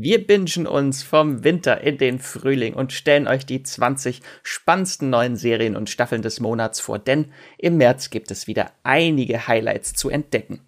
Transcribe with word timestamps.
Wir 0.00 0.24
bingen 0.24 0.68
uns 0.68 1.02
vom 1.02 1.42
Winter 1.42 1.80
in 1.80 1.98
den 1.98 2.20
Frühling 2.20 2.74
und 2.74 2.92
stellen 2.92 3.26
euch 3.26 3.44
die 3.44 3.64
20 3.64 4.20
spannendsten 4.44 5.10
neuen 5.10 5.34
Serien 5.34 5.74
und 5.74 5.90
Staffeln 5.90 6.22
des 6.22 6.38
Monats 6.38 6.78
vor, 6.78 7.00
denn 7.00 7.32
im 7.58 7.78
März 7.78 8.10
gibt 8.10 8.30
es 8.30 8.46
wieder 8.46 8.70
einige 8.84 9.48
Highlights 9.48 9.94
zu 9.94 10.08
entdecken. 10.08 10.60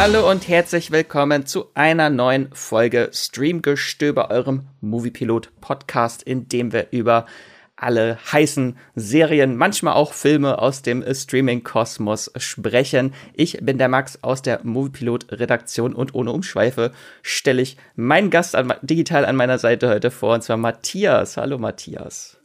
Hallo 0.00 0.30
und 0.30 0.46
herzlich 0.46 0.92
willkommen 0.92 1.44
zu 1.44 1.72
einer 1.74 2.08
neuen 2.08 2.50
Folge 2.52 3.10
Streamgestöber, 3.12 4.30
eurem 4.30 4.68
Moviepilot 4.80 5.50
Podcast, 5.60 6.22
in 6.22 6.46
dem 6.46 6.72
wir 6.72 6.92
über 6.92 7.26
alle 7.74 8.16
heißen 8.30 8.78
Serien, 8.94 9.56
manchmal 9.56 9.94
auch 9.94 10.12
Filme 10.12 10.60
aus 10.60 10.82
dem 10.82 11.02
Streaming-Kosmos 11.02 12.30
sprechen. 12.36 13.12
Ich 13.34 13.58
bin 13.60 13.78
der 13.78 13.88
Max 13.88 14.22
aus 14.22 14.40
der 14.40 14.60
Moviepilot-Redaktion 14.62 15.94
und 15.94 16.14
ohne 16.14 16.30
Umschweife 16.30 16.92
stelle 17.22 17.60
ich 17.60 17.76
meinen 17.96 18.30
Gast 18.30 18.54
an, 18.54 18.72
digital 18.82 19.24
an 19.24 19.34
meiner 19.34 19.58
Seite 19.58 19.88
heute 19.88 20.12
vor, 20.12 20.34
und 20.34 20.44
zwar 20.44 20.58
Matthias. 20.58 21.36
Hallo 21.36 21.58
Matthias. 21.58 22.37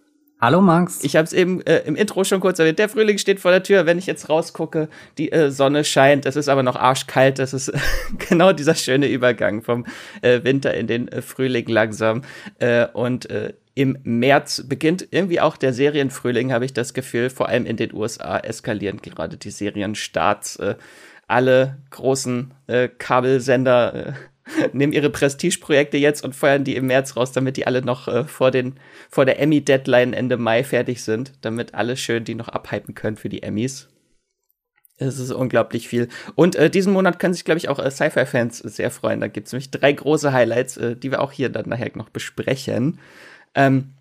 Hallo 0.43 0.59
Max. 0.59 1.05
Ich 1.05 1.15
habe 1.15 1.23
es 1.23 1.31
eben 1.31 1.61
äh, 1.61 1.83
im 1.85 1.95
Intro 1.95 2.25
schon 2.25 2.41
kurz 2.41 2.59
erwähnt. 2.59 2.77
Der 2.77 2.89
Frühling 2.89 3.17
steht 3.17 3.39
vor 3.39 3.51
der 3.51 3.63
Tür. 3.63 3.85
Wenn 3.85 3.97
ich 3.97 4.07
jetzt 4.07 4.27
rausgucke, 4.27 4.89
die 5.17 5.31
äh, 5.31 5.49
Sonne 5.51 5.85
scheint. 5.85 6.25
Es 6.25 6.35
ist 6.35 6.49
aber 6.49 6.63
noch 6.63 6.75
arschkalt. 6.75 7.39
Das 7.39 7.53
ist 7.53 7.71
genau 8.27 8.51
dieser 8.51 8.75
schöne 8.75 9.07
Übergang 9.07 9.61
vom 9.61 9.85
äh, 10.21 10.43
Winter 10.43 10.73
in 10.73 10.87
den 10.87 11.07
äh, 11.07 11.21
Frühling 11.21 11.69
langsam. 11.69 12.23
Äh, 12.59 12.87
und 12.87 13.25
im 13.73 13.97
März 14.03 14.65
beginnt 14.67 15.07
irgendwie 15.11 15.39
auch 15.39 15.55
der 15.55 15.71
Serienfrühling, 15.71 16.51
habe 16.51 16.65
ich 16.65 16.73
das 16.73 16.93
Gefühl. 16.93 17.29
Vor 17.29 17.47
allem 17.47 17.65
in 17.65 17.77
den 17.77 17.93
USA 17.93 18.37
eskalieren 18.37 18.99
gerade 19.01 19.37
die 19.37 19.49
Serienstarts. 19.49 20.59
alle 21.27 21.77
großen 21.89 22.53
Kabelsender 22.97 24.13
nehmen 24.73 24.93
ihre 24.93 25.09
Prestigeprojekte 25.09 25.97
jetzt 25.97 26.23
und 26.23 26.35
feuern 26.35 26.63
die 26.63 26.75
im 26.75 26.87
März 26.87 27.15
raus, 27.15 27.31
damit 27.31 27.57
die 27.57 27.67
alle 27.67 27.81
noch 27.81 28.07
äh, 28.07 28.25
vor, 28.25 28.51
den, 28.51 28.75
vor 29.09 29.25
der 29.25 29.39
Emmy-Deadline 29.39 30.13
Ende 30.13 30.37
Mai 30.37 30.63
fertig 30.63 31.03
sind, 31.03 31.33
damit 31.41 31.73
alle 31.73 31.97
schön 31.97 32.23
die 32.23 32.35
noch 32.35 32.49
abhypen 32.49 32.95
können 32.95 33.17
für 33.17 33.29
die 33.29 33.43
Emmys. 33.43 33.89
Es 34.97 35.19
ist 35.19 35.31
unglaublich 35.31 35.87
viel. 35.87 36.07
Und 36.35 36.55
äh, 36.55 36.69
diesen 36.69 36.93
Monat 36.93 37.19
können 37.19 37.33
sich, 37.33 37.45
glaube 37.45 37.57
ich, 37.57 37.67
auch 37.67 37.79
äh, 37.79 37.89
Sci-Fi-Fans 37.89 38.59
sehr 38.59 38.91
freuen. 38.91 39.19
Da 39.19 39.27
gibt 39.27 39.47
es 39.47 39.53
nämlich 39.53 39.71
drei 39.71 39.91
große 39.91 40.31
Highlights, 40.31 40.77
äh, 40.77 40.95
die 40.95 41.11
wir 41.11 41.21
auch 41.21 41.31
hier 41.31 41.49
dann 41.49 41.67
nachher 41.67 41.91
noch 41.95 42.09
besprechen. 42.09 42.99
Ähm, 43.55 43.93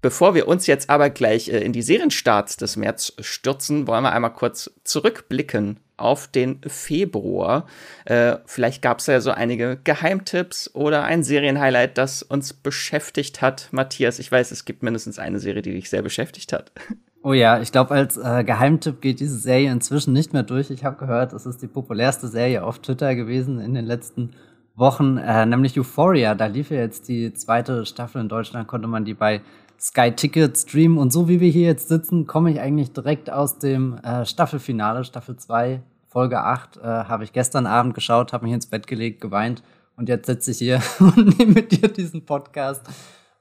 Bevor 0.00 0.34
wir 0.34 0.46
uns 0.46 0.66
jetzt 0.68 0.90
aber 0.90 1.10
gleich 1.10 1.48
äh, 1.48 1.58
in 1.58 1.72
die 1.72 1.82
Serienstarts 1.82 2.56
des 2.56 2.76
März 2.76 3.14
stürzen, 3.18 3.86
wollen 3.86 4.04
wir 4.04 4.12
einmal 4.12 4.32
kurz 4.32 4.70
zurückblicken 4.84 5.80
auf 5.98 6.28
den 6.28 6.60
Februar. 6.66 7.66
Äh, 8.04 8.36
vielleicht 8.46 8.82
gab 8.82 9.00
es 9.00 9.06
ja 9.06 9.20
so 9.20 9.30
einige 9.30 9.78
Geheimtipps 9.84 10.74
oder 10.74 11.04
ein 11.04 11.22
Serienhighlight, 11.22 11.98
das 11.98 12.22
uns 12.22 12.52
beschäftigt 12.54 13.42
hat. 13.42 13.68
Matthias, 13.72 14.18
ich 14.18 14.30
weiß, 14.32 14.50
es 14.50 14.64
gibt 14.64 14.82
mindestens 14.82 15.18
eine 15.18 15.40
Serie, 15.40 15.62
die 15.62 15.72
dich 15.72 15.90
sehr 15.90 16.02
beschäftigt 16.02 16.52
hat. 16.52 16.72
Oh 17.24 17.32
ja, 17.32 17.60
ich 17.60 17.72
glaube, 17.72 17.94
als 17.94 18.16
äh, 18.16 18.44
Geheimtipp 18.44 19.00
geht 19.00 19.18
diese 19.18 19.36
Serie 19.36 19.72
inzwischen 19.72 20.12
nicht 20.12 20.32
mehr 20.32 20.44
durch. 20.44 20.70
Ich 20.70 20.84
habe 20.84 20.96
gehört, 20.96 21.32
es 21.32 21.46
ist 21.46 21.60
die 21.60 21.66
populärste 21.66 22.28
Serie 22.28 22.62
auf 22.62 22.78
Twitter 22.78 23.16
gewesen 23.16 23.58
in 23.58 23.74
den 23.74 23.86
letzten 23.86 24.30
Wochen, 24.76 25.16
äh, 25.18 25.44
nämlich 25.44 25.78
Euphoria. 25.78 26.36
Da 26.36 26.46
lief 26.46 26.70
ja 26.70 26.78
jetzt 26.78 27.08
die 27.08 27.34
zweite 27.34 27.84
Staffel 27.86 28.20
in 28.20 28.28
Deutschland, 28.28 28.68
konnte 28.68 28.86
man 28.86 29.04
die 29.04 29.14
bei 29.14 29.40
Sky 29.80 30.12
Ticket 30.12 30.56
streamen. 30.56 30.98
Und 30.98 31.12
so 31.12 31.28
wie 31.28 31.40
wir 31.40 31.50
hier 31.50 31.66
jetzt 31.66 31.88
sitzen, 31.88 32.26
komme 32.26 32.50
ich 32.50 32.60
eigentlich 32.60 32.92
direkt 32.92 33.30
aus 33.30 33.58
dem 33.58 33.98
äh, 33.98 34.24
Staffelfinale, 34.24 35.04
Staffel 35.04 35.36
2, 35.36 35.82
Folge 36.08 36.40
8, 36.40 36.78
äh, 36.78 36.80
habe 36.82 37.24
ich 37.24 37.32
gestern 37.32 37.66
Abend 37.66 37.94
geschaut, 37.94 38.32
habe 38.32 38.46
mich 38.46 38.54
ins 38.54 38.66
Bett 38.66 38.86
gelegt, 38.86 39.20
geweint 39.20 39.62
und 39.96 40.08
jetzt 40.08 40.26
sitze 40.26 40.52
ich 40.52 40.58
hier 40.58 40.82
und 41.00 41.38
nehme 41.38 41.52
mit 41.52 41.72
dir 41.72 41.88
diesen 41.88 42.24
Podcast 42.24 42.82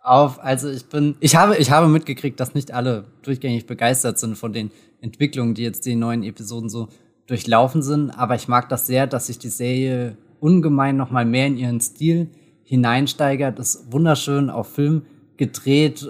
auf. 0.01 0.44
Also 0.44 0.69
ich 0.69 0.88
bin, 0.88 1.16
ich 1.19 1.35
habe, 1.35 1.57
ich 1.57 1.72
habe 1.72 1.88
mitgekriegt, 1.88 2.39
dass 2.39 2.56
nicht 2.56 2.73
alle 2.73 3.06
durchgängig 3.22 3.67
begeistert 3.67 4.19
sind 4.19 4.38
von 4.38 4.53
den 4.53 4.72
Entwicklungen, 5.01 5.53
die 5.53 5.63
jetzt 5.63 5.85
die 5.85 5.95
neuen 5.95 6.23
Episoden 6.23 6.69
so 6.69 6.89
durchlaufen 7.28 7.81
sind. 7.81 8.12
Aber 8.12 8.35
ich 8.35 8.47
mag 8.47 8.69
das 8.69 8.88
sehr, 8.88 9.07
dass 9.07 9.28
sich 9.28 9.38
die 9.38 9.50
Serie 9.50 10.17
ungemein 10.39 10.97
noch 10.97 11.12
mal 11.12 11.25
mehr 11.25 11.47
in 11.47 11.57
ihren 11.57 11.79
Stil 11.79 12.29
hineinsteigert. 12.63 13.59
Ist 13.59 13.91
wunderschön 13.91 14.50
auf 14.50 14.73
Film 14.73 15.03
gedreht, 15.38 16.07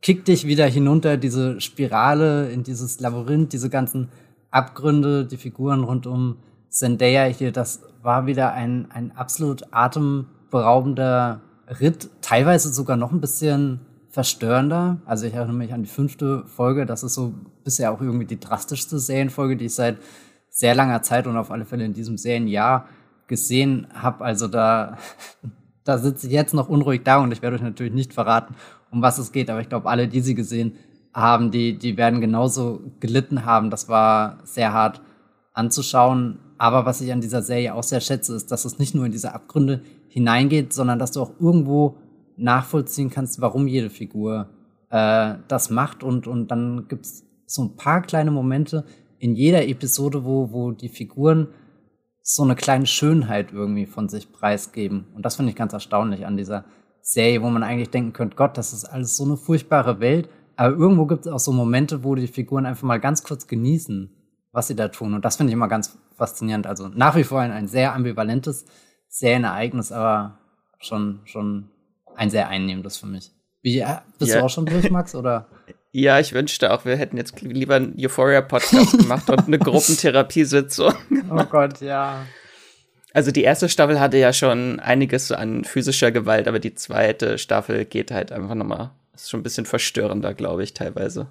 kickt 0.00 0.28
dich 0.28 0.46
wieder 0.46 0.66
hinunter, 0.66 1.16
diese 1.16 1.60
Spirale 1.60 2.50
in 2.50 2.62
dieses 2.62 3.00
Labyrinth, 3.00 3.52
diese 3.52 3.70
ganzen 3.70 4.08
Abgründe, 4.50 5.26
die 5.26 5.36
Figuren 5.36 5.84
rund 5.84 6.06
um 6.06 6.36
Zendaya 6.68 7.24
hier, 7.24 7.52
das 7.52 7.82
war 8.02 8.26
wieder 8.26 8.52
ein, 8.52 8.90
ein 8.90 9.12
absolut 9.12 9.64
atemberaubender 9.72 11.40
Ritt, 11.80 12.10
teilweise 12.22 12.72
sogar 12.72 12.96
noch 12.96 13.12
ein 13.12 13.20
bisschen 13.20 13.80
verstörender. 14.10 14.98
Also 15.04 15.26
ich 15.26 15.34
erinnere 15.34 15.56
mich 15.56 15.72
an 15.72 15.82
die 15.82 15.88
fünfte 15.88 16.44
Folge, 16.46 16.86
das 16.86 17.02
ist 17.02 17.14
so 17.14 17.34
bisher 17.64 17.92
auch 17.92 18.00
irgendwie 18.00 18.24
die 18.24 18.40
drastischste 18.40 18.98
Serienfolge, 18.98 19.56
die 19.56 19.66
ich 19.66 19.74
seit 19.74 19.98
sehr 20.50 20.74
langer 20.74 21.02
Zeit 21.02 21.26
und 21.26 21.36
auf 21.36 21.50
alle 21.50 21.64
Fälle 21.64 21.84
in 21.84 21.92
diesem 21.92 22.16
Serienjahr 22.16 22.88
gesehen 23.26 23.86
habe. 23.94 24.24
Also 24.24 24.48
da, 24.48 24.96
da 25.84 25.98
sitze 25.98 26.26
ich 26.26 26.32
jetzt 26.32 26.54
noch 26.54 26.68
unruhig 26.68 27.02
da 27.04 27.18
und 27.18 27.32
ich 27.32 27.42
werde 27.42 27.56
euch 27.56 27.62
natürlich 27.62 27.92
nicht 27.92 28.14
verraten, 28.14 28.54
um 28.90 29.02
was 29.02 29.18
es 29.18 29.32
geht, 29.32 29.50
aber 29.50 29.60
ich 29.60 29.68
glaube, 29.68 29.88
alle, 29.88 30.08
die 30.08 30.20
sie 30.20 30.34
gesehen 30.34 30.72
haben, 31.12 31.50
die, 31.50 31.78
die 31.78 31.96
werden 31.96 32.20
genauso 32.20 32.80
gelitten 33.00 33.44
haben. 33.44 33.70
Das 33.70 33.88
war 33.88 34.38
sehr 34.44 34.72
hart 34.72 35.00
anzuschauen. 35.52 36.38
Aber 36.58 36.86
was 36.86 37.00
ich 37.00 37.12
an 37.12 37.20
dieser 37.20 37.42
Serie 37.42 37.74
auch 37.74 37.82
sehr 37.82 38.00
schätze, 38.00 38.34
ist, 38.34 38.50
dass 38.50 38.64
es 38.64 38.78
nicht 38.78 38.94
nur 38.94 39.06
in 39.06 39.12
diese 39.12 39.34
Abgründe 39.34 39.82
hineingeht, 40.08 40.72
sondern 40.72 40.98
dass 40.98 41.12
du 41.12 41.20
auch 41.20 41.32
irgendwo 41.40 41.96
nachvollziehen 42.36 43.10
kannst, 43.10 43.40
warum 43.40 43.66
jede 43.66 43.90
Figur 43.90 44.48
äh, 44.90 45.34
das 45.48 45.70
macht. 45.70 46.02
Und, 46.02 46.26
und 46.26 46.50
dann 46.50 46.86
gibt's 46.88 47.24
so 47.46 47.62
ein 47.62 47.76
paar 47.76 48.02
kleine 48.02 48.30
Momente 48.30 48.84
in 49.18 49.34
jeder 49.34 49.66
Episode, 49.66 50.24
wo, 50.24 50.52
wo 50.52 50.70
die 50.72 50.88
Figuren 50.88 51.48
so 52.22 52.42
eine 52.42 52.54
kleine 52.54 52.86
Schönheit 52.86 53.52
irgendwie 53.52 53.86
von 53.86 54.08
sich 54.08 54.32
preisgeben. 54.32 55.06
Und 55.14 55.24
das 55.24 55.36
finde 55.36 55.50
ich 55.50 55.56
ganz 55.56 55.72
erstaunlich 55.72 56.26
an 56.26 56.36
dieser 56.36 56.64
Serie, 57.08 57.40
wo 57.40 57.48
man 57.48 57.62
eigentlich 57.62 57.88
denken 57.88 58.12
könnte, 58.12 58.36
Gott, 58.36 58.58
das 58.58 58.74
ist 58.74 58.84
alles 58.84 59.16
so 59.16 59.24
eine 59.24 59.38
furchtbare 59.38 59.98
Welt. 59.98 60.28
Aber 60.56 60.76
irgendwo 60.76 61.06
gibt 61.06 61.24
es 61.24 61.32
auch 61.32 61.38
so 61.38 61.52
Momente, 61.52 62.04
wo 62.04 62.14
die 62.14 62.26
Figuren 62.26 62.66
einfach 62.66 62.82
mal 62.82 63.00
ganz 63.00 63.22
kurz 63.22 63.46
genießen, 63.46 64.14
was 64.52 64.66
sie 64.66 64.76
da 64.76 64.88
tun. 64.88 65.14
Und 65.14 65.24
das 65.24 65.36
finde 65.36 65.50
ich 65.50 65.54
immer 65.54 65.68
ganz 65.68 65.98
faszinierend. 66.18 66.66
Also 66.66 66.88
nach 66.88 67.16
wie 67.16 67.24
vor 67.24 67.40
ein, 67.40 67.50
ein 67.50 67.66
sehr 67.66 67.94
ambivalentes 67.94 68.66
Serienereignis, 69.08 69.90
aber 69.90 70.38
schon, 70.80 71.20
schon 71.24 71.70
ein 72.14 72.28
sehr 72.28 72.48
einnehmendes 72.48 72.98
für 72.98 73.06
mich. 73.06 73.30
Wie, 73.62 73.78
äh, 73.78 73.86
bist 74.18 74.32
ja. 74.32 74.40
du 74.40 74.44
auch 74.44 74.50
schon 74.50 74.66
durch, 74.66 74.90
Max, 74.90 75.14
oder? 75.14 75.46
Ja, 75.90 76.20
ich 76.20 76.34
wünschte 76.34 76.70
auch, 76.70 76.84
wir 76.84 76.96
hätten 76.98 77.16
jetzt 77.16 77.40
lieber 77.40 77.76
einen 77.76 77.94
Euphoria-Podcast 77.98 78.98
gemacht 78.98 79.30
und 79.30 79.46
eine 79.46 79.58
Gruppentherapiesitzung. 79.58 80.92
oh 81.30 81.44
Gott, 81.44 81.80
ja. 81.80 82.26
Also 83.14 83.30
die 83.30 83.42
erste 83.42 83.68
Staffel 83.68 84.00
hatte 84.00 84.18
ja 84.18 84.32
schon 84.32 84.80
einiges 84.80 85.32
an 85.32 85.64
physischer 85.64 86.12
Gewalt, 86.12 86.46
aber 86.46 86.58
die 86.58 86.74
zweite 86.74 87.38
Staffel 87.38 87.84
geht 87.84 88.10
halt 88.10 88.32
einfach 88.32 88.54
nochmal, 88.54 88.90
ist 89.14 89.30
schon 89.30 89.40
ein 89.40 89.44
bisschen 89.44 89.66
verstörender, 89.66 90.34
glaube 90.34 90.62
ich, 90.62 90.74
teilweise. 90.74 91.28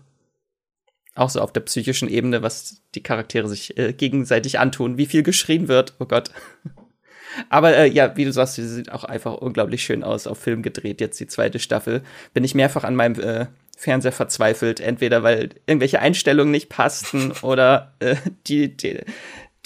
Auch 1.16 1.30
so 1.30 1.42
auf 1.42 1.54
der 1.54 1.62
psychischen 1.62 2.10
Ebene, 2.10 2.42
was 2.42 2.82
die 2.96 3.04
Charaktere 3.04 3.48
sich 3.48 3.78
äh, 3.78 3.94
gegenseitig 3.94 4.60
antun, 4.60 4.98
wie 4.98 5.06
viel 5.06 5.24
geschrien 5.24 5.68
wird, 5.68 5.96
oh 6.00 6.06
Gott. 6.06 6.32
Aber 7.50 7.76
äh, 7.76 7.88
ja, 7.88 8.16
wie 8.18 8.26
du 8.26 8.32
sagst, 8.32 8.56
sie 8.56 8.68
sieht 8.68 8.92
auch 8.92 9.04
einfach 9.04 9.36
unglaublich 9.36 9.84
schön 9.84 10.04
aus, 10.04 10.28
auf 10.28 10.40
Film 10.40 10.62
gedreht, 10.64 11.02
jetzt 11.02 11.20
die 11.20 11.28
zweite 11.28 11.60
Staffel. 11.60 12.02
Bin 12.34 12.44
ich 12.44 12.56
mehrfach 12.56 12.84
an 12.84 12.96
meinem 12.96 13.20
äh, 13.20 13.46
Fernseher 13.78 14.12
verzweifelt, 14.12 14.80
entweder 14.80 15.22
weil 15.22 15.50
irgendwelche 15.68 16.00
Einstellungen 16.00 16.52
nicht 16.52 16.70
passten 16.70 17.32
oder 17.44 17.94
äh, 18.00 18.16
die, 18.48 18.76
die, 18.76 19.02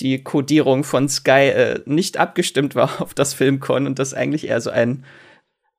die 0.01 0.23
Codierung 0.23 0.83
von 0.83 1.07
Sky 1.07 1.49
äh, 1.49 1.81
nicht 1.85 2.17
abgestimmt 2.17 2.75
war 2.75 3.01
auf 3.01 3.13
das 3.13 3.33
Filmcon 3.33 3.85
und 3.85 3.99
das 3.99 4.13
eigentlich 4.13 4.47
eher 4.47 4.59
so 4.59 4.71
ein 4.71 5.05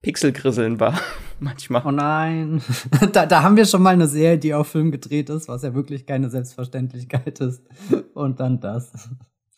Pixelgrisseln 0.03 0.81
war 0.81 1.01
manchmal. 1.41 1.83
Oh 1.85 1.91
nein. 1.91 2.63
da, 3.13 3.27
da 3.27 3.43
haben 3.43 3.57
wir 3.57 3.67
schon 3.67 3.83
mal 3.83 3.95
eine 3.95 4.09
Serie, 4.09 4.39
die 4.39 4.55
auf 4.55 4.69
Film 4.69 4.91
gedreht 4.91 5.31
ist, 5.31 5.49
was 5.49 5.63
ja 5.63 5.75
wirklich 5.75 6.07
keine 6.07 6.31
Selbstverständlichkeit 6.31 7.41
ist. 7.41 7.63
Und 8.15 8.41
dann 8.41 8.61
das. 8.61 9.11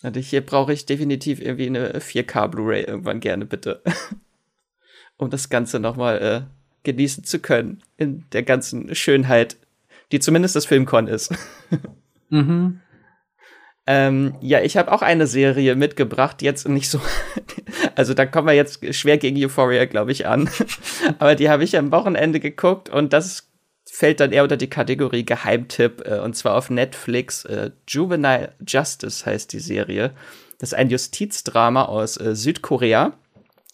Also 0.03 0.21
hier 0.21 0.45
brauche 0.45 0.73
ich 0.73 0.87
definitiv 0.87 1.41
irgendwie 1.41 1.67
eine 1.67 1.99
4K 1.99 2.49
Blu-ray 2.49 2.85
irgendwann 2.85 3.21
gerne, 3.21 3.47
bitte. 3.47 3.83
um 5.17 5.31
das 5.31 5.49
Ganze 5.49 5.81
nochmal 5.81 6.19
äh, 6.21 6.43
genießen 6.83 7.25
zu 7.25 7.39
können. 7.39 7.83
In 7.97 8.25
der 8.33 8.43
ganzen 8.43 8.95
Schönheit, 8.95 9.57
die 10.13 10.21
zumindest 10.21 10.57
das 10.57 10.67
Filmcon 10.67 11.07
ist. 11.07 11.35
mhm. 12.29 12.81
Ähm, 13.87 14.35
ja, 14.41 14.63
ich 14.63 14.77
habe 14.77 14.91
auch 14.93 15.03
eine 15.03 15.27
Serie 15.27 15.77
mitgebracht, 15.77 16.41
jetzt 16.41 16.67
nicht 16.69 16.89
so, 16.89 17.01
also 17.95 18.15
da 18.15 18.25
kommen 18.25 18.49
wir 18.49 18.55
jetzt 18.55 18.95
schwer 18.95 19.19
gegen 19.19 19.43
Euphoria, 19.43 19.85
glaube 19.85 20.13
ich, 20.13 20.27
an. 20.27 20.49
Aber 21.19 21.35
die 21.35 21.51
habe 21.51 21.65
ich 21.65 21.77
am 21.77 21.93
Wochenende 21.93 22.41
geguckt 22.41 22.89
und 22.89 23.13
das 23.13 23.51
fällt 23.85 24.21
dann 24.21 24.33
eher 24.33 24.43
unter 24.43 24.57
die 24.57 24.71
Kategorie 24.71 25.25
Geheimtipp 25.25 26.03
äh, 26.07 26.19
und 26.19 26.35
zwar 26.35 26.57
auf 26.57 26.71
Netflix. 26.71 27.45
Äh, 27.45 27.73
Juvenile 27.87 28.55
Justice 28.67 29.27
heißt 29.27 29.53
die 29.53 29.61
Serie. 29.61 30.13
Das 30.59 30.71
ist 30.71 30.79
ein 30.79 30.89
Justizdrama 30.89 31.85
aus 31.85 32.17
äh, 32.17 32.35
Südkorea, 32.35 33.13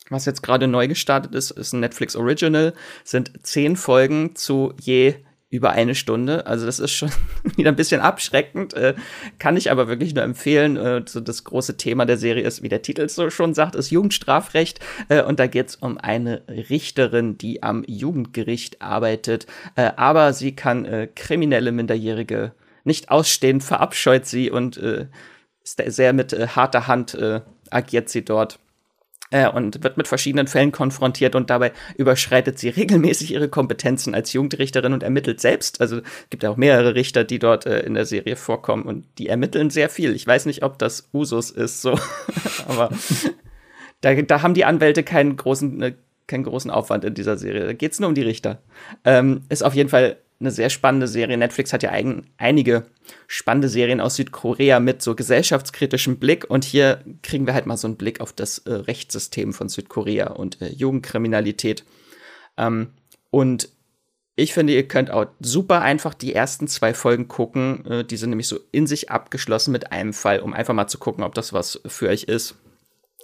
was 0.08 0.24
jetzt 0.24 0.42
gerade 0.42 0.66
neu 0.66 0.88
gestartet 0.88 1.36
ist. 1.36 1.52
Ist 1.52 1.72
ein 1.72 1.80
Netflix 1.80 2.16
Original, 2.16 2.74
sind 3.04 3.46
zehn 3.46 3.76
Folgen 3.76 4.34
zu 4.34 4.74
je 4.80 5.14
über 5.50 5.70
eine 5.70 5.96
Stunde. 5.96 6.46
Also 6.46 6.64
das 6.64 6.78
ist 6.78 6.92
schon 6.92 7.10
wieder 7.56 7.70
ein 7.70 7.76
bisschen 7.76 8.00
abschreckend, 8.00 8.72
äh, 8.74 8.94
kann 9.38 9.56
ich 9.56 9.70
aber 9.70 9.88
wirklich 9.88 10.14
nur 10.14 10.22
empfehlen. 10.22 10.76
Äh, 10.76 11.02
so 11.06 11.20
das 11.20 11.44
große 11.44 11.76
Thema 11.76 12.06
der 12.06 12.16
Serie 12.16 12.44
ist, 12.44 12.62
wie 12.62 12.68
der 12.68 12.82
Titel 12.82 13.08
so 13.08 13.28
schon 13.30 13.52
sagt, 13.52 13.74
ist 13.74 13.90
Jugendstrafrecht. 13.90 14.78
Äh, 15.08 15.22
und 15.22 15.40
da 15.40 15.48
geht 15.48 15.68
es 15.68 15.76
um 15.76 15.98
eine 15.98 16.42
Richterin, 16.48 17.36
die 17.36 17.62
am 17.64 17.84
Jugendgericht 17.86 18.80
arbeitet, 18.80 19.46
äh, 19.74 19.90
aber 19.96 20.32
sie 20.32 20.54
kann 20.54 20.84
äh, 20.84 21.08
kriminelle 21.14 21.72
Minderjährige 21.72 22.52
nicht 22.84 23.10
ausstehen, 23.10 23.60
verabscheut 23.60 24.26
sie 24.26 24.50
und 24.50 24.76
äh, 24.78 25.06
sehr 25.64 26.12
mit 26.12 26.32
harter 26.32 26.86
Hand 26.86 27.16
agiert 27.70 28.08
sie 28.08 28.24
dort 28.24 28.58
äh, 29.30 29.48
und 29.48 29.82
wird 29.82 29.96
mit 29.96 30.08
verschiedenen 30.08 30.46
Fällen 30.46 30.72
konfrontiert 30.72 31.34
und 31.34 31.50
dabei 31.50 31.72
überschreitet 31.96 32.58
sie 32.58 32.68
regelmäßig 32.68 33.32
ihre 33.32 33.48
Kompetenzen 33.48 34.14
als 34.14 34.32
Jugendrichterin 34.32 34.92
und 34.92 35.02
ermittelt 35.02 35.40
selbst. 35.40 35.80
Also 35.80 36.00
gibt 36.28 36.42
ja 36.42 36.50
auch 36.50 36.56
mehrere 36.56 36.94
Richter, 36.94 37.24
die 37.24 37.38
dort 37.38 37.66
äh, 37.66 37.80
in 37.80 37.94
der 37.94 38.06
Serie 38.06 38.36
vorkommen 38.36 38.84
und 38.84 39.04
die 39.18 39.28
ermitteln 39.28 39.70
sehr 39.70 39.88
viel. 39.88 40.14
Ich 40.14 40.26
weiß 40.26 40.46
nicht, 40.46 40.62
ob 40.62 40.78
das 40.78 41.08
Usus 41.12 41.50
ist, 41.50 41.82
so, 41.82 41.98
aber 42.68 42.90
da, 44.00 44.14
da 44.14 44.42
haben 44.42 44.54
die 44.54 44.64
Anwälte 44.64 45.02
keinen 45.02 45.36
großen, 45.36 45.82
äh, 45.82 45.94
keinen 46.26 46.44
großen 46.44 46.70
Aufwand 46.70 47.04
in 47.04 47.14
dieser 47.14 47.36
Serie. 47.36 47.66
Da 47.66 47.72
geht's 47.72 48.00
nur 48.00 48.08
um 48.08 48.14
die 48.14 48.22
Richter. 48.22 48.62
Ähm, 49.04 49.42
ist 49.48 49.62
auf 49.62 49.74
jeden 49.74 49.88
Fall 49.88 50.16
eine 50.40 50.50
sehr 50.50 50.70
spannende 50.70 51.06
Serie. 51.06 51.36
Netflix 51.36 51.72
hat 51.72 51.82
ja 51.82 51.90
ein, 51.90 52.26
einige 52.38 52.86
spannende 53.26 53.68
Serien 53.68 54.00
aus 54.00 54.16
Südkorea 54.16 54.80
mit 54.80 55.02
so 55.02 55.14
gesellschaftskritischem 55.14 56.18
Blick 56.18 56.48
und 56.48 56.64
hier 56.64 57.04
kriegen 57.22 57.46
wir 57.46 57.54
halt 57.54 57.66
mal 57.66 57.76
so 57.76 57.86
einen 57.86 57.96
Blick 57.96 58.20
auf 58.20 58.32
das 58.32 58.58
äh, 58.58 58.72
Rechtssystem 58.72 59.52
von 59.52 59.68
Südkorea 59.68 60.30
und 60.30 60.60
äh, 60.62 60.68
Jugendkriminalität. 60.68 61.84
Ähm, 62.56 62.92
und 63.30 63.68
ich 64.34 64.54
finde, 64.54 64.72
ihr 64.72 64.88
könnt 64.88 65.10
auch 65.10 65.26
super 65.40 65.82
einfach 65.82 66.14
die 66.14 66.34
ersten 66.34 66.66
zwei 66.66 66.94
Folgen 66.94 67.28
gucken. 67.28 67.84
Äh, 67.84 68.04
die 68.04 68.16
sind 68.16 68.30
nämlich 68.30 68.48
so 68.48 68.58
in 68.72 68.86
sich 68.86 69.10
abgeschlossen 69.10 69.72
mit 69.72 69.92
einem 69.92 70.14
Fall, 70.14 70.40
um 70.40 70.54
einfach 70.54 70.72
mal 70.72 70.88
zu 70.88 70.98
gucken, 70.98 71.22
ob 71.22 71.34
das 71.34 71.52
was 71.52 71.80
für 71.86 72.08
euch 72.08 72.24
ist. 72.24 72.56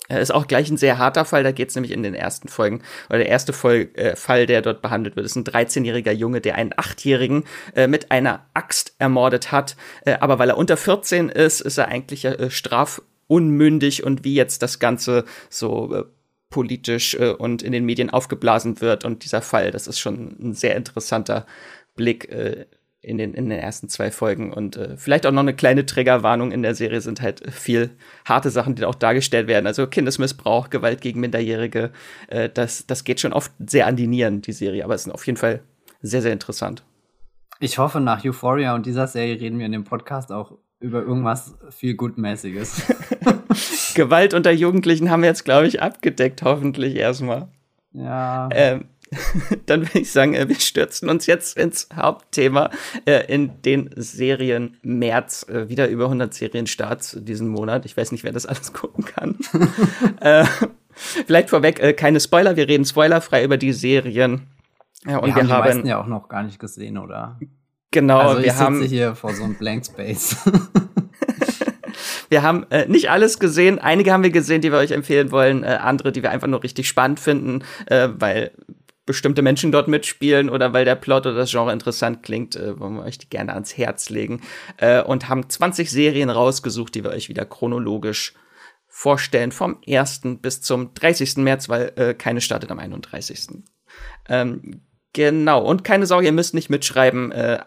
Äh, 0.08 0.20
ist 0.20 0.32
auch 0.32 0.46
gleich 0.46 0.70
ein 0.70 0.76
sehr 0.76 0.98
harter 0.98 1.24
Fall, 1.24 1.42
da 1.42 1.52
geht 1.52 1.70
es 1.70 1.74
nämlich 1.74 1.92
in 1.92 2.02
den 2.02 2.14
ersten 2.14 2.48
Folgen, 2.48 2.82
oder 3.08 3.18
der 3.18 3.28
erste 3.28 3.52
Vol 3.52 3.88
äh, 3.94 4.16
Fall, 4.16 4.46
der 4.46 4.62
dort 4.62 4.82
behandelt 4.82 5.16
wird, 5.16 5.26
ist 5.26 5.36
ein 5.36 5.44
13-jähriger 5.44 6.12
Junge, 6.12 6.40
der 6.40 6.56
einen 6.56 6.72
8-jährigen 6.72 7.44
äh, 7.74 7.86
mit 7.86 8.10
einer 8.10 8.46
Axt 8.54 8.94
ermordet 8.98 9.52
hat. 9.52 9.76
Äh, 10.04 10.16
aber 10.20 10.38
weil 10.38 10.50
er 10.50 10.58
unter 10.58 10.76
14 10.76 11.28
ist, 11.28 11.60
ist 11.60 11.78
er 11.78 11.88
eigentlich 11.88 12.24
äh, 12.24 12.50
strafunmündig 12.50 14.04
und 14.04 14.24
wie 14.24 14.34
jetzt 14.34 14.62
das 14.62 14.78
Ganze 14.78 15.24
so 15.48 15.94
äh, 15.94 16.04
politisch 16.50 17.14
äh, 17.14 17.30
und 17.30 17.62
in 17.62 17.72
den 17.72 17.84
Medien 17.84 18.10
aufgeblasen 18.10 18.80
wird 18.80 19.04
und 19.04 19.24
dieser 19.24 19.42
Fall, 19.42 19.70
das 19.70 19.86
ist 19.86 19.98
schon 19.98 20.36
ein 20.40 20.54
sehr 20.54 20.76
interessanter 20.76 21.46
Blick 21.96 22.30
in 23.06 23.18
den, 23.18 23.34
in 23.34 23.48
den 23.48 23.58
ersten 23.58 23.88
zwei 23.88 24.10
Folgen. 24.10 24.52
Und 24.52 24.76
äh, 24.76 24.96
vielleicht 24.96 25.26
auch 25.26 25.32
noch 25.32 25.40
eine 25.40 25.54
kleine 25.54 25.86
Triggerwarnung 25.86 26.50
in 26.50 26.62
der 26.62 26.74
Serie 26.74 27.00
sind 27.00 27.22
halt 27.22 27.42
viel 27.52 27.90
harte 28.24 28.50
Sachen, 28.50 28.74
die 28.74 28.84
auch 28.84 28.96
dargestellt 28.96 29.46
werden. 29.46 29.66
Also 29.66 29.86
Kindesmissbrauch, 29.86 30.70
Gewalt 30.70 31.00
gegen 31.00 31.20
Minderjährige, 31.20 31.92
äh, 32.26 32.48
das, 32.52 32.86
das 32.86 33.04
geht 33.04 33.20
schon 33.20 33.32
oft 33.32 33.52
sehr 33.64 33.86
an 33.86 33.94
die 33.94 34.08
Nieren, 34.08 34.42
die 34.42 34.52
Serie. 34.52 34.84
Aber 34.84 34.94
es 34.94 35.06
ist 35.06 35.12
auf 35.12 35.24
jeden 35.24 35.36
Fall 35.36 35.60
sehr, 36.02 36.20
sehr 36.20 36.32
interessant. 36.32 36.82
Ich 37.60 37.78
hoffe, 37.78 38.00
nach 38.00 38.24
Euphoria 38.24 38.74
und 38.74 38.86
dieser 38.86 39.06
Serie 39.06 39.40
reden 39.40 39.58
wir 39.58 39.66
in 39.66 39.72
dem 39.72 39.84
Podcast 39.84 40.32
auch 40.32 40.58
über 40.80 41.02
irgendwas 41.02 41.54
viel 41.70 41.94
Gutmäßiges. 41.94 42.82
Gewalt 43.94 44.34
unter 44.34 44.50
Jugendlichen 44.50 45.10
haben 45.10 45.22
wir 45.22 45.28
jetzt, 45.28 45.44
glaube 45.44 45.68
ich, 45.68 45.80
abgedeckt, 45.80 46.42
hoffentlich 46.42 46.96
erstmal. 46.96 47.48
Ja. 47.92 48.48
Ähm, 48.52 48.86
dann 49.66 49.82
würde 49.82 50.00
ich 50.00 50.10
sagen, 50.10 50.34
äh, 50.34 50.48
wir 50.48 50.56
stürzen 50.56 51.08
uns 51.08 51.26
jetzt 51.26 51.56
ins 51.56 51.88
Hauptthema, 51.94 52.70
äh, 53.04 53.32
in 53.32 53.62
den 53.62 53.90
Serien 53.96 54.76
März. 54.82 55.46
Äh, 55.48 55.68
wieder 55.68 55.88
über 55.88 56.04
100 56.04 56.32
Serienstarts 56.34 57.18
diesen 57.20 57.48
Monat. 57.48 57.84
Ich 57.86 57.96
weiß 57.96 58.12
nicht, 58.12 58.24
wer 58.24 58.32
das 58.32 58.46
alles 58.46 58.72
gucken 58.72 59.04
kann. 59.04 59.36
vielleicht 61.26 61.50
vorweg, 61.50 61.96
keine 61.96 62.20
Spoiler, 62.20 62.56
wir 62.56 62.68
reden 62.68 62.84
spoilerfrei 62.84 63.44
über 63.44 63.56
die 63.56 63.72
Serien. 63.72 64.48
Ja, 65.04 65.18
und 65.18 65.34
wir, 65.34 65.46
wir 65.46 65.48
haben 65.48 65.82
die 65.82 65.88
ja 65.88 66.00
auch 66.00 66.06
noch 66.06 66.28
gar 66.28 66.42
nicht 66.42 66.58
gesehen, 66.58 66.98
oder? 66.98 67.38
Genau, 67.92 68.18
also 68.18 68.42
wir 68.42 68.48
ich 68.48 68.54
haben 68.54 68.82
hier 68.82 69.14
vor 69.14 69.32
so 69.32 69.44
einem 69.44 69.54
Blank 69.54 69.86
Space. 69.86 70.36
wir 72.28 72.42
haben 72.42 72.66
äh, 72.70 72.86
nicht 72.88 73.10
alles 73.10 73.38
gesehen. 73.38 73.78
Einige 73.78 74.12
haben 74.12 74.22
wir 74.22 74.30
gesehen, 74.30 74.60
die 74.60 74.72
wir 74.72 74.78
euch 74.78 74.90
empfehlen 74.90 75.30
wollen. 75.30 75.62
Äh, 75.62 75.78
andere, 75.80 76.12
die 76.12 76.22
wir 76.22 76.30
einfach 76.30 76.48
nur 76.48 76.62
richtig 76.62 76.88
spannend 76.88 77.20
finden, 77.20 77.62
äh, 77.86 78.08
weil 78.18 78.50
bestimmte 79.06 79.40
Menschen 79.40 79.72
dort 79.72 79.88
mitspielen 79.88 80.50
oder 80.50 80.72
weil 80.72 80.84
der 80.84 80.96
Plot 80.96 81.26
oder 81.26 81.36
das 81.36 81.52
Genre 81.52 81.72
interessant 81.72 82.22
klingt, 82.22 82.56
äh, 82.56 82.78
wollen 82.78 82.96
wir 82.96 83.04
euch 83.04 83.18
die 83.18 83.28
gerne 83.28 83.54
ans 83.54 83.78
Herz 83.78 84.10
legen. 84.10 84.42
Äh, 84.76 85.02
und 85.02 85.28
haben 85.28 85.48
20 85.48 85.90
Serien 85.90 86.28
rausgesucht, 86.28 86.94
die 86.94 87.04
wir 87.04 87.10
euch 87.10 87.28
wieder 87.28 87.46
chronologisch 87.46 88.34
vorstellen, 88.88 89.52
vom 89.52 89.78
1. 89.86 90.22
bis 90.42 90.60
zum 90.60 90.92
30. 90.94 91.36
März, 91.38 91.68
weil 91.68 91.92
äh, 91.96 92.14
keine 92.14 92.40
startet 92.40 92.70
am 92.70 92.78
31. 92.78 93.62
Ähm, 94.28 94.82
genau, 95.12 95.62
und 95.62 95.84
keine 95.84 96.06
Sorge, 96.06 96.26
ihr 96.26 96.32
müsst 96.32 96.54
nicht 96.54 96.70
mitschreiben. 96.70 97.30
Äh, 97.30 97.60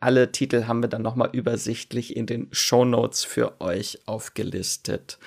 alle 0.00 0.32
Titel 0.32 0.66
haben 0.66 0.82
wir 0.82 0.88
dann 0.88 1.02
nochmal 1.02 1.30
übersichtlich 1.32 2.16
in 2.16 2.26
den 2.26 2.48
Show 2.50 2.84
Notes 2.84 3.24
für 3.24 3.60
euch 3.60 4.00
aufgelistet. 4.06 5.18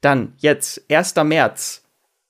Dann 0.00 0.34
jetzt 0.38 0.84
1. 0.90 1.14
März 1.24 1.83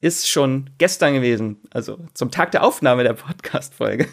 ist 0.05 0.29
schon 0.29 0.69
gestern 0.77 1.15
gewesen, 1.15 1.63
also 1.71 1.99
zum 2.13 2.31
Tag 2.31 2.51
der 2.51 2.63
Aufnahme 2.63 3.05
der 3.05 3.15
Podcast-Folge. 3.15 4.07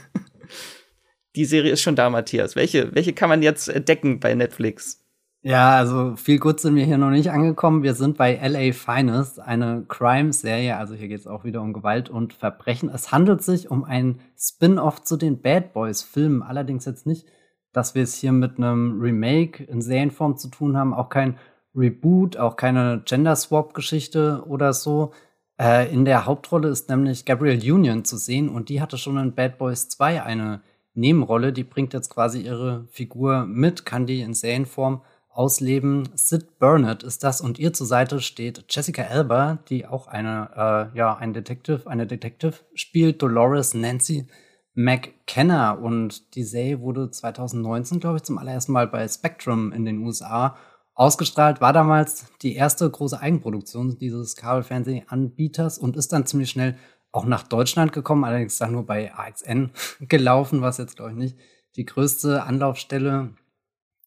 Die 1.35 1.43
Serie 1.43 1.73
ist 1.73 1.81
schon 1.81 1.97
da, 1.97 2.09
Matthias. 2.09 2.55
Welche, 2.55 2.95
welche 2.95 3.11
kann 3.11 3.27
man 3.27 3.41
jetzt 3.41 3.67
entdecken 3.67 4.21
bei 4.21 4.33
Netflix? 4.33 5.05
Ja, 5.41 5.75
also 5.75 6.15
viel 6.15 6.39
gut 6.39 6.61
sind 6.61 6.75
wir 6.75 6.85
hier 6.85 6.97
noch 6.97 7.09
nicht 7.09 7.31
angekommen. 7.31 7.83
Wir 7.83 7.93
sind 7.93 8.17
bei 8.17 8.35
LA 8.35 8.71
Finest, 8.71 9.41
eine 9.41 9.83
Crime-Serie. 9.85 10.77
Also 10.77 10.93
hier 10.93 11.09
geht 11.09 11.19
es 11.19 11.27
auch 11.27 11.43
wieder 11.43 11.61
um 11.61 11.73
Gewalt 11.73 12.09
und 12.09 12.31
Verbrechen. 12.31 12.89
Es 12.89 13.11
handelt 13.11 13.41
sich 13.41 13.69
um 13.69 13.83
ein 13.83 14.21
Spin-off 14.37 15.03
zu 15.03 15.17
den 15.17 15.41
Bad 15.41 15.73
Boys-Filmen. 15.73 16.41
Allerdings 16.41 16.85
jetzt 16.85 17.05
nicht, 17.05 17.27
dass 17.73 17.95
wir 17.95 18.03
es 18.03 18.15
hier 18.15 18.31
mit 18.31 18.57
einem 18.57 19.01
Remake 19.01 19.61
in 19.65 19.81
Serienform 19.81 20.37
zu 20.37 20.47
tun 20.47 20.77
haben. 20.77 20.93
Auch 20.93 21.09
kein 21.09 21.37
Reboot, 21.75 22.37
auch 22.37 22.55
keine 22.55 23.01
Gender-Swap-Geschichte 23.03 24.45
oder 24.47 24.71
so. 24.71 25.11
Äh, 25.59 25.93
in 25.93 26.05
der 26.05 26.25
Hauptrolle 26.25 26.69
ist 26.69 26.89
nämlich 26.89 27.25
Gabrielle 27.25 27.73
Union 27.73 28.05
zu 28.05 28.17
sehen 28.17 28.49
und 28.49 28.69
die 28.69 28.81
hatte 28.81 28.97
schon 28.97 29.17
in 29.17 29.35
Bad 29.35 29.57
Boys 29.57 29.89
2 29.89 30.23
eine 30.23 30.61
Nebenrolle. 30.93 31.53
Die 31.53 31.63
bringt 31.63 31.93
jetzt 31.93 32.09
quasi 32.09 32.41
ihre 32.41 32.85
Figur 32.89 33.45
mit, 33.45 33.85
kann 33.85 34.05
die 34.05 34.21
in 34.21 34.33
Serienform 34.33 35.01
ausleben. 35.29 36.09
Sid 36.15 36.59
Burnett 36.59 37.03
ist 37.03 37.23
das 37.23 37.41
und 37.41 37.59
ihr 37.59 37.73
zur 37.73 37.87
Seite 37.87 38.19
steht 38.19 38.65
Jessica 38.69 39.03
Alba, 39.03 39.59
die 39.69 39.85
auch 39.85 40.07
eine, 40.07 40.91
äh, 40.93 40.97
ja, 40.97 41.15
ein 41.15 41.33
Detective, 41.33 41.87
eine 41.89 42.05
Detective 42.05 42.55
spielt, 42.73 43.21
Dolores 43.21 43.73
Nancy 43.73 44.27
McKenna 44.73 45.71
und 45.71 46.35
die 46.35 46.43
Serie 46.43 46.79
wurde 46.79 47.11
2019, 47.11 47.99
glaube 47.99 48.17
ich, 48.17 48.23
zum 48.23 48.37
allerersten 48.37 48.71
Mal 48.71 48.87
bei 48.87 49.07
Spectrum 49.07 49.71
in 49.73 49.85
den 49.85 49.99
USA 49.99 50.55
Ausgestrahlt 51.01 51.61
war 51.61 51.73
damals 51.73 52.27
die 52.43 52.53
erste 52.53 52.87
große 52.87 53.19
Eigenproduktion 53.19 53.97
dieses 53.97 54.35
Kabelfernsehanbieters 54.35 55.79
und 55.79 55.97
ist 55.97 56.13
dann 56.13 56.27
ziemlich 56.27 56.51
schnell 56.51 56.77
auch 57.11 57.25
nach 57.25 57.41
Deutschland 57.41 57.91
gekommen, 57.91 58.23
allerdings 58.23 58.59
dann 58.59 58.73
nur 58.73 58.85
bei 58.85 59.11
AXN 59.11 59.71
gelaufen, 60.01 60.61
was 60.61 60.77
jetzt, 60.77 60.97
glaube 60.97 61.13
ich, 61.13 61.17
nicht 61.17 61.37
die 61.75 61.85
größte 61.85 62.43
Anlaufstelle 62.43 63.33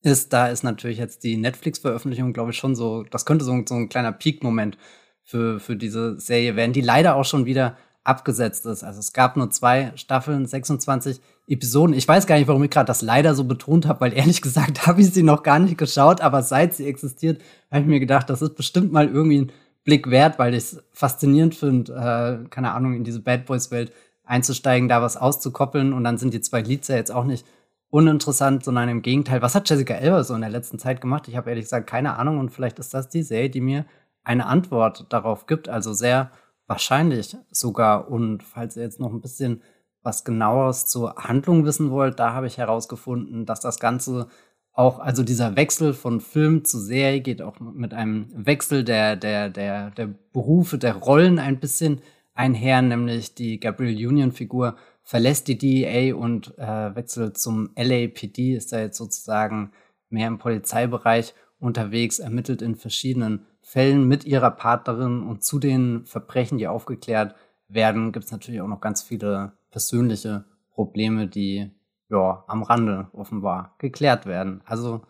ist. 0.02 0.32
Da 0.32 0.46
ist 0.46 0.62
natürlich 0.62 0.98
jetzt 0.98 1.24
die 1.24 1.36
Netflix-Veröffentlichung, 1.36 2.32
glaube 2.32 2.52
ich, 2.52 2.58
schon 2.58 2.76
so, 2.76 3.02
das 3.02 3.26
könnte 3.26 3.44
so, 3.44 3.60
so 3.66 3.74
ein 3.74 3.88
kleiner 3.88 4.12
Peak-Moment 4.12 4.78
für, 5.24 5.58
für 5.58 5.74
diese 5.74 6.20
Serie 6.20 6.54
werden, 6.54 6.74
die 6.74 6.80
leider 6.80 7.16
auch 7.16 7.24
schon 7.24 7.44
wieder 7.44 7.76
abgesetzt 8.04 8.66
ist. 8.66 8.84
Also 8.84 9.00
es 9.00 9.12
gab 9.12 9.36
nur 9.36 9.50
zwei 9.50 9.90
Staffeln, 9.96 10.46
26 10.46 11.20
Episoden. 11.46 11.94
Ich 11.94 12.08
weiß 12.08 12.26
gar 12.26 12.36
nicht, 12.36 12.48
warum 12.48 12.64
ich 12.64 12.70
gerade 12.70 12.86
das 12.86 13.02
leider 13.02 13.34
so 13.34 13.44
betont 13.44 13.86
habe, 13.86 14.00
weil 14.00 14.12
ehrlich 14.12 14.42
gesagt 14.42 14.86
habe 14.86 15.00
ich 15.00 15.12
sie 15.12 15.22
noch 15.22 15.42
gar 15.42 15.58
nicht 15.58 15.78
geschaut, 15.78 16.20
aber 16.20 16.42
seit 16.42 16.74
sie 16.74 16.86
existiert, 16.86 17.42
habe 17.70 17.82
ich 17.82 17.86
mir 17.86 18.00
gedacht, 18.00 18.30
das 18.30 18.42
ist 18.42 18.54
bestimmt 18.54 18.92
mal 18.92 19.08
irgendwie 19.08 19.42
ein 19.42 19.52
Blick 19.84 20.10
wert, 20.10 20.38
weil 20.38 20.54
ich 20.54 20.64
es 20.64 20.82
faszinierend 20.92 21.54
finde, 21.54 21.92
äh, 21.92 22.48
keine 22.48 22.72
Ahnung, 22.72 22.94
in 22.94 23.04
diese 23.04 23.20
Bad 23.20 23.44
Boys 23.44 23.70
Welt 23.70 23.92
einzusteigen, 24.24 24.88
da 24.88 25.02
was 25.02 25.18
auszukoppeln 25.18 25.92
und 25.92 26.04
dann 26.04 26.16
sind 26.16 26.32
die 26.32 26.40
zwei 26.40 26.62
Leads 26.62 26.88
ja 26.88 26.96
jetzt 26.96 27.12
auch 27.12 27.24
nicht 27.24 27.46
uninteressant, 27.90 28.64
sondern 28.64 28.88
im 28.88 29.02
Gegenteil. 29.02 29.42
Was 29.42 29.54
hat 29.54 29.68
Jessica 29.68 29.94
Elba 29.94 30.24
so 30.24 30.34
in 30.34 30.40
der 30.40 30.50
letzten 30.50 30.78
Zeit 30.78 31.00
gemacht? 31.00 31.28
Ich 31.28 31.36
habe 31.36 31.50
ehrlich 31.50 31.66
gesagt 31.66 31.86
keine 31.86 32.16
Ahnung 32.16 32.38
und 32.38 32.50
vielleicht 32.50 32.78
ist 32.78 32.94
das 32.94 33.08
die 33.08 33.22
Serie, 33.22 33.50
die 33.50 33.60
mir 33.60 33.84
eine 34.24 34.46
Antwort 34.46 35.06
darauf 35.10 35.46
gibt. 35.46 35.68
Also 35.68 35.92
sehr 35.92 36.32
wahrscheinlich 36.66 37.36
sogar. 37.50 38.10
Und 38.10 38.42
falls 38.42 38.76
ihr 38.76 38.82
jetzt 38.82 38.98
noch 38.98 39.12
ein 39.12 39.20
bisschen 39.20 39.62
was 40.04 40.24
genaueres 40.24 40.86
zur 40.86 41.16
Handlung 41.16 41.64
wissen 41.64 41.90
wollt, 41.90 42.20
da 42.20 42.32
habe 42.32 42.46
ich 42.46 42.58
herausgefunden, 42.58 43.46
dass 43.46 43.60
das 43.60 43.80
Ganze 43.80 44.28
auch, 44.72 44.98
also 44.98 45.22
dieser 45.22 45.56
Wechsel 45.56 45.94
von 45.94 46.20
Film 46.20 46.64
zu 46.64 46.78
Serie 46.78 47.20
geht 47.20 47.42
auch 47.42 47.58
mit 47.60 47.94
einem 47.94 48.28
Wechsel 48.34 48.84
der, 48.84 49.16
der, 49.16 49.48
der, 49.48 49.90
der 49.90 50.08
Berufe, 50.32 50.78
der 50.78 50.96
Rollen 50.96 51.38
ein 51.38 51.60
bisschen 51.60 52.00
einher, 52.34 52.82
nämlich 52.82 53.34
die 53.34 53.60
Gabriel 53.60 54.08
Union 54.08 54.32
Figur 54.32 54.76
verlässt 55.02 55.48
die 55.48 55.58
DEA 55.58 56.14
und 56.14 56.58
äh, 56.58 56.94
wechselt 56.96 57.38
zum 57.38 57.70
LAPD, 57.76 58.54
ist 58.54 58.72
da 58.72 58.80
jetzt 58.80 58.98
sozusagen 58.98 59.70
mehr 60.08 60.28
im 60.28 60.38
Polizeibereich 60.38 61.34
unterwegs, 61.60 62.18
ermittelt 62.18 62.60
in 62.60 62.74
verschiedenen 62.74 63.46
Fällen 63.60 64.06
mit 64.08 64.24
ihrer 64.24 64.50
Partnerin 64.50 65.22
und 65.22 65.44
zu 65.44 65.58
den 65.58 66.04
Verbrechen, 66.04 66.58
die 66.58 66.68
aufgeklärt 66.68 67.34
werden, 67.68 68.12
gibt 68.12 68.26
es 68.26 68.32
natürlich 68.32 68.60
auch 68.60 68.68
noch 68.68 68.80
ganz 68.80 69.02
viele 69.02 69.52
persönliche 69.74 70.44
Probleme, 70.70 71.26
die 71.26 71.68
ja 72.08 72.44
am 72.46 72.62
Rande 72.62 73.08
offenbar 73.12 73.74
geklärt 73.78 74.24
werden. 74.24 74.62
Also 74.66 75.02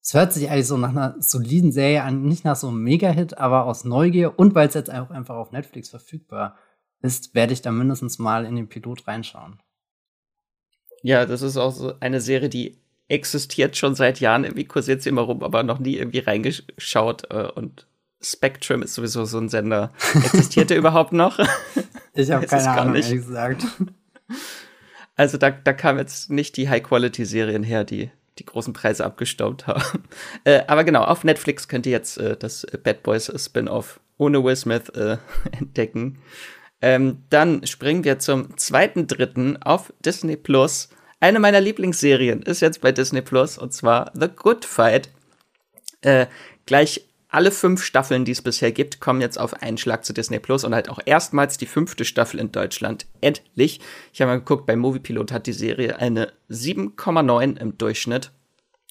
es 0.00 0.14
hört 0.14 0.32
sich 0.32 0.48
eigentlich 0.48 0.68
so 0.68 0.76
nach 0.76 0.90
einer 0.90 1.16
soliden 1.18 1.72
Serie 1.72 2.04
an, 2.04 2.22
nicht 2.22 2.44
nach 2.44 2.54
so 2.54 2.68
einem 2.68 2.84
Mega-Hit, 2.84 3.38
aber 3.38 3.66
aus 3.66 3.82
Neugier 3.82 4.38
und 4.38 4.54
weil 4.54 4.68
es 4.68 4.74
jetzt 4.74 4.92
auch 4.92 5.10
einfach 5.10 5.34
auf 5.34 5.50
Netflix 5.50 5.90
verfügbar 5.90 6.56
ist, 7.00 7.34
werde 7.34 7.52
ich 7.52 7.62
da 7.62 7.72
mindestens 7.72 8.20
mal 8.20 8.44
in 8.44 8.54
den 8.54 8.68
Pilot 8.68 9.08
reinschauen. 9.08 9.60
Ja, 11.02 11.26
das 11.26 11.42
ist 11.42 11.56
auch 11.56 11.72
so 11.72 11.94
eine 11.98 12.20
Serie, 12.20 12.48
die 12.48 12.78
existiert 13.08 13.76
schon 13.76 13.96
seit 13.96 14.20
Jahren, 14.20 14.44
irgendwie 14.44 14.66
kursiert 14.66 15.02
sie 15.02 15.08
immer 15.08 15.22
rum, 15.22 15.42
aber 15.42 15.64
noch 15.64 15.80
nie 15.80 15.96
irgendwie 15.96 16.20
reingeschaut 16.20 17.28
äh, 17.30 17.50
und 17.56 17.88
Spectrum 18.20 18.82
ist 18.82 18.94
sowieso 18.94 19.24
so 19.24 19.38
ein 19.38 19.48
Sender. 19.48 19.92
Existiert 20.14 20.70
der 20.70 20.78
überhaupt 20.78 21.12
noch? 21.12 21.40
Ich 22.14 22.30
habe 22.30 22.46
keine 22.46 22.70
Ahnung, 22.70 22.92
nicht. 22.92 23.08
ehrlich 23.08 23.26
gesagt. 23.26 23.66
Also 25.16 25.38
da, 25.38 25.50
da 25.50 25.72
kamen 25.72 25.98
jetzt 25.98 26.30
nicht 26.30 26.56
die 26.56 26.68
High-Quality-Serien 26.68 27.62
her, 27.62 27.84
die 27.84 28.10
die 28.38 28.46
großen 28.46 28.72
Preise 28.72 29.04
abgestaubt 29.04 29.66
haben. 29.66 29.82
Äh, 30.44 30.62
aber 30.66 30.82
genau, 30.82 31.04
auf 31.04 31.22
Netflix 31.22 31.68
könnt 31.68 31.86
ihr 31.86 31.92
jetzt 31.92 32.18
äh, 32.18 32.36
das 32.36 32.66
Bad 32.82 33.04
Boys 33.04 33.30
Spin-off 33.36 34.00
ohne 34.16 34.42
Will 34.42 34.56
Smith 34.56 34.88
äh, 34.90 35.18
entdecken. 35.52 36.18
Ähm, 36.80 37.22
dann 37.30 37.64
springen 37.66 38.02
wir 38.02 38.18
zum 38.18 38.56
zweiten 38.56 39.06
dritten 39.06 39.56
auf 39.62 39.92
Disney 40.04 40.36
Plus. 40.36 40.88
Eine 41.20 41.38
meiner 41.38 41.60
Lieblingsserien 41.60 42.42
ist 42.42 42.60
jetzt 42.60 42.80
bei 42.80 42.90
Disney 42.90 43.22
Plus 43.22 43.56
und 43.56 43.72
zwar 43.72 44.10
The 44.14 44.28
Good 44.28 44.64
Fight. 44.64 45.10
Äh, 46.00 46.26
gleich 46.66 47.06
alle 47.32 47.50
fünf 47.50 47.82
Staffeln, 47.82 48.24
die 48.24 48.32
es 48.32 48.42
bisher 48.42 48.72
gibt, 48.72 49.00
kommen 49.00 49.22
jetzt 49.22 49.40
auf 49.40 49.62
einen 49.62 49.78
Schlag 49.78 50.04
zu 50.04 50.12
Disney 50.12 50.38
Plus 50.38 50.64
und 50.64 50.74
halt 50.74 50.90
auch 50.90 51.00
erstmals 51.04 51.56
die 51.56 51.66
fünfte 51.66 52.04
Staffel 52.04 52.38
in 52.38 52.52
Deutschland. 52.52 53.06
Endlich. 53.20 53.80
Ich 54.12 54.20
habe 54.20 54.32
mal 54.32 54.38
geguckt, 54.38 54.66
bei 54.66 54.76
Moviepilot 54.76 55.32
hat 55.32 55.46
die 55.46 55.54
Serie 55.54 55.98
eine 55.98 56.32
7,9 56.50 57.58
im 57.58 57.78
Durchschnitt. 57.78 58.32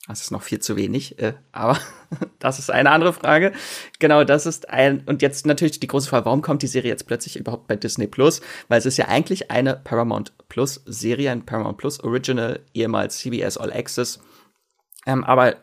Das 0.08 0.22
ist 0.22 0.32
noch 0.32 0.42
viel 0.42 0.60
zu 0.60 0.76
wenig, 0.76 1.20
äh, 1.20 1.34
aber 1.52 1.78
das 2.40 2.58
ist 2.58 2.72
eine 2.72 2.90
andere 2.90 3.14
Frage. 3.14 3.54
Genau, 4.00 4.24
das 4.24 4.48
ist 4.48 4.70
ein, 4.70 5.02
und 5.06 5.22
jetzt 5.22 5.46
natürlich 5.46 5.80
die 5.80 5.88
große 5.88 6.10
Frage, 6.10 6.26
warum 6.26 6.42
kommt 6.42 6.64
die 6.64 6.68
Serie 6.68 6.90
jetzt 6.90 7.06
plötzlich 7.06 7.38
überhaupt 7.38 7.68
bei 7.68 7.76
Disney 7.76 8.08
Plus? 8.08 8.42
Weil 8.68 8.80
es 8.80 8.88
ist 8.88 8.98
ja 8.98 9.08
eigentlich 9.08 9.52
eine 9.52 9.76
Paramount 9.76 10.34
Plus 10.50 10.82
Serie, 10.88 11.32
ein 11.32 11.46
Paramount 11.46 11.78
Plus 11.78 12.04
Original, 12.04 12.60
ehemals 12.74 13.20
CBS 13.20 13.58
All 13.58 13.72
Access. 13.72 14.20
Ähm, 15.06 15.24
aber 15.24 15.58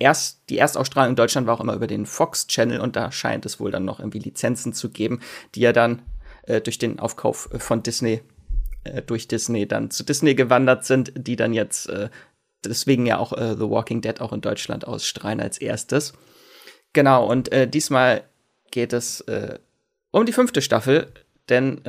erst, 0.00 0.40
die 0.48 0.58
Erstausstrahlung 0.58 1.10
in 1.10 1.16
Deutschland 1.16 1.46
war 1.46 1.54
auch 1.54 1.60
immer 1.60 1.74
über 1.74 1.86
den 1.86 2.06
Fox 2.06 2.48
Channel 2.48 2.80
und 2.80 2.96
da 2.96 3.12
scheint 3.12 3.46
es 3.46 3.60
wohl 3.60 3.70
dann 3.70 3.84
noch 3.84 4.00
irgendwie 4.00 4.18
Lizenzen 4.18 4.72
zu 4.72 4.90
geben, 4.90 5.20
die 5.54 5.60
ja 5.60 5.72
dann 5.72 6.02
äh, 6.44 6.60
durch 6.60 6.78
den 6.78 6.98
Aufkauf 6.98 7.48
von 7.58 7.84
Disney 7.84 8.22
äh, 8.84 9.02
durch 9.02 9.28
Disney 9.28 9.68
dann 9.68 9.90
zu 9.90 10.02
Disney 10.04 10.34
gewandert 10.34 10.84
sind, 10.84 11.12
die 11.14 11.36
dann 11.36 11.52
jetzt 11.52 11.88
äh, 11.88 12.08
deswegen 12.64 13.06
ja 13.06 13.18
auch 13.18 13.32
äh, 13.32 13.54
The 13.54 13.68
Walking 13.68 14.00
Dead 14.00 14.20
auch 14.20 14.32
in 14.32 14.40
Deutschland 14.40 14.86
ausstrahlen 14.86 15.40
als 15.40 15.58
erstes. 15.58 16.14
Genau, 16.92 17.26
und 17.26 17.52
äh, 17.52 17.68
diesmal 17.68 18.24
geht 18.70 18.92
es 18.92 19.20
äh, 19.22 19.58
um 20.10 20.26
die 20.26 20.32
fünfte 20.32 20.62
Staffel, 20.62 21.12
denn 21.48 21.84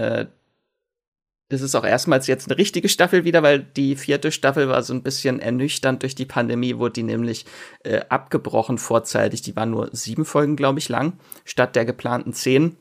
es 1.53 1.61
ist 1.61 1.75
auch 1.75 1.83
erstmals 1.83 2.27
jetzt 2.27 2.49
eine 2.49 2.57
richtige 2.57 2.89
Staffel 2.89 3.23
wieder, 3.23 3.43
weil 3.43 3.59
die 3.59 3.95
vierte 3.95 4.31
Staffel 4.31 4.67
war 4.67 4.83
so 4.83 4.93
ein 4.93 5.03
bisschen 5.03 5.39
ernüchternd 5.39 6.03
durch 6.03 6.15
die 6.15 6.25
Pandemie, 6.25 6.77
wurde 6.77 6.93
die 6.93 7.03
nämlich 7.03 7.45
äh, 7.83 8.01
abgebrochen 8.09 8.77
vorzeitig. 8.77 9.41
Die 9.41 9.55
war 9.55 9.65
nur 9.65 9.89
sieben 9.91 10.25
Folgen, 10.25 10.55
glaube 10.55 10.79
ich, 10.79 10.89
lang, 10.89 11.13
statt 11.45 11.75
der 11.75 11.85
geplanten 11.85 12.33
zehn. 12.33 12.77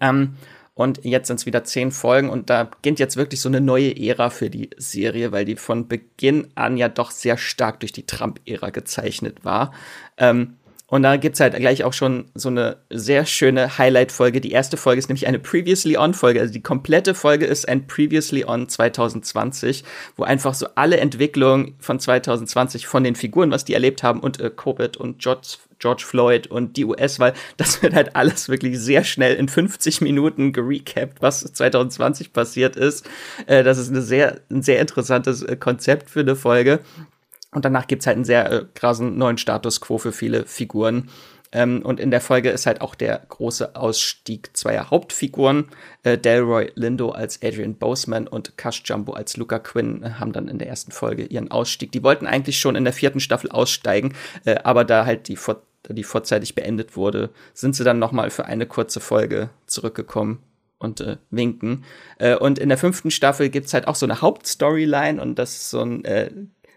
Ähm, 0.00 0.36
und 0.74 1.04
jetzt 1.04 1.26
sind 1.26 1.38
es 1.38 1.46
wieder 1.46 1.64
zehn 1.64 1.90
Folgen 1.90 2.30
und 2.30 2.48
da 2.48 2.64
beginnt 2.64 2.98
jetzt 2.98 3.16
wirklich 3.16 3.40
so 3.40 3.48
eine 3.48 3.60
neue 3.60 3.94
Ära 3.94 4.30
für 4.30 4.48
die 4.48 4.70
Serie, 4.78 5.30
weil 5.30 5.44
die 5.44 5.56
von 5.56 5.86
Beginn 5.86 6.48
an 6.54 6.78
ja 6.78 6.88
doch 6.88 7.10
sehr 7.10 7.36
stark 7.36 7.80
durch 7.80 7.92
die 7.92 8.06
Trump-Ära 8.06 8.70
gezeichnet 8.70 9.44
war. 9.44 9.72
Ähm, 10.16 10.56
und 10.92 11.04
da 11.04 11.16
gibt's 11.16 11.40
halt 11.40 11.56
gleich 11.56 11.84
auch 11.84 11.94
schon 11.94 12.26
so 12.34 12.50
eine 12.50 12.76
sehr 12.90 13.24
schöne 13.24 13.78
Highlight-Folge. 13.78 14.42
Die 14.42 14.52
erste 14.52 14.76
Folge 14.76 14.98
ist 14.98 15.08
nämlich 15.08 15.26
eine 15.26 15.38
Previously 15.38 15.96
On-Folge. 15.96 16.38
Also 16.38 16.52
die 16.52 16.60
komplette 16.60 17.14
Folge 17.14 17.46
ist 17.46 17.66
ein 17.66 17.86
Previously 17.86 18.44
On 18.44 18.68
2020, 18.68 19.84
wo 20.18 20.24
einfach 20.24 20.52
so 20.52 20.66
alle 20.74 20.98
Entwicklungen 20.98 21.76
von 21.78 21.98
2020 21.98 22.86
von 22.86 23.04
den 23.04 23.14
Figuren, 23.14 23.50
was 23.50 23.64
die 23.64 23.72
erlebt 23.72 24.02
haben, 24.02 24.20
und 24.20 24.38
äh, 24.38 24.50
Covid 24.54 24.98
und 24.98 25.18
George, 25.18 25.56
George 25.78 26.02
Floyd 26.06 26.48
und 26.48 26.76
die 26.76 26.84
US-Wahl, 26.84 27.32
das 27.56 27.82
wird 27.82 27.94
halt 27.94 28.14
alles 28.14 28.50
wirklich 28.50 28.78
sehr 28.78 29.02
schnell 29.02 29.34
in 29.36 29.48
50 29.48 30.02
Minuten 30.02 30.52
gerecapt, 30.52 31.22
was 31.22 31.40
2020 31.40 32.34
passiert 32.34 32.76
ist. 32.76 33.08
Äh, 33.46 33.62
das 33.62 33.78
ist 33.78 33.88
eine 33.88 34.02
sehr, 34.02 34.42
ein 34.50 34.60
sehr 34.60 34.78
interessantes 34.78 35.42
äh, 35.42 35.56
Konzept 35.56 36.10
für 36.10 36.20
eine 36.20 36.36
Folge. 36.36 36.80
Und 37.52 37.64
danach 37.64 37.86
gibt's 37.86 38.06
halt 38.06 38.16
einen 38.16 38.24
sehr 38.24 38.50
äh, 38.50 38.64
krassen 38.74 39.16
neuen 39.16 39.38
Status 39.38 39.80
quo 39.80 39.98
für 39.98 40.12
viele 40.12 40.46
Figuren. 40.46 41.08
Ähm, 41.52 41.82
und 41.82 42.00
in 42.00 42.10
der 42.10 42.22
Folge 42.22 42.50
ist 42.50 42.66
halt 42.66 42.80
auch 42.80 42.94
der 42.94 43.20
große 43.28 43.76
Ausstieg 43.76 44.56
zweier 44.56 44.90
Hauptfiguren. 44.90 45.68
Äh, 46.02 46.16
Delroy 46.16 46.72
Lindo 46.74 47.10
als 47.10 47.42
Adrian 47.42 47.74
Boseman 47.74 48.26
und 48.26 48.56
Cash 48.56 48.82
Jumbo 48.86 49.12
als 49.12 49.36
Luca 49.36 49.58
Quinn 49.58 50.02
äh, 50.02 50.10
haben 50.12 50.32
dann 50.32 50.48
in 50.48 50.58
der 50.58 50.68
ersten 50.68 50.92
Folge 50.92 51.24
ihren 51.24 51.50
Ausstieg. 51.50 51.92
Die 51.92 52.02
wollten 52.02 52.26
eigentlich 52.26 52.58
schon 52.58 52.74
in 52.74 52.84
der 52.84 52.94
vierten 52.94 53.20
Staffel 53.20 53.50
aussteigen, 53.50 54.14
äh, 54.46 54.56
aber 54.64 54.84
da 54.84 55.04
halt 55.04 55.28
die, 55.28 55.36
vor 55.36 55.62
die 55.88 56.04
vorzeitig 56.04 56.54
beendet 56.54 56.96
wurde, 56.96 57.30
sind 57.54 57.74
sie 57.74 57.84
dann 57.84 57.98
noch 57.98 58.12
mal 58.12 58.30
für 58.30 58.46
eine 58.46 58.66
kurze 58.66 59.00
Folge 59.00 59.50
zurückgekommen 59.66 60.40
und 60.78 61.00
äh, 61.00 61.16
winken. 61.30 61.84
Äh, 62.18 62.36
und 62.36 62.58
in 62.58 62.68
der 62.68 62.78
fünften 62.78 63.10
Staffel 63.10 63.50
gibt's 63.50 63.74
halt 63.74 63.88
auch 63.88 63.96
so 63.96 64.06
eine 64.06 64.22
Hauptstoryline 64.22 65.20
und 65.20 65.38
das 65.38 65.54
ist 65.54 65.70
so 65.70 65.80
ein 65.80 66.04
äh, 66.04 66.30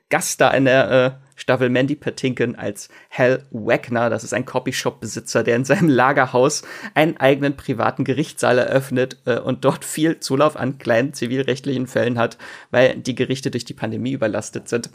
Gast 0.09 0.39
da 0.41 0.51
in 0.51 0.65
der 0.65 0.91
äh, 0.91 1.11
Staffel 1.35 1.69
Mandy 1.69 1.95
Patinkin 1.95 2.55
als 2.55 2.89
Hal 3.11 3.43
Wagner. 3.51 4.09
Das 4.09 4.23
ist 4.23 4.33
ein 4.33 4.45
Copyshop-Besitzer, 4.45 5.43
der 5.43 5.55
in 5.55 5.65
seinem 5.65 5.89
Lagerhaus 5.89 6.63
einen 6.93 7.17
eigenen 7.17 7.57
privaten 7.57 8.03
Gerichtssaal 8.03 8.57
eröffnet 8.57 9.17
äh, 9.25 9.39
und 9.39 9.65
dort 9.65 9.83
viel 9.83 10.19
Zulauf 10.19 10.55
an 10.55 10.77
kleinen 10.77 11.13
zivilrechtlichen 11.13 11.87
Fällen 11.87 12.17
hat, 12.17 12.37
weil 12.71 12.95
die 12.95 13.15
Gerichte 13.15 13.51
durch 13.51 13.65
die 13.65 13.73
Pandemie 13.73 14.13
überlastet 14.13 14.69
sind. 14.69 14.89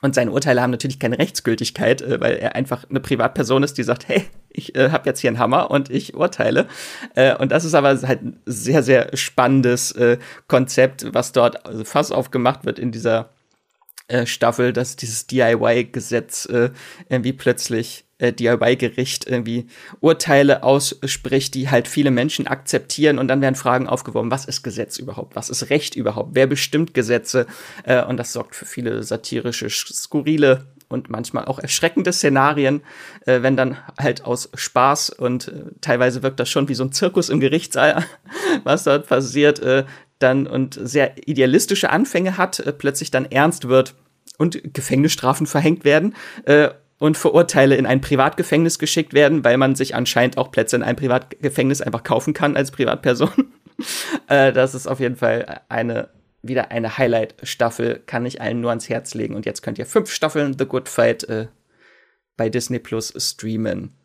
Und 0.00 0.14
seine 0.14 0.30
Urteile 0.30 0.62
haben 0.62 0.70
natürlich 0.70 1.00
keine 1.00 1.18
Rechtsgültigkeit, 1.18 2.02
äh, 2.02 2.20
weil 2.20 2.36
er 2.36 2.54
einfach 2.54 2.88
eine 2.88 3.00
Privatperson 3.00 3.62
ist, 3.62 3.78
die 3.78 3.82
sagt, 3.82 4.06
hey, 4.08 4.24
ich 4.50 4.76
äh, 4.76 4.90
habe 4.90 5.08
jetzt 5.08 5.20
hier 5.20 5.28
einen 5.28 5.40
Hammer 5.40 5.70
und 5.70 5.90
ich 5.90 6.14
urteile. 6.14 6.68
Äh, 7.16 7.34
und 7.34 7.50
das 7.50 7.64
ist 7.64 7.74
aber 7.74 7.88
halt 7.88 8.22
ein 8.22 8.40
sehr, 8.46 8.82
sehr 8.82 9.16
spannendes 9.16 9.92
äh, 9.92 10.18
Konzept, 10.46 11.12
was 11.12 11.32
dort 11.32 11.66
also 11.66 11.84
fast 11.84 12.12
aufgemacht 12.12 12.64
wird 12.64 12.78
in 12.78 12.92
dieser 12.92 13.30
äh, 14.08 14.26
Staffel, 14.26 14.72
dass 14.72 14.96
dieses 14.96 15.26
DIY-Gesetz 15.26 16.46
äh, 16.46 16.70
irgendwie 17.08 17.32
plötzlich 17.32 18.04
äh, 18.18 18.32
DIY-Gericht 18.32 19.28
irgendwie 19.28 19.66
Urteile 20.00 20.62
ausspricht, 20.62 21.54
die 21.54 21.70
halt 21.70 21.88
viele 21.88 22.10
Menschen 22.10 22.46
akzeptieren 22.46 23.18
und 23.18 23.28
dann 23.28 23.40
werden 23.40 23.54
Fragen 23.54 23.86
aufgeworfen, 23.86 24.30
was 24.30 24.44
ist 24.44 24.62
Gesetz 24.62 24.98
überhaupt, 24.98 25.36
was 25.36 25.50
ist 25.50 25.70
Recht 25.70 25.94
überhaupt, 25.94 26.30
wer 26.34 26.46
bestimmt 26.46 26.94
Gesetze? 26.94 27.46
Äh, 27.84 28.04
und 28.04 28.16
das 28.16 28.32
sorgt 28.32 28.54
für 28.54 28.66
viele 28.66 29.02
satirische, 29.02 29.70
skurrile 29.70 30.66
und 30.88 31.10
manchmal 31.10 31.44
auch 31.44 31.58
erschreckende 31.58 32.12
Szenarien, 32.12 32.82
äh, 33.26 33.42
wenn 33.42 33.56
dann 33.56 33.76
halt 33.98 34.24
aus 34.24 34.50
Spaß 34.54 35.10
und 35.10 35.48
äh, 35.48 35.64
teilweise 35.80 36.22
wirkt 36.22 36.40
das 36.40 36.48
schon 36.48 36.68
wie 36.68 36.74
so 36.74 36.84
ein 36.84 36.92
Zirkus 36.92 37.28
im 37.28 37.40
Gerichtssaal, 37.40 38.04
was 38.64 38.84
dort 38.84 39.06
passiert, 39.06 39.60
äh, 39.60 39.84
dann 40.18 40.46
und 40.46 40.78
sehr 40.80 41.28
idealistische 41.28 41.90
Anfänge 41.90 42.36
hat, 42.36 42.60
äh, 42.60 42.72
plötzlich 42.72 43.10
dann 43.10 43.26
ernst 43.26 43.68
wird 43.68 43.94
und 44.36 44.74
Gefängnisstrafen 44.74 45.46
verhängt 45.46 45.84
werden 45.84 46.14
äh, 46.44 46.70
und 46.98 47.16
Verurteile 47.16 47.76
in 47.76 47.86
ein 47.86 48.00
Privatgefängnis 48.00 48.78
geschickt 48.78 49.14
werden, 49.14 49.44
weil 49.44 49.56
man 49.56 49.74
sich 49.74 49.94
anscheinend 49.94 50.38
auch 50.38 50.50
Plätze 50.50 50.76
in 50.76 50.82
einem 50.82 50.96
Privatgefängnis 50.96 51.80
einfach 51.80 52.02
kaufen 52.02 52.34
kann 52.34 52.56
als 52.56 52.70
Privatperson. 52.70 53.52
äh, 54.28 54.52
das 54.52 54.74
ist 54.74 54.86
auf 54.86 55.00
jeden 55.00 55.16
Fall 55.16 55.60
eine 55.68 56.08
wieder 56.42 56.70
eine 56.70 56.96
Highlight-Staffel, 56.96 58.00
kann 58.06 58.24
ich 58.24 58.40
allen 58.40 58.60
nur 58.60 58.70
ans 58.70 58.88
Herz 58.88 59.14
legen. 59.14 59.34
Und 59.34 59.44
jetzt 59.44 59.62
könnt 59.62 59.78
ihr 59.78 59.86
fünf 59.86 60.10
Staffeln 60.10 60.56
The 60.56 60.66
Good 60.66 60.88
Fight 60.88 61.24
äh, 61.24 61.48
bei 62.36 62.48
Disney 62.48 62.78
Plus 62.78 63.12
streamen. 63.16 63.97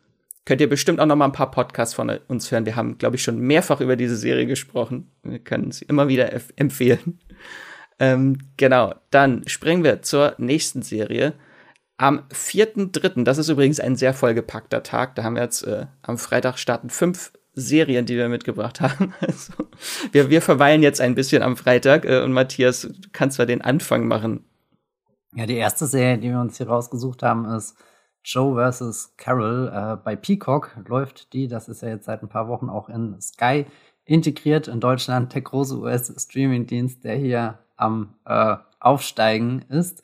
Könnt 0.44 0.60
ihr 0.60 0.68
bestimmt 0.68 1.00
auch 1.00 1.06
noch 1.06 1.16
mal 1.16 1.24
ein 1.24 1.32
paar 1.32 1.50
Podcasts 1.50 1.94
von 1.94 2.10
uns 2.28 2.50
hören. 2.50 2.66
Wir 2.66 2.76
haben, 2.76 2.98
glaube 2.98 3.16
ich, 3.16 3.22
schon 3.22 3.38
mehrfach 3.38 3.80
über 3.80 3.96
diese 3.96 4.16
Serie 4.16 4.46
gesprochen. 4.46 5.10
Wir 5.22 5.38
können 5.38 5.70
sie 5.70 5.86
immer 5.86 6.08
wieder 6.08 6.30
empfehlen. 6.56 7.18
Ähm, 7.98 8.38
genau, 8.56 8.94
dann 9.10 9.46
springen 9.48 9.84
wir 9.84 10.02
zur 10.02 10.34
nächsten 10.38 10.82
Serie. 10.82 11.34
Am 11.96 12.24
4.3., 12.32 13.24
das 13.24 13.38
ist 13.38 13.48
übrigens 13.48 13.80
ein 13.80 13.96
sehr 13.96 14.14
vollgepackter 14.14 14.82
Tag, 14.82 15.14
da 15.14 15.22
haben 15.22 15.36
wir 15.36 15.42
jetzt 15.42 15.62
äh, 15.62 15.86
am 16.02 16.18
Freitag 16.18 16.58
starten 16.58 16.90
fünf 16.90 17.32
Serien, 17.54 18.04
die 18.04 18.16
wir 18.16 18.28
mitgebracht 18.28 18.80
haben. 18.82 19.14
Also, 19.20 19.52
wir, 20.10 20.28
wir 20.28 20.42
verweilen 20.42 20.82
jetzt 20.82 21.00
ein 21.00 21.14
bisschen 21.14 21.42
am 21.42 21.56
Freitag 21.56 22.04
äh, 22.04 22.20
und 22.20 22.32
Matthias, 22.32 22.82
du 22.82 23.08
kannst 23.12 23.36
zwar 23.36 23.46
den 23.46 23.62
Anfang 23.62 24.08
machen. 24.08 24.44
Ja, 25.36 25.46
die 25.46 25.56
erste 25.56 25.86
Serie, 25.86 26.18
die 26.18 26.30
wir 26.30 26.40
uns 26.40 26.58
hier 26.58 26.68
rausgesucht 26.68 27.22
haben, 27.22 27.44
ist 27.46 27.76
Joe 28.24 28.72
vs. 28.72 29.14
Carol. 29.16 29.70
Äh, 29.72 29.96
bei 30.02 30.16
Peacock 30.16 30.76
läuft 30.88 31.32
die, 31.32 31.46
das 31.46 31.68
ist 31.68 31.82
ja 31.82 31.88
jetzt 31.90 32.06
seit 32.06 32.22
ein 32.22 32.28
paar 32.28 32.48
Wochen 32.48 32.68
auch 32.68 32.88
in 32.88 33.20
Sky 33.20 33.66
integriert. 34.04 34.68
In 34.68 34.80
Deutschland 34.80 35.34
der 35.34 35.42
große 35.42 35.78
US-Streaming-Dienst, 35.78 37.04
der 37.04 37.16
hier 37.16 37.58
am 37.76 38.14
äh, 38.24 38.56
Aufsteigen 38.80 39.62
ist. 39.68 40.02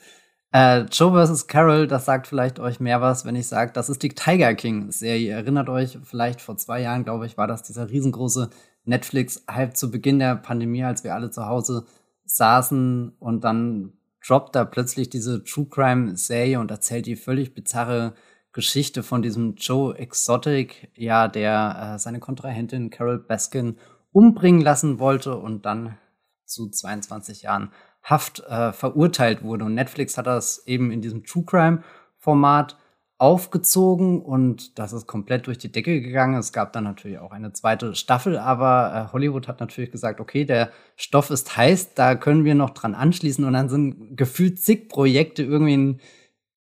Äh, 0.52 0.80
Joe 0.90 1.26
vs. 1.26 1.46
Carol, 1.46 1.86
das 1.86 2.04
sagt 2.04 2.26
vielleicht 2.26 2.58
euch 2.58 2.80
mehr 2.80 3.00
was, 3.00 3.24
wenn 3.24 3.36
ich 3.36 3.46
sage, 3.46 3.72
das 3.72 3.88
ist 3.88 4.02
die 4.02 4.08
Tiger 4.10 4.54
King-Serie. 4.54 5.32
Erinnert 5.32 5.68
euch, 5.68 5.98
vielleicht 6.02 6.40
vor 6.40 6.56
zwei 6.56 6.80
Jahren, 6.80 7.04
glaube 7.04 7.26
ich, 7.26 7.38
war 7.38 7.46
das 7.46 7.62
dieser 7.62 7.88
riesengroße 7.88 8.50
Netflix-Hype 8.84 9.76
zu 9.76 9.90
Beginn 9.90 10.18
der 10.18 10.36
Pandemie, 10.36 10.84
als 10.84 11.04
wir 11.04 11.14
alle 11.14 11.30
zu 11.30 11.46
Hause 11.46 11.86
saßen 12.24 13.14
und 13.18 13.44
dann 13.44 13.92
droppt 14.26 14.54
da 14.54 14.64
plötzlich 14.64 15.10
diese 15.10 15.44
True 15.44 15.66
Crime-Serie 15.66 16.60
und 16.60 16.70
erzählt 16.70 17.06
die 17.06 17.16
völlig 17.16 17.54
bizarre 17.54 18.14
Geschichte 18.52 19.02
von 19.02 19.22
diesem 19.22 19.54
Joe 19.54 19.96
Exotic, 19.96 20.90
ja, 20.96 21.28
der 21.28 21.94
äh, 21.94 21.98
seine 21.98 22.18
Kontrahentin 22.18 22.90
Carol 22.90 23.18
Baskin 23.18 23.78
umbringen 24.12 24.60
lassen 24.60 24.98
wollte 24.98 25.36
und 25.36 25.64
dann 25.66 25.96
zu 26.44 26.68
22 26.68 27.42
Jahren 27.42 27.70
Haft 28.02 28.40
äh, 28.40 28.72
verurteilt 28.72 29.42
wurde. 29.42 29.66
Und 29.66 29.74
Netflix 29.74 30.16
hat 30.16 30.26
das 30.26 30.66
eben 30.66 30.90
in 30.90 31.02
diesem 31.02 31.22
True 31.24 31.44
Crime 31.44 31.82
Format 32.16 32.76
aufgezogen 33.20 34.22
und 34.22 34.78
das 34.78 34.94
ist 34.94 35.06
komplett 35.06 35.46
durch 35.46 35.58
die 35.58 35.70
Decke 35.70 36.00
gegangen. 36.00 36.38
Es 36.38 36.54
gab 36.54 36.72
dann 36.72 36.84
natürlich 36.84 37.18
auch 37.18 37.32
eine 37.32 37.52
zweite 37.52 37.94
Staffel, 37.94 38.38
aber 38.38 39.08
äh, 39.08 39.12
Hollywood 39.12 39.46
hat 39.46 39.60
natürlich 39.60 39.92
gesagt, 39.92 40.20
okay, 40.20 40.46
der 40.46 40.70
Stoff 40.96 41.28
ist 41.28 41.54
heiß, 41.54 41.92
da 41.92 42.14
können 42.14 42.46
wir 42.46 42.54
noch 42.54 42.70
dran 42.70 42.94
anschließen 42.94 43.44
und 43.44 43.52
dann 43.52 43.68
sind 43.68 44.16
gefühlt 44.16 44.58
zig 44.58 44.88
Projekte 44.88 45.42
irgendwie 45.42 45.74
in, 45.74 46.00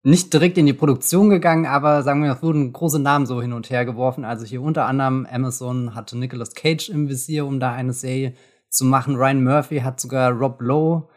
nicht 0.03 0.33
direkt 0.33 0.57
in 0.57 0.65
die 0.65 0.73
Produktion 0.73 1.29
gegangen, 1.29 1.67
aber 1.67 2.03
sagen 2.03 2.23
wir, 2.23 2.33
es 2.33 2.43
wurden 2.43 2.73
große 2.73 3.01
Namen 3.01 3.27
so 3.27 3.43
hin 3.43 3.53
und 3.53 3.69
her 3.69 3.85
geworfen. 3.85 4.25
Also 4.25 4.47
hier 4.47 4.63
unter 4.63 4.87
anderem 4.87 5.27
Amazon 5.31 5.95
hatte 5.95 6.17
Nicolas 6.17 6.55
Cage 6.55 6.89
im 6.89 7.11
Visier, 7.11 7.45
um 7.45 7.61
da 7.61 7.75
eine 7.75 7.93
Serie 7.93 8.33
zu 8.71 8.87
machen. 8.87 9.17
Ryan 9.17 9.45
Murphy 9.45 9.81
hat 9.81 10.01
sogar 10.01 10.31
Rob 10.33 10.63
Lowe 10.63 11.09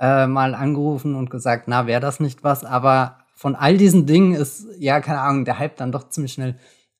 äh, 0.00 0.26
mal 0.26 0.56
angerufen 0.56 1.14
und 1.14 1.30
gesagt, 1.30 1.68
na, 1.68 1.86
wäre 1.86 2.00
das 2.00 2.18
nicht 2.18 2.42
was? 2.42 2.64
Aber 2.64 3.17
von 3.38 3.54
all 3.54 3.76
diesen 3.76 4.04
Dingen 4.04 4.34
ist, 4.34 4.66
ja, 4.80 5.00
keine 5.00 5.20
Ahnung, 5.20 5.44
der 5.44 5.60
Hype 5.60 5.76
dann 5.76 5.92
doch 5.92 6.08
ziemlich 6.08 6.32
schnell 6.32 6.56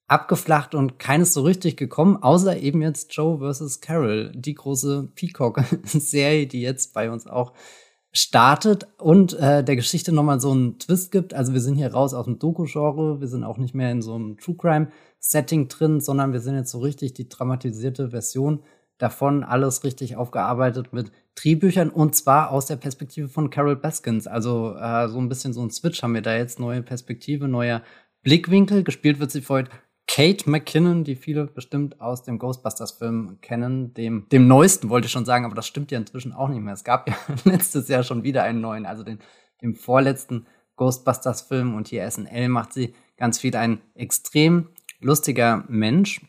abgeflacht 0.06 0.76
und 0.76 1.00
keines 1.00 1.34
so 1.34 1.42
richtig 1.42 1.76
gekommen, 1.76 2.16
außer 2.22 2.56
eben 2.58 2.80
jetzt 2.80 3.12
Joe 3.12 3.40
vs. 3.40 3.80
Carol, 3.80 4.30
die 4.36 4.54
große 4.54 5.10
Peacock-Serie, 5.16 6.46
die 6.46 6.60
jetzt 6.60 6.94
bei 6.94 7.10
uns 7.10 7.26
auch 7.26 7.54
startet 8.12 8.86
und 8.98 9.32
äh, 9.34 9.64
der 9.64 9.74
Geschichte 9.74 10.12
nochmal 10.12 10.38
so 10.38 10.52
einen 10.52 10.78
Twist 10.78 11.10
gibt. 11.10 11.34
Also 11.34 11.54
wir 11.54 11.60
sind 11.60 11.74
hier 11.74 11.92
raus 11.92 12.14
aus 12.14 12.26
dem 12.26 12.38
Doku-Genre, 12.38 13.20
wir 13.20 13.26
sind 13.26 13.42
auch 13.42 13.58
nicht 13.58 13.74
mehr 13.74 13.90
in 13.90 14.00
so 14.00 14.14
einem 14.14 14.38
True 14.38 14.56
Crime-Setting 14.56 15.66
drin, 15.66 16.00
sondern 16.00 16.32
wir 16.32 16.40
sind 16.40 16.54
jetzt 16.54 16.70
so 16.70 16.78
richtig 16.78 17.14
die 17.14 17.28
dramatisierte 17.28 18.10
Version 18.10 18.62
davon, 18.98 19.42
alles 19.42 19.82
richtig 19.82 20.14
aufgearbeitet 20.14 20.92
mit 20.92 21.10
Drehbüchern 21.42 21.90
und 21.90 22.14
zwar 22.16 22.50
aus 22.50 22.66
der 22.66 22.76
Perspektive 22.76 23.28
von 23.28 23.50
Carol 23.50 23.76
Baskins. 23.76 24.26
Also 24.26 24.74
äh, 24.76 25.08
so 25.08 25.18
ein 25.18 25.28
bisschen 25.28 25.52
so 25.52 25.62
ein 25.62 25.70
Switch 25.70 26.02
haben 26.02 26.14
wir 26.14 26.22
da 26.22 26.36
jetzt, 26.36 26.58
neue 26.58 26.82
Perspektive, 26.82 27.48
neuer 27.48 27.82
Blickwinkel. 28.22 28.82
Gespielt 28.82 29.20
wird 29.20 29.30
sie 29.30 29.42
von 29.42 29.68
Kate 30.08 30.48
McKinnon, 30.48 31.04
die 31.04 31.14
viele 31.14 31.46
bestimmt 31.46 32.00
aus 32.00 32.22
dem 32.22 32.38
Ghostbusters-Film 32.38 33.38
kennen, 33.42 33.92
dem, 33.94 34.26
dem 34.32 34.48
neuesten 34.48 34.88
wollte 34.88 35.06
ich 35.06 35.12
schon 35.12 35.26
sagen, 35.26 35.44
aber 35.44 35.54
das 35.54 35.66
stimmt 35.66 35.90
ja 35.90 35.98
inzwischen 35.98 36.32
auch 36.32 36.48
nicht 36.48 36.60
mehr. 36.60 36.72
Es 36.74 36.82
gab 36.82 37.08
ja 37.08 37.14
letztes 37.44 37.88
Jahr 37.88 38.02
schon 38.02 38.24
wieder 38.24 38.42
einen 38.42 38.60
neuen, 38.60 38.86
also 38.86 39.04
den, 39.04 39.18
dem 39.60 39.74
vorletzten 39.74 40.46
Ghostbusters-Film 40.76 41.74
und 41.74 41.88
hier 41.88 42.10
SNL 42.10 42.48
macht 42.48 42.72
sie 42.72 42.94
ganz 43.16 43.38
viel 43.38 43.54
ein 43.54 43.80
extrem 43.94 44.68
lustiger 45.00 45.64
Mensch. 45.68 46.22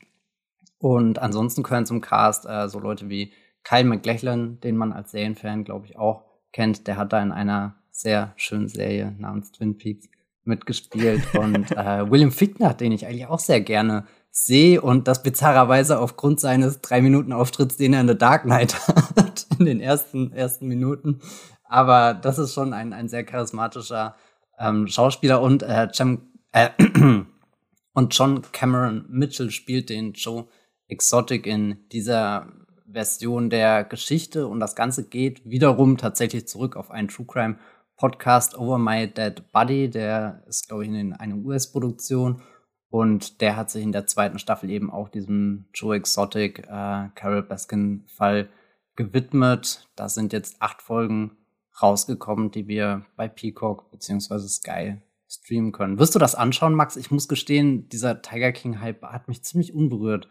Und 0.78 1.20
ansonsten 1.20 1.64
gehören 1.64 1.86
zum 1.86 2.02
Cast 2.02 2.46
äh, 2.46 2.68
so 2.68 2.80
Leute 2.80 3.10
wie 3.10 3.34
Kyle 3.64 3.84
McLachlan, 3.84 4.60
den 4.62 4.78
man 4.78 4.92
als 4.94 5.12
Serienfan, 5.12 5.64
glaube 5.64 5.86
ich, 5.88 5.98
auch 5.98 6.26
kennt, 6.52 6.88
der 6.88 6.98
hat 6.98 7.14
da 7.14 7.22
in 7.22 7.32
einer 7.32 7.76
sehr 7.92 8.34
schönen 8.36 8.68
Serie 8.68 9.16
namens 9.18 9.52
Twin 9.52 9.78
Peaks 9.78 10.08
mitgespielt. 10.44 11.24
Und 11.36 11.72
äh, 11.72 12.10
William 12.10 12.32
Fichtner, 12.32 12.74
den 12.74 12.92
ich 12.92 13.06
eigentlich 13.06 13.28
auch 13.28 13.40
sehr 13.40 13.62
gerne 13.62 14.06
sehe 14.32 14.80
und 14.80 15.08
das 15.08 15.24
bizarrerweise 15.24 16.00
aufgrund 16.00 16.40
seines 16.40 16.82
drei 16.82 17.02
Minuten 17.02 17.34
Auftritts, 17.34 17.78
den 17.78 17.94
er 17.94 18.02
in 18.02 18.08
The 18.08 18.18
Dark 18.18 18.44
Knight 18.44 18.76
hat, 18.88 19.48
in 19.58 19.66
den 19.66 19.82
ersten, 19.82 20.32
ersten 20.32 20.68
Minuten. 20.68 21.20
Aber 21.64 22.14
das 22.14 22.38
ist 22.38 22.54
schon 22.54 22.74
ein, 22.74 22.94
ein 22.94 23.10
sehr 23.10 23.24
charismatischer 23.24 24.16
ähm, 24.60 24.88
Schauspieler 24.88 25.42
und 25.42 25.64
äh, 25.64 25.88
Jam, 25.94 26.32
äh, 26.52 26.70
und 27.94 28.18
John 28.18 28.44
Cameron 28.52 29.06
Mitchell 29.10 29.52
spielt 29.52 29.90
den 29.90 30.14
Joe 30.14 30.48
Exotic 30.88 31.46
in 31.46 31.88
dieser 31.92 32.48
Version 32.92 33.50
der 33.50 33.84
Geschichte 33.84 34.48
und 34.48 34.60
das 34.60 34.76
Ganze 34.76 35.08
geht 35.08 35.50
wiederum 35.50 35.98
tatsächlich 35.98 36.48
zurück 36.48 36.76
auf 36.76 36.92
einen 36.92 37.08
True 37.08 37.26
Crime 37.28 37.58
Podcast 37.98 38.58
Over 38.58 38.78
My 38.78 39.08
Dead 39.08 39.44
Body, 39.52 39.90
der 39.90 40.44
ist, 40.48 40.68
glaube 40.68 40.86
ich, 40.86 40.92
in 40.92 41.14
eine 41.14 41.36
US-Produktion 41.36 42.42
und 42.90 43.42
der 43.42 43.56
hat 43.56 43.70
sich 43.70 43.84
in 43.84 43.92
der 43.92 44.08
zweiten 44.08 44.40
Staffel 44.40 44.70
eben 44.70 44.90
auch 44.90 45.10
diesem 45.10 45.66
Joe 45.74 45.96
Exotic, 45.96 46.60
äh, 46.60 47.10
Carol 47.16 47.44
Baskin 47.44 48.06
Fall 48.08 48.50
gewidmet. 48.96 49.88
Da 49.96 50.10
sind 50.10 50.34
jetzt 50.34 50.62
acht 50.62 50.82
Folgen 50.82 51.38
rausgekommen, 51.82 52.52
die 52.52 52.68
wir 52.68 53.06
bei 53.16 53.28
Peacock 53.28 53.92
beziehungsweise 53.92 54.48
Sky 54.50 54.98
streamen 55.28 55.72
können. 55.72 56.00
Wirst 56.00 56.16
du 56.16 56.20
das 56.20 56.36
anschauen, 56.36 56.74
Max? 56.74 56.96
Ich 56.96 57.12
muss 57.12 57.28
gestehen, 57.28 57.88
dieser 57.90 58.22
Tiger 58.22 58.52
King 58.52 58.82
Hype 58.82 59.04
hat 59.04 59.28
mich 59.28 59.44
ziemlich 59.44 59.74
unberührt 59.74 60.28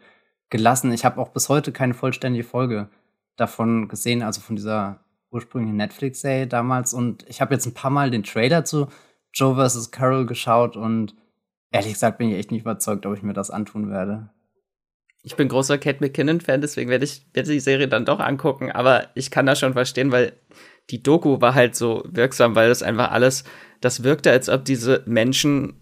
gelassen. 0.49 0.91
Ich 0.91 1.05
habe 1.05 1.19
auch 1.19 1.29
bis 1.29 1.49
heute 1.49 1.71
keine 1.71 1.93
vollständige 1.93 2.43
Folge 2.43 2.89
davon 3.35 3.87
gesehen, 3.87 4.21
also 4.21 4.41
von 4.41 4.55
dieser 4.55 5.03
ursprünglichen 5.31 5.77
Netflix-Serie 5.77 6.47
damals. 6.47 6.93
Und 6.93 7.25
ich 7.29 7.41
habe 7.41 7.53
jetzt 7.53 7.65
ein 7.65 7.73
paar 7.73 7.91
Mal 7.91 8.11
den 8.11 8.23
Trailer 8.23 8.65
zu 8.65 8.87
Joe 9.33 9.55
vs. 9.55 9.91
Carol 9.91 10.25
geschaut 10.25 10.75
und 10.75 11.15
ehrlich 11.71 11.93
gesagt 11.93 12.17
bin 12.17 12.29
ich 12.29 12.37
echt 12.37 12.51
nicht 12.51 12.61
überzeugt, 12.61 13.05
ob 13.05 13.15
ich 13.15 13.23
mir 13.23 13.33
das 13.33 13.51
antun 13.51 13.89
werde. 13.89 14.29
Ich 15.21 15.35
bin 15.35 15.49
großer 15.49 15.77
Kate 15.77 15.99
McKinnon-Fan, 15.99 16.61
deswegen 16.61 16.89
werde 16.89 17.05
ich 17.05 17.27
werde 17.33 17.51
die 17.51 17.59
Serie 17.59 17.87
dann 17.87 18.05
doch 18.05 18.19
angucken, 18.19 18.71
aber 18.71 19.07
ich 19.15 19.31
kann 19.31 19.45
das 19.45 19.59
schon 19.59 19.73
verstehen, 19.73 20.11
weil 20.11 20.33
die 20.89 21.03
Doku 21.03 21.41
war 21.41 21.53
halt 21.53 21.75
so 21.75 22.03
wirksam, 22.07 22.55
weil 22.55 22.69
das 22.69 22.81
einfach 22.81 23.11
alles, 23.11 23.43
das 23.81 24.03
wirkte, 24.03 24.31
als 24.31 24.49
ob 24.49 24.65
diese 24.65 25.03
Menschen 25.05 25.78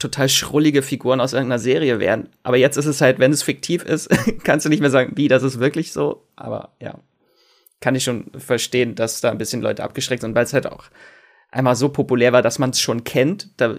total 0.00 0.28
schrullige 0.28 0.82
Figuren 0.82 1.20
aus 1.20 1.32
irgendeiner 1.32 1.60
Serie 1.60 2.00
wären. 2.00 2.28
Aber 2.42 2.56
jetzt 2.56 2.76
ist 2.76 2.86
es 2.86 3.00
halt, 3.00 3.20
wenn 3.20 3.32
es 3.32 3.44
fiktiv 3.44 3.84
ist, 3.84 4.08
kannst 4.44 4.66
du 4.66 4.70
nicht 4.70 4.80
mehr 4.80 4.90
sagen, 4.90 5.12
wie, 5.14 5.28
das 5.28 5.44
ist 5.44 5.60
wirklich 5.60 5.92
so. 5.92 6.26
Aber 6.34 6.74
ja, 6.80 6.98
kann 7.80 7.94
ich 7.94 8.02
schon 8.02 8.32
verstehen, 8.36 8.94
dass 8.94 9.20
da 9.20 9.30
ein 9.30 9.38
bisschen 9.38 9.62
Leute 9.62 9.84
abgeschreckt 9.84 10.22
sind, 10.22 10.34
weil 10.34 10.44
es 10.44 10.52
halt 10.52 10.66
auch 10.66 10.84
einmal 11.50 11.76
so 11.76 11.90
populär 11.90 12.32
war, 12.32 12.42
dass 12.42 12.58
man 12.58 12.70
es 12.70 12.80
schon 12.80 13.04
kennt. 13.04 13.50
Da 13.58 13.78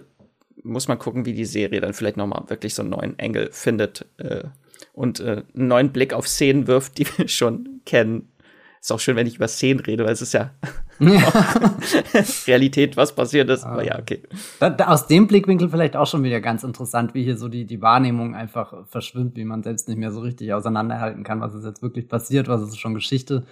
muss 0.62 0.88
man 0.88 0.98
gucken, 0.98 1.26
wie 1.26 1.34
die 1.34 1.44
Serie 1.44 1.80
dann 1.80 1.92
vielleicht 1.92 2.16
noch 2.16 2.26
mal 2.26 2.44
wirklich 2.48 2.74
so 2.74 2.82
einen 2.82 2.90
neuen 2.90 3.18
Engel 3.18 3.50
findet 3.52 4.06
äh, 4.18 4.44
und 4.92 5.20
äh, 5.20 5.42
einen 5.54 5.68
neuen 5.68 5.92
Blick 5.92 6.14
auf 6.14 6.28
Szenen 6.28 6.66
wirft, 6.66 6.98
die 6.98 7.06
wir 7.16 7.28
schon 7.28 7.80
kennen. 7.84 8.32
Ist 8.80 8.92
auch 8.92 9.00
schön, 9.00 9.16
wenn 9.16 9.26
ich 9.26 9.36
über 9.36 9.48
Szenen 9.48 9.80
rede, 9.80 10.04
weil 10.04 10.12
es 10.12 10.22
ist 10.22 10.34
ja 10.34 10.54
Realität, 12.46 12.96
was 12.96 13.14
passiert 13.14 13.50
ist. 13.50 13.64
Aber 13.64 13.84
ja, 13.84 13.98
okay. 13.98 14.22
Da, 14.60 14.70
da, 14.70 14.88
aus 14.88 15.06
dem 15.06 15.26
Blickwinkel 15.26 15.68
vielleicht 15.68 15.96
auch 15.96 16.06
schon 16.06 16.22
wieder 16.22 16.40
ganz 16.40 16.62
interessant, 16.64 17.14
wie 17.14 17.24
hier 17.24 17.36
so 17.36 17.48
die, 17.48 17.66
die 17.66 17.82
Wahrnehmung 17.82 18.34
einfach 18.34 18.86
verschwimmt, 18.86 19.36
wie 19.36 19.44
man 19.44 19.62
selbst 19.62 19.88
nicht 19.88 19.98
mehr 19.98 20.12
so 20.12 20.20
richtig 20.20 20.52
auseinanderhalten 20.52 21.24
kann, 21.24 21.40
was 21.40 21.54
ist 21.54 21.64
jetzt 21.64 21.82
wirklich 21.82 22.08
passiert, 22.08 22.48
was 22.48 22.62
ist 22.62 22.78
schon 22.78 22.94
Geschichte 22.94 23.44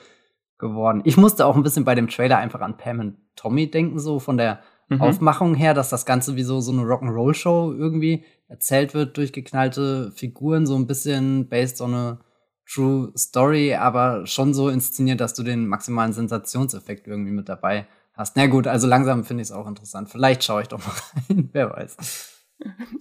geworden. 0.58 1.02
Ich 1.04 1.16
musste 1.16 1.46
auch 1.46 1.56
ein 1.56 1.62
bisschen 1.62 1.84
bei 1.84 1.94
dem 1.94 2.08
Trailer 2.08 2.38
einfach 2.38 2.60
an 2.60 2.76
Pam 2.76 3.00
und 3.00 3.16
Tommy 3.34 3.70
denken, 3.70 3.98
so 3.98 4.18
von 4.18 4.36
der 4.36 4.60
mhm. 4.88 5.00
Aufmachung 5.00 5.54
her, 5.54 5.74
dass 5.74 5.88
das 5.88 6.06
Ganze 6.06 6.36
wie 6.36 6.42
so, 6.42 6.60
so 6.60 6.72
eine 6.72 6.82
Rock'n'Roll-Show 6.82 7.72
irgendwie 7.72 8.24
erzählt 8.48 8.94
wird, 8.94 9.16
durchgeknallte 9.16 10.12
Figuren, 10.14 10.66
so 10.66 10.76
ein 10.76 10.86
bisschen 10.86 11.48
based 11.48 11.80
on 11.80 11.94
a 11.94 12.18
True 12.72 13.12
Story, 13.16 13.74
aber 13.74 14.26
schon 14.26 14.54
so 14.54 14.68
inszeniert, 14.68 15.20
dass 15.20 15.34
du 15.34 15.42
den 15.42 15.66
maximalen 15.66 16.12
Sensationseffekt 16.12 17.06
irgendwie 17.08 17.32
mit 17.32 17.48
dabei 17.48 17.86
hast. 18.14 18.36
Na 18.36 18.46
gut, 18.46 18.66
also 18.66 18.86
langsam 18.86 19.24
finde 19.24 19.42
ich 19.42 19.48
es 19.48 19.52
auch 19.52 19.66
interessant. 19.66 20.08
Vielleicht 20.10 20.44
schaue 20.44 20.62
ich 20.62 20.68
doch 20.68 20.78
mal 20.78 20.94
rein, 21.28 21.48
wer 21.52 21.70
weiß. 21.70 21.96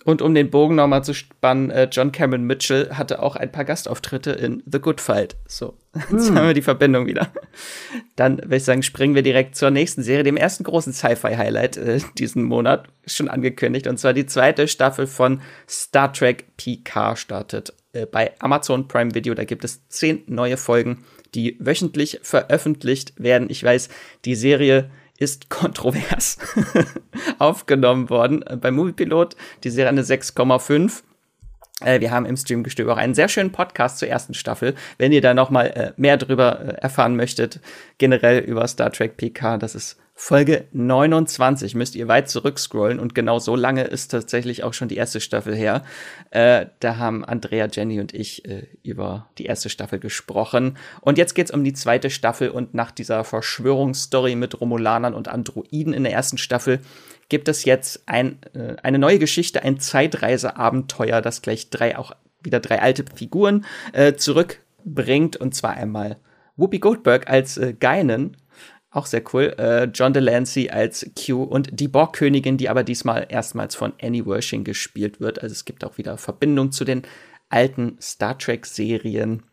Und 0.06 0.22
um 0.22 0.34
den 0.34 0.50
Bogen 0.50 0.76
nochmal 0.76 1.04
zu 1.04 1.14
spannen, 1.14 1.70
äh, 1.70 1.90
John 1.92 2.14
Cameron 2.14 2.46
Mitchell 2.46 2.92
hatte 2.94 3.22
auch 3.22 3.36
ein 3.36 3.52
paar 3.52 3.66
Gastauftritte 3.66 4.32
in 4.32 4.64
The 4.66 4.80
Good 4.80 5.02
Fight. 5.02 5.36
So, 5.48 5.78
jetzt 6.12 6.32
mm. 6.32 6.36
haben 6.36 6.48
wir 6.48 6.54
die 6.54 6.62
Verbindung 6.62 7.06
wieder. 7.06 7.28
Dann 8.16 8.38
würde 8.38 8.56
ich 8.56 8.64
sagen, 8.64 8.84
springen 8.84 9.16
wir 9.16 9.22
direkt 9.22 9.56
zur 9.58 9.70
nächsten 9.70 10.02
Serie, 10.02 10.24
dem 10.24 10.38
ersten 10.38 10.64
großen 10.64 10.94
Sci-Fi-Highlight 10.94 11.78
äh, 11.78 12.00
diesen 12.18 12.44
Monat, 12.44 12.88
schon 13.06 13.28
angekündigt. 13.28 13.88
Und 13.88 14.00
zwar 14.00 14.14
die 14.14 14.26
zweite 14.26 14.68
Staffel 14.70 15.08
von 15.08 15.42
Star 15.68 16.14
Trek 16.14 16.56
PK 16.56 17.18
startet 17.18 17.74
äh, 17.94 18.06
bei 18.06 18.34
Amazon 18.40 18.88
Prime 18.88 19.14
Video. 19.16 19.34
Da 19.34 19.44
gibt 19.44 19.64
es 19.64 19.88
zehn 19.88 20.24
neue 20.28 20.58
Folgen, 20.58 21.06
die 21.36 21.58
wöchentlich 21.60 22.20
veröffentlicht 22.24 23.14
werden. 23.18 23.50
Ich 23.50 23.64
weiß, 23.64 23.90
die 24.26 24.36
Serie 24.36 24.92
ist 25.18 25.50
kontrovers 25.50 26.38
aufgenommen 27.40 28.10
worden. 28.10 28.42
Äh, 28.44 28.58
Beim 28.58 28.76
Moviepilot 28.76 29.36
die 29.64 29.70
Serie 29.70 29.90
eine 29.90 30.04
6,5. 30.04 31.04
Äh, 31.82 32.00
wir 32.00 32.12
haben 32.12 32.26
im 32.26 32.38
Streamgestöber 32.38 32.94
auch 32.94 32.98
einen 32.98 33.14
sehr 33.14 33.30
schönen 33.30 33.52
Podcast 33.52 34.00
zur 34.00 34.08
ersten 34.08 34.34
Staffel. 34.34 34.76
Wenn 34.98 35.12
ihr 35.12 35.22
da 35.22 35.34
noch 35.34 35.50
mal 35.50 35.68
äh, 35.68 35.94
mehr 35.98 36.18
drüber 36.18 36.60
äh, 36.60 36.74
erfahren 36.82 37.16
möchtet, 37.16 37.60
generell 37.98 38.40
über 38.40 38.68
Star 38.68 38.92
Trek 38.92 39.18
PK, 39.18 39.58
das 39.58 39.76
ist 39.76 39.98
Folge 40.22 40.66
29 40.74 41.76
müsst 41.76 41.96
ihr 41.96 42.10
weit 42.10 42.30
zurückscrollen 42.30 43.00
und 43.00 43.16
genau 43.16 43.40
so 43.40 43.56
lange 43.56 43.86
ist 43.86 44.10
tatsächlich 44.10 44.66
auch 44.66 44.74
schon 44.74 44.90
die 44.90 44.98
erste 44.98 45.22
Staffel 45.22 45.56
her. 45.56 45.86
Äh, 46.30 46.66
da 46.82 46.98
haben 46.98 47.24
Andrea, 47.24 47.70
Jenny 47.72 48.02
und 48.02 48.14
ich 48.14 48.44
äh, 48.44 48.68
über 48.84 49.30
die 49.38 49.46
erste 49.46 49.70
Staffel 49.70 49.98
gesprochen. 49.98 50.78
Und 51.00 51.18
jetzt 51.18 51.36
geht's 51.36 51.52
um 51.52 51.64
die 51.64 51.72
zweite 51.72 52.10
Staffel 52.10 52.50
und 52.50 52.74
nach 52.74 52.92
dieser 52.92 53.24
Verschwörungsstory 53.24 54.36
mit 54.36 54.60
Romulanern 54.60 55.14
und 55.14 55.30
Androiden 55.30 55.94
in 55.94 56.04
der 56.04 56.12
ersten 56.12 56.38
Staffel 56.38 56.82
gibt 57.30 57.48
es 57.48 57.66
jetzt 57.66 58.04
ein, 58.08 58.40
äh, 58.54 58.76
eine 58.84 59.00
neue 59.00 59.20
Geschichte, 59.20 59.64
ein 59.64 59.80
Zeitreiseabenteuer, 59.80 61.22
das 61.22 61.42
gleich 61.42 61.70
drei 61.70 61.98
auch 61.98 62.12
wieder 62.42 62.60
drei 62.60 62.82
alte 62.82 63.06
Figuren 63.14 63.66
äh, 63.94 64.14
zurückbringt 64.14 65.38
und 65.38 65.56
zwar 65.56 65.72
einmal 65.72 66.18
Whoopi 66.56 66.80
Goldberg 66.80 67.30
als 67.30 67.58
äh, 67.58 67.74
Geinen 67.74 68.38
auch 68.92 69.06
sehr 69.06 69.22
cool. 69.34 69.54
Äh, 69.58 69.84
John 69.86 70.14
Delancey 70.14 70.70
als 70.70 71.10
Q 71.16 71.44
und 71.44 71.80
die 71.80 71.88
Borgkönigin, 71.88 72.58
die 72.58 72.70
aber 72.70 72.84
diesmal 72.84 73.28
erstmals 73.30 73.76
von 73.76 73.94
Annie 74.02 74.26
Wershing 74.26 74.64
gespielt 74.64 75.20
wird. 75.20 75.42
Also 75.44 75.54
es 75.54 75.66
gibt 75.66 75.84
auch 75.84 75.98
wieder 75.98 76.18
Verbindung 76.18 76.72
zu 76.72 76.86
den 76.86 77.04
alten 77.50 77.98
Star 78.02 78.38
Trek-Serien. 78.38 79.44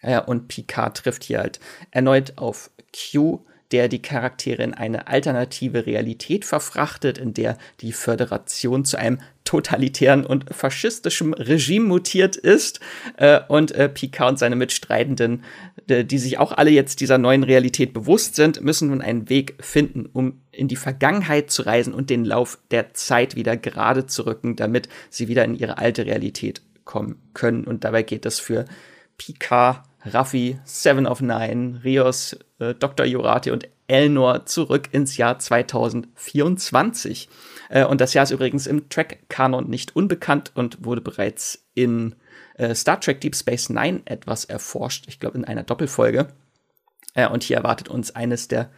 Äh, 0.00 0.20
und 0.20 0.48
Picard 0.48 0.96
trifft 0.96 1.24
hier 1.24 1.38
halt 1.38 1.60
erneut 1.92 2.34
auf 2.36 2.70
Q, 2.92 3.44
der 3.72 3.88
die 3.88 4.02
Charaktere 4.02 4.62
in 4.62 4.74
eine 4.74 5.08
alternative 5.08 5.86
Realität 5.86 6.44
verfrachtet, 6.44 7.18
in 7.18 7.34
der 7.34 7.58
die 7.80 7.92
Föderation 7.92 8.84
zu 8.84 8.96
einem 8.96 9.20
totalitären 9.44 10.24
und 10.24 10.54
faschistischen 10.54 11.34
Regime 11.34 11.86
mutiert 11.86 12.36
ist 12.36 12.80
äh, 13.16 13.40
und 13.48 13.72
äh, 13.72 13.88
Picard 13.88 14.30
und 14.30 14.38
seine 14.38 14.56
Mitstreitenden, 14.56 15.44
äh, 15.86 16.04
die 16.04 16.18
sich 16.18 16.38
auch 16.38 16.52
alle 16.52 16.70
jetzt 16.70 17.00
dieser 17.00 17.18
neuen 17.18 17.42
Realität 17.42 17.92
bewusst 17.92 18.36
sind, 18.36 18.62
müssen 18.62 18.88
nun 18.88 19.02
einen 19.02 19.28
Weg 19.28 19.54
finden, 19.60 20.06
um 20.06 20.40
in 20.50 20.68
die 20.68 20.76
Vergangenheit 20.76 21.50
zu 21.50 21.62
reisen 21.62 21.92
und 21.92 22.10
den 22.10 22.24
Lauf 22.24 22.58
der 22.70 22.94
Zeit 22.94 23.36
wieder 23.36 23.56
gerade 23.56 24.06
zu 24.06 24.24
rücken, 24.24 24.56
damit 24.56 24.88
sie 25.10 25.28
wieder 25.28 25.44
in 25.44 25.54
ihre 25.54 25.78
alte 25.78 26.06
Realität 26.06 26.62
kommen 26.84 27.20
können. 27.34 27.64
Und 27.64 27.84
dabei 27.84 28.02
geht 28.02 28.24
es 28.26 28.40
für 28.40 28.64
Picard 29.18 29.82
Raffi, 30.04 30.58
Seven 30.64 31.06
of 31.06 31.20
Nine, 31.20 31.80
Rios, 31.82 32.36
äh, 32.58 32.74
Dr. 32.74 33.06
Jurati 33.06 33.50
und 33.50 33.68
Elnor 33.86 34.46
zurück 34.46 34.88
ins 34.92 35.16
Jahr 35.16 35.38
2024. 35.38 37.28
Äh, 37.70 37.84
und 37.84 38.00
das 38.00 38.14
Jahr 38.14 38.24
ist 38.24 38.30
übrigens 38.30 38.66
im 38.66 38.88
Track-Kanon 38.88 39.68
nicht 39.68 39.94
unbekannt 39.96 40.52
und 40.54 40.84
wurde 40.84 41.00
bereits 41.00 41.64
in 41.74 42.14
äh, 42.56 42.74
Star 42.74 43.00
Trek 43.00 43.20
Deep 43.20 43.34
Space 43.34 43.68
Nine 43.68 44.02
etwas 44.04 44.44
erforscht. 44.44 45.04
Ich 45.08 45.20
glaube, 45.20 45.38
in 45.38 45.44
einer 45.44 45.62
Doppelfolge. 45.62 46.28
Äh, 47.14 47.28
und 47.28 47.42
hier 47.42 47.56
erwartet 47.56 47.88
uns 47.88 48.14
eines 48.14 48.48
der 48.48 48.70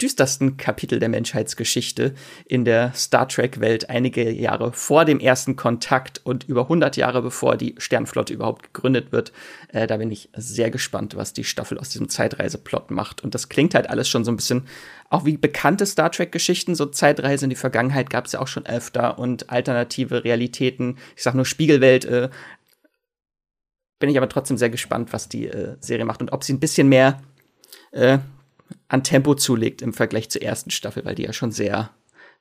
düstersten 0.00 0.58
Kapitel 0.58 0.98
der 0.98 1.08
Menschheitsgeschichte 1.08 2.14
in 2.44 2.64
der 2.64 2.92
Star 2.94 3.28
Trek-Welt 3.28 3.88
einige 3.88 4.30
Jahre 4.30 4.72
vor 4.72 5.06
dem 5.06 5.20
ersten 5.20 5.56
Kontakt 5.56 6.20
und 6.24 6.44
über 6.44 6.62
100 6.62 6.96
Jahre 6.96 7.22
bevor 7.22 7.56
die 7.56 7.74
Sternflotte 7.78 8.34
überhaupt 8.34 8.74
gegründet 8.74 9.10
wird. 9.12 9.32
Äh, 9.68 9.86
da 9.86 9.96
bin 9.96 10.10
ich 10.10 10.28
sehr 10.36 10.70
gespannt, 10.70 11.16
was 11.16 11.32
die 11.32 11.44
Staffel 11.44 11.78
aus 11.78 11.88
diesem 11.88 12.10
Zeitreiseplot 12.10 12.90
macht. 12.90 13.24
Und 13.24 13.34
das 13.34 13.48
klingt 13.48 13.74
halt 13.74 13.88
alles 13.88 14.08
schon 14.08 14.24
so 14.24 14.30
ein 14.30 14.36
bisschen 14.36 14.66
auch 15.08 15.24
wie 15.24 15.36
bekannte 15.36 15.86
Star 15.86 16.10
Trek-Geschichten. 16.10 16.74
So 16.74 16.86
Zeitreise 16.86 17.46
in 17.46 17.50
die 17.50 17.56
Vergangenheit 17.56 18.10
gab 18.10 18.26
es 18.26 18.32
ja 18.32 18.40
auch 18.40 18.48
schon 18.48 18.66
öfter 18.66 19.18
und 19.18 19.50
alternative 19.50 20.24
Realitäten. 20.24 20.98
Ich 21.16 21.22
sag 21.22 21.34
nur 21.34 21.46
Spiegelwelt. 21.46 22.04
Äh, 22.04 22.28
bin 23.98 24.10
ich 24.10 24.18
aber 24.18 24.28
trotzdem 24.28 24.58
sehr 24.58 24.68
gespannt, 24.68 25.14
was 25.14 25.28
die 25.28 25.46
äh, 25.46 25.76
Serie 25.80 26.04
macht 26.04 26.20
und 26.20 26.32
ob 26.32 26.44
sie 26.44 26.52
ein 26.52 26.60
bisschen 26.60 26.88
mehr 26.88 27.22
äh, 27.92 28.18
an 28.88 29.02
Tempo 29.02 29.34
zulegt 29.34 29.82
im 29.82 29.92
Vergleich 29.92 30.30
zur 30.30 30.42
ersten 30.42 30.70
Staffel, 30.70 31.04
weil 31.04 31.14
die 31.14 31.24
ja 31.24 31.32
schon 31.32 31.52
sehr 31.52 31.90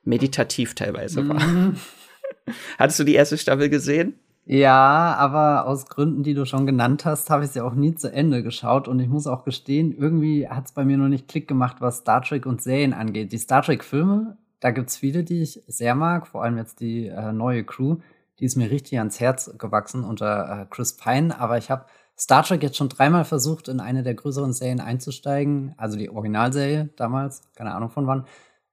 meditativ 0.03 0.75
teilweise 0.75 1.27
war. 1.27 1.39
Mhm. 1.45 1.75
Hattest 2.77 2.99
du 2.99 3.03
die 3.03 3.15
erste 3.15 3.37
Staffel 3.37 3.69
gesehen? 3.69 4.19
Ja, 4.47 5.15
aber 5.17 5.65
aus 5.65 5.87
Gründen, 5.87 6.21
die 6.21 6.35
du 6.35 6.45
schon 6.45 6.67
genannt 6.67 7.03
hast, 7.03 7.31
habe 7.31 7.45
ich 7.45 7.51
sie 7.51 7.61
auch 7.61 7.73
nie 7.73 7.95
zu 7.95 8.13
Ende 8.13 8.43
geschaut. 8.43 8.87
Und 8.87 8.99
ich 8.99 9.09
muss 9.09 9.25
auch 9.25 9.43
gestehen, 9.43 9.91
irgendwie 9.97 10.47
hat 10.47 10.65
es 10.65 10.71
bei 10.71 10.85
mir 10.85 10.97
noch 10.97 11.07
nicht 11.07 11.27
Klick 11.27 11.47
gemacht, 11.47 11.77
was 11.79 11.97
Star 11.97 12.21
Trek 12.21 12.45
und 12.45 12.61
Serien 12.61 12.93
angeht. 12.93 13.31
Die 13.31 13.39
Star 13.39 13.63
Trek-Filme, 13.63 14.37
da 14.59 14.69
gibt 14.69 14.89
es 14.89 14.97
viele, 14.97 15.23
die 15.23 15.41
ich 15.41 15.63
sehr 15.67 15.95
mag, 15.95 16.27
vor 16.27 16.43
allem 16.43 16.57
jetzt 16.57 16.79
die 16.79 17.07
äh, 17.07 17.31
neue 17.31 17.63
Crew. 17.63 17.97
Die 18.39 18.45
ist 18.45 18.55
mir 18.55 18.69
richtig 18.69 18.99
ans 18.99 19.19
Herz 19.19 19.51
gewachsen 19.57 20.03
unter 20.03 20.61
äh, 20.61 20.65
Chris 20.69 20.95
Pine. 20.95 21.39
Aber 21.39 21.57
ich 21.57 21.71
habe 21.71 21.85
Star 22.17 22.43
Trek 22.43 22.63
jetzt 22.63 22.77
schon 22.77 22.89
dreimal 22.89 23.25
versucht, 23.25 23.67
in 23.67 23.79
eine 23.79 24.03
der 24.03 24.13
größeren 24.13 24.53
Serien 24.53 24.79
einzusteigen. 24.79 25.73
Also 25.77 25.97
die 25.97 26.09
Originalserie 26.09 26.89
damals, 26.95 27.41
keine 27.55 27.73
Ahnung 27.73 27.89
von 27.89 28.07
wann. 28.07 28.25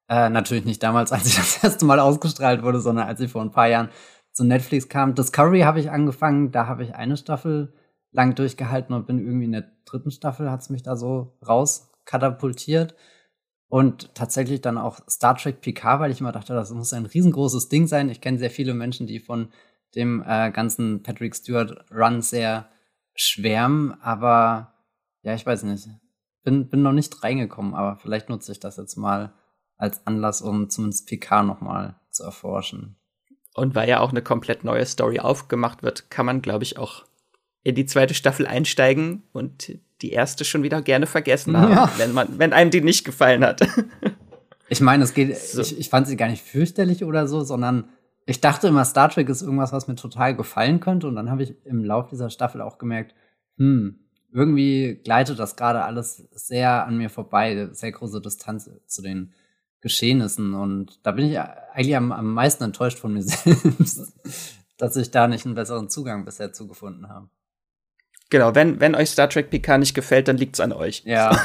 Äh, 0.09 0.31
natürlich 0.31 0.65
nicht 0.65 0.83
damals, 0.83 1.13
als 1.13 1.25
sie 1.25 1.37
das 1.37 1.63
erste 1.63 1.85
Mal 1.85 2.01
ausgestrahlt 2.01 2.63
wurde, 2.63 2.81
sondern 2.81 3.07
als 3.09 3.19
sie 3.19 3.29
vor 3.29 3.43
ein 3.43 3.51
paar 3.51 3.69
Jahren 3.69 3.89
zu 4.33 4.45
Netflix 4.45 4.89
kam. 4.89 5.15
Discovery 5.15 5.61
habe 5.61 5.81
ich 5.81 5.91
angefangen, 5.91 6.53
da 6.53 6.67
habe 6.67 6.85
ich 6.85 6.95
eine 6.95 7.17
Staffel 7.17 7.75
lang 8.13 8.35
durchgehalten 8.35 8.95
und 8.95 9.07
bin 9.07 9.19
irgendwie 9.19 9.47
in 9.47 9.53
der 9.53 9.71
dritten 9.85 10.11
Staffel, 10.11 10.51
hat 10.51 10.61
es 10.61 10.71
mich 10.71 10.83
da 10.83 10.97
so 10.97 11.37
rauskatapultiert. 11.47 12.95
Und 13.69 14.15
tatsächlich 14.15 14.61
dann 14.61 14.77
auch 14.77 15.01
Star 15.09 15.35
Trek 15.35 15.63
PK, 15.63 15.99
weil 15.99 16.11
ich 16.11 16.21
immer 16.21 16.33
dachte, 16.33 16.53
das 16.53 16.71
muss 16.73 16.93
ein 16.93 17.07
riesengroßes 17.07 17.71
Ding 17.71 17.87
sein. 17.87 18.11
Ich 18.11 18.21
kenne 18.21 18.39
sehr 18.39 18.51
viele 18.51 18.75
Menschen, 18.75 19.07
die 19.07 19.19
von 19.19 19.49
dem 19.95 20.23
äh, 20.27 20.51
ganzen 20.51 21.03
Patrick 21.03 21.35
Stewart 21.35 21.87
Run 21.91 22.21
sehr 22.21 22.69
schwärmen, 23.15 24.01
aber 24.01 24.75
ja, 25.23 25.35
ich 25.35 25.47
weiß 25.47 25.63
nicht. 25.65 25.89
Bin, 26.45 26.69
bin 26.69 26.83
noch 26.83 26.93
nicht 26.93 27.23
reingekommen, 27.23 27.75
aber 27.75 27.97
vielleicht 27.97 28.29
nutze 28.29 28.53
ich 28.53 28.61
das 28.61 28.77
jetzt 28.77 28.97
mal 28.97 29.33
als 29.77 30.07
Anlass, 30.07 30.43
um 30.43 30.71
zumindest 30.71 31.09
PK 31.09 31.43
nochmal 31.43 31.97
zu 32.11 32.25
erforschen. 32.25 32.97
Und 33.55 33.75
weil 33.75 33.89
ja 33.89 34.01
auch 34.01 34.11
eine 34.11 34.23
komplett 34.23 34.65
neue 34.65 34.87
Story 34.87 35.21
aufgemacht 35.21 35.83
wird, 35.83 36.11
kann 36.11 36.27
man, 36.27 36.43
glaube 36.43 36.65
ich, 36.65 36.79
auch 36.79 37.05
in 37.63 37.75
die 37.75 37.87
zweite 37.87 38.15
Staffel 38.15 38.47
einsteigen 38.47 39.23
und 39.33 39.79
die 40.01 40.11
erste 40.11 40.45
schon 40.45 40.63
wieder 40.63 40.83
gerne 40.83 41.07
vergessen 41.07 41.57
haben, 41.57 41.73
ja. 41.73 41.93
wenn, 41.97 42.13
man, 42.13 42.39
wenn 42.39 42.53
einem 42.53 42.71
die 42.71 42.81
nicht 42.81 43.05
gefallen 43.05 43.45
hat. 43.45 43.61
Ich 44.69 44.81
meine, 44.81 45.05
es 45.05 45.13
geht, 45.13 45.37
so. 45.37 45.61
ich, 45.61 45.79
ich 45.79 45.91
fand 45.91 46.09
sie 46.09 46.17
gar 46.17 46.29
nicht 46.29 46.43
fürchterlich 46.43 47.05
oder 47.05 47.29
so, 47.29 47.45
sondern 47.45 47.91
ich 48.27 48.41
dachte 48.41 48.69
immer, 48.69 48.85
Star 48.85 49.09
Trek 49.09 49.29
ist 49.29 49.43
irgendwas, 49.43 49.73
was 49.73 49.89
mir 49.89 49.97
total 49.97 50.37
gefallen 50.37 50.81
könnte. 50.81 51.09
Und 51.09 51.17
dann 51.17 51.31
habe 51.31 51.43
ich 51.43 51.55
im 51.65 51.85
Laufe 51.85 52.11
dieser 52.11 52.31
Staffel 52.31 52.61
auch 52.61 52.79
gemerkt, 52.79 53.15
hm, 53.57 53.99
irgendwie 54.33 55.01
gleitet 55.05 55.39
das 55.39 55.57
gerade 55.57 55.85
alles 55.85 56.29
sehr 56.33 56.87
an 56.87 56.97
mir 56.97 57.11
vorbei, 57.11 57.69
sehr 57.73 57.93
große 57.93 58.21
Distanz 58.21 58.71
zu 58.87 59.03
den 59.03 59.33
Geschehnissen. 59.81 60.55
Und 60.55 61.01
da 61.03 61.13
bin 61.13 61.27
ich 61.27 61.39
eigentlich 61.39 61.97
am, 61.97 62.13
am 62.13 62.33
meisten 62.33 62.65
enttäuscht 62.65 62.99
von 62.99 63.13
mir 63.13 63.23
selbst, 63.25 64.13
dass 64.79 64.97
ich 64.97 65.11
da 65.11 65.29
nicht 65.29 65.45
einen 65.45 65.55
besseren 65.55 65.89
Zugang 65.89 66.25
bisher 66.25 66.53
zugefunden 66.53 67.09
habe. 67.09 67.29
Genau, 68.31 68.55
wenn, 68.55 68.81
wenn 68.81 68.95
euch 68.95 69.11
Star 69.11 69.29
Trek 69.29 69.51
PK 69.51 69.77
nicht 69.77 69.93
gefällt, 69.93 70.27
dann 70.27 70.39
liegt 70.39 70.57
es 70.57 70.61
an 70.61 70.73
euch. 70.73 71.03
Ja. 71.05 71.33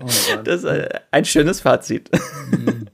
oh 0.00 0.06
das 0.44 0.62
ist 0.62 0.64
äh, 0.64 0.88
ein 1.10 1.26
schönes 1.26 1.60
Fazit. 1.60 2.10
Mhm. 2.50 2.86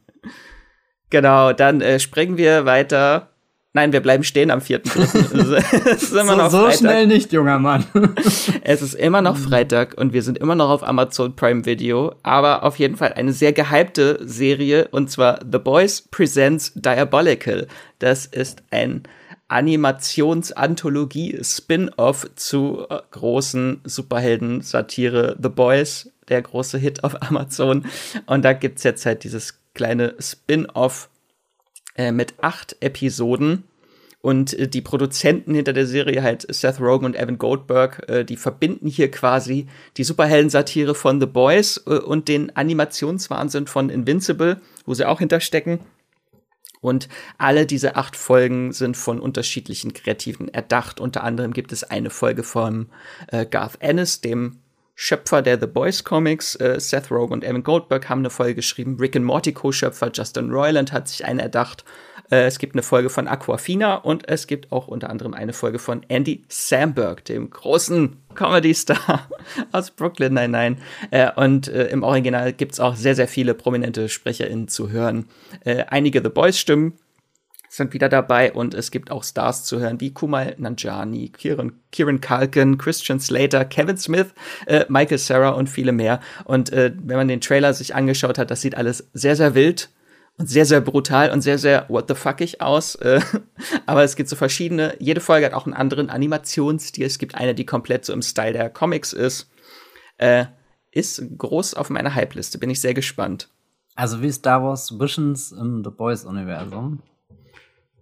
Genau, 1.10 1.52
dann 1.52 1.80
äh, 1.80 1.98
springen 1.98 2.36
wir 2.36 2.64
weiter. 2.64 3.30
Nein, 3.72 3.92
wir 3.92 4.00
bleiben 4.00 4.24
stehen 4.24 4.50
am 4.50 4.58
4.3. 4.58 5.96
so, 6.48 6.48
so 6.48 6.70
schnell 6.72 7.06
nicht, 7.06 7.32
junger 7.32 7.60
Mann. 7.60 7.84
es 8.62 8.82
ist 8.82 8.94
immer 8.94 9.22
noch 9.22 9.36
Freitag 9.36 9.96
und 9.96 10.12
wir 10.12 10.24
sind 10.24 10.38
immer 10.38 10.56
noch 10.56 10.70
auf 10.70 10.82
Amazon 10.82 11.36
Prime 11.36 11.64
Video, 11.66 12.14
aber 12.24 12.64
auf 12.64 12.80
jeden 12.80 12.96
Fall 12.96 13.12
eine 13.12 13.32
sehr 13.32 13.52
gehypte 13.52 14.18
Serie 14.22 14.88
und 14.88 15.08
zwar 15.08 15.38
The 15.40 15.58
Boys 15.58 16.02
Presents 16.02 16.72
Diabolical. 16.74 17.68
Das 18.00 18.26
ist 18.26 18.64
ein 18.72 19.04
Animationsanthologie 19.46 21.38
Spin-off 21.42 22.28
zu 22.34 22.86
äh, 22.88 22.98
großen 23.10 23.80
Superhelden-Satire 23.84 25.36
The 25.40 25.48
Boys, 25.48 26.10
der 26.28 26.42
große 26.42 26.78
Hit 26.78 27.04
auf 27.04 27.20
Amazon. 27.28 27.84
Und 28.26 28.44
da 28.44 28.52
gibt's 28.52 28.82
jetzt 28.84 29.06
halt 29.06 29.22
dieses 29.22 29.59
kleine 29.80 30.14
Spin-off 30.18 31.08
äh, 31.96 32.12
mit 32.12 32.34
acht 32.42 32.76
Episoden. 32.80 33.64
Und 34.20 34.52
äh, 34.52 34.68
die 34.68 34.82
Produzenten 34.82 35.54
hinter 35.54 35.72
der 35.72 35.86
Serie, 35.86 36.22
halt 36.22 36.46
Seth 36.54 36.80
Rogen 36.80 37.06
und 37.06 37.16
Evan 37.16 37.38
Goldberg, 37.38 38.06
äh, 38.06 38.24
die 38.26 38.36
verbinden 38.36 38.88
hier 38.88 39.10
quasi 39.10 39.68
die 39.96 40.04
Superhelden-Satire 40.04 40.94
von 40.94 41.18
The 41.18 41.26
Boys 41.26 41.82
äh, 41.86 41.94
und 41.94 42.28
den 42.28 42.54
Animationswahnsinn 42.54 43.68
von 43.68 43.88
Invincible, 43.88 44.60
wo 44.84 44.92
sie 44.92 45.06
auch 45.06 45.20
hinterstecken. 45.20 45.80
Und 46.82 47.08
alle 47.38 47.64
diese 47.64 47.96
acht 47.96 48.16
Folgen 48.16 48.72
sind 48.72 48.98
von 48.98 49.18
unterschiedlichen 49.18 49.94
Kreativen 49.94 50.48
erdacht. 50.48 51.00
Unter 51.00 51.24
anderem 51.24 51.54
gibt 51.54 51.72
es 51.72 51.84
eine 51.84 52.10
Folge 52.10 52.42
von 52.42 52.90
äh, 53.28 53.46
Garth 53.46 53.78
Ennis, 53.80 54.20
dem 54.20 54.59
Schöpfer 55.02 55.40
der 55.40 55.58
The 55.58 55.66
Boys 55.66 56.04
Comics. 56.04 56.56
Äh, 56.56 56.78
Seth 56.78 57.10
Rogen 57.10 57.32
und 57.32 57.42
Evan 57.42 57.62
Goldberg 57.62 58.10
haben 58.10 58.18
eine 58.18 58.28
Folge 58.28 58.56
geschrieben. 58.56 58.98
Rick 59.00 59.16
and 59.16 59.24
Morty 59.24 59.54
Co-Schöpfer 59.54 60.10
Justin 60.12 60.50
Roiland 60.50 60.92
hat 60.92 61.08
sich 61.08 61.24
eine 61.24 61.40
erdacht. 61.40 61.86
Äh, 62.30 62.42
es 62.42 62.58
gibt 62.58 62.74
eine 62.74 62.82
Folge 62.82 63.08
von 63.08 63.26
Aquafina 63.26 63.94
und 63.94 64.28
es 64.28 64.46
gibt 64.46 64.70
auch 64.70 64.88
unter 64.88 65.08
anderem 65.08 65.32
eine 65.32 65.54
Folge 65.54 65.78
von 65.78 66.02
Andy 66.08 66.44
Samberg, 66.50 67.24
dem 67.24 67.48
großen 67.48 68.18
Comedy-Star 68.34 69.26
aus 69.72 69.90
Brooklyn 69.90 70.34
Nein, 70.34 70.50
nein. 70.50 70.78
Äh, 71.10 71.30
und 71.34 71.68
äh, 71.68 71.86
im 71.86 72.02
Original 72.02 72.52
gibt's 72.52 72.78
auch 72.78 72.94
sehr, 72.94 73.14
sehr 73.14 73.26
viele 73.26 73.54
prominente 73.54 74.10
SprecherInnen 74.10 74.68
zu 74.68 74.90
hören. 74.90 75.30
Äh, 75.64 75.84
einige 75.88 76.22
The 76.22 76.28
Boys-Stimmen 76.28 76.92
sind 77.72 77.92
wieder 77.92 78.08
dabei 78.08 78.52
und 78.52 78.74
es 78.74 78.90
gibt 78.90 79.12
auch 79.12 79.22
Stars 79.22 79.62
zu 79.62 79.78
hören 79.78 80.00
wie 80.00 80.12
Kumal 80.12 80.56
Nanjani, 80.58 81.28
Kieran, 81.28 81.74
Kieran 81.92 82.20
Culkin, 82.20 82.78
Christian 82.78 83.20
Slater, 83.20 83.64
Kevin 83.64 83.96
Smith, 83.96 84.34
äh, 84.66 84.84
Michael 84.88 85.18
Sarah 85.18 85.50
und 85.50 85.68
viele 85.68 85.92
mehr. 85.92 86.18
Und 86.44 86.72
äh, 86.72 86.92
wenn 87.00 87.16
man 87.16 87.28
den 87.28 87.40
Trailer 87.40 87.72
sich 87.72 87.94
angeschaut 87.94 88.38
hat, 88.38 88.50
das 88.50 88.60
sieht 88.60 88.76
alles 88.76 89.08
sehr, 89.12 89.36
sehr 89.36 89.54
wild 89.54 89.88
und 90.36 90.48
sehr, 90.48 90.66
sehr 90.66 90.80
brutal 90.80 91.30
und 91.30 91.42
sehr, 91.42 91.58
sehr 91.58 91.88
what 91.88 92.08
the 92.08 92.16
fuckig 92.16 92.60
aus. 92.60 92.96
Äh, 92.96 93.20
aber 93.86 94.02
es 94.02 94.16
gibt 94.16 94.28
so 94.28 94.34
verschiedene, 94.34 94.96
jede 94.98 95.20
Folge 95.20 95.46
hat 95.46 95.54
auch 95.54 95.66
einen 95.66 95.74
anderen 95.74 96.10
Animationsstil. 96.10 97.06
Es 97.06 97.18
gibt 97.18 97.36
eine, 97.36 97.54
die 97.54 97.66
komplett 97.66 98.04
so 98.04 98.12
im 98.12 98.22
Style 98.22 98.52
der 98.52 98.68
Comics 98.68 99.12
ist. 99.12 99.48
Äh, 100.18 100.46
ist 100.90 101.22
groß 101.38 101.74
auf 101.74 101.88
meiner 101.88 102.16
Hype-Liste, 102.16 102.58
bin 102.58 102.68
ich 102.68 102.80
sehr 102.80 102.94
gespannt. 102.94 103.48
Also 103.94 104.22
wie 104.22 104.32
Star 104.32 104.60
Wars 104.64 104.98
Visions 104.98 105.52
im 105.52 105.84
The 105.84 105.90
Boys-Universum. 105.90 107.00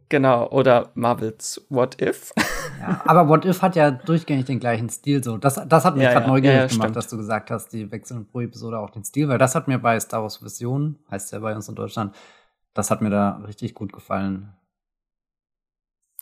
Genau, 0.09 0.49
oder 0.49 0.91
Marvels 0.95 1.67
What 1.69 2.01
If. 2.01 2.33
Ja, 2.81 3.03
aber 3.05 3.29
What 3.29 3.45
If 3.45 3.61
hat 3.61 3.77
ja 3.77 3.91
durchgängig 3.91 4.47
den 4.47 4.61
gleichen 4.61 4.89
Stil. 4.89 5.23
So, 5.23 5.37
das, 5.37 5.61
das 5.69 5.85
hat 5.85 5.97
mich 5.97 6.05
ja, 6.05 6.13
gerade 6.13 6.27
ja, 6.27 6.33
neugierig 6.33 6.57
ja, 6.57 6.67
gemacht, 6.67 6.75
stimmt. 6.75 6.97
dass 6.97 7.09
du 7.09 7.17
gesagt 7.17 7.51
hast, 7.51 7.73
die 7.73 7.91
wechseln 7.91 8.27
pro 8.27 8.41
Episode 8.41 8.79
auch 8.79 8.91
den 8.91 9.05
Stil, 9.05 9.29
weil 9.29 9.39
das 9.39 9.55
hat 9.55 9.69
mir 9.69 9.79
bei 9.79 9.99
Star 10.01 10.23
Wars 10.23 10.43
Vision, 10.43 10.99
heißt 11.11 11.33
ja 11.33 11.41
bei 11.41 11.55
uns 11.55 11.69
in 11.69 11.75
Deutschland, 11.75 12.15
das 12.75 12.91
hat 12.91 13.03
mir 13.03 13.11
da 13.11 13.43
richtig 13.47 13.75
gut 13.75 13.93
gefallen. 13.93 14.53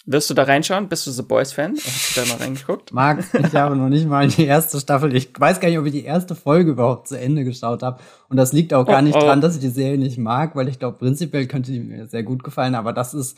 Wirst 0.09 0.31
du 0.31 0.35
da 0.35 0.45
reinschauen? 0.45 0.89
Bist 0.89 1.05
du 1.09 1.11
The 1.11 1.23
Boys-Fan? 1.23 1.75
Hast 1.75 2.17
du 2.17 2.21
da 2.21 2.27
mal 2.29 2.37
reingeguckt? 2.37 2.93
Marc, 2.93 3.25
ich 3.35 3.55
habe 3.57 3.75
noch 3.75 3.89
nicht 3.89 4.07
mal 4.07 4.29
die 4.29 4.45
erste 4.45 4.79
Staffel. 4.79 5.15
Ich 5.17 5.33
weiß 5.37 5.59
gar 5.59 5.69
nicht, 5.69 5.79
ob 5.79 5.85
ich 5.87 5.93
die 5.93 6.05
erste 6.05 6.37
Folge 6.37 6.71
überhaupt 6.71 7.09
zu 7.09 7.19
Ende 7.19 7.43
geschaut 7.43 7.83
habe. 7.83 8.01
Und 8.29 8.37
das 8.37 8.53
liegt 8.53 8.73
auch 8.73 8.87
gar 8.87 9.01
oh, 9.01 9.03
nicht 9.03 9.17
oh. 9.17 9.21
dran, 9.21 9.41
dass 9.41 9.57
ich 9.57 9.61
die 9.61 9.69
Serie 9.69 9.99
nicht 9.99 10.17
mag, 10.17 10.55
weil 10.55 10.69
ich 10.69 10.79
glaube, 10.79 10.97
prinzipiell 10.99 11.49
könnte 11.49 11.73
die 11.73 11.81
mir 11.81 12.07
sehr 12.07 12.23
gut 12.23 12.45
gefallen. 12.45 12.77
Aber 12.77 12.93
das 12.93 13.15
ist 13.15 13.37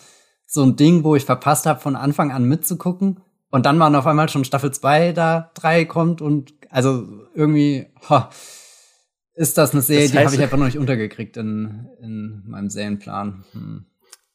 so 0.50 0.62
ein 0.62 0.76
Ding, 0.76 1.04
wo 1.04 1.14
ich 1.14 1.24
verpasst 1.24 1.66
habe, 1.66 1.78
von 1.78 1.94
Anfang 1.94 2.32
an 2.32 2.44
mitzugucken. 2.44 3.20
Und 3.50 3.66
dann 3.66 3.78
waren 3.78 3.94
auf 3.94 4.06
einmal 4.06 4.28
schon 4.28 4.44
Staffel 4.44 4.72
2 4.72 5.12
da, 5.12 5.50
3 5.54 5.84
kommt 5.84 6.20
und 6.20 6.54
also 6.70 7.06
irgendwie 7.34 7.86
ho, 8.08 8.22
ist 9.34 9.56
das 9.56 9.72
eine 9.72 9.82
Serie, 9.82 10.08
das 10.08 10.08
heißt, 10.08 10.14
die 10.14 10.26
habe 10.26 10.34
ich 10.36 10.42
einfach 10.42 10.58
noch 10.58 10.66
nicht 10.66 10.78
untergekriegt 10.78 11.36
in, 11.36 11.88
in 12.02 12.42
meinem 12.46 12.70
Serienplan. 12.70 13.44
Hm. 13.52 13.86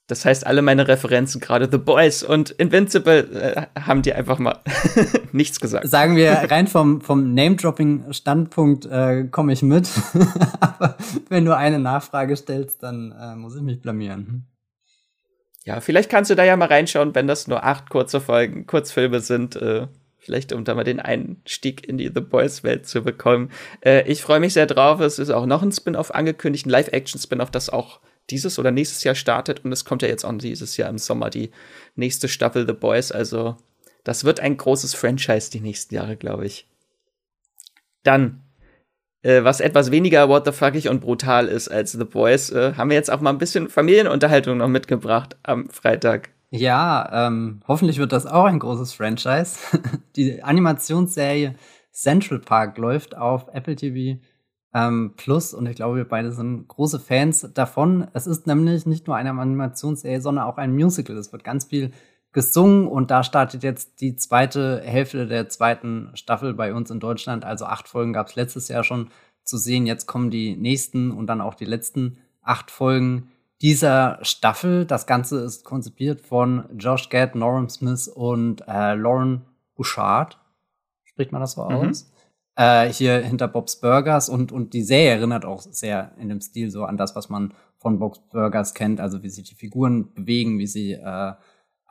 Das 0.07 0.25
heißt, 0.25 0.45
alle 0.45 0.61
meine 0.61 0.87
Referenzen, 0.87 1.41
gerade 1.41 1.67
The 1.71 1.77
Boys 1.77 2.23
und 2.23 2.51
Invincible, 2.51 3.67
äh, 3.75 3.79
haben 3.79 4.01
dir 4.01 4.15
einfach 4.15 4.37
mal 4.37 4.59
nichts 5.31 5.59
gesagt. 5.59 5.87
Sagen 5.87 6.15
wir, 6.15 6.31
rein 6.51 6.67
vom, 6.67 7.01
vom 7.01 7.33
Name-Dropping-Standpunkt 7.33 8.85
äh, 8.85 9.25
komme 9.25 9.53
ich 9.53 9.63
mit. 9.63 9.89
Aber 10.59 10.97
wenn 11.29 11.45
du 11.45 11.55
eine 11.55 11.79
Nachfrage 11.79 12.35
stellst, 12.35 12.83
dann 12.83 13.13
äh, 13.19 13.35
muss 13.35 13.55
ich 13.55 13.61
mich 13.61 13.81
blamieren. 13.81 14.52
Ja, 15.65 15.79
vielleicht 15.79 16.09
kannst 16.09 16.29
du 16.29 16.35
da 16.35 16.43
ja 16.43 16.57
mal 16.57 16.67
reinschauen, 16.67 17.15
wenn 17.15 17.27
das 17.27 17.47
nur 17.47 17.63
acht 17.63 17.89
kurze 17.89 18.19
Folgen, 18.19 18.67
Kurzfilme 18.67 19.21
sind. 19.21 19.55
Äh, 19.55 19.87
vielleicht 20.17 20.53
um 20.53 20.63
da 20.63 20.75
mal 20.75 20.83
den 20.83 20.99
Einstieg 20.99 21.87
in 21.87 21.97
die 21.97 22.11
The 22.13 22.21
Boys-Welt 22.21 22.87
zu 22.87 23.01
bekommen. 23.01 23.49
Äh, 23.81 24.09
ich 24.09 24.21
freue 24.21 24.39
mich 24.39 24.53
sehr 24.53 24.65
drauf. 24.65 24.99
Es 24.99 25.19
ist 25.19 25.29
auch 25.29 25.45
noch 25.45 25.61
ein 25.61 25.71
Spin-off 25.71 26.11
angekündigt, 26.11 26.65
ein 26.65 26.69
Live-Action-Spin-off, 26.69 27.51
das 27.51 27.69
auch 27.69 27.99
dieses 28.29 28.57
oder 28.59 28.71
nächstes 28.71 29.03
Jahr 29.03 29.15
startet. 29.15 29.63
Und 29.63 29.71
es 29.71 29.85
kommt 29.85 30.01
ja 30.01 30.07
jetzt 30.07 30.25
auch 30.25 30.37
dieses 30.37 30.77
Jahr 30.77 30.89
im 30.89 30.97
Sommer 30.97 31.29
die 31.29 31.51
nächste 31.95 32.27
Staffel 32.27 32.65
The 32.65 32.73
Boys. 32.73 33.11
Also 33.11 33.57
das 34.03 34.23
wird 34.23 34.39
ein 34.39 34.57
großes 34.57 34.93
Franchise 34.93 35.51
die 35.51 35.61
nächsten 35.61 35.95
Jahre, 35.95 36.17
glaube 36.17 36.45
ich. 36.45 36.67
Dann 38.03 38.41
äh, 39.23 39.43
was 39.43 39.59
etwas 39.59 39.89
weniger 39.89 40.29
what 40.29 40.45
the 40.45 40.51
fuckig 40.51 40.89
und 40.89 41.01
brutal 41.01 41.47
ist 41.47 41.69
als 41.69 41.93
The 41.93 42.03
Boys, 42.03 42.51
äh, 42.51 42.73
haben 42.75 42.89
wir 42.89 42.95
jetzt 42.95 43.11
auch 43.11 43.21
mal 43.21 43.31
ein 43.31 43.39
bisschen 43.39 43.69
Familienunterhaltung 43.69 44.57
noch 44.57 44.67
mitgebracht 44.67 45.35
am 45.43 45.69
Freitag. 45.69 46.29
Ja, 46.51 47.27
ähm, 47.27 47.61
hoffentlich 47.67 47.97
wird 47.97 48.11
das 48.11 48.27
auch 48.27 48.45
ein 48.45 48.59
großes 48.59 48.93
Franchise. 48.93 49.57
Die 50.15 50.43
Animationsserie 50.43 51.55
Central 51.91 52.39
Park 52.39 52.77
läuft 52.77 53.17
auf 53.17 53.47
Apple 53.53 53.75
TV 53.75 54.19
ähm, 54.73 55.13
Plus 55.15 55.53
und 55.53 55.67
ich 55.67 55.75
glaube, 55.75 55.97
wir 55.97 56.07
beide 56.07 56.31
sind 56.31 56.67
große 56.67 56.99
Fans 56.99 57.49
davon. 57.53 58.07
Es 58.13 58.27
ist 58.27 58.47
nämlich 58.47 58.85
nicht 58.85 59.07
nur 59.07 59.15
eine 59.15 59.31
Animationsserie, 59.31 60.21
sondern 60.21 60.45
auch 60.45 60.57
ein 60.57 60.73
Musical. 60.73 61.17
Es 61.17 61.31
wird 61.31 61.43
ganz 61.43 61.65
viel 61.65 61.91
gesungen 62.33 62.87
und 62.87 63.11
da 63.11 63.23
startet 63.23 63.63
jetzt 63.63 64.01
die 64.01 64.15
zweite 64.15 64.81
Hälfte 64.83 65.27
der 65.27 65.49
zweiten 65.49 66.09
Staffel 66.15 66.53
bei 66.53 66.73
uns 66.73 66.89
in 66.89 66.99
Deutschland. 66.99 67.45
Also 67.45 67.65
acht 67.65 67.87
Folgen 67.87 68.11
gab 68.11 68.27
es 68.27 68.35
letztes 68.35 68.67
Jahr 68.67 68.83
schon 68.83 69.09
zu 69.43 69.57
sehen. 69.57 69.85
Jetzt 69.85 70.07
kommen 70.07 70.31
die 70.31 70.55
nächsten 70.55 71.11
und 71.11 71.27
dann 71.27 71.41
auch 71.41 71.53
die 71.53 71.65
letzten 71.65 72.17
acht 72.41 72.71
Folgen 72.71 73.29
dieser 73.61 74.19
Staffel. 74.23 74.85
Das 74.85 75.05
Ganze 75.05 75.39
ist 75.39 75.63
konzipiert 75.63 76.21
von 76.21 76.65
Josh 76.77 77.09
Gad, 77.09 77.35
Norman 77.35 77.69
Smith 77.69 78.07
und 78.07 78.63
äh, 78.67 78.95
Lauren 78.95 79.45
Bouchard. 79.75 80.39
Spricht 81.03 81.31
man 81.31 81.41
das 81.41 81.53
so 81.53 81.63
mhm. 81.63 81.89
aus? 81.89 82.11
Äh, 82.55 82.91
hier 82.91 83.19
hinter 83.19 83.47
Bob's 83.47 83.79
Burgers 83.79 84.27
und, 84.29 84.51
und 84.51 84.73
die 84.73 84.83
Serie 84.83 85.11
erinnert 85.11 85.45
auch 85.45 85.61
sehr 85.61 86.11
in 86.17 86.29
dem 86.29 86.41
Stil 86.41 86.69
so 86.71 86.83
an 86.83 86.97
das, 86.97 87.15
was 87.15 87.29
man 87.29 87.53
von 87.77 87.99
Bob's 87.99 88.19
Burgers 88.31 88.73
kennt, 88.73 88.99
also 88.99 89.23
wie 89.23 89.29
sich 89.29 89.47
die 89.47 89.55
Figuren 89.55 90.13
bewegen, 90.13 90.59
wie 90.59 90.67
sie 90.67 90.93
äh, 90.93 91.33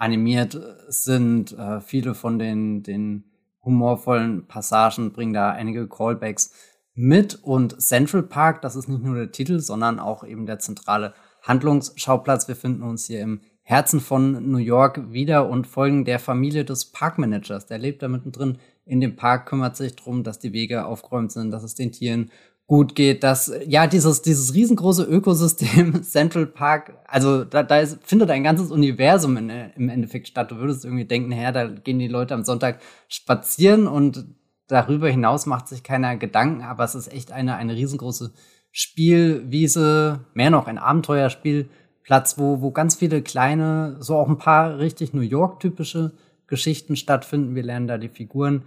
animiert 0.03 0.59
sind. 0.88 1.57
Äh, 1.57 1.81
viele 1.81 2.15
von 2.15 2.41
den, 2.41 2.83
den 2.83 3.25
humorvollen 3.65 4.49
Passagen 4.49 5.12
bringen 5.12 5.33
da 5.33 5.51
einige 5.51 5.88
Callbacks 5.88 6.53
mit. 6.95 7.37
Und 7.37 7.81
Central 7.81 8.25
Park, 8.25 8.62
das 8.62 8.75
ist 8.75 8.88
nicht 8.88 9.05
nur 9.05 9.15
der 9.15 9.31
Titel, 9.31 9.61
sondern 9.61 10.01
auch 10.01 10.25
eben 10.25 10.45
der 10.45 10.59
zentrale 10.59 11.15
Handlungsschauplatz. 11.43 12.49
Wir 12.49 12.57
finden 12.57 12.83
uns 12.83 13.07
hier 13.07 13.21
im 13.21 13.43
Herzen 13.62 14.01
von 14.01 14.51
New 14.51 14.59
York 14.59 15.12
wieder 15.12 15.49
und 15.49 15.69
folgen 15.69 16.05
der 16.05 16.19
Familie 16.19 16.65
des 16.65 16.87
Parkmanagers. 16.87 17.67
Der 17.67 17.79
lebt 17.79 18.03
da 18.03 18.09
mittendrin 18.09 18.59
in 18.85 19.01
dem 19.01 19.15
Park, 19.15 19.47
kümmert 19.47 19.77
sich 19.77 19.95
darum, 19.95 20.25
dass 20.25 20.41
die 20.41 20.53
Wege 20.53 20.85
aufgeräumt 20.85 21.31
sind, 21.31 21.53
dass 21.53 21.62
es 21.62 21.77
den 21.77 21.93
Tieren 21.93 22.33
gut 22.73 22.95
geht, 22.95 23.23
dass 23.23 23.53
ja 23.67 23.87
dieses 23.87 24.23
dieses 24.23 24.55
riesengroße 24.55 25.05
Ökosystem 25.05 26.03
Central 26.05 26.47
Park, 26.47 26.95
also 27.07 27.45
da, 27.45 27.63
da 27.63 27.81
ist, 27.81 27.99
findet 28.03 28.31
ein 28.31 28.45
ganzes 28.45 28.71
Universum 28.71 29.37
in, 29.37 29.51
im 29.51 29.91
Endeffekt 29.91 30.29
statt. 30.29 30.51
Du 30.51 30.57
würdest 30.57 30.87
irgendwie 30.87 31.05
denken, 31.05 31.29
naja, 31.29 31.53
da 31.53 31.67
gehen 31.67 31.99
die 31.99 32.09
Leute 32.09 32.33
am 32.33 32.45
Sonntag 32.45 32.81
spazieren 33.09 33.87
und 33.87 34.25
darüber 34.69 35.11
hinaus 35.11 35.45
macht 35.45 35.69
sich 35.69 35.83
keiner 35.83 36.17
Gedanken, 36.17 36.63
aber 36.63 36.85
es 36.85 36.95
ist 36.95 37.13
echt 37.13 37.31
eine 37.31 37.57
eine 37.57 37.77
riesengroße 37.77 38.33
Spielwiese, 38.71 40.21
mehr 40.33 40.49
noch 40.49 40.67
ein 40.67 40.79
Abenteuerspielplatz, 40.79 42.39
wo 42.39 42.63
wo 42.63 42.71
ganz 42.71 42.95
viele 42.95 43.21
kleine, 43.21 43.99
so 44.01 44.17
auch 44.17 44.31
ein 44.31 44.39
paar 44.39 44.79
richtig 44.79 45.13
New 45.13 45.21
York 45.21 45.61
typische 45.61 46.13
Geschichten 46.47 46.97
stattfinden. 46.97 47.55
Wir 47.55 47.65
lernen 47.65 47.87
da 47.87 47.99
die 47.99 48.09
Figuren 48.09 48.63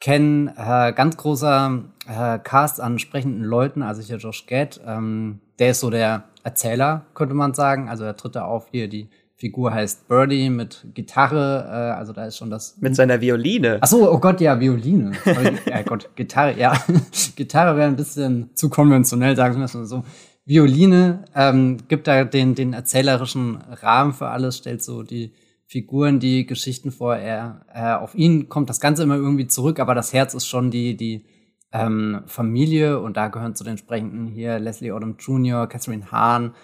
kennen. 0.00 0.48
Äh, 0.48 0.92
ganz 0.92 1.16
großer 1.16 1.84
äh, 2.08 2.38
Cast 2.38 2.80
an 2.80 2.98
sprechenden 2.98 3.44
Leuten, 3.44 3.82
also 3.82 4.02
hier 4.02 4.16
Josh 4.16 4.46
Gad, 4.46 4.80
ähm, 4.86 5.40
der 5.58 5.70
ist 5.70 5.80
so 5.80 5.90
der 5.90 6.24
Erzähler, 6.42 7.06
könnte 7.14 7.34
man 7.34 7.54
sagen. 7.54 7.88
Also 7.88 8.04
er 8.04 8.16
tritt 8.16 8.36
da 8.36 8.44
auf 8.44 8.68
hier, 8.70 8.88
die 8.88 9.08
Figur 9.36 9.74
heißt 9.74 10.08
Birdie 10.08 10.48
mit 10.48 10.86
Gitarre, 10.94 11.66
äh, 11.68 11.98
also 11.98 12.12
da 12.12 12.26
ist 12.26 12.36
schon 12.36 12.50
das. 12.50 12.76
Mit 12.80 12.94
seiner 12.94 13.20
Violine. 13.20 13.78
Ach 13.80 13.88
so, 13.88 14.10
oh 14.10 14.18
Gott, 14.18 14.40
ja, 14.40 14.60
Violine. 14.60 15.12
ja 15.66 15.82
Gott, 15.86 16.10
Gitarre, 16.14 16.58
ja. 16.58 16.72
Gitarre 17.36 17.76
wäre 17.76 17.88
ein 17.88 17.96
bisschen 17.96 18.50
zu 18.54 18.68
konventionell, 18.68 19.34
sagen 19.36 19.54
wir 19.54 19.60
mal 19.60 19.86
so. 19.86 20.04
Violine 20.46 21.24
ähm, 21.34 21.78
gibt 21.88 22.06
da 22.06 22.24
den, 22.24 22.54
den 22.54 22.74
erzählerischen 22.74 23.58
Rahmen 23.82 24.12
für 24.12 24.28
alles, 24.28 24.58
stellt 24.58 24.82
so 24.82 25.02
die 25.02 25.32
Figuren, 25.66 26.20
die 26.20 26.46
Geschichten 26.46 26.92
vor. 26.92 27.16
Er, 27.16 27.62
äh, 27.74 27.94
auf 27.94 28.14
ihn 28.14 28.48
kommt 28.48 28.68
das 28.68 28.78
Ganze 28.78 29.02
immer 29.02 29.16
irgendwie 29.16 29.46
zurück, 29.46 29.80
aber 29.80 29.94
das 29.94 30.12
Herz 30.12 30.34
ist 30.34 30.46
schon 30.46 30.70
die, 30.70 30.96
die 30.96 31.24
ähm, 31.74 32.22
Familie 32.26 33.00
und 33.00 33.16
da 33.16 33.28
gehören 33.28 33.54
zu 33.54 33.64
den 33.64 33.72
entsprechenden 33.72 34.28
hier 34.28 34.58
Leslie 34.58 34.92
Odom 34.92 35.16
Jr., 35.18 35.66
Catherine 35.66 36.10
Hahn, 36.10 36.54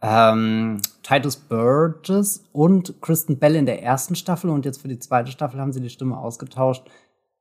ähm, 0.00 0.80
Titus 1.02 1.36
Burgess 1.36 2.44
und 2.52 3.00
Kristen 3.00 3.38
Bell 3.38 3.54
in 3.54 3.66
der 3.66 3.82
ersten 3.82 4.16
Staffel 4.16 4.50
und 4.50 4.64
jetzt 4.64 4.80
für 4.80 4.88
die 4.88 4.98
zweite 4.98 5.30
Staffel 5.30 5.60
haben 5.60 5.72
sie 5.72 5.82
die 5.82 5.90
Stimme 5.90 6.18
ausgetauscht. 6.18 6.90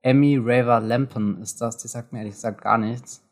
Emmy 0.01 0.37
Raver 0.37 0.81
Lampen 0.81 1.41
ist 1.41 1.61
das, 1.61 1.77
die 1.77 1.87
sagt 1.87 2.11
mir 2.11 2.19
ehrlich 2.19 2.35
gesagt 2.35 2.61
gar 2.61 2.77
nichts 2.77 3.23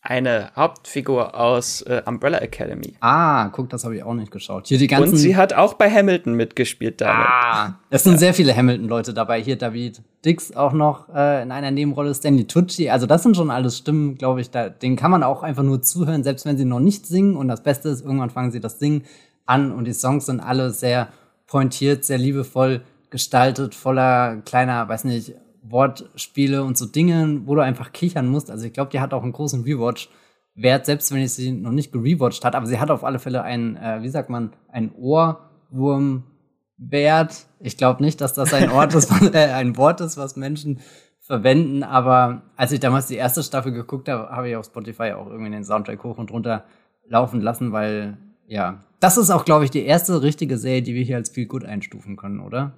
eine 0.00 0.52
Hauptfigur 0.54 1.34
aus 1.38 1.82
äh, 1.82 2.02
Umbrella 2.06 2.38
Academy. 2.38 2.94
Ah, 3.00 3.48
guck, 3.48 3.68
das 3.68 3.84
habe 3.84 3.96
ich 3.96 4.02
auch 4.02 4.14
nicht 4.14 4.30
geschaut. 4.30 4.68
Hier 4.68 4.78
die 4.78 4.86
ganzen. 4.86 5.12
Und 5.12 5.16
sie 5.16 5.36
hat 5.36 5.52
auch 5.52 5.74
bei 5.74 5.90
Hamilton 5.90 6.34
mitgespielt 6.34 7.00
damit. 7.00 7.26
Ah, 7.26 7.78
es 7.90 8.04
sind 8.04 8.12
ja. 8.12 8.18
sehr 8.18 8.34
viele 8.34 8.56
Hamilton-Leute 8.56 9.12
dabei. 9.12 9.42
Hier 9.42 9.56
David 9.56 10.00
Dix 10.24 10.54
auch 10.54 10.72
noch 10.72 11.08
äh, 11.14 11.42
in 11.42 11.52
einer 11.52 11.70
Nebenrolle, 11.70 12.14
Stanley 12.14 12.44
Tucci. 12.44 12.90
Also 12.90 13.06
das 13.06 13.22
sind 13.22 13.36
schon 13.36 13.50
alles 13.50 13.78
Stimmen, 13.78 14.16
glaube 14.16 14.40
ich. 14.40 14.50
Da, 14.50 14.68
denen 14.68 14.96
kann 14.96 15.10
man 15.10 15.22
auch 15.22 15.42
einfach 15.42 15.64
nur 15.64 15.82
zuhören, 15.82 16.22
selbst 16.22 16.46
wenn 16.46 16.56
sie 16.56 16.64
noch 16.64 16.80
nicht 16.80 17.06
singen. 17.06 17.36
Und 17.36 17.48
das 17.48 17.62
Beste 17.62 17.88
ist, 17.88 18.04
irgendwann 18.04 18.30
fangen 18.30 18.52
sie 18.52 18.60
das 18.60 18.78
Singen 18.78 19.04
an 19.46 19.72
und 19.72 19.84
die 19.86 19.92
Songs 19.92 20.26
sind 20.26 20.40
alle 20.40 20.70
sehr 20.70 21.08
pointiert, 21.46 22.04
sehr 22.04 22.18
liebevoll 22.18 22.82
gestaltet, 23.10 23.74
voller 23.74 24.36
kleiner, 24.44 24.88
weiß 24.88 25.04
nicht, 25.04 25.34
Wortspiele 25.70 26.64
und 26.64 26.78
so 26.78 26.86
Dinge, 26.86 27.42
wo 27.44 27.54
du 27.54 27.60
einfach 27.62 27.92
kichern 27.92 28.26
musst. 28.28 28.50
Also 28.50 28.66
ich 28.66 28.72
glaube, 28.72 28.90
die 28.90 28.98
hat 29.00 29.14
auch 29.14 29.22
einen 29.22 29.32
großen 29.32 29.62
Rewatch-Wert, 29.62 30.86
selbst 30.86 31.12
wenn 31.12 31.22
ich 31.22 31.32
sie 31.32 31.52
noch 31.52 31.70
nicht 31.72 31.92
gerewatcht 31.92 32.44
hat. 32.44 32.54
Aber 32.54 32.66
sie 32.66 32.78
hat 32.78 32.90
auf 32.90 33.04
alle 33.04 33.18
Fälle 33.18 33.42
ein, 33.42 33.76
äh, 33.76 34.02
wie 34.02 34.08
sagt 34.08 34.30
man, 34.30 34.52
ein 34.68 34.92
Ohrwurm-Wert. 34.94 37.46
Ich 37.60 37.76
glaube 37.76 38.02
nicht, 38.02 38.20
dass 38.20 38.34
das 38.34 38.54
ein 38.54 38.70
Ort 38.70 38.94
ist, 38.94 39.10
was, 39.10 39.34
äh, 39.34 39.52
ein 39.52 39.76
Wort 39.76 40.00
ist, 40.00 40.16
was 40.16 40.36
Menschen 40.36 40.80
verwenden. 41.20 41.82
Aber 41.82 42.42
als 42.56 42.70
ich 42.72 42.80
damals 42.80 43.06
die 43.06 43.16
erste 43.16 43.42
Staffel 43.42 43.72
geguckt 43.72 44.08
habe, 44.08 44.30
habe 44.30 44.48
ich 44.48 44.56
auf 44.56 44.66
Spotify 44.66 45.12
auch 45.12 45.28
irgendwie 45.28 45.50
den 45.50 45.64
Soundtrack 45.64 46.02
hoch 46.04 46.18
und 46.18 46.30
runter 46.30 46.64
laufen 47.06 47.40
lassen, 47.40 47.72
weil 47.72 48.16
ja, 48.46 48.84
das 49.00 49.18
ist 49.18 49.30
auch, 49.30 49.44
glaube 49.44 49.64
ich, 49.64 49.70
die 49.70 49.84
erste 49.84 50.22
richtige 50.22 50.58
Serie, 50.58 50.82
die 50.82 50.94
wir 50.94 51.04
hier 51.04 51.16
als 51.16 51.30
viel 51.30 51.46
gut 51.46 51.64
einstufen 51.64 52.16
können, 52.16 52.40
oder? 52.40 52.72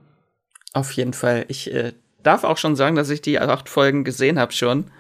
Auf 0.73 0.93
jeden 0.93 1.13
Fall. 1.13 1.45
Ich 1.49 1.73
äh, 1.73 1.93
darf 2.23 2.45
auch 2.45 2.57
schon 2.57 2.77
sagen, 2.77 2.97
dass 2.97 3.11
ich 3.11 3.23
die 3.23 3.39
acht 3.39 3.69
Folgen 3.69 4.05
gesehen 4.05 4.39
habe 4.39 4.53
schon. 4.53 4.91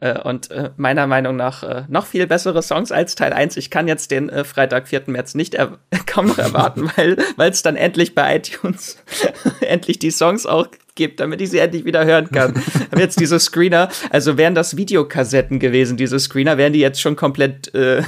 Äh, 0.00 0.18
und 0.18 0.50
äh, 0.50 0.70
meiner 0.76 1.06
Meinung 1.06 1.36
nach 1.36 1.62
äh, 1.62 1.84
noch 1.88 2.06
viel 2.06 2.26
bessere 2.26 2.62
Songs 2.62 2.90
als 2.90 3.14
Teil 3.14 3.34
1. 3.34 3.58
Ich 3.58 3.70
kann 3.70 3.86
jetzt 3.86 4.10
den 4.10 4.30
äh, 4.30 4.44
Freitag, 4.44 4.88
4. 4.88 5.02
März 5.06 5.34
nicht 5.34 5.56
kaum 6.06 6.26
noch 6.26 6.38
erwarten, 6.38 6.90
weil 7.36 7.50
es 7.50 7.62
dann 7.62 7.76
endlich 7.76 8.14
bei 8.14 8.36
iTunes 8.36 8.96
endlich 9.60 9.98
die 9.98 10.10
Songs 10.10 10.46
auch 10.46 10.68
gibt, 10.94 11.20
damit 11.20 11.40
ich 11.42 11.50
sie 11.50 11.58
endlich 11.58 11.84
wieder 11.84 12.04
hören 12.04 12.30
kann. 12.30 12.54
habe 12.90 13.00
jetzt 13.00 13.20
diese 13.20 13.38
Screener, 13.38 13.90
also 14.10 14.38
wären 14.38 14.54
das 14.54 14.76
Videokassetten 14.76 15.58
gewesen, 15.58 15.96
diese 15.98 16.18
Screener, 16.18 16.56
wären 16.56 16.72
die 16.72 16.80
jetzt 16.80 17.00
schon 17.00 17.16
komplett 17.16 17.74
äh, 17.74 18.02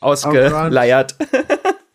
ausgeleiert. 0.00 1.16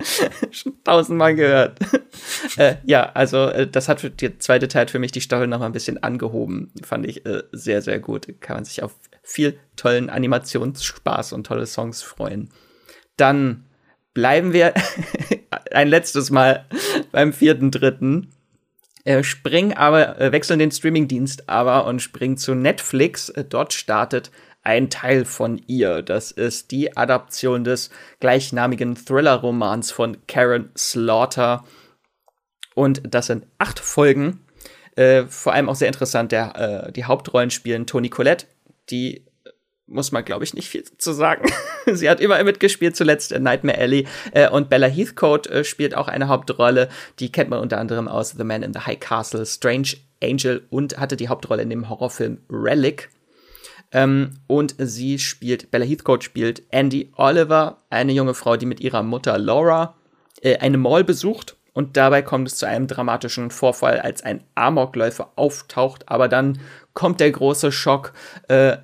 Schon 0.51 0.83
tausendmal 0.83 1.35
gehört. 1.35 1.79
äh, 2.57 2.75
ja, 2.83 3.11
also 3.13 3.47
äh, 3.47 3.67
das 3.67 3.87
hat 3.87 4.01
für 4.01 4.09
die 4.09 4.37
zweite 4.39 4.67
Teil 4.67 4.87
für 4.87 4.99
mich 4.99 5.11
die 5.11 5.21
Staffel 5.21 5.47
noch 5.47 5.59
mal 5.59 5.65
ein 5.65 5.71
bisschen 5.71 6.01
angehoben. 6.01 6.71
Fand 6.83 7.05
ich 7.05 7.25
äh, 7.25 7.43
sehr, 7.51 7.81
sehr 7.81 7.99
gut. 7.99 8.27
Kann 8.39 8.57
man 8.57 8.65
sich 8.65 8.83
auf 8.83 8.93
viel 9.23 9.57
tollen 9.75 10.09
Animationsspaß 10.09 11.33
und 11.33 11.45
tolle 11.45 11.65
Songs 11.65 12.01
freuen. 12.01 12.49
Dann 13.17 13.65
bleiben 14.13 14.53
wir 14.53 14.73
ein 15.71 15.87
letztes 15.87 16.31
Mal 16.31 16.65
beim 17.11 17.33
vierten, 17.33 17.71
dritten. 17.71 18.31
Äh, 19.03 19.23
springen 19.23 19.73
aber, 19.73 20.19
äh, 20.19 20.31
wechseln 20.31 20.59
den 20.59 20.71
Streamingdienst 20.71 21.49
aber 21.49 21.85
und 21.85 22.01
springen 22.01 22.37
zu 22.37 22.53
Netflix. 22.53 23.29
Äh, 23.29 23.45
dort 23.45 23.73
startet 23.73 24.31
ein 24.63 24.89
Teil 24.89 25.26
von 25.26 25.62
ihr. 25.67 26.02
Das 26.02 26.32
ist 26.32 26.71
die 26.71 26.95
Adaption 26.95 27.63
des 27.63 27.89
gleichnamigen 28.19 28.95
Thriller-Romans 28.95 29.91
von 29.91 30.17
Karen 30.28 30.69
Slaughter. 30.78 31.63
Und 32.76 33.02
das 33.04 33.28
sind 33.28 33.47
acht 33.58 33.80
Folgen. 33.80 34.45
Äh, 34.95 35.24
vor 35.26 35.54
allem 35.54 35.69
auch 35.69 35.76
sehr 35.76 35.88
interessant, 35.88 36.32
der, 36.32 36.88
äh, 36.88 36.91
die 36.91 37.06
Hauptrollen 37.06 37.50
spielen 37.50 37.88
Toni 37.88 38.10
Collette, 38.10 38.45
die 38.89 39.17
äh, 39.17 39.50
muss 39.88 40.12
man, 40.12 40.24
glaube 40.26 40.43
ich, 40.43 40.54
nicht 40.54 40.69
viel 40.69 40.84
zu 40.84 41.13
sagen. 41.13 41.50
Sie 41.91 42.10
hat 42.10 42.19
überall 42.19 42.43
mitgespielt, 42.43 42.95
zuletzt 42.95 43.32
in 43.32 43.43
Nightmare 43.43 43.78
Alley. 43.78 44.08
Äh, 44.32 44.50
und 44.50 44.69
Bella 44.69 44.88
Heathcote 44.88 45.50
äh, 45.50 45.63
spielt 45.63 45.95
auch 45.95 46.08
eine 46.08 46.28
Hauptrolle. 46.28 46.89
Die 47.19 47.32
kennt 47.32 47.50
man 47.50 47.60
unter 47.60 47.80
anderem 47.80 48.08
aus 48.08 48.32
The 48.38 48.43
Man 48.43 48.63
in 48.63 48.74
the 48.74 48.82
High 48.82 49.00
Castle, 49.00 49.45
Strange 49.45 49.95
Angel 50.21 50.65
und 50.69 50.97
hatte 50.97 51.17
die 51.17 51.30
Hauptrolle 51.30 51.63
in 51.63 51.69
dem 51.69 51.89
Horrorfilm 51.89 52.39
Relic. 52.50 53.10
Ähm, 53.91 54.39
und 54.47 54.75
sie 54.77 55.19
spielt, 55.19 55.71
Bella 55.71 55.86
Heathcote 55.86 56.23
spielt 56.23 56.63
Andy 56.69 57.12
Oliver, 57.15 57.77
eine 57.89 58.13
junge 58.13 58.34
Frau, 58.34 58.58
die 58.58 58.65
mit 58.65 58.80
ihrer 58.80 59.04
Mutter 59.04 59.38
Laura 59.38 59.95
äh, 60.41 60.58
eine 60.58 60.77
Mall 60.77 61.04
besucht. 61.04 61.58
Und 61.73 61.95
dabei 61.95 62.21
kommt 62.21 62.49
es 62.49 62.58
zu 62.58 62.67
einem 62.67 62.88
dramatischen 62.88 63.49
Vorfall, 63.49 63.99
als 63.99 64.23
ein 64.23 64.43
Amokläufer 64.56 65.32
auftaucht. 65.36 66.10
Aber 66.10 66.27
dann 66.27 66.60
kommt 66.93 67.19
der 67.19 67.32
große 67.32 67.71
Schock. 67.71 68.13
Äh, 68.49 68.77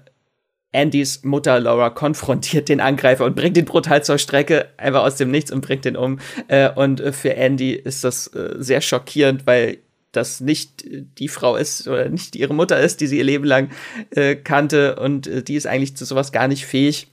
Andys 0.74 1.24
Mutter 1.24 1.60
Laura 1.60 1.90
konfrontiert 1.90 2.70
den 2.70 2.82
Angreifer 2.82 3.26
und 3.26 3.36
bringt 3.36 3.58
ihn 3.58 3.66
brutal 3.66 4.04
zur 4.04 4.18
Strecke, 4.18 4.70
einfach 4.78 5.04
aus 5.04 5.16
dem 5.16 5.32
Nichts 5.32 5.52
und 5.52 5.62
bringt 5.62 5.86
ihn 5.86 5.98
um. 5.98 6.20
Äh, 6.48 6.70
und 6.70 7.02
für 7.16 7.36
Andy 7.36 7.72
ist 7.74 8.04
das 8.04 8.28
äh, 8.28 8.56
sehr 8.58 8.82
schockierend, 8.82 9.48
weil 9.48 9.80
das 10.12 10.42
nicht 10.42 10.86
die 10.86 11.28
Frau 11.28 11.56
ist 11.56 11.88
oder 11.88 12.10
nicht 12.10 12.36
ihre 12.36 12.54
Mutter 12.54 12.80
ist, 12.80 13.02
die 13.02 13.08
sie 13.08 13.18
ihr 13.18 13.24
Leben 13.24 13.46
lang 13.46 13.70
äh, 14.12 14.36
kannte 14.36 14.98
und 14.98 15.28
äh, 15.28 15.44
die 15.44 15.56
ist 15.56 15.68
eigentlich 15.68 15.96
zu 15.96 16.06
sowas 16.06 16.32
gar 16.32 16.48
nicht 16.48 16.66
fähig. 16.66 17.08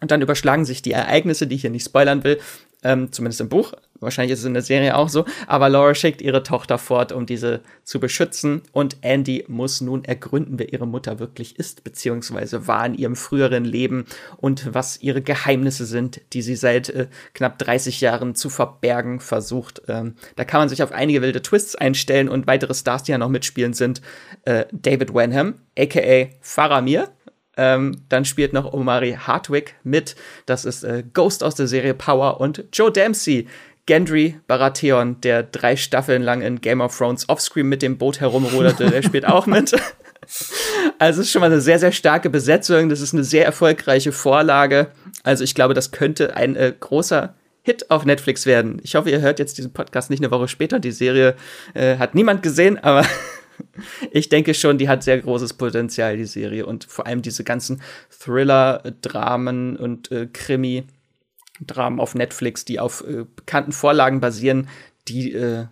Und 0.00 0.10
dann 0.10 0.22
überschlagen 0.22 0.64
sich 0.64 0.82
die 0.82 0.92
Ereignisse, 0.92 1.46
die 1.46 1.54
ich 1.54 1.62
hier 1.62 1.70
nicht 1.70 1.86
spoilern 1.86 2.24
will, 2.24 2.38
ähm, 2.82 3.12
zumindest 3.12 3.40
im 3.40 3.48
Buch. 3.48 3.72
Wahrscheinlich 4.04 4.32
ist 4.32 4.40
es 4.40 4.44
in 4.44 4.54
der 4.54 4.62
Serie 4.62 4.96
auch 4.96 5.08
so. 5.08 5.24
Aber 5.46 5.68
Laura 5.68 5.94
schickt 5.94 6.22
ihre 6.22 6.42
Tochter 6.42 6.78
fort, 6.78 7.12
um 7.12 7.26
diese 7.26 7.60
zu 7.82 8.00
beschützen. 8.00 8.62
Und 8.72 8.98
Andy 9.00 9.44
muss 9.48 9.80
nun 9.80 10.04
ergründen, 10.04 10.58
wer 10.58 10.72
ihre 10.72 10.86
Mutter 10.86 11.18
wirklich 11.18 11.58
ist, 11.58 11.84
beziehungsweise 11.84 12.66
war 12.66 12.86
in 12.86 12.94
ihrem 12.94 13.16
früheren 13.16 13.64
Leben 13.64 14.06
und 14.36 14.74
was 14.74 15.02
ihre 15.02 15.22
Geheimnisse 15.22 15.86
sind, 15.86 16.20
die 16.32 16.42
sie 16.42 16.56
seit 16.56 16.90
äh, 16.90 17.08
knapp 17.32 17.58
30 17.58 18.00
Jahren 18.00 18.34
zu 18.34 18.50
verbergen 18.50 19.20
versucht. 19.20 19.82
Ähm, 19.88 20.14
da 20.36 20.44
kann 20.44 20.60
man 20.60 20.68
sich 20.68 20.82
auf 20.82 20.92
einige 20.92 21.22
wilde 21.22 21.42
Twists 21.42 21.74
einstellen 21.74 22.28
und 22.28 22.46
weitere 22.46 22.74
Stars, 22.74 23.02
die 23.02 23.12
ja 23.12 23.18
noch 23.18 23.28
mitspielen, 23.28 23.72
sind 23.72 24.00
äh, 24.44 24.66
David 24.72 25.14
Wenham, 25.14 25.54
aka 25.76 26.28
Faramir 26.40 27.08
ähm, 27.56 28.02
dann 28.08 28.24
spielt 28.24 28.52
noch 28.52 28.72
Omari 28.72 29.16
Hartwig 29.20 29.74
mit. 29.84 30.16
Das 30.46 30.64
ist 30.64 30.82
äh, 30.84 31.04
Ghost 31.12 31.44
aus 31.44 31.54
der 31.54 31.66
Serie 31.66 31.94
Power 31.94 32.40
und 32.40 32.64
Joe 32.72 32.90
Dempsey. 32.90 33.46
Gendry 33.86 34.40
Baratheon, 34.46 35.20
der 35.20 35.42
drei 35.42 35.76
Staffeln 35.76 36.22
lang 36.22 36.40
in 36.40 36.60
Game 36.60 36.80
of 36.80 36.96
Thrones 36.96 37.28
offscreen 37.28 37.68
mit 37.68 37.82
dem 37.82 37.98
Boot 37.98 38.20
herumruderte, 38.20 38.90
der 38.90 39.02
spielt 39.02 39.26
auch 39.26 39.46
mit. 39.46 39.74
Also 40.98 41.20
es 41.20 41.26
ist 41.26 41.32
schon 41.32 41.40
mal 41.40 41.52
eine 41.52 41.60
sehr, 41.60 41.78
sehr 41.78 41.92
starke 41.92 42.30
Besetzung. 42.30 42.88
Das 42.88 43.02
ist 43.02 43.12
eine 43.12 43.24
sehr 43.24 43.44
erfolgreiche 43.44 44.10
Vorlage. 44.10 44.88
Also 45.22 45.44
ich 45.44 45.54
glaube, 45.54 45.74
das 45.74 45.90
könnte 45.90 46.34
ein 46.34 46.56
äh, 46.56 46.72
großer 46.80 47.34
Hit 47.62 47.90
auf 47.90 48.04
Netflix 48.04 48.46
werden. 48.46 48.80
Ich 48.82 48.94
hoffe, 48.94 49.10
ihr 49.10 49.20
hört 49.20 49.38
jetzt 49.38 49.58
diesen 49.58 49.72
Podcast 49.72 50.10
nicht 50.10 50.22
eine 50.22 50.30
Woche 50.30 50.48
später. 50.48 50.78
Die 50.80 50.92
Serie 50.92 51.34
äh, 51.74 51.96
hat 51.96 52.14
niemand 52.14 52.42
gesehen, 52.42 52.78
aber 52.78 53.06
ich 54.10 54.28
denke 54.28 54.54
schon, 54.54 54.78
die 54.78 54.88
hat 54.88 55.02
sehr 55.02 55.18
großes 55.18 55.54
Potenzial, 55.54 56.16
die 56.16 56.26
Serie. 56.26 56.66
Und 56.66 56.84
vor 56.84 57.06
allem 57.06 57.22
diese 57.22 57.42
ganzen 57.42 57.80
Thriller, 58.10 58.82
Dramen 59.02 59.76
und 59.76 60.12
äh, 60.12 60.26
Krimi-Dramen 61.66 62.00
auf 62.00 62.14
Netflix, 62.14 62.64
die 62.64 62.80
auf 62.80 63.04
äh, 63.06 63.24
bekannten 63.36 63.72
Vorlagen 63.72 64.20
basieren, 64.20 64.68
die 65.08 65.32
äh, 65.32 65.66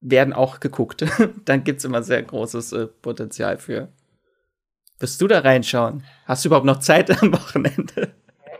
werden 0.00 0.34
auch 0.34 0.60
geguckt. 0.60 1.04
Dann 1.44 1.64
gibt 1.64 1.78
es 1.78 1.84
immer 1.84 2.02
sehr 2.02 2.22
großes 2.22 2.72
äh, 2.72 2.86
Potenzial 2.86 3.58
für. 3.58 3.88
Wirst 4.98 5.20
du 5.20 5.26
da 5.26 5.40
reinschauen? 5.40 6.04
Hast 6.26 6.44
du 6.44 6.48
überhaupt 6.48 6.66
noch 6.66 6.78
Zeit 6.78 7.10
am 7.22 7.32
Wochenende? 7.32 8.12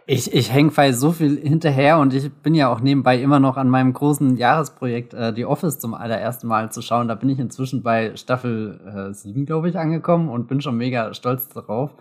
Ich, 0.06 0.34
ich 0.34 0.52
hänge 0.52 0.70
bei 0.70 0.92
so 0.92 1.12
viel 1.12 1.40
hinterher 1.40 1.98
und 1.98 2.12
ich 2.12 2.30
bin 2.30 2.54
ja 2.54 2.70
auch 2.70 2.80
nebenbei 2.80 3.18
immer 3.18 3.40
noch 3.40 3.56
an 3.56 3.70
meinem 3.70 3.94
großen 3.94 4.36
Jahresprojekt 4.36 5.14
äh, 5.14 5.32
The 5.34 5.46
Office 5.46 5.78
zum 5.78 5.94
allerersten 5.94 6.46
Mal 6.46 6.70
zu 6.70 6.82
schauen. 6.82 7.08
Da 7.08 7.14
bin 7.14 7.30
ich 7.30 7.38
inzwischen 7.38 7.82
bei 7.82 8.14
Staffel 8.16 9.08
äh, 9.10 9.14
7, 9.14 9.46
glaube 9.46 9.70
ich, 9.70 9.78
angekommen 9.78 10.28
und 10.28 10.46
bin 10.46 10.60
schon 10.60 10.76
mega 10.76 11.14
stolz 11.14 11.48
darauf. 11.48 11.94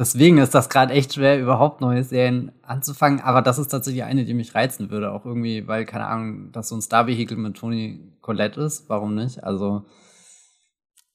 Deswegen 0.00 0.38
ist 0.38 0.54
das 0.54 0.70
gerade 0.70 0.94
echt 0.94 1.12
schwer, 1.12 1.38
überhaupt 1.38 1.82
neue 1.82 2.02
Serien 2.02 2.52
anzufangen. 2.62 3.20
Aber 3.20 3.42
das 3.42 3.58
ist 3.58 3.68
tatsächlich 3.68 4.02
eine, 4.02 4.24
die 4.24 4.32
mich 4.32 4.54
reizen 4.54 4.90
würde. 4.90 5.12
Auch 5.12 5.26
irgendwie, 5.26 5.68
weil, 5.68 5.84
keine 5.84 6.06
Ahnung, 6.06 6.52
dass 6.52 6.70
so 6.70 6.74
ein 6.74 6.80
Star-Vehikel 6.80 7.36
mit 7.36 7.58
Tony 7.58 8.00
Collette 8.22 8.62
ist. 8.62 8.88
Warum 8.88 9.14
nicht? 9.14 9.44
Also, 9.44 9.84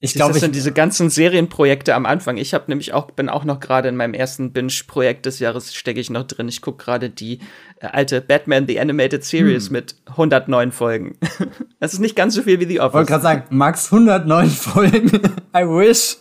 Ich 0.06 0.14
glaube, 0.14 0.34
das 0.34 0.42
sind 0.42 0.56
diese 0.56 0.72
ganzen 0.72 1.10
Serienprojekte 1.10 1.96
am 1.96 2.06
Anfang. 2.06 2.38
Ich 2.38 2.54
habe 2.54 2.66
nämlich 2.68 2.94
auch 2.94 3.12
bin 3.12 3.28
auch 3.28 3.44
noch 3.44 3.60
gerade 3.60 3.90
in 3.90 3.96
meinem 3.96 4.14
ersten 4.14 4.52
Binge-Projekt 4.52 5.26
des 5.26 5.40
Jahres 5.40 5.74
stecke 5.74 6.00
ich 6.00 6.10
noch 6.10 6.24
drin. 6.24 6.48
Ich 6.48 6.62
gucke 6.62 6.84
gerade 6.84 7.10
die 7.10 7.40
äh, 7.80 7.88
alte 7.88 8.22
Batman 8.22 8.68
the 8.68 8.80
Animated 8.80 9.24
Series 9.24 9.68
hm. 9.68 9.74
mit 9.74 9.96
109 10.06 10.72
Folgen. 10.72 11.18
das 11.80 11.94
ist 11.94 12.00
nicht 12.00 12.16
ganz 12.16 12.36
so 12.36 12.44
viel 12.44 12.60
wie 12.60 12.66
The 12.66 12.80
Office. 12.80 12.90
Ich 12.90 12.94
wollte 12.94 13.12
gerade 13.12 13.24
sagen, 13.24 13.44
Max 13.50 13.92
109 13.92 14.50
Folgen. 14.50 15.10
I 15.56 15.64
wish. 15.64 16.18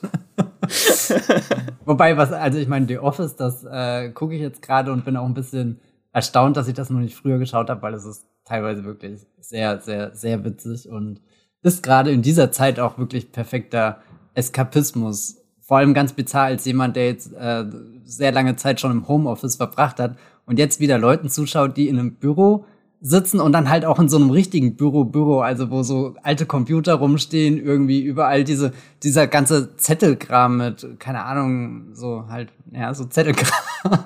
Wobei 1.85 2.17
was 2.17 2.33
also 2.33 2.59
ich 2.59 2.69
meine 2.69 2.87
The 2.87 2.99
Office, 2.99 3.37
das 3.37 3.65
äh, 3.65 4.11
gucke 4.11 4.35
ich 4.35 4.41
jetzt 4.41 4.63
gerade 4.63 4.93
und 4.93 5.05
bin 5.05 5.17
auch 5.17 5.27
ein 5.27 5.35
bisschen 5.35 5.81
erstaunt, 6.13 6.57
dass 6.57 6.69
ich 6.69 6.75
das 6.75 6.91
noch 6.91 7.01
nicht 7.01 7.17
früher 7.17 7.39
geschaut 7.39 7.69
habe, 7.69 7.83
weil 7.83 7.95
es 7.95 8.07
ist 8.07 8.25
teilweise 8.45 8.85
wirklich 8.85 9.21
sehr 9.41 9.81
sehr 9.81 10.15
sehr 10.15 10.45
witzig 10.45 10.89
und 10.89 11.21
ist 11.65 11.83
gerade 11.83 12.13
in 12.13 12.23
dieser 12.23 12.53
Zeit 12.53 12.79
auch 12.79 12.99
wirklich 12.99 13.33
perfekter 13.33 14.01
Eskapismus. 14.35 15.39
Vor 15.61 15.79
allem 15.79 15.95
ganz 15.95 16.13
bizarr 16.13 16.45
als 16.45 16.67
jemand, 16.67 16.95
der 16.95 17.07
jetzt 17.07 17.33
äh, 17.33 17.65
sehr 18.05 18.33
lange 18.33 18.55
Zeit 18.57 18.81
schon 18.81 18.93
im 18.93 19.09
Homeoffice 19.09 19.57
verbracht 19.57 19.99
hat 19.99 20.17
und 20.45 20.59
jetzt 20.59 20.79
wieder 20.79 20.99
Leuten 20.99 21.31
zuschaut, 21.31 21.77
die 21.77 21.89
in 21.89 21.99
einem 21.99 22.17
Büro 22.17 22.67
sitzen 23.07 23.39
und 23.39 23.53
dann 23.53 23.69
halt 23.69 23.85
auch 23.85 23.99
in 23.99 24.09
so 24.09 24.17
einem 24.17 24.31
richtigen 24.31 24.77
Büro, 24.77 25.05
Büro, 25.05 25.41
also 25.41 25.71
wo 25.71 25.83
so 25.83 26.15
alte 26.23 26.47
Computer 26.47 26.95
rumstehen, 26.95 27.63
irgendwie 27.63 28.01
überall 28.01 28.45
diese, 28.45 28.73
dieser 29.03 29.27
ganze 29.27 29.77
Zettelkram 29.77 30.57
mit, 30.57 30.87
keine 30.99 31.23
Ahnung, 31.23 31.89
so 31.93 32.25
halt, 32.31 32.49
ja, 32.73 32.95
so 32.95 33.05
Zettelkram. 33.05 33.53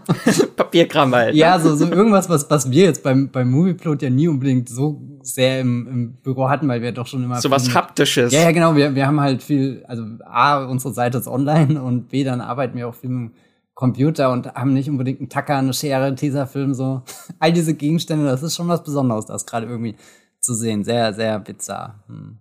Papierkram 0.57 1.15
halt. 1.15 1.35
Ne? 1.35 1.39
Ja, 1.39 1.61
so, 1.61 1.77
so 1.77 1.87
irgendwas, 1.87 2.29
was, 2.29 2.51
was 2.51 2.73
wir 2.73 2.87
jetzt 2.87 3.05
beim, 3.05 3.29
beim 3.29 3.49
Movieplot 3.53 4.03
ja 4.03 4.11
nie 4.11 4.27
unbedingt 4.27 4.69
so 4.69 5.01
sehr 5.23 5.61
im, 5.61 5.87
im 5.87 6.13
Büro 6.15 6.49
hatten, 6.49 6.67
weil 6.67 6.83
wir 6.83 6.91
doch 6.91 7.07
schon 7.07 7.23
immer. 7.23 7.41
So 7.41 7.53
was 7.53 7.73
Haptisches. 7.73 8.33
Ja, 8.33 8.43
ja, 8.43 8.51
genau. 8.51 8.75
Wir, 8.75 8.97
wir 8.97 9.07
haben 9.07 9.21
halt 9.21 9.45
viel, 9.45 9.85
also 9.87 10.03
A, 10.25 10.65
unsere 10.65 10.93
Seite 10.93 11.19
ist 11.19 11.29
online 11.29 11.81
und 11.81 12.09
B, 12.09 12.25
dann 12.25 12.41
arbeiten 12.41 12.77
wir 12.77 12.89
auch 12.89 12.97
viel 12.97 13.11
mit 13.11 13.33
Computer 13.79 14.33
und 14.33 14.53
haben 14.57 14.74
nicht 14.74 14.91
unbedingt 14.91 15.20
einen 15.20 15.29
Tacker, 15.29 15.57
eine 15.57 15.72
Schere, 15.72 16.07
einen 16.07 16.16
Tesafilm, 16.16 16.74
so. 16.74 17.03
All 17.39 17.53
diese 17.53 17.74
Gegenstände, 17.74 18.26
das 18.26 18.43
ist 18.43 18.57
schon 18.57 18.66
was 18.66 18.83
Besonderes, 18.83 19.26
das 19.26 19.47
gerade 19.47 19.68
irgendwie 19.68 19.95
zu 20.41 20.53
sehen. 20.53 20.83
Sehr, 20.83 21.14
sehr 21.14 21.39
bizarr. 21.39 22.03
Hm. 22.09 22.39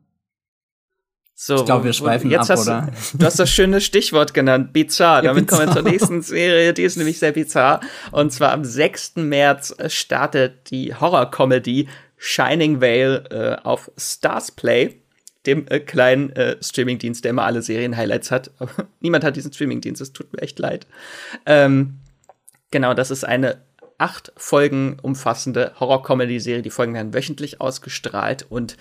So, 1.35 1.57
ich 1.57 1.65
glaube, 1.65 1.83
wir 1.83 1.93
schweifen 1.93 2.31
jetzt 2.31 2.49
ab, 2.49 2.57
hast 2.57 2.67
oder? 2.67 2.89
Du, 3.11 3.19
du 3.19 3.25
hast 3.27 3.37
das 3.37 3.51
schöne 3.51 3.81
Stichwort 3.81 4.33
genannt, 4.33 4.73
bizarr. 4.73 5.17
Ja, 5.23 5.29
Damit 5.29 5.45
bizarr. 5.45 5.65
kommen 5.65 5.75
wir 5.75 5.83
zur 5.83 5.91
nächsten 5.91 6.21
Serie, 6.23 6.73
die 6.73 6.81
ist 6.81 6.97
nämlich 6.97 7.19
sehr 7.19 7.33
bizarr. 7.33 7.81
Und 8.11 8.33
zwar 8.33 8.51
am 8.51 8.65
6. 8.65 9.17
März 9.17 9.75
startet 9.89 10.71
die 10.71 10.95
Horror-Comedy 10.95 11.87
Shining 12.17 12.81
Vale 12.81 13.25
äh, 13.29 13.63
auf 13.63 13.91
Stars 13.95 14.49
Play 14.49 15.03
dem 15.47 15.65
äh, 15.67 15.79
kleinen 15.79 16.31
äh, 16.31 16.57
Streamingdienst, 16.61 17.23
der 17.23 17.31
immer 17.31 17.45
alle 17.45 17.61
Serien-Highlights 17.61 18.31
hat. 18.31 18.51
Niemand 18.99 19.23
hat 19.23 19.35
diesen 19.35 19.51
Streamingdienst, 19.51 20.01
es 20.01 20.13
tut 20.13 20.31
mir 20.33 20.41
echt 20.41 20.59
leid. 20.59 20.85
Ähm, 21.45 21.99
genau, 22.71 22.93
das 22.93 23.09
ist 23.09 23.23
eine 23.23 23.61
acht 23.97 24.31
Folgen 24.37 24.97
umfassende 25.01 25.73
Horror-Comedy-Serie. 25.79 26.61
Die 26.61 26.69
Folgen 26.69 26.93
werden 26.93 27.13
wöchentlich 27.13 27.61
ausgestrahlt 27.61 28.45
und 28.49 28.77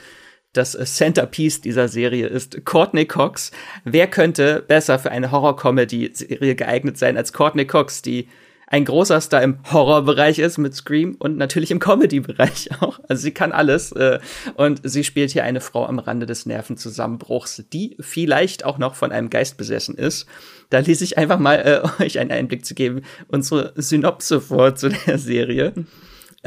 das 0.52 0.74
äh, 0.74 0.84
Centerpiece 0.84 1.60
dieser 1.60 1.88
Serie 1.88 2.26
ist 2.26 2.64
Courtney 2.64 3.06
Cox. 3.06 3.52
Wer 3.84 4.08
könnte 4.08 4.62
besser 4.66 4.98
für 4.98 5.10
eine 5.10 5.30
Horror-Comedy-Serie 5.30 6.54
geeignet 6.54 6.98
sein 6.98 7.16
als 7.16 7.32
Courtney 7.32 7.66
Cox, 7.66 8.02
die 8.02 8.28
ein 8.68 8.84
großer 8.84 9.20
Star 9.20 9.42
im 9.42 9.58
Horrorbereich 9.70 10.40
ist 10.40 10.58
mit 10.58 10.74
Scream 10.74 11.14
und 11.18 11.36
natürlich 11.36 11.70
im 11.70 11.78
Comedy-Bereich 11.78 12.70
auch. 12.80 12.98
Also 13.08 13.22
sie 13.22 13.30
kann 13.30 13.52
alles 13.52 13.92
äh, 13.92 14.18
und 14.54 14.80
sie 14.82 15.04
spielt 15.04 15.30
hier 15.30 15.44
eine 15.44 15.60
Frau 15.60 15.86
am 15.86 16.00
Rande 16.00 16.26
des 16.26 16.46
Nervenzusammenbruchs, 16.46 17.64
die 17.72 17.96
vielleicht 18.00 18.64
auch 18.64 18.78
noch 18.78 18.96
von 18.96 19.12
einem 19.12 19.30
Geist 19.30 19.56
besessen 19.56 19.96
ist. 19.96 20.26
Da 20.70 20.80
lese 20.80 21.04
ich 21.04 21.16
einfach 21.16 21.38
mal 21.38 21.84
äh, 22.00 22.02
euch 22.02 22.18
einen 22.18 22.32
Einblick 22.32 22.64
zu 22.64 22.74
geben, 22.74 23.02
unsere 23.28 23.72
Synopse 23.76 24.40
vor 24.40 24.74
zu 24.74 24.88
der 24.88 25.18
Serie. 25.18 25.72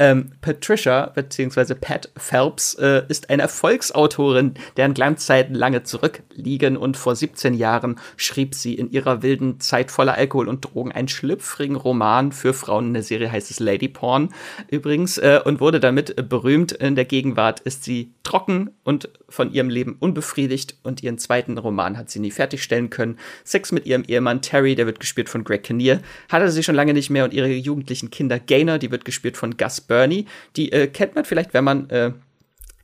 Ähm, 0.00 0.30
Patricia 0.40 1.12
bzw. 1.14 1.74
Pat 1.74 2.10
Phelps 2.16 2.72
äh, 2.76 3.02
ist 3.08 3.28
eine 3.28 3.42
Erfolgsautorin, 3.42 4.54
deren 4.78 4.94
Glanzzeiten 4.94 5.54
lange 5.54 5.82
zurückliegen 5.82 6.78
und 6.78 6.96
vor 6.96 7.14
17 7.14 7.52
Jahren 7.52 8.00
schrieb 8.16 8.54
sie 8.54 8.74
in 8.74 8.90
ihrer 8.90 9.22
wilden 9.22 9.60
Zeit 9.60 9.90
voller 9.90 10.14
Alkohol 10.14 10.48
und 10.48 10.62
Drogen 10.62 10.90
einen 10.90 11.08
schlüpfrigen 11.08 11.76
Roman 11.76 12.32
für 12.32 12.54
Frauen. 12.54 12.86
In 12.86 12.94
der 12.94 13.02
Serie 13.02 13.30
heißt 13.30 13.50
es 13.50 13.60
Lady 13.60 13.88
Porn 13.88 14.30
übrigens 14.68 15.18
äh, 15.18 15.38
und 15.44 15.60
wurde 15.60 15.80
damit 15.80 16.30
berühmt. 16.30 16.72
In 16.72 16.94
der 16.94 17.04
Gegenwart 17.04 17.60
ist 17.60 17.84
sie 17.84 18.14
trocken 18.22 18.70
und 18.84 19.10
von 19.28 19.52
ihrem 19.52 19.68
Leben 19.68 19.96
unbefriedigt 20.00 20.76
und 20.82 21.02
ihren 21.02 21.18
zweiten 21.18 21.58
Roman 21.58 21.98
hat 21.98 22.08
sie 22.08 22.20
nie 22.20 22.30
fertigstellen 22.30 22.88
können. 22.88 23.18
Sex 23.44 23.70
mit 23.70 23.84
ihrem 23.84 24.04
Ehemann 24.04 24.40
Terry, 24.40 24.74
der 24.76 24.86
wird 24.86 24.98
gespielt 24.98 25.28
von 25.28 25.44
Greg 25.44 25.64
Kinnear, 25.64 26.00
hatte 26.30 26.50
sie 26.50 26.62
schon 26.62 26.74
lange 26.74 26.94
nicht 26.94 27.10
mehr 27.10 27.24
und 27.24 27.34
ihre 27.34 27.48
jugendlichen 27.48 28.10
Kinder 28.10 28.38
Gaynor, 28.38 28.78
die 28.78 28.90
wird 28.90 29.04
gespielt 29.04 29.36
von 29.36 29.58
Gus 29.58 29.89
Bernie. 29.90 30.26
Die 30.56 30.70
äh, 30.72 30.86
kennt 30.86 31.16
man 31.16 31.24
vielleicht, 31.24 31.52
wenn 31.52 31.64
man 31.64 31.90
äh, 31.90 32.12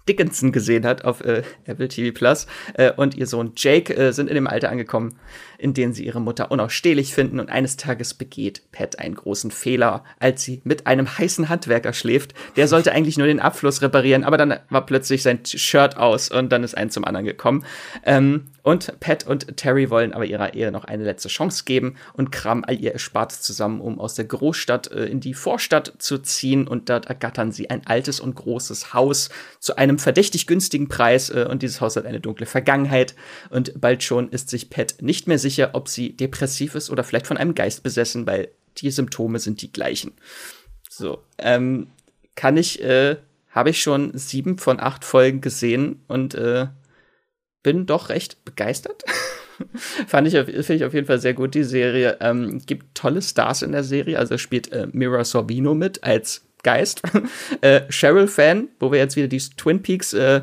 Dickinson 0.09 0.53
gesehen 0.53 0.85
hat 0.85 1.05
auf 1.05 1.25
äh, 1.25 1.43
Apple 1.65 1.89
TV 1.89 2.13
Plus 2.13 2.47
äh, 2.75 2.93
und 2.93 3.17
ihr 3.17 3.27
Sohn 3.27 3.53
Jake 3.57 3.95
äh, 3.97 4.13
sind 4.13 4.29
in 4.29 4.35
dem 4.35 4.47
Alter 4.47 4.71
angekommen, 4.71 5.19
in 5.59 5.75
denen 5.75 5.93
sie 5.93 6.05
ihre 6.05 6.21
Mutter 6.21 6.51
unausstehlich 6.51 7.15
finden 7.15 7.41
und 7.41 7.51
eines 7.51 7.77
Tages 7.77 8.15
begeht 8.15 8.63
Pat 8.73 8.99
einen 8.99 9.15
großen 9.15 9.51
Fehler, 9.51 10.05
als 10.19 10.43
sie 10.43 10.61
mit 10.65 10.87
einem 10.87 11.19
heißen 11.19 11.49
Handwerker 11.49 11.93
schläft. 11.93 12.35
Der 12.57 12.69
sollte 12.69 12.93
eigentlich 12.93 13.19
nur 13.19 13.27
den 13.27 13.41
Abfluss 13.41 13.83
reparieren, 13.83 14.25
aber 14.25 14.37
dann 14.37 14.59
war 14.71 14.87
plötzlich 14.87 15.23
sein 15.23 15.41
Shirt 15.45 15.97
aus 15.97 16.31
und 16.31 16.51
dann 16.51 16.65
ist 16.65 16.77
ein 16.77 16.91
zum 16.91 17.05
anderen 17.05 17.27
gekommen. 17.27 17.65
Ähm, 18.05 18.47
und 18.67 18.99
Pat 18.99 19.25
und 19.25 19.57
Terry 19.57 19.91
wollen 19.91 20.13
aber 20.13 20.25
ihrer 20.25 20.55
Ehe 20.55 20.73
noch 20.73 20.83
eine 20.83 21.05
letzte 21.05 21.29
Chance 21.29 21.63
geben 21.65 21.95
und 22.15 22.33
kramen 22.33 22.65
all 22.65 22.77
ihr 22.81 22.91
Erspartes 22.91 23.41
zusammen, 23.41 23.81
um 23.81 24.01
aus 24.01 24.17
der 24.17 24.25
Großstadt 24.25 24.91
äh, 24.91 25.05
in 25.05 25.21
die 25.21 25.35
Vorstadt 25.35 25.93
zu 25.99 26.19
ziehen. 26.19 26.67
Und 26.67 26.89
dort 26.89 27.07
ergattern 27.07 27.53
sie 27.53 27.71
ein 27.71 27.87
altes 27.87 28.19
und 28.19 28.35
großes 28.35 28.93
Haus 28.93 29.29
zu 29.61 29.77
einem 29.77 30.01
verdächtig 30.01 30.49
günstigen 30.49 30.89
Preis. 30.89 31.31
Äh, 31.31 31.47
und 31.49 31.63
dieses 31.63 31.81
Haus 31.81 31.95
hat 31.95 32.07
eine 32.07 32.19
dunkle 32.19 32.47
Vergangenheit. 32.47 33.15
Und 33.51 33.81
bald 33.81 34.03
schon 34.03 34.31
ist 34.31 34.51
sich 34.51 34.69
Pat 34.69 34.97
nicht 35.01 35.29
mehr 35.29 35.39
sicher, 35.39 35.46
ob 35.75 35.89
sie 35.89 36.17
depressiv 36.17 36.75
ist 36.75 36.91
oder 36.91 37.05
vielleicht 37.05 37.27
von 37.27 37.37
einem 37.37 37.55
Geist 37.55 37.83
besessen, 37.83 38.27
weil 38.27 38.49
die 38.79 38.91
Symptome 38.91 39.39
sind 39.39 39.63
die 39.63 39.73
gleichen. 39.73 40.13
So, 40.89 41.23
ähm, 41.39 41.89
kann 42.35 42.57
ich, 42.57 42.83
äh, 42.83 43.17
habe 43.51 43.71
ich 43.71 43.81
schon 43.81 44.17
sieben 44.17 44.59
von 44.59 44.81
acht 44.81 45.05
Folgen 45.05 45.41
gesehen 45.41 46.03
und 46.09 46.35
äh, 46.35 46.67
bin 47.63 47.87
doch 47.87 48.11
recht 48.11 48.45
begeistert. 48.45 49.05
Fand 50.07 50.29
ich, 50.29 50.35
finde 50.35 50.75
ich 50.75 50.85
auf 50.85 50.95
jeden 50.95 51.07
Fall 51.07 51.19
sehr 51.19 51.35
gut, 51.35 51.55
die 51.55 51.65
Serie. 51.65 52.19
Ähm, 52.21 52.61
gibt 52.65 52.95
tolle 52.95 53.23
Stars 53.23 53.63
in 53.63 53.73
der 53.73 53.85
Serie. 53.85 54.19
Also 54.19 54.39
spielt 54.39 54.71
äh, 54.73 54.87
Mira 54.93 55.25
Sorvino 55.25 55.75
mit 55.75 56.05
als 56.05 56.47
Geist. 56.63 57.03
äh, 57.63 57.83
Cheryl 57.91 58.29
Fan, 58.29 58.69
wo 58.79 58.93
wir 58.93 58.99
jetzt 58.99 59.17
wieder 59.17 59.29
die 59.29 59.39
Twin 59.39 59.83
Peaks 59.83 60.13
äh, 60.13 60.43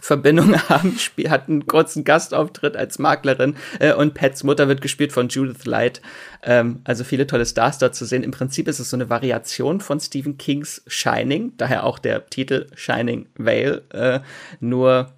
Verbindung 0.00 0.56
haben, 0.68 0.96
hat 1.28 1.48
einen 1.48 1.66
kurzen 1.66 2.04
Gastauftritt 2.04 2.76
als 2.76 2.98
Maklerin 2.98 3.56
äh, 3.80 3.92
und 3.92 4.14
Pets 4.14 4.44
Mutter 4.44 4.68
wird 4.68 4.80
gespielt 4.80 5.12
von 5.12 5.28
Judith 5.28 5.64
Light. 5.64 6.00
Ähm, 6.42 6.80
also 6.84 7.04
viele 7.04 7.26
tolle 7.26 7.46
Stars 7.46 7.78
dort 7.78 7.94
zu 7.94 8.04
sehen. 8.04 8.22
Im 8.22 8.30
Prinzip 8.30 8.68
ist 8.68 8.78
es 8.78 8.90
so 8.90 8.96
eine 8.96 9.10
Variation 9.10 9.80
von 9.80 10.00
Stephen 10.00 10.38
Kings 10.38 10.82
Shining, 10.86 11.52
daher 11.56 11.84
auch 11.84 11.98
der 11.98 12.26
Titel 12.26 12.66
Shining 12.74 13.26
Vale, 13.36 13.82
äh, 13.92 14.20
nur 14.60 15.12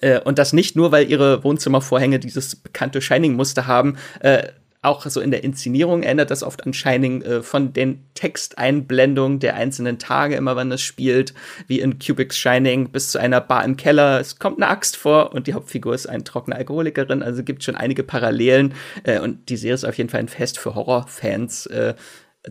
äh, 0.00 0.20
und 0.20 0.38
das 0.38 0.52
nicht 0.52 0.76
nur, 0.76 0.92
weil 0.92 1.10
ihre 1.10 1.42
Wohnzimmervorhänge 1.44 2.18
dieses 2.18 2.56
bekannte 2.56 3.00
Shining-Muster 3.00 3.66
haben, 3.66 3.96
äh, 4.20 4.48
auch 4.80 5.04
so 5.06 5.20
in 5.20 5.30
der 5.30 5.42
Inszenierung 5.42 6.02
ändert 6.02 6.30
das 6.30 6.42
oft 6.42 6.64
an 6.64 6.72
Shining 6.72 7.22
äh, 7.22 7.42
von 7.42 7.72
den 7.72 8.04
Texteinblendungen 8.14 9.40
der 9.40 9.54
einzelnen 9.54 9.98
Tage, 9.98 10.36
immer 10.36 10.54
wann 10.56 10.70
es 10.70 10.82
spielt, 10.82 11.34
wie 11.66 11.80
in 11.80 11.98
Cubics 11.98 12.38
Shining, 12.38 12.90
bis 12.90 13.10
zu 13.10 13.18
einer 13.18 13.40
Bar 13.40 13.64
im 13.64 13.76
Keller. 13.76 14.20
Es 14.20 14.38
kommt 14.38 14.58
eine 14.58 14.68
Axt 14.68 14.96
vor 14.96 15.32
und 15.32 15.46
die 15.46 15.54
Hauptfigur 15.54 15.94
ist 15.94 16.08
eine 16.08 16.24
trockene 16.24 16.56
Alkoholikerin, 16.56 17.22
also 17.22 17.42
gibt 17.42 17.64
schon 17.64 17.74
einige 17.74 18.04
Parallelen 18.04 18.74
äh, 19.02 19.18
und 19.18 19.48
die 19.48 19.56
Serie 19.56 19.74
ist 19.74 19.84
auf 19.84 19.98
jeden 19.98 20.10
Fall 20.10 20.20
ein 20.20 20.28
Fest 20.28 20.58
für 20.58 20.74
Horrorfans. 20.74 21.66
Äh, 21.66 21.94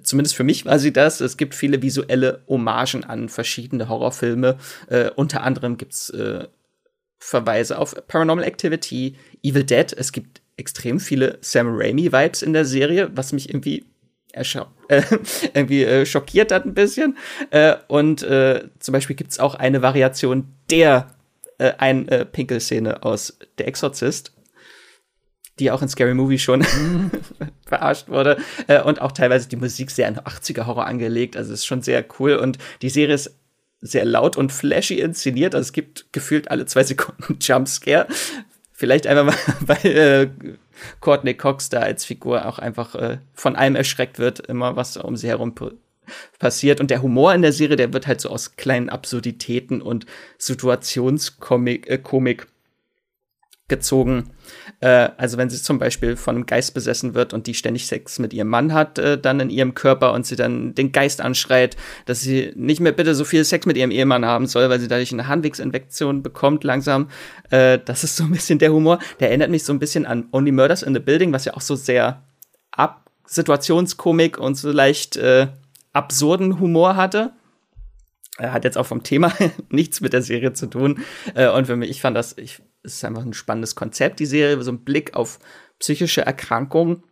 zumindest 0.03 0.35
für 0.35 0.43
mich 0.43 0.65
war 0.65 0.79
sie 0.79 0.91
das. 0.91 1.21
Es 1.21 1.37
gibt 1.37 1.55
viele 1.55 1.81
visuelle 1.81 2.43
Hommagen 2.47 3.05
an 3.05 3.29
verschiedene 3.29 3.87
Horrorfilme. 3.87 4.57
Äh, 4.89 5.11
unter 5.15 5.43
anderem 5.43 5.77
gibt's 5.77 6.09
äh, 6.09 6.45
Verweise 7.19 7.79
auf 7.79 7.95
Paranormal 8.07 8.43
Activity, 8.43 9.15
Evil 9.41 9.63
Dead. 9.63 9.91
Es 9.93 10.11
gibt 10.11 10.41
extrem 10.57 10.99
viele 10.99 11.37
Sam 11.41 11.67
Raimi-Vibes 11.69 12.41
in 12.41 12.53
der 12.53 12.65
Serie, 12.65 13.11
was 13.13 13.31
mich 13.31 13.49
irgendwie 13.49 13.85
äh, 14.89 15.01
irgendwie 15.53 15.83
äh, 15.83 16.05
schockiert 16.05 16.51
hat 16.51 16.65
ein 16.65 16.73
bisschen. 16.73 17.17
Äh, 17.49 17.75
und 17.87 18.21
äh, 18.23 18.69
zum 18.79 18.91
Beispiel 18.91 19.15
gibt 19.15 19.31
es 19.31 19.39
auch 19.39 19.55
eine 19.55 19.81
Variation 19.81 20.53
der 20.69 21.09
äh, 21.57 21.73
ein 21.77 22.07
äh, 22.07 22.25
Pinkelszene 22.25 23.03
aus 23.03 23.39
Der 23.57 23.67
Exorzist, 23.67 24.33
die 25.59 25.71
auch 25.71 25.81
in 25.81 25.89
Scary 25.89 26.13
Movie 26.13 26.37
schon 26.39 26.63
verarscht 27.65 28.09
wurde. 28.09 28.37
Äh, 28.67 28.81
und 28.81 29.01
auch 29.01 29.11
teilweise 29.11 29.49
die 29.49 29.55
Musik 29.55 29.89
sehr 29.91 30.07
an 30.07 30.17
80er-Horror 30.17 30.85
angelegt. 30.85 31.35
Also 31.35 31.53
ist 31.53 31.65
schon 31.65 31.81
sehr 31.81 32.05
cool. 32.19 32.35
Und 32.35 32.59
die 32.81 32.89
Serie 32.89 33.15
ist 33.15 33.35
sehr 33.81 34.05
laut 34.05 34.37
und 34.37 34.51
flashy 34.51 34.99
inszeniert. 34.99 35.55
Also 35.55 35.67
es 35.67 35.73
gibt 35.73 36.11
gefühlt 36.11 36.51
alle 36.51 36.65
zwei 36.65 36.83
Sekunden 36.83 37.37
Jumpscare. 37.41 38.07
Vielleicht 38.79 39.07
einfach, 39.07 39.35
weil 39.61 39.85
äh, 39.85 40.29
Courtney 41.01 41.33
Cox 41.33 41.69
da 41.69 41.79
als 41.79 42.05
Figur 42.05 42.45
auch 42.45 42.59
einfach 42.59 42.93
äh, 42.93 43.17
von 43.33 43.55
allem 43.55 43.75
erschreckt 43.75 44.19
wird, 44.19 44.39
immer 44.39 44.75
was 44.75 44.97
um 44.97 45.17
sie 45.17 45.27
herum 45.27 45.55
passiert. 46.37 46.79
Und 46.79 46.91
der 46.91 47.01
Humor 47.01 47.33
in 47.33 47.41
der 47.41 47.53
Serie, 47.53 47.75
der 47.75 47.91
wird 47.91 48.05
halt 48.05 48.21
so 48.21 48.29
aus 48.29 48.55
kleinen 48.55 48.89
Absurditäten 48.89 49.81
und 49.81 50.05
Situationskomik 50.37 51.89
äh, 51.89 51.97
Komik 51.97 52.45
gezogen. 53.67 54.31
Äh, 54.79 55.09
also 55.17 55.37
wenn 55.37 55.49
sie 55.49 55.61
zum 55.61 55.77
Beispiel 55.77 56.15
von 56.15 56.35
einem 56.35 56.45
Geist 56.45 56.73
besessen 56.73 57.15
wird 57.15 57.33
und 57.33 57.47
die 57.47 57.53
ständig 57.53 57.87
Sex 57.87 58.17
mit 58.19 58.33
ihrem 58.33 58.47
Mann 58.47 58.73
hat, 58.73 58.97
äh, 58.97 59.17
dann 59.17 59.39
in 59.39 59.49
ihrem 59.49 59.73
Körper 59.73 60.13
und 60.13 60.25
sie 60.25 60.37
dann 60.37 60.73
den 60.73 60.91
Geist 60.91 61.19
anschreit, 61.19 61.75
dass 62.05 62.21
sie 62.21 62.53
nicht 62.55 62.79
mehr 62.79 62.93
bitte 62.93 63.13
so 63.13 63.25
viel 63.25 63.43
Sex 63.43 63.65
mit 63.65 63.75
ihrem 63.75 63.91
Ehemann 63.91 64.25
haben 64.25 64.47
soll, 64.47 64.69
weil 64.69 64.79
sie 64.79 64.87
dadurch 64.87 65.11
eine 65.11 65.27
Harnwegsinfektion 65.27 66.23
bekommt 66.23 66.63
langsam. 66.63 67.09
Äh, 67.49 67.79
das 67.83 68.03
ist 68.03 68.15
so 68.15 68.23
ein 68.23 68.31
bisschen 68.31 68.59
der 68.59 68.71
Humor. 68.71 68.99
Der 69.19 69.29
erinnert 69.29 69.49
mich 69.49 69.63
so 69.63 69.73
ein 69.73 69.79
bisschen 69.79 70.05
an 70.05 70.29
Only 70.31 70.51
Murders 70.51 70.83
in 70.83 70.93
the 70.93 71.01
Building, 71.01 71.33
was 71.33 71.45
ja 71.45 71.53
auch 71.53 71.61
so 71.61 71.75
sehr 71.75 72.23
ab 72.71 73.11
Situationskomik 73.25 74.37
und 74.37 74.55
so 74.55 74.71
leicht 74.71 75.17
äh, 75.17 75.47
absurden 75.91 76.61
Humor 76.61 76.95
hatte 76.95 77.33
hat 78.39 78.65
jetzt 78.65 78.77
auch 78.77 78.85
vom 78.85 79.01
Thema 79.03 79.33
nichts 79.69 79.99
mit 79.99 80.13
der 80.13 80.21
Serie 80.21 80.53
zu 80.53 80.67
tun. 80.67 80.99
Äh, 81.33 81.49
und 81.49 81.65
für 81.65 81.75
mich, 81.75 81.89
ich 81.89 82.01
fand 82.01 82.15
das, 82.15 82.37
ich 82.37 82.61
es 82.87 82.95
ist 82.95 83.05
einfach 83.05 83.23
ein 83.23 83.33
spannendes 83.33 83.75
Konzept, 83.75 84.19
die 84.19 84.25
Serie, 84.25 84.61
so 84.63 84.71
ein 84.71 84.83
Blick 84.83 85.13
auf 85.13 85.39
psychische 85.79 86.21
Erkrankungen. 86.21 87.03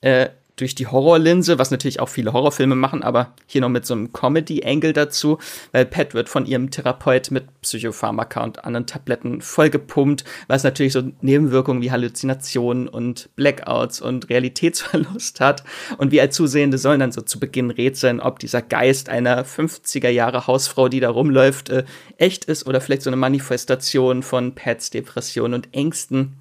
Äh, 0.00 0.28
durch 0.62 0.76
die 0.76 0.86
Horrorlinse, 0.86 1.58
was 1.58 1.72
natürlich 1.72 1.98
auch 1.98 2.08
viele 2.08 2.32
Horrorfilme 2.32 2.76
machen, 2.76 3.02
aber 3.02 3.34
hier 3.46 3.60
noch 3.60 3.68
mit 3.68 3.84
so 3.84 3.94
einem 3.94 4.12
Comedy-Angle 4.12 4.92
dazu, 4.92 5.38
weil 5.72 5.84
Pat 5.84 6.14
wird 6.14 6.28
von 6.28 6.46
ihrem 6.46 6.70
Therapeut 6.70 7.32
mit 7.32 7.46
Psychopharmaka 7.62 8.44
und 8.44 8.64
anderen 8.64 8.86
Tabletten 8.86 9.40
vollgepumpt, 9.40 10.24
was 10.46 10.62
natürlich 10.62 10.92
so 10.92 11.02
Nebenwirkungen 11.20 11.82
wie 11.82 11.90
Halluzinationen 11.90 12.86
und 12.86 13.28
Blackouts 13.34 14.00
und 14.00 14.30
Realitätsverlust 14.30 15.40
hat. 15.40 15.64
Und 15.98 16.12
wir 16.12 16.22
als 16.22 16.36
Zusehende 16.36 16.78
sollen 16.78 17.00
dann 17.00 17.10
so 17.10 17.22
zu 17.22 17.40
Beginn 17.40 17.72
rätseln, 17.72 18.20
ob 18.20 18.38
dieser 18.38 18.62
Geist 18.62 19.08
einer 19.08 19.44
50er 19.44 20.10
Jahre 20.10 20.46
Hausfrau, 20.46 20.88
die 20.88 21.00
da 21.00 21.10
rumläuft, 21.10 21.70
äh, 21.70 21.82
echt 22.18 22.44
ist 22.44 22.68
oder 22.68 22.80
vielleicht 22.80 23.02
so 23.02 23.10
eine 23.10 23.16
Manifestation 23.16 24.22
von 24.22 24.54
Pats 24.54 24.90
Depression 24.90 25.54
und 25.54 25.74
Ängsten. 25.74 26.34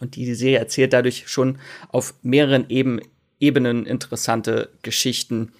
Und 0.00 0.16
die 0.16 0.34
Serie 0.34 0.58
erzählt 0.58 0.92
dadurch 0.92 1.24
schon 1.28 1.58
auf 1.88 2.14
mehreren 2.22 2.68
Ebenen 2.68 3.02
Ebenen 3.40 3.86
interessante 3.86 4.70
Geschichten, 4.82 5.52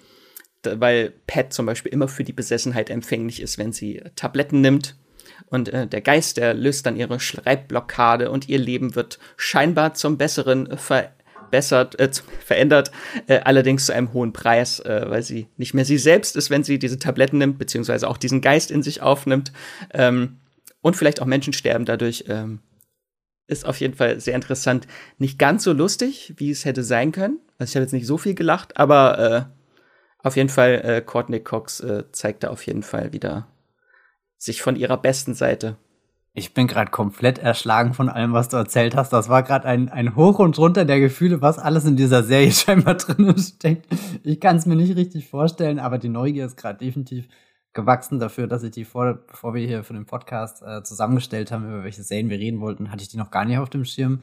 weil 0.62 1.12
Pat 1.27 1.53
zum 1.53 1.66
Beispiel 1.66 1.93
immer 1.93 2.09
für 2.09 2.25
die 2.25 2.33
Besessenheit 2.33 2.91
empfänglich 2.91 3.41
ist, 3.41 3.59
wenn 3.59 3.72
sie 3.72 4.03
Tabletten 4.16 4.61
nimmt. 4.61 4.97
Und 5.47 5.68
äh, 5.68 5.87
der 5.87 6.01
Geist, 6.01 6.37
der 6.37 6.55
löst 6.55 6.87
dann 6.87 6.97
ihre 6.97 7.20
Schreibblockade 7.20 8.31
und 8.31 8.49
ihr 8.49 8.59
Leben 8.59 8.95
wird 8.95 9.18
scheinbar 9.37 9.95
zum 9.95 10.16
Besseren 10.16 10.77
verbessert, 10.79 11.99
äh, 11.99 12.11
verändert, 12.45 12.91
äh, 13.27 13.41
allerdings 13.41 13.87
zu 13.87 13.93
einem 13.93 14.12
hohen 14.12 14.33
Preis, 14.33 14.81
äh, 14.81 15.05
weil 15.09 15.22
sie 15.22 15.49
nicht 15.57 15.75
mehr 15.75 15.85
sie 15.85 15.99
selbst 15.99 16.37
ist, 16.37 16.51
wenn 16.51 16.64
sie 16.64 16.79
diese 16.79 16.99
Tabletten 16.99 17.39
nimmt, 17.39 17.59
beziehungsweise 17.59 18.09
auch 18.09 18.16
diesen 18.16 18.41
Geist 18.41 18.70
in 18.70 18.83
sich 18.83 19.03
aufnimmt. 19.03 19.53
Ähm, 19.93 20.39
und 20.81 20.97
vielleicht 20.97 21.22
auch 21.22 21.27
Menschen 21.27 21.53
sterben 21.53 21.85
dadurch. 21.85 22.25
Ähm, 22.29 22.61
ist 23.47 23.67
auf 23.67 23.81
jeden 23.81 23.95
Fall 23.95 24.21
sehr 24.21 24.35
interessant. 24.35 24.87
Nicht 25.19 25.39
ganz 25.39 25.65
so 25.65 25.73
lustig, 25.73 26.35
wie 26.37 26.51
es 26.51 26.65
hätte 26.65 26.83
sein 26.83 27.13
können. 27.13 27.39
Also 27.59 27.71
ich 27.71 27.77
habe 27.77 27.85
jetzt 27.85 27.93
nicht 27.93 28.07
so 28.07 28.19
viel 28.19 28.35
gelacht, 28.35 28.79
aber 28.79 29.19
äh, 29.19 29.45
auf 30.23 30.37
jeden 30.37 30.49
Fall, 30.49 30.81
äh, 30.85 31.03
Courtney 31.03 31.41
Cox 31.41 31.81
äh, 31.81 32.05
zeigt 32.11 32.45
da 32.45 32.49
auf 32.49 32.67
jeden 32.67 32.83
Fall 32.83 33.13
wieder 33.13 33.47
sich 34.39 34.63
von 34.63 34.77
ihrer 34.77 34.97
besten 34.97 35.35
Seite. 35.35 35.77
Ich 36.33 36.53
bin 36.53 36.67
gerade 36.67 36.91
komplett 36.91 37.39
erschlagen 37.39 37.95
von 37.95 38.09
allem, 38.09 38.33
was 38.33 38.49
du 38.49 38.57
erzählt 38.57 38.97
hast. 38.97 39.13
Das 39.13 39.29
war 39.29 39.43
gerade 39.43 39.67
ein, 39.67 39.89
ein 39.89 40.17
Hoch 40.17 40.41
und 40.41 40.59
runter 40.59 40.85
der 40.85 40.99
Gefühle, 40.99 41.41
was 41.41 41.59
alles 41.59 41.85
in 41.85 41.97
dieser 41.97 42.25
Serie 42.25 42.51
scheinbar 42.53 42.97
drin 42.97 43.37
steckt. 43.39 43.87
Ich 44.25 44.41
kann 44.41 44.57
es 44.57 44.67
mir 44.67 44.75
nicht 44.77 44.97
richtig 44.97 45.29
vorstellen, 45.29 45.79
aber 45.79 45.99
die 45.99 46.09
Neugier 46.09 46.47
ist 46.47 46.57
gerade 46.57 46.79
definitiv 46.79 47.29
gewachsen 47.75 48.18
dafür, 48.20 48.47
dass 48.47 48.62
ich 48.62 48.70
die 48.70 48.85
vor, 48.85 49.18
bevor 49.27 49.55
wir 49.55 49.66
hier 49.66 49.85
für 49.85 49.93
den 49.93 50.07
Podcast 50.07 50.62
äh, 50.62 50.83
zusammengestellt 50.83 51.53
haben, 51.53 51.66
über 51.66 51.85
welche 51.85 52.03
Serien 52.03 52.31
wir 52.31 52.39
reden 52.39 52.61
wollten, 52.61 52.91
hatte 52.91 53.03
ich 53.03 53.09
die 53.09 53.16
noch 53.16 53.31
gar 53.31 53.45
nicht 53.45 53.59
auf 53.59 53.70
dem 53.70 53.85
Schirm. 53.85 54.20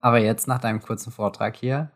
Aber 0.00 0.18
jetzt 0.18 0.48
nach 0.48 0.60
deinem 0.60 0.80
kurzen 0.80 1.12
Vortrag 1.12 1.56
hier, 1.56 1.90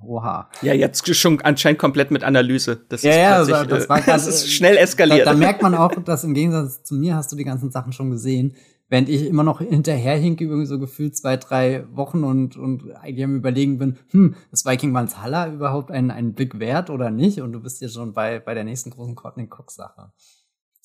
oha. 0.00 0.48
Ja, 0.62 0.72
jetzt 0.72 1.14
schon 1.14 1.40
anscheinend 1.42 1.78
komplett 1.78 2.10
mit 2.10 2.24
Analyse. 2.24 2.80
Das 2.88 3.02
ja, 3.02 3.10
ist 3.10 3.48
ja, 3.48 3.56
also, 3.56 3.64
das, 3.64 3.88
war 3.88 4.00
grad, 4.02 4.16
das 4.16 4.26
ist 4.26 4.52
schnell 4.52 4.76
eskaliert. 4.76 5.26
Da, 5.26 5.32
da 5.32 5.36
merkt 5.36 5.62
man 5.62 5.74
auch, 5.74 5.92
dass 6.02 6.24
im 6.24 6.34
Gegensatz 6.34 6.82
zu 6.84 6.94
mir 6.94 7.16
hast 7.16 7.32
du 7.32 7.36
die 7.36 7.44
ganzen 7.44 7.70
Sachen 7.70 7.92
schon 7.92 8.10
gesehen 8.10 8.56
während 8.88 9.08
ich 9.08 9.26
immer 9.26 9.42
noch 9.42 9.60
hinterherhinke, 9.60 10.44
irgendwie 10.44 10.66
so 10.66 10.78
gefühlt 10.78 11.16
zwei, 11.16 11.36
drei 11.36 11.84
Wochen 11.92 12.24
und, 12.24 12.56
und 12.56 12.94
eigentlich 12.96 13.24
am 13.24 13.36
überlegen 13.36 13.78
bin, 13.78 13.98
hm, 14.10 14.34
ist 14.52 14.66
Viking 14.66 14.94
Valhalla 14.94 15.52
überhaupt 15.52 15.90
ein, 15.90 16.10
ein 16.10 16.34
Blick 16.34 16.58
wert 16.58 16.90
oder 16.90 17.10
nicht? 17.10 17.40
Und 17.40 17.52
du 17.52 17.60
bist 17.60 17.78
hier 17.78 17.88
schon 17.88 18.12
bei, 18.12 18.38
bei 18.38 18.54
der 18.54 18.64
nächsten 18.64 18.90
großen 18.90 19.16
Courtney 19.16 19.48
Cox 19.48 19.74
Sache. 19.74 20.12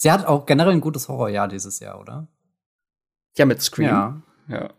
Sie 0.01 0.11
hat 0.11 0.25
auch 0.25 0.47
generell 0.47 0.73
ein 0.73 0.81
gutes 0.81 1.09
Horrorjahr 1.09 1.47
dieses 1.47 1.79
Jahr, 1.79 1.99
oder? 1.99 2.27
Ja, 3.37 3.45
mit 3.45 3.61
Scream. 3.61 3.85
Ja. 3.87 4.21
ja. 4.47 4.69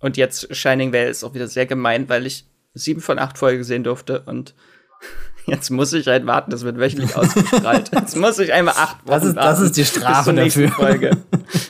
Und 0.00 0.18
jetzt 0.18 0.54
Shining 0.54 0.92
Vale 0.92 1.08
ist 1.08 1.24
auch 1.24 1.32
wieder 1.32 1.48
sehr 1.48 1.64
gemein, 1.64 2.10
weil 2.10 2.26
ich 2.26 2.44
sieben 2.74 3.00
von 3.00 3.18
acht 3.18 3.38
Folgen 3.38 3.64
sehen 3.64 3.84
durfte 3.84 4.20
und 4.20 4.54
Jetzt 5.46 5.70
muss 5.70 5.94
ich 5.94 6.06
halt 6.06 6.26
warten, 6.26 6.50
das 6.50 6.62
wird 6.62 6.78
wöchentlich 6.78 7.16
ausgestrahlt. 7.16 7.90
Jetzt 7.94 8.14
muss 8.18 8.38
ich 8.38 8.52
einmal 8.52 8.74
acht 8.76 8.98
Wochen 9.06 9.12
das 9.12 9.24
ist, 9.24 9.36
warten. 9.36 9.48
Das 9.48 9.60
ist 9.60 9.76
die 9.78 9.84
Strafe 9.86 10.34
dafür. 10.34 10.68
Folge. 10.68 11.16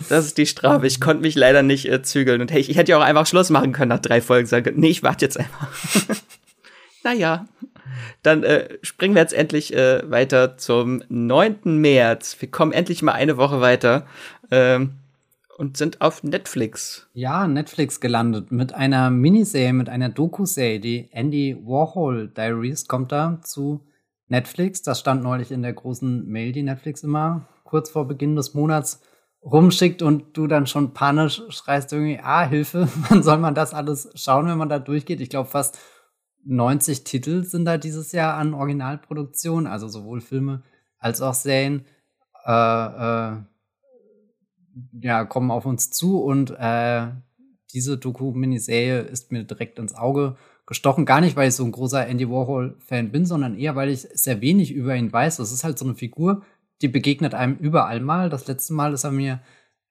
Das 0.08 0.26
ist 0.26 0.36
die 0.36 0.46
Strafe. 0.46 0.88
Ich 0.88 1.00
konnte 1.00 1.22
mich 1.22 1.36
leider 1.36 1.62
nicht 1.62 1.88
äh, 1.88 2.02
zügeln. 2.02 2.40
Und 2.40 2.50
hey, 2.50 2.60
ich, 2.60 2.68
ich 2.68 2.76
hätte 2.76 2.90
ja 2.90 2.98
auch 2.98 3.02
einfach 3.02 3.26
Schluss 3.26 3.48
machen 3.50 3.70
können 3.70 3.90
nach 3.90 4.00
drei 4.00 4.20
Folgen. 4.20 4.48
Sagen, 4.48 4.74
nee, 4.74 4.88
ich 4.88 5.04
warte 5.04 5.24
jetzt 5.24 5.38
einfach. 5.38 5.68
naja. 7.04 7.46
Dann 8.22 8.42
äh, 8.42 8.78
springen 8.82 9.14
wir 9.14 9.22
jetzt 9.22 9.34
endlich 9.34 9.74
äh, 9.74 10.08
weiter 10.10 10.56
zum 10.58 11.02
9. 11.08 11.80
März. 11.80 12.36
Wir 12.40 12.50
kommen 12.50 12.72
endlich 12.72 13.02
mal 13.02 13.12
eine 13.12 13.36
Woche 13.36 13.60
weiter. 13.60 14.06
Ähm, 14.50 14.94
und 15.60 15.76
sind 15.76 16.00
auf 16.00 16.22
Netflix. 16.22 17.06
Ja, 17.12 17.46
Netflix 17.46 18.00
gelandet 18.00 18.50
mit 18.50 18.72
einer 18.72 19.10
Miniserie, 19.10 19.74
mit 19.74 19.90
einer 19.90 20.08
Doku-Serie. 20.08 20.80
Die 20.80 21.08
Andy 21.12 21.54
Warhol 21.62 22.28
Diaries 22.28 22.88
kommt 22.88 23.12
da 23.12 23.40
zu 23.44 23.86
Netflix. 24.28 24.80
Das 24.80 25.00
stand 25.00 25.22
neulich 25.22 25.52
in 25.52 25.60
der 25.60 25.74
großen 25.74 26.26
Mail, 26.26 26.52
die 26.52 26.62
Netflix 26.62 27.02
immer 27.02 27.46
kurz 27.64 27.90
vor 27.90 28.08
Beginn 28.08 28.36
des 28.36 28.54
Monats 28.54 29.02
rumschickt 29.42 30.00
und 30.00 30.36
du 30.36 30.46
dann 30.46 30.66
schon 30.66 30.94
panisch 30.94 31.42
schreist 31.50 31.92
irgendwie, 31.92 32.20
ah, 32.22 32.46
Hilfe, 32.46 32.88
wann 33.08 33.22
soll 33.22 33.36
man 33.36 33.54
das 33.54 33.74
alles 33.74 34.08
schauen, 34.14 34.46
wenn 34.46 34.56
man 34.56 34.70
da 34.70 34.78
durchgeht? 34.78 35.20
Ich 35.20 35.28
glaube, 35.28 35.50
fast 35.50 35.78
90 36.44 37.04
Titel 37.04 37.44
sind 37.44 37.64
da 37.64 37.78
dieses 37.78 38.12
Jahr 38.12 38.34
an 38.34 38.54
Originalproduktion, 38.54 39.66
also 39.66 39.88
sowohl 39.88 40.20
Filme 40.20 40.62
als 40.98 41.20
auch 41.20 41.34
Serien. 41.34 41.84
Äh, 42.44 42.50
äh, 42.52 43.36
ja, 45.02 45.24
kommen 45.24 45.50
auf 45.50 45.66
uns 45.66 45.90
zu 45.90 46.22
und 46.22 46.50
äh, 46.58 47.08
diese 47.72 47.98
Doku-Miniserie 47.98 49.00
ist 49.00 49.32
mir 49.32 49.44
direkt 49.44 49.78
ins 49.78 49.94
Auge 49.94 50.36
gestochen. 50.66 51.06
Gar 51.06 51.20
nicht, 51.20 51.36
weil 51.36 51.48
ich 51.48 51.54
so 51.54 51.64
ein 51.64 51.72
großer 51.72 52.06
Andy 52.06 52.28
Warhol-Fan 52.28 53.10
bin, 53.10 53.26
sondern 53.26 53.58
eher, 53.58 53.76
weil 53.76 53.90
ich 53.90 54.00
sehr 54.00 54.40
wenig 54.40 54.72
über 54.72 54.94
ihn 54.96 55.12
weiß. 55.12 55.36
Das 55.36 55.52
ist 55.52 55.64
halt 55.64 55.78
so 55.78 55.84
eine 55.84 55.94
Figur, 55.94 56.42
die 56.82 56.88
begegnet 56.88 57.34
einem 57.34 57.56
überall 57.56 58.00
mal. 58.00 58.30
Das 58.30 58.46
letzte 58.46 58.72
Mal 58.72 58.94
ist 58.94 59.04
er 59.04 59.12
mir 59.12 59.40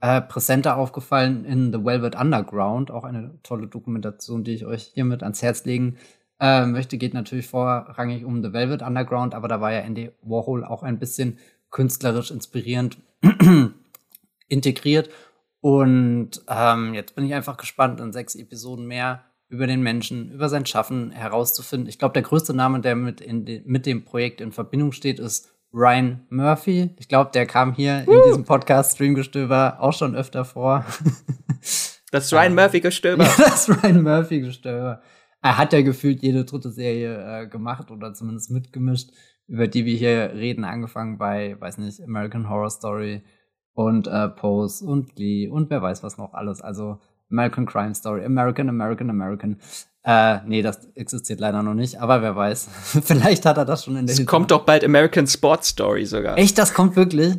äh, 0.02 0.22
präsenter 0.22 0.78
aufgefallen 0.78 1.45
in 1.45 1.72
The 1.72 1.84
Velvet 1.84 2.16
Underground, 2.16 2.91
auch 2.91 3.04
eine 3.04 3.39
tolle 3.43 3.68
Dokumentation, 3.68 4.43
die 4.43 4.54
ich 4.54 4.66
euch 4.66 4.84
hiermit 4.93 5.24
ans 5.24 5.41
Herz 5.41 5.66
legen 5.66 5.97
äh, 6.40 6.66
möchte. 6.66 6.98
Geht 6.98 7.14
natürlich 7.14 7.48
vorrangig 7.48 8.26
um 8.26 8.44
The 8.44 8.54
Velvet 8.54 8.82
Underground, 8.82 9.34
aber 9.34 9.48
da 9.48 9.62
war 9.62 9.72
ja 9.72 9.80
Andy 9.80 10.12
Warhol 10.22 10.64
auch 10.64 10.84
ein 10.84 11.00
bisschen 11.00 11.38
künstlerisch 11.72 12.32
inspirierend 12.32 12.98
integriert. 14.48 15.10
Und 15.62 16.42
ähm, 16.48 16.94
jetzt 16.94 17.16
bin 17.16 17.26
ich 17.26 17.34
einfach 17.34 17.58
gespannt, 17.58 18.00
in 18.00 18.14
sechs 18.14 18.36
Episoden 18.36 18.88
mehr 18.88 19.24
über 19.50 19.68
den 19.68 19.82
Menschen, 19.82 20.32
über 20.32 20.48
sein 20.48 20.66
Schaffen 20.66 21.12
herauszufinden. 21.12 21.90
Ich 21.90 22.00
glaube, 22.00 22.14
der 22.14 22.22
größte 22.22 22.54
Name, 22.54 22.80
der 22.82 22.96
mit, 22.96 23.20
de 23.20 23.64
mit 23.66 23.86
dem 23.86 24.06
Projekt 24.06 24.42
in 24.42 24.52
Verbindung 24.52 24.92
steht, 24.92 25.20
ist 25.20 25.52
Ryan 25.74 26.26
Murphy. 26.30 26.92
Ich 26.98 27.08
glaube, 27.08 27.32
der 27.34 27.46
kam 27.46 27.74
hier 27.74 28.06
uh. 28.08 28.12
in 28.12 28.22
diesem 28.28 28.46
Podcast 28.46 28.96
Streamgestöber 28.96 29.78
auch 29.80 29.94
schon 29.94 30.16
öfter 30.16 30.46
vor. 30.46 30.86
Das 32.12 32.34
Ryan 32.34 32.56
Murphy 32.56 32.80
Gestöber. 32.80 33.24
Ja, 33.24 33.34
das 33.38 33.70
Ryan 33.70 34.02
Murphy 34.02 34.42
Gestöber. 34.42 35.02
Er 35.42 35.58
hat 35.58 35.74
ja 35.74 35.82
gefühlt 35.82 36.22
jede 36.22 36.46
dritte 36.46 36.72
Serie 36.72 37.44
äh, 37.44 37.48
gemacht 37.48 37.92
oder 37.92 38.14
zumindest 38.14 38.52
mitgemischt, 38.52 39.12
über 39.48 39.68
die 39.68 39.86
wir 39.86 39.96
hier 39.96 40.34
reden, 40.34 40.64
angefangen 40.64 41.18
bei, 41.18 41.56
weiß 41.60 41.78
nicht, 41.78 42.02
American 42.02 42.50
Horror 42.50 42.70
Story, 42.70 43.24
und 43.80 44.08
äh, 44.08 44.28
Pose 44.28 44.84
und 44.86 45.16
Glee 45.16 45.48
und 45.48 45.70
wer 45.70 45.82
weiß 45.82 46.04
was 46.04 46.18
noch 46.18 46.34
alles. 46.34 46.62
Also 46.62 47.00
American 47.32 47.66
Crime 47.66 47.96
Story, 47.96 48.26
American, 48.26 48.68
American, 48.68 49.10
American. 49.10 49.58
Äh, 50.04 50.40
nee, 50.46 50.62
das 50.62 50.86
existiert 50.96 51.40
leider 51.40 51.64
noch 51.64 51.76
nicht, 51.76 52.02
aber 52.02 52.22
wer 52.22 52.36
weiß. 52.36 52.68
Vielleicht 53.04 53.46
hat 53.46 53.58
er 53.58 53.64
das 53.64 53.86
schon 53.86 53.96
in 53.96 54.06
der 54.06 54.14
Es 54.14 54.26
kommt 54.26 54.52
doch 54.52 54.66
bald 54.66 54.84
American 54.84 55.28
Sports 55.28 55.70
Story 55.70 56.06
sogar. 56.06 56.38
Echt, 56.38 56.58
das 56.58 56.74
kommt 56.74 56.98
wirklich? 56.98 57.38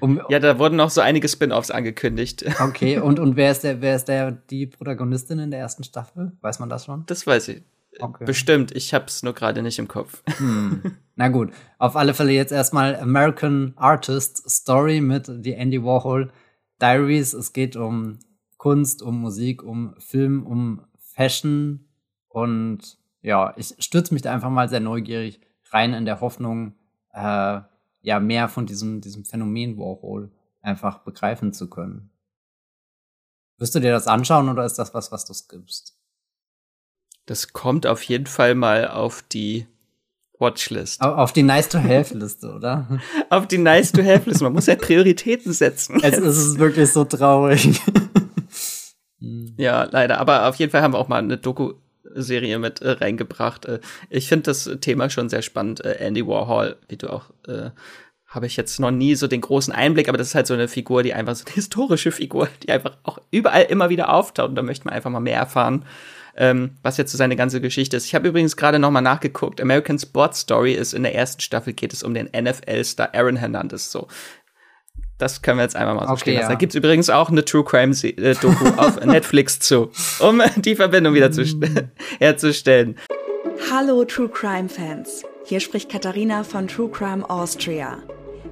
Um, 0.00 0.20
ja, 0.28 0.38
da 0.38 0.58
wurden 0.58 0.76
noch 0.76 0.90
so 0.90 1.00
einige 1.00 1.28
Spin-offs 1.28 1.70
angekündigt. 1.70 2.44
Okay, 2.60 2.98
und, 2.98 3.18
und 3.20 3.36
wer 3.36 3.52
ist 3.52 3.64
der, 3.64 3.80
wer 3.80 3.96
ist 3.96 4.06
der, 4.06 4.32
die 4.32 4.66
Protagonistin 4.66 5.38
in 5.38 5.50
der 5.50 5.60
ersten 5.60 5.84
Staffel? 5.84 6.32
Weiß 6.40 6.58
man 6.58 6.68
das 6.68 6.84
schon? 6.86 7.04
Das 7.06 7.26
weiß 7.26 7.48
ich. 7.48 7.62
Okay. 7.98 8.24
Bestimmt, 8.24 8.74
ich 8.74 8.92
hab's 8.92 9.22
nur 9.22 9.32
gerade 9.32 9.62
nicht 9.62 9.78
im 9.78 9.88
Kopf. 9.88 10.22
Hm. 10.38 10.96
Na 11.14 11.28
gut, 11.28 11.52
auf 11.78 11.96
alle 11.96 12.12
Fälle 12.12 12.32
jetzt 12.32 12.52
erstmal 12.52 12.96
American 12.96 13.72
Artist 13.76 14.48
Story 14.50 15.00
mit 15.00 15.26
The 15.26 15.52
Andy 15.52 15.82
Warhol 15.82 16.30
Diaries. 16.80 17.32
Es 17.32 17.52
geht 17.52 17.76
um 17.76 18.18
Kunst, 18.58 19.02
um 19.02 19.20
Musik, 19.20 19.62
um 19.62 19.94
Film, 19.98 20.44
um 20.44 20.82
Fashion 20.98 21.88
und 22.28 22.98
ja, 23.22 23.54
ich 23.56 23.74
stürze 23.78 24.12
mich 24.12 24.22
da 24.22 24.32
einfach 24.32 24.50
mal 24.50 24.68
sehr 24.68 24.80
neugierig 24.80 25.40
rein 25.70 25.94
in 25.94 26.04
der 26.04 26.20
Hoffnung, 26.20 26.74
äh, 27.12 27.60
ja, 28.06 28.20
mehr 28.20 28.48
von 28.48 28.66
diesem, 28.66 29.00
diesem 29.00 29.24
Phänomen 29.24 29.78
Warhol 29.78 30.30
einfach 30.62 30.98
begreifen 31.00 31.52
zu 31.52 31.68
können. 31.68 32.10
Wirst 33.58 33.74
du 33.74 33.80
dir 33.80 33.90
das 33.90 34.06
anschauen 34.06 34.48
oder 34.48 34.64
ist 34.64 34.78
das 34.78 34.94
was, 34.94 35.10
was 35.10 35.24
du 35.24 35.34
skippst? 35.34 35.98
Das 37.26 37.52
kommt 37.52 37.84
auf 37.84 38.04
jeden 38.04 38.26
Fall 38.26 38.54
mal 38.54 38.86
auf 38.88 39.22
die 39.22 39.66
Watchlist. 40.38 41.00
Auf 41.00 41.32
die 41.32 41.42
Nice-to-Have-Liste, 41.42 42.54
oder? 42.54 43.00
auf 43.30 43.48
die 43.48 43.58
Nice-to-Have-Liste. 43.58 44.44
Man 44.44 44.52
muss 44.52 44.66
ja 44.66 44.76
Prioritäten 44.76 45.52
setzen. 45.52 46.00
Es, 46.02 46.16
es 46.16 46.38
ist 46.38 46.58
wirklich 46.60 46.92
so 46.92 47.04
traurig. 47.04 47.80
ja, 49.56 49.82
leider. 49.82 50.20
Aber 50.20 50.48
auf 50.48 50.54
jeden 50.56 50.70
Fall 50.70 50.82
haben 50.82 50.94
wir 50.94 50.98
auch 50.98 51.08
mal 51.08 51.18
eine 51.18 51.38
Doku-Serie 52.16 52.58
mit 52.58 52.82
äh, 52.82 52.90
reingebracht. 52.90 53.66
Äh, 53.66 53.80
ich 54.10 54.28
finde 54.28 54.44
das 54.44 54.70
Thema 54.80 55.10
schon 55.10 55.28
sehr 55.28 55.42
spannend. 55.42 55.84
Äh, 55.84 55.96
Andy 55.98 56.26
Warhol, 56.26 56.76
wie 56.88 56.96
du 56.96 57.12
auch 57.12 57.30
äh, 57.46 57.70
habe 58.26 58.46
ich 58.46 58.56
jetzt 58.56 58.80
noch 58.80 58.90
nie 58.90 59.14
so 59.14 59.28
den 59.28 59.40
großen 59.40 59.72
Einblick, 59.72 60.08
aber 60.08 60.18
das 60.18 60.28
ist 60.28 60.34
halt 60.34 60.48
so 60.48 60.54
eine 60.54 60.68
Figur, 60.68 61.02
die 61.02 61.14
einfach 61.14 61.36
so 61.36 61.44
eine 61.44 61.54
historische 61.54 62.12
Figur, 62.12 62.48
die 62.62 62.70
einfach 62.70 62.96
auch 63.04 63.18
überall 63.30 63.64
immer 63.64 63.88
wieder 63.88 64.12
auftaucht. 64.12 64.50
Und 64.50 64.54
da 64.56 64.62
möchte 64.62 64.86
man 64.86 64.94
einfach 64.94 65.10
mal 65.10 65.20
mehr 65.20 65.38
erfahren 65.38 65.84
ähm, 66.36 66.72
was 66.82 66.98
jetzt 66.98 67.12
so 67.12 67.18
seine 67.18 67.36
ganze 67.36 67.60
Geschichte 67.60 67.96
ist. 67.96 68.04
Ich 68.04 68.14
habe 68.14 68.28
übrigens 68.28 68.56
gerade 68.56 68.78
noch 68.78 68.90
mal 68.90 69.00
nachgeguckt. 69.00 69.60
American 69.60 69.98
Sports 69.98 70.40
Story 70.40 70.74
ist 70.74 70.92
in 70.92 71.02
der 71.02 71.14
ersten 71.14 71.40
Staffel 71.40 71.72
geht 71.72 71.92
es 71.92 72.02
um 72.02 72.14
den 72.14 72.26
NFL-Star 72.26 73.14
Aaron 73.14 73.36
Hernandez. 73.36 73.90
So, 73.90 74.08
das 75.18 75.42
können 75.42 75.58
wir 75.58 75.62
jetzt 75.62 75.76
einmal 75.76 75.94
mal 75.94 76.06
so 76.06 76.12
okay, 76.12 76.20
stehen 76.20 76.34
lassen. 76.34 76.42
Ja. 76.44 76.48
Da 76.50 76.54
gibt's 76.56 76.74
übrigens 76.74 77.10
auch 77.10 77.30
eine 77.30 77.44
True 77.44 77.64
Crime 77.64 77.94
äh, 78.02 78.34
Doku 78.34 78.66
auf 78.76 79.04
Netflix 79.04 79.58
zu, 79.58 79.90
um 80.20 80.42
die 80.56 80.76
Verbindung 80.76 81.14
wieder 81.14 81.32
zu, 81.32 81.42
herzustellen. 82.18 82.96
Hallo 83.70 84.04
True 84.04 84.28
Crime 84.28 84.68
Fans. 84.68 85.22
Hier 85.44 85.60
spricht 85.60 85.90
Katharina 85.90 86.44
von 86.44 86.68
True 86.68 86.90
Crime 86.90 87.28
Austria. 87.28 87.98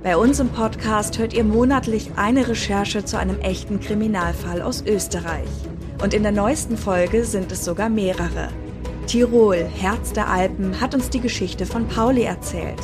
Bei 0.03 0.17
uns 0.17 0.39
im 0.39 0.49
Podcast 0.49 1.19
hört 1.19 1.33
ihr 1.33 1.45
monatlich 1.45 2.11
eine 2.17 2.47
Recherche 2.47 3.05
zu 3.05 3.19
einem 3.19 3.41
echten 3.41 3.81
Kriminalfall 3.81 4.63
aus 4.63 4.85
Österreich. 4.87 5.49
Und 6.03 6.13
in 6.15 6.23
der 6.23 6.33
neuesten 6.33 6.77
Folge 6.77 7.25
sind 7.25 7.51
es 7.53 7.65
sogar 7.65 7.89
mehrere. 7.89 8.49
Tirol, 9.07 9.65
Herz 9.65 10.13
der 10.13 10.29
Alpen, 10.29 10.81
hat 10.81 10.95
uns 10.95 11.11
die 11.11 11.21
Geschichte 11.21 11.67
von 11.67 11.89
Pauli 11.89 12.23
erzählt. 12.23 12.81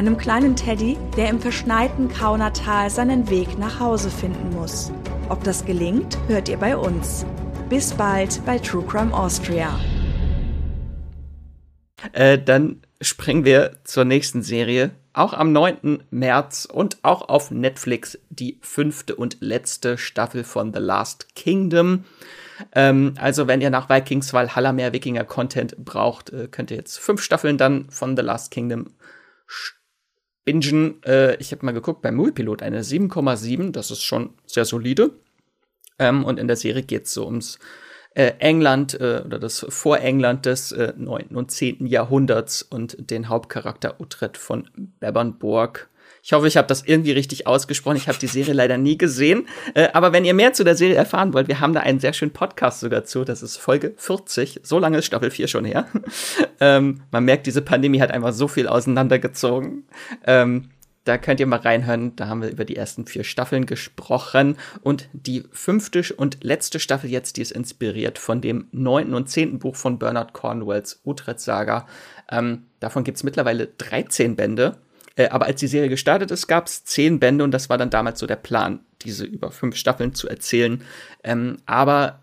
Einem 0.00 0.16
kleinen 0.16 0.56
Teddy, 0.56 0.96
der 1.18 1.28
im 1.28 1.40
verschneiten 1.40 2.08
Kaunertal 2.08 2.88
seinen 2.88 3.28
Weg 3.28 3.58
nach 3.58 3.80
Hause 3.80 4.08
finden 4.08 4.48
muss. 4.54 4.90
Ob 5.28 5.44
das 5.44 5.66
gelingt, 5.66 6.16
hört 6.26 6.48
ihr 6.48 6.56
bei 6.56 6.74
uns. 6.74 7.26
Bis 7.68 7.92
bald 7.92 8.42
bei 8.46 8.58
True 8.58 8.82
Crime 8.88 9.12
Austria. 9.12 9.78
Äh, 12.12 12.38
dann 12.38 12.80
springen 13.02 13.44
wir 13.44 13.76
zur 13.84 14.06
nächsten 14.06 14.40
Serie. 14.40 14.92
Auch 15.12 15.34
am 15.34 15.52
9. 15.52 16.04
März 16.08 16.64
und 16.64 16.96
auch 17.02 17.28
auf 17.28 17.50
Netflix 17.50 18.18
die 18.30 18.58
fünfte 18.62 19.14
und 19.14 19.36
letzte 19.40 19.98
Staffel 19.98 20.44
von 20.44 20.72
The 20.72 20.80
Last 20.80 21.34
Kingdom. 21.34 22.06
Ähm, 22.74 23.12
also, 23.18 23.48
wenn 23.48 23.60
ihr 23.60 23.68
nach 23.68 23.90
Vikings 23.90 24.32
Valhalla 24.32 24.72
mehr 24.72 24.94
Wikinger-Content 24.94 25.84
braucht, 25.84 26.30
äh, 26.30 26.48
könnt 26.50 26.70
ihr 26.70 26.78
jetzt 26.78 26.98
fünf 26.98 27.20
Staffeln 27.20 27.58
dann 27.58 27.90
von 27.90 28.16
The 28.16 28.22
Last 28.22 28.50
Kingdom 28.50 28.94
bingen. 30.50 31.02
Äh, 31.04 31.36
ich 31.36 31.52
habe 31.52 31.64
mal 31.64 31.72
geguckt, 31.72 32.02
beim 32.02 32.16
Moviepilot 32.16 32.62
eine 32.62 32.82
7,7, 32.82 33.72
das 33.72 33.90
ist 33.90 34.02
schon 34.02 34.30
sehr 34.46 34.64
solide. 34.64 35.10
Ähm, 35.98 36.24
und 36.24 36.38
in 36.38 36.48
der 36.48 36.56
Serie 36.56 36.82
geht 36.82 37.04
es 37.04 37.14
so 37.14 37.26
ums 37.26 37.58
äh, 38.14 38.32
England 38.38 38.94
äh, 38.94 39.22
oder 39.24 39.38
das 39.38 39.64
Vorengland 39.68 40.46
des 40.46 40.72
äh, 40.72 40.92
9. 40.96 41.36
und 41.36 41.50
10. 41.50 41.86
Jahrhunderts 41.86 42.62
und 42.62 43.10
den 43.10 43.28
Hauptcharakter 43.28 44.00
Utrecht 44.00 44.36
von 44.36 44.68
Bebernburg. 44.98 45.89
Ich 46.22 46.32
hoffe, 46.32 46.46
ich 46.46 46.56
habe 46.56 46.68
das 46.68 46.82
irgendwie 46.84 47.12
richtig 47.12 47.46
ausgesprochen. 47.46 47.96
Ich 47.96 48.08
habe 48.08 48.18
die 48.18 48.26
Serie 48.26 48.54
leider 48.54 48.78
nie 48.78 48.98
gesehen. 48.98 49.46
Äh, 49.74 49.88
aber 49.92 50.12
wenn 50.12 50.24
ihr 50.24 50.34
mehr 50.34 50.52
zu 50.52 50.64
der 50.64 50.76
Serie 50.76 50.96
erfahren 50.96 51.32
wollt, 51.32 51.48
wir 51.48 51.60
haben 51.60 51.72
da 51.72 51.80
einen 51.80 52.00
sehr 52.00 52.12
schönen 52.12 52.32
Podcast 52.32 52.80
sogar 52.80 53.04
zu. 53.04 53.24
Das 53.24 53.42
ist 53.42 53.56
Folge 53.56 53.94
40. 53.96 54.60
So 54.62 54.78
lange 54.78 54.98
ist 54.98 55.06
Staffel 55.06 55.30
4 55.30 55.48
schon 55.48 55.64
her. 55.64 55.86
ähm, 56.60 57.02
man 57.10 57.24
merkt, 57.24 57.46
diese 57.46 57.62
Pandemie 57.62 58.00
hat 58.00 58.10
einfach 58.10 58.32
so 58.32 58.48
viel 58.48 58.68
auseinandergezogen. 58.68 59.84
Ähm, 60.26 60.70
da 61.04 61.16
könnt 61.16 61.40
ihr 61.40 61.46
mal 61.46 61.60
reinhören. 61.60 62.14
Da 62.16 62.28
haben 62.28 62.42
wir 62.42 62.50
über 62.50 62.64
die 62.64 62.76
ersten 62.76 63.06
vier 63.06 63.24
Staffeln 63.24 63.64
gesprochen. 63.64 64.56
Und 64.82 65.08
die 65.12 65.44
fünfte 65.50 66.02
und 66.14 66.44
letzte 66.44 66.78
Staffel 66.78 67.10
jetzt, 67.10 67.36
die 67.36 67.42
ist 67.42 67.52
inspiriert 67.52 68.18
von 68.18 68.40
dem 68.40 68.68
neunten 68.70 69.14
und 69.14 69.28
zehnten 69.28 69.58
Buch 69.58 69.76
von 69.76 69.98
Bernard 69.98 70.34
Cornwells 70.34 71.00
Utrecht-Saga. 71.04 71.86
Ähm, 72.30 72.66
davon 72.80 73.04
gibt 73.04 73.16
es 73.16 73.24
mittlerweile 73.24 73.66
13 73.66 74.36
Bände. 74.36 74.76
Äh, 75.20 75.28
aber 75.28 75.46
als 75.46 75.60
die 75.60 75.66
Serie 75.66 75.90
gestartet 75.90 76.30
ist, 76.30 76.46
gab 76.46 76.66
es 76.66 76.84
zehn 76.84 77.20
Bände 77.20 77.44
und 77.44 77.50
das 77.50 77.68
war 77.68 77.76
dann 77.76 77.90
damals 77.90 78.18
so 78.18 78.26
der 78.26 78.36
Plan, 78.36 78.80
diese 79.02 79.24
über 79.26 79.50
fünf 79.50 79.76
Staffeln 79.76 80.14
zu 80.14 80.28
erzählen. 80.28 80.82
Ähm, 81.22 81.58
aber 81.66 82.22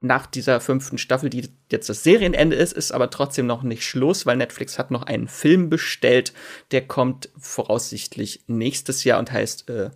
nach 0.00 0.26
dieser 0.26 0.60
fünften 0.60 0.98
Staffel, 0.98 1.30
die 1.30 1.48
jetzt 1.70 1.88
das 1.88 2.02
Serienende 2.02 2.56
ist, 2.56 2.72
ist 2.72 2.90
aber 2.90 3.10
trotzdem 3.10 3.46
noch 3.46 3.62
nicht 3.62 3.84
Schluss, 3.84 4.26
weil 4.26 4.36
Netflix 4.36 4.76
hat 4.76 4.90
noch 4.90 5.04
einen 5.04 5.28
Film 5.28 5.70
bestellt, 5.70 6.32
der 6.72 6.84
kommt 6.84 7.28
voraussichtlich 7.38 8.42
nächstes 8.48 9.04
Jahr 9.04 9.20
und 9.20 9.30
heißt 9.30 9.70
äh, 9.70 9.90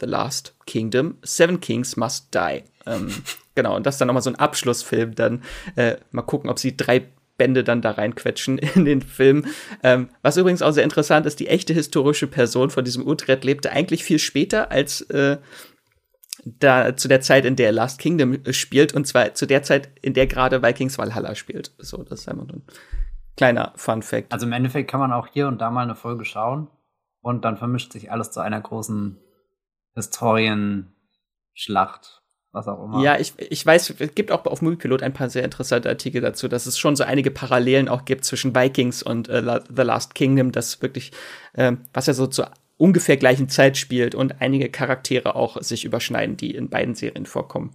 The 0.00 0.06
Last 0.06 0.56
Kingdom, 0.66 1.18
Seven 1.22 1.60
Kings 1.60 1.96
Must 1.96 2.34
Die. 2.34 2.64
Ähm, 2.84 3.14
genau, 3.54 3.76
und 3.76 3.86
das 3.86 3.94
ist 3.94 4.00
dann 4.00 4.08
nochmal 4.08 4.22
so 4.22 4.30
ein 4.30 4.36
Abschlussfilm. 4.36 5.14
Dann 5.14 5.44
äh, 5.76 5.98
mal 6.10 6.22
gucken, 6.22 6.50
ob 6.50 6.58
sie 6.58 6.76
drei 6.76 7.06
Bände 7.36 7.64
dann 7.64 7.82
da 7.82 7.92
reinquetschen 7.92 8.58
in 8.58 8.84
den 8.84 9.02
Film. 9.02 9.46
Ähm, 9.82 10.08
was 10.22 10.36
übrigens 10.36 10.62
auch 10.62 10.72
sehr 10.72 10.84
interessant 10.84 11.26
ist, 11.26 11.40
die 11.40 11.48
echte 11.48 11.74
historische 11.74 12.26
Person 12.26 12.70
von 12.70 12.84
diesem 12.84 13.06
Utrecht 13.06 13.44
lebte 13.44 13.70
eigentlich 13.70 14.04
viel 14.04 14.18
später 14.18 14.70
als 14.70 15.02
äh, 15.02 15.38
da 16.44 16.96
zu 16.96 17.08
der 17.08 17.20
Zeit, 17.20 17.44
in 17.44 17.56
der 17.56 17.72
Last 17.72 17.98
Kingdom 17.98 18.34
äh, 18.44 18.52
spielt, 18.52 18.94
und 18.94 19.06
zwar 19.06 19.34
zu 19.34 19.46
der 19.46 19.62
Zeit, 19.62 19.90
in 20.02 20.14
der 20.14 20.26
gerade 20.26 20.62
Vikings 20.62 20.98
Valhalla 20.98 21.34
spielt. 21.34 21.74
So, 21.78 22.02
das 22.02 22.20
ist 22.20 22.28
einfach 22.28 22.48
ein 22.48 22.62
kleiner 23.36 23.72
Fun 23.76 24.02
Fact. 24.02 24.32
Also 24.32 24.46
im 24.46 24.52
Endeffekt 24.52 24.90
kann 24.90 25.00
man 25.00 25.12
auch 25.12 25.28
hier 25.28 25.48
und 25.48 25.60
da 25.60 25.70
mal 25.70 25.82
eine 25.82 25.96
Folge 25.96 26.24
schauen 26.24 26.68
und 27.20 27.44
dann 27.44 27.56
vermischt 27.56 27.92
sich 27.92 28.12
alles 28.12 28.30
zu 28.30 28.40
einer 28.40 28.60
großen 28.60 29.18
Historienschlacht 29.94 32.22
was 32.52 32.68
auch 32.68 32.84
immer. 32.84 33.02
Ja, 33.02 33.18
ich, 33.18 33.34
ich 33.38 33.64
weiß, 33.64 33.94
es 33.98 34.14
gibt 34.14 34.32
auch 34.32 34.44
auf 34.46 34.62
Moviepilot 34.62 35.02
ein 35.02 35.12
paar 35.12 35.28
sehr 35.28 35.44
interessante 35.44 35.88
Artikel 35.88 36.20
dazu, 36.20 36.48
dass 36.48 36.66
es 36.66 36.78
schon 36.78 36.96
so 36.96 37.04
einige 37.04 37.30
Parallelen 37.30 37.88
auch 37.88 38.04
gibt 38.04 38.24
zwischen 38.24 38.54
Vikings 38.54 39.02
und 39.02 39.28
äh, 39.28 39.60
The 39.74 39.82
Last 39.82 40.14
Kingdom, 40.14 40.52
das 40.52 40.80
wirklich, 40.82 41.12
äh, 41.52 41.72
was 41.92 42.06
ja 42.06 42.14
so 42.14 42.26
zur 42.26 42.50
ungefähr 42.78 43.16
gleichen 43.16 43.48
Zeit 43.48 43.76
spielt 43.76 44.14
und 44.14 44.40
einige 44.40 44.70
Charaktere 44.70 45.34
auch 45.34 45.60
sich 45.62 45.84
überschneiden, 45.84 46.36
die 46.36 46.54
in 46.54 46.68
beiden 46.68 46.94
Serien 46.94 47.26
vorkommen. 47.26 47.74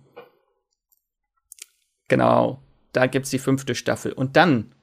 Genau, 2.07 2.61
da 2.91 3.07
gibt's 3.07 3.29
die 3.29 3.39
fünfte 3.39 3.73
Staffel. 3.73 4.11
Und 4.11 4.35
dann 4.35 4.75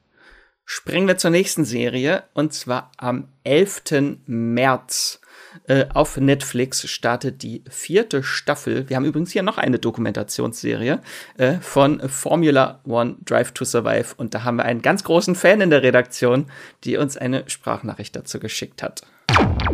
springen 0.65 1.07
wir 1.07 1.17
zur 1.17 1.31
nächsten 1.31 1.63
Serie, 1.63 2.23
und 2.33 2.53
zwar 2.53 2.91
am 2.97 3.29
11. 3.43 4.21
März 4.25 5.21
äh, 5.67 5.85
auf 5.93 6.17
Netflix 6.17 6.87
startet 6.89 7.43
die 7.43 7.63
vierte 7.69 8.23
Staffel. 8.23 8.89
Wir 8.89 8.95
haben 8.95 9.05
übrigens 9.05 9.31
hier 9.31 9.43
noch 9.43 9.57
eine 9.57 9.79
Dokumentationsserie 9.79 11.01
äh, 11.37 11.53
von 11.55 11.99
Formula 12.07 12.81
One 12.85 13.17
Drive 13.25 13.51
to 13.51 13.65
Survive. 13.65 14.13
Und 14.17 14.33
da 14.33 14.43
haben 14.43 14.57
wir 14.57 14.65
einen 14.65 14.81
ganz 14.81 15.03
großen 15.03 15.35
Fan 15.35 15.61
in 15.61 15.69
der 15.69 15.83
Redaktion, 15.83 16.45
die 16.83 16.97
uns 16.97 17.17
eine 17.17 17.49
Sprachnachricht 17.49 18.15
dazu 18.15 18.39
geschickt 18.39 18.83
hat. 18.83 19.03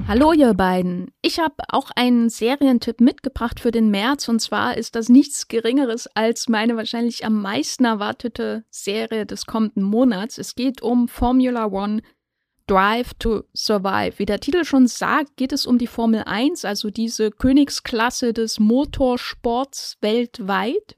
Hallo 0.08 0.34
ihr 0.34 0.54
beiden. 0.54 1.12
Ich 1.22 1.40
habe 1.40 1.56
auch 1.70 1.90
einen 1.96 2.30
Serientipp 2.30 3.00
mitgebracht 3.02 3.60
für 3.60 3.72
den 3.72 3.90
März 3.90 4.28
und 4.28 4.40
zwar 4.40 4.78
ist 4.78 4.96
das 4.96 5.10
nichts 5.10 5.48
Geringeres 5.48 6.08
als 6.14 6.48
meine 6.48 6.76
wahrscheinlich 6.76 7.26
am 7.26 7.42
meisten 7.42 7.86
erwartete 7.86 8.66
Serie 8.70 9.26
des 9.26 9.46
kommenden 9.46 9.84
Monats. 9.84 10.38
Es 10.38 10.56
geht 10.56 10.82
um 10.82 11.08
Formula 11.08 11.66
One 11.66 12.02
Drive 12.68 13.14
to 13.20 13.44
Survive. 13.56 14.18
Wie 14.18 14.26
der 14.26 14.40
Titel 14.40 14.66
schon 14.66 14.88
sagt, 14.88 15.38
geht 15.38 15.54
es 15.54 15.66
um 15.66 15.78
die 15.78 15.88
Formel 15.88 16.24
1, 16.26 16.66
also 16.66 16.90
diese 16.90 17.32
Königsklasse 17.32 18.34
des 18.34 18.60
Motorsports 18.60 19.98
weltweit. 20.02 20.98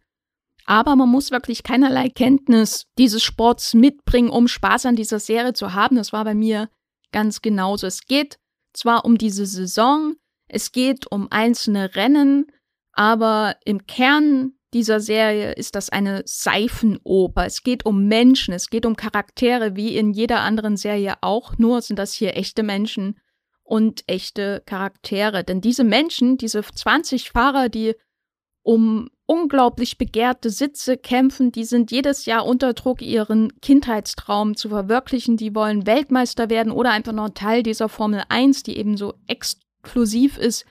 Aber 0.65 0.95
man 0.95 1.09
muss 1.09 1.32
wirklich 1.32 1.63
keinerlei 1.63 2.09
Kenntnis 2.09 2.88
dieses 2.97 3.24
Sports 3.24 3.74
mitbringen, 3.74 4.30
um 4.30 4.47
Spaß 4.47 4.86
an 4.86 4.95
dieser 4.95 5.20
Serie 5.20 5.53
zu 5.53 5.74
haben. 5.74 5.95
Das 5.95 6.11
war 6.11 6.26
bei 6.26 6.36
mir 6.36 6.70
ganz 7.11 7.41
genauso. 7.41 7.88
Es 7.88 8.05
geht 8.05 8.38
zwar 8.74 9.05
um 9.05 9.18
diese 9.18 9.45
Saison, 9.45 10.15
Es 10.49 10.72
geht 10.72 11.11
um 11.11 11.28
einzelne 11.30 11.95
Rennen, 11.95 12.51
aber 12.93 13.57
im 13.65 13.86
Kern 13.86 14.56
dieser 14.74 14.99
Serie 14.99 15.53
ist 15.53 15.76
das 15.76 15.89
eine 15.89 16.24
Seifenoper. 16.26 17.45
Es 17.45 17.63
geht 17.63 17.86
um 17.86 18.07
Menschen, 18.07 18.53
es 18.53 18.70
geht 18.70 18.86
um 18.86 18.95
Charaktere, 18.95 19.76
wie 19.76 19.95
in 19.95 20.11
jeder 20.11 20.41
anderen 20.41 20.76
Serie 20.76 21.15
auch, 21.22 21.57
nur 21.57 21.82
sind 21.82 21.97
das 21.97 22.13
hier 22.13 22.36
echte 22.36 22.63
Menschen 22.63 23.20
und 23.63 24.03
echte 24.07 24.61
Charaktere. 24.65 25.43
Denn 25.43 25.61
diese 25.61 25.84
Menschen, 25.84 26.38
diese 26.38 26.61
20 26.61 27.32
Fahrer, 27.32 27.70
die 27.70 27.95
um 28.61 29.09
unglaublich 29.26 29.97
begehrte 29.97 30.49
Sitze 30.49 30.97
kämpfen, 30.97 31.53
die 31.53 31.63
sind 31.63 31.91
jedes 31.91 32.26
Jahr 32.26 32.45
unter 32.45 32.74
Druck, 32.74 33.01
ihren 33.01 33.59
Kindheitstraum 33.61 34.57
zu 34.57 34.70
verwirklichen. 34.70 35.38
Die 35.38 35.55
wollen 35.55 35.86
Weltmeister 35.86 36.49
werden 36.49 36.74
oder 36.74 36.91
einfach 36.91 37.13
noch 37.13 37.30
Teil 37.30 37.63
dieser 37.63 37.88
Formel 37.88 38.24
1, 38.28 38.63
die 38.63 38.78
eben 38.78 38.97
so 38.97 39.13
exklusiv 39.28 40.38
ist 40.38 40.65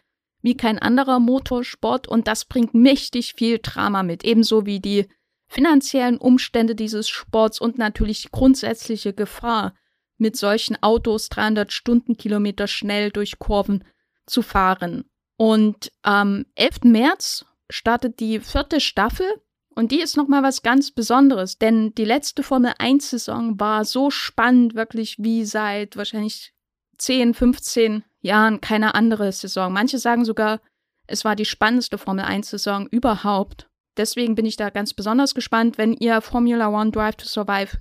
wie 0.47 0.57
kein 0.57 0.79
anderer 0.79 1.19
Motorsport 1.19 2.07
und 2.07 2.29
das 2.29 2.45
bringt 2.45 2.73
mächtig 2.73 3.35
viel 3.35 3.59
Drama 3.61 4.05
mit, 4.05 4.25
ebenso 4.25 4.65
wie 4.65 4.79
die 4.79 5.09
finanziellen 5.49 6.19
Umstände 6.19 6.77
dieses 6.77 7.09
Sports 7.09 7.61
und 7.61 7.79
natürlich 7.79 8.23
die 8.23 8.29
grundsätzliche 8.31 9.13
Gefahr, 9.13 9.75
mit 10.19 10.37
solchen 10.37 10.81
Autos 10.85 11.31
300 11.31 11.73
Stundenkilometer 11.73 12.69
schnell 12.69 13.11
durch 13.11 13.41
Kurven 13.41 13.83
zu 14.25 14.41
fahren. 14.41 15.11
Und 15.37 15.91
am 16.03 16.47
11. 16.55 16.85
März 16.85 17.45
startet 17.69 18.21
die 18.21 18.39
vierte 18.39 18.79
Staffel 18.79 19.27
und 19.75 19.91
die 19.91 20.01
ist 20.01 20.17
nochmal 20.17 20.45
was 20.45 20.63
ganz 20.63 20.93
Besonderes, 20.93 21.59
denn 21.59 21.93
die 21.97 22.05
letzte 22.05 22.45
Formel 22.45 22.73
1 22.79 23.11
Saison 23.11 23.59
war 23.59 23.85
so 23.85 24.11
spannend, 24.11 24.77
wirklich 24.77 25.17
wie 25.19 25.45
seit 25.45 25.97
wahrscheinlich 25.97 26.55
10, 26.99 27.35
15 27.35 28.05
Jahren 28.21 28.61
keine 28.61 28.95
andere 28.95 29.31
Saison. 29.33 29.73
Manche 29.73 29.99
sagen 29.99 30.25
sogar, 30.25 30.61
es 31.07 31.25
war 31.25 31.37
die 31.37 31.45
spannendste 31.45 31.99
Formel 31.99 32.25
1 32.25 32.51
Saison 32.51 32.87
überhaupt. 32.89 33.69
Deswegen 33.97 34.35
bin 34.35 34.47
ich 34.47 34.57
da 34.57 34.71
ganz 34.71 34.93
besonders 34.93 35.35
gespannt, 35.35 35.79
wenn 35.79 35.95
ihr 35.95 36.21
Formula 36.21 36.69
One 36.69 36.91
Drive 36.91 37.17
to 37.17 37.27
Survive 37.27 37.79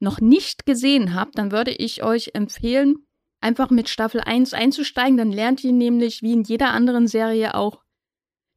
noch 0.00 0.20
nicht 0.20 0.66
gesehen 0.66 1.14
habt, 1.14 1.38
dann 1.38 1.52
würde 1.52 1.72
ich 1.72 2.02
euch 2.02 2.30
empfehlen, 2.34 3.06
einfach 3.40 3.70
mit 3.70 3.88
Staffel 3.88 4.20
1 4.20 4.54
einzusteigen. 4.54 5.16
Dann 5.16 5.32
lernt 5.32 5.64
ihr 5.64 5.72
nämlich 5.72 6.22
wie 6.22 6.32
in 6.32 6.42
jeder 6.42 6.70
anderen 6.70 7.06
Serie 7.06 7.54
auch 7.54 7.82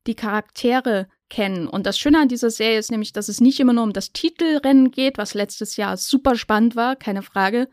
die 0.08 0.16
Charaktere 0.16 1.08
kennen. 1.30 1.68
Und 1.68 1.86
das 1.86 2.00
Schöne 2.00 2.20
an 2.20 2.30
dieser 2.30 2.50
Serie 2.50 2.80
ist 2.80 2.92
nämlich, 2.92 3.12
dass 3.12 3.28
es 3.28 3.42
nicht 3.42 3.60
immer 3.60 3.74
nur 3.74 3.84
um 3.84 3.94
das 3.94 4.14
Titelrennen 4.14 4.92
geht, 4.92 5.18
was 5.18 5.34
letztes 5.34 5.76
Jahr 5.76 5.98
super 5.98 6.36
spannend 6.36 6.76
war, 6.76 6.96
keine 6.96 7.22
Frage, 7.22 7.68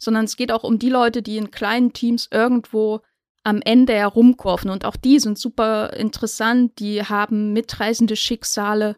sondern 0.00 0.24
es 0.24 0.36
geht 0.36 0.50
auch 0.50 0.64
um 0.64 0.78
die 0.78 0.88
Leute, 0.88 1.22
die 1.22 1.36
in 1.36 1.52
kleinen 1.52 1.92
Teams 1.92 2.28
irgendwo 2.32 3.00
am 3.44 3.60
Ende 3.62 3.94
herumkurven. 3.94 4.70
Und 4.70 4.84
auch 4.84 4.96
die 4.96 5.18
sind 5.20 5.38
super 5.38 5.92
interessant, 5.92 6.78
die 6.78 7.02
haben 7.04 7.52
mitreißende 7.52 8.16
Schicksale. 8.16 8.96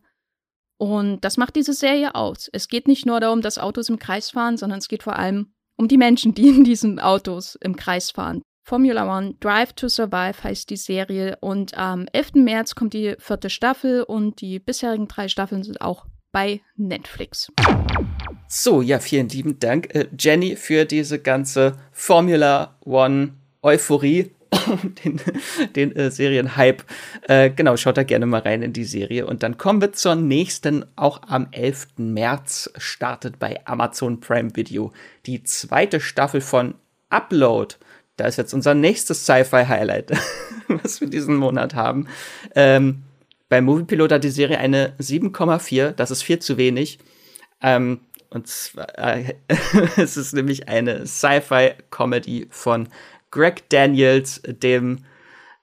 Und 0.78 1.20
das 1.20 1.36
macht 1.36 1.56
diese 1.56 1.74
Serie 1.74 2.14
aus. 2.14 2.48
Es 2.52 2.68
geht 2.68 2.88
nicht 2.88 3.06
nur 3.06 3.20
darum, 3.20 3.42
dass 3.42 3.58
Autos 3.58 3.88
im 3.88 3.98
Kreis 3.98 4.30
fahren, 4.30 4.56
sondern 4.56 4.78
es 4.78 4.88
geht 4.88 5.02
vor 5.02 5.16
allem 5.16 5.52
um 5.76 5.88
die 5.88 5.98
Menschen, 5.98 6.34
die 6.34 6.48
in 6.48 6.64
diesen 6.64 6.98
Autos 6.98 7.56
im 7.56 7.76
Kreis 7.76 8.10
fahren. 8.10 8.42
Formula 8.64 9.18
One 9.18 9.34
Drive 9.40 9.72
to 9.72 9.88
Survive 9.88 10.44
heißt 10.44 10.70
die 10.70 10.76
Serie 10.76 11.36
und 11.40 11.76
am 11.76 12.06
11. 12.12 12.34
März 12.34 12.76
kommt 12.76 12.94
die 12.94 13.16
vierte 13.18 13.50
Staffel 13.50 14.04
und 14.04 14.40
die 14.40 14.60
bisherigen 14.60 15.08
drei 15.08 15.28
Staffeln 15.28 15.64
sind 15.64 15.80
auch 15.80 16.06
bei 16.30 16.60
Netflix. 16.76 17.50
So, 18.54 18.82
ja, 18.82 18.98
vielen 18.98 19.30
lieben 19.30 19.58
Dank, 19.60 19.94
äh, 19.94 20.08
Jenny, 20.18 20.56
für 20.56 20.84
diese 20.84 21.18
ganze 21.18 21.78
Formula 21.90 22.76
One 22.84 23.32
Euphorie, 23.62 24.30
den, 25.02 25.18
den 25.74 25.96
äh, 25.96 26.10
Serienhype. 26.10 26.84
Äh, 27.28 27.48
genau, 27.48 27.78
schaut 27.78 27.96
da 27.96 28.02
gerne 28.02 28.26
mal 28.26 28.42
rein 28.42 28.60
in 28.60 28.74
die 28.74 28.84
Serie. 28.84 29.24
Und 29.24 29.42
dann 29.42 29.56
kommen 29.56 29.80
wir 29.80 29.94
zur 29.94 30.16
nächsten, 30.16 30.84
auch 30.96 31.22
am 31.28 31.48
11. 31.50 31.96
März 31.96 32.70
startet 32.76 33.38
bei 33.38 33.58
Amazon 33.64 34.20
Prime 34.20 34.54
Video 34.54 34.92
die 35.24 35.42
zweite 35.44 35.98
Staffel 35.98 36.42
von 36.42 36.74
Upload. 37.08 37.76
Da 38.18 38.26
ist 38.26 38.36
jetzt 38.36 38.52
unser 38.52 38.74
nächstes 38.74 39.24
Sci-Fi-Highlight, 39.24 40.12
was 40.68 41.00
wir 41.00 41.08
diesen 41.08 41.36
Monat 41.36 41.74
haben. 41.74 42.06
Ähm, 42.54 43.04
bei 43.48 43.62
Moviepilot 43.62 44.12
hat 44.12 44.24
die 44.24 44.28
Serie 44.28 44.58
eine 44.58 44.92
7,4, 45.00 45.92
das 45.92 46.10
ist 46.10 46.22
viel 46.22 46.40
zu 46.40 46.58
wenig. 46.58 46.98
Ähm, 47.62 48.00
und 48.32 48.46
zwar, 48.46 48.98
äh, 48.98 49.34
es 49.96 50.16
ist 50.16 50.32
nämlich 50.32 50.68
eine 50.68 51.06
Sci-Fi-Comedy 51.06 52.46
von 52.50 52.88
Greg 53.30 53.68
Daniels, 53.68 54.40
dem 54.44 55.04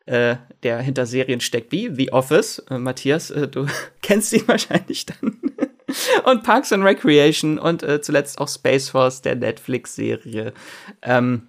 äh, 0.05 0.37
der 0.63 0.79
hinter 0.79 1.05
Serien 1.05 1.39
steckt 1.39 1.71
wie 1.71 1.89
The 1.93 2.11
Office. 2.11 2.59
Äh, 2.69 2.77
Matthias, 2.77 3.31
äh, 3.31 3.47
du 3.47 3.67
kennst 4.01 4.33
ihn 4.33 4.47
wahrscheinlich 4.47 5.05
dann. 5.05 5.39
und 6.25 6.43
Parks 6.43 6.71
and 6.71 6.83
Recreation 6.83 7.59
und 7.59 7.83
äh, 7.83 8.01
zuletzt 8.01 8.39
auch 8.39 8.47
Space 8.47 8.89
Force, 8.89 9.21
der 9.21 9.35
Netflix-Serie. 9.35 10.53
Ähm, 11.01 11.48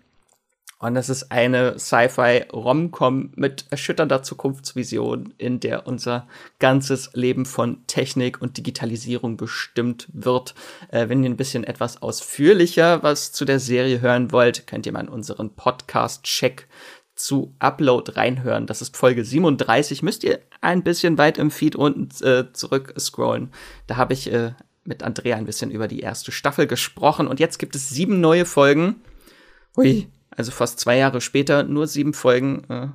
und 0.80 0.94
das 0.94 1.10
ist 1.10 1.30
eine 1.30 1.78
Sci-Fi-Rom-Com 1.78 3.32
mit 3.36 3.66
erschütternder 3.68 4.22
Zukunftsvision, 4.22 5.34
in 5.36 5.60
der 5.60 5.86
unser 5.86 6.26
ganzes 6.58 7.10
Leben 7.12 7.44
von 7.44 7.86
Technik 7.86 8.40
und 8.40 8.56
Digitalisierung 8.56 9.36
bestimmt 9.36 10.08
wird. 10.14 10.54
Äh, 10.88 11.10
wenn 11.10 11.22
ihr 11.22 11.28
ein 11.28 11.36
bisschen 11.36 11.64
etwas 11.64 12.00
ausführlicher 12.00 13.02
was 13.02 13.30
zu 13.30 13.44
der 13.44 13.60
Serie 13.60 14.00
hören 14.00 14.32
wollt, 14.32 14.66
könnt 14.66 14.86
ihr 14.86 14.92
mal 14.92 15.02
in 15.02 15.10
unseren 15.10 15.54
Podcast-Check 15.54 16.66
zu 17.14 17.54
Upload 17.58 18.12
reinhören. 18.16 18.66
Das 18.66 18.80
ist 18.80 18.96
Folge 18.96 19.22
37. 19.22 20.02
Müsst 20.02 20.24
ihr 20.24 20.40
ein 20.62 20.82
bisschen 20.82 21.18
weit 21.18 21.36
im 21.36 21.50
Feed 21.50 21.76
unten 21.76 22.08
äh, 22.24 22.54
zurück 22.54 22.94
scrollen. 22.98 23.52
Da 23.86 23.96
habe 23.96 24.14
ich 24.14 24.32
äh, 24.32 24.52
mit 24.84 25.02
Andrea 25.02 25.36
ein 25.36 25.44
bisschen 25.44 25.70
über 25.70 25.88
die 25.88 26.00
erste 26.00 26.32
Staffel 26.32 26.66
gesprochen 26.66 27.28
und 27.28 27.38
jetzt 27.38 27.58
gibt 27.58 27.76
es 27.76 27.90
sieben 27.90 28.22
neue 28.22 28.46
Folgen. 28.46 29.02
Hui, 29.76 30.08
also 30.40 30.52
fast 30.52 30.80
zwei 30.80 30.96
Jahre 30.96 31.20
später, 31.20 31.62
nur 31.62 31.86
sieben 31.86 32.14
Folgen. 32.14 32.64
Äh, 32.68 32.88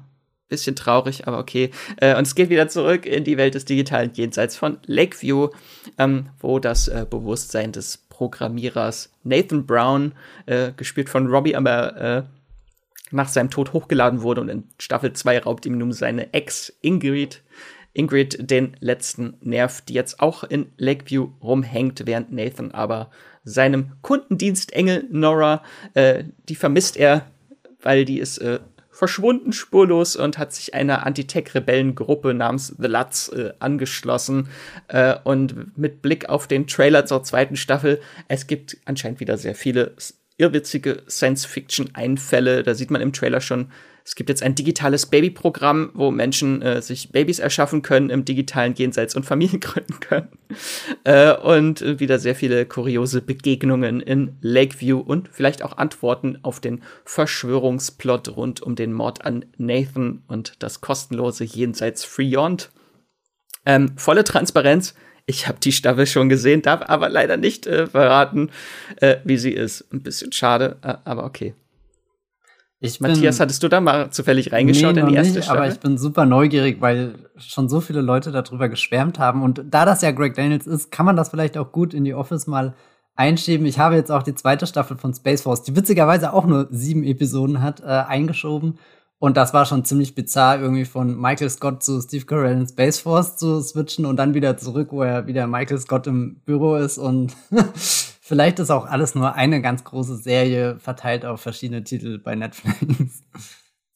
bisschen 0.47 0.75
traurig, 0.75 1.27
aber 1.27 1.39
okay. 1.39 1.71
Äh, 1.97 2.15
und 2.15 2.27
es 2.27 2.35
geht 2.35 2.49
wieder 2.49 2.67
zurück 2.67 3.07
in 3.07 3.23
die 3.23 3.37
Welt 3.37 3.55
des 3.55 3.65
digitalen 3.65 4.11
Jenseits 4.13 4.55
von 4.55 4.77
Lakeview, 4.85 5.49
ähm, 5.97 6.29
wo 6.39 6.59
das 6.59 6.87
äh, 6.87 7.05
Bewusstsein 7.09 7.71
des 7.71 7.97
Programmierers 8.09 9.11
Nathan 9.23 9.65
Brown, 9.65 10.13
äh, 10.45 10.71
gespielt 10.77 11.09
von 11.09 11.25
Robbie, 11.27 11.55
aber 11.55 11.97
äh, 11.97 12.23
nach 13.09 13.27
seinem 13.27 13.49
Tod 13.49 13.73
hochgeladen 13.73 14.21
wurde 14.21 14.41
und 14.41 14.49
in 14.49 14.63
Staffel 14.79 15.13
2 15.13 15.39
raubt 15.39 15.65
ihm 15.65 15.79
nun 15.79 15.91
seine 15.91 16.31
Ex 16.33 16.71
Ingrid 16.81 17.41
Ingrid 17.95 18.51
den 18.51 18.75
letzten 18.81 19.37
Nerv, 19.41 19.81
die 19.81 19.93
jetzt 19.93 20.19
auch 20.19 20.43
in 20.43 20.71
Lakeview 20.77 21.29
rumhängt, 21.41 22.05
während 22.05 22.31
Nathan 22.31 22.71
aber 22.71 23.09
seinem 23.45 23.93
Kundendienstengel 24.01 25.07
Nora, 25.09 25.63
äh, 25.93 26.25
die 26.49 26.55
vermisst 26.55 26.97
er, 26.97 27.25
weil 27.85 28.03
die 28.03 28.19
ist 28.19 28.39
äh, 28.39 28.59
verschwunden 28.89 29.51
spurlos 29.51 30.15
und 30.15 30.37
hat 30.37 30.53
sich 30.53 30.73
einer 30.73 31.05
Anti-Tech-Rebellengruppe 31.05 32.33
namens 32.33 32.75
The 32.79 32.87
Lutz 32.87 33.29
äh, 33.29 33.51
angeschlossen. 33.59 34.49
Äh, 34.87 35.15
und 35.23 35.77
mit 35.77 36.01
Blick 36.01 36.29
auf 36.29 36.47
den 36.47 36.65
Trailer 36.65 37.05
zur 37.05 37.23
zweiten 37.23 37.57
Staffel, 37.57 38.01
es 38.27 38.47
gibt 38.47 38.77
anscheinend 38.85 39.19
wieder 39.19 39.37
sehr 39.37 39.55
viele 39.55 39.93
irrwitzige 40.37 41.03
Science-Fiction-Einfälle. 41.07 42.63
Da 42.63 42.73
sieht 42.73 42.91
man 42.91 43.01
im 43.01 43.13
Trailer 43.13 43.41
schon 43.41 43.69
es 44.05 44.13
gibt 44.13 44.29
jetzt 44.29 44.43
ein 44.43 44.53
digitales 44.53 45.07
Babyprogramm, 45.07 45.89
wo 45.95 46.11
Menschen 46.11 46.61
äh, 46.61 46.79
sich 46.83 47.11
Babys 47.11 47.39
erschaffen 47.39 47.81
können 47.81 48.11
im 48.11 48.23
digitalen 48.23 48.75
Jenseits 48.75 49.15
und 49.15 49.25
Familien 49.25 49.59
gründen 49.61 49.99
können. 49.99 50.29
Äh, 51.05 51.35
und 51.35 51.81
wieder 51.99 52.19
sehr 52.19 52.35
viele 52.35 52.67
kuriose 52.67 53.23
Begegnungen 53.23 54.01
in 54.01 54.37
Lakeview 54.41 54.99
und 54.99 55.29
vielleicht 55.31 55.63
auch 55.63 55.79
Antworten 55.79 56.37
auf 56.43 56.59
den 56.59 56.83
Verschwörungsplot 57.03 58.37
rund 58.37 58.61
um 58.61 58.75
den 58.75 58.93
Mord 58.93 59.25
an 59.25 59.45
Nathan 59.57 60.21
und 60.27 60.61
das 60.61 60.81
kostenlose 60.81 61.43
Jenseits 61.43 62.03
Freeyond. 62.03 62.69
Ähm, 63.65 63.97
volle 63.97 64.23
Transparenz. 64.23 64.93
Ich 65.27 65.47
habe 65.47 65.59
die 65.59 65.71
Staffel 65.71 66.05
schon 66.05 66.29
gesehen, 66.29 66.61
darf 66.61 66.81
aber 66.87 67.09
leider 67.09 67.37
nicht 67.37 67.65
äh, 67.65 67.87
verraten, 67.87 68.51
äh, 68.97 69.17
wie 69.23 69.37
sie 69.37 69.51
ist. 69.51 69.91
Ein 69.91 70.03
bisschen 70.03 70.31
schade, 70.31 70.77
äh, 70.83 70.95
aber 71.03 71.25
okay. 71.25 71.55
Ich 72.79 72.99
Matthias, 72.99 73.37
bin, 73.37 73.43
hattest 73.43 73.63
du 73.63 73.67
da 73.67 73.81
mal 73.81 74.11
zufällig 74.11 74.51
reingeschaut 74.51 74.95
nee, 74.95 75.01
in 75.01 75.07
die 75.07 75.15
erste 75.15 75.35
nicht, 75.35 75.45
Staffel? 75.45 75.63
Aber 75.63 75.71
ich 75.71 75.79
bin 75.79 75.97
super 75.97 76.25
neugierig, 76.25 76.81
weil 76.81 77.15
schon 77.37 77.69
so 77.69 77.81
viele 77.81 78.01
Leute 78.01 78.31
darüber 78.31 78.69
geschwärmt 78.69 79.17
haben. 79.17 79.41
Und 79.41 79.63
da 79.69 79.85
das 79.85 80.01
ja 80.01 80.11
Greg 80.11 80.35
Daniels 80.35 80.67
ist, 80.67 80.91
kann 80.91 81.05
man 81.05 81.15
das 81.15 81.29
vielleicht 81.29 81.57
auch 81.57 81.71
gut 81.71 81.93
in 81.93 82.03
die 82.03 82.13
Office 82.13 82.45
mal 82.45 82.75
einschieben. 83.15 83.65
Ich 83.65 83.79
habe 83.79 83.95
jetzt 83.95 84.11
auch 84.11 84.23
die 84.23 84.35
zweite 84.35 84.67
Staffel 84.67 84.97
von 84.97 85.13
Space 85.13 85.41
Force, 85.41 85.63
die 85.63 85.75
witzigerweise 85.75 86.33
auch 86.33 86.45
nur 86.45 86.67
sieben 86.69 87.03
Episoden 87.03 87.61
hat, 87.61 87.79
äh, 87.79 87.85
eingeschoben. 87.85 88.77
Und 89.25 89.37
das 89.37 89.55
war 89.55 89.65
schon 89.65 89.83
ziemlich 89.83 90.13
bizarr, 90.13 90.59
irgendwie 90.59 90.85
von 90.85 91.19
Michael 91.19 91.49
Scott 91.49 91.81
zu 91.81 91.99
Steve 91.99 92.25
Carell 92.25 92.57
in 92.57 92.67
Space 92.67 92.99
Force 92.99 93.37
zu 93.37 93.59
switchen 93.59 94.05
und 94.05 94.17
dann 94.17 94.35
wieder 94.35 94.55
zurück, 94.55 94.89
wo 94.91 95.01
er 95.01 95.25
wieder 95.25 95.47
Michael 95.47 95.79
Scott 95.79 96.05
im 96.05 96.41
Büro 96.45 96.75
ist 96.75 96.99
und 96.99 97.35
Vielleicht 98.21 98.59
ist 98.59 98.69
auch 98.69 98.85
alles 98.85 99.15
nur 99.15 99.33
eine 99.33 99.63
ganz 99.63 99.83
große 99.83 100.17
Serie 100.17 100.77
verteilt 100.77 101.25
auf 101.25 101.41
verschiedene 101.41 101.83
Titel 101.83 102.19
bei 102.19 102.35
Netflix. 102.35 103.23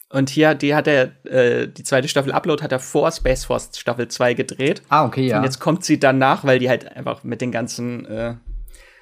Und 0.10 0.32
hier, 0.32 0.56
die 0.56 0.74
hat 0.74 0.88
er, 0.88 1.12
äh, 1.26 1.68
die 1.68 1.84
zweite 1.84 2.08
Staffel 2.08 2.32
Upload 2.32 2.64
hat 2.64 2.72
er 2.72 2.80
vor 2.80 3.12
Space 3.12 3.46
Force 3.46 3.70
Staffel 3.78 4.08
2 4.08 4.34
gedreht. 4.34 4.82
Ah, 4.90 5.06
okay, 5.06 5.28
ja. 5.28 5.38
Und 5.38 5.44
jetzt 5.44 5.60
kommt 5.60 5.86
sie 5.86 6.00
danach, 6.00 6.44
weil 6.44 6.58
die 6.58 6.70
halt 6.70 6.96
einfach 6.96 7.24
mit 7.24 7.42
den 7.42 7.52
ganzen 7.52 8.06
äh, 8.06 8.34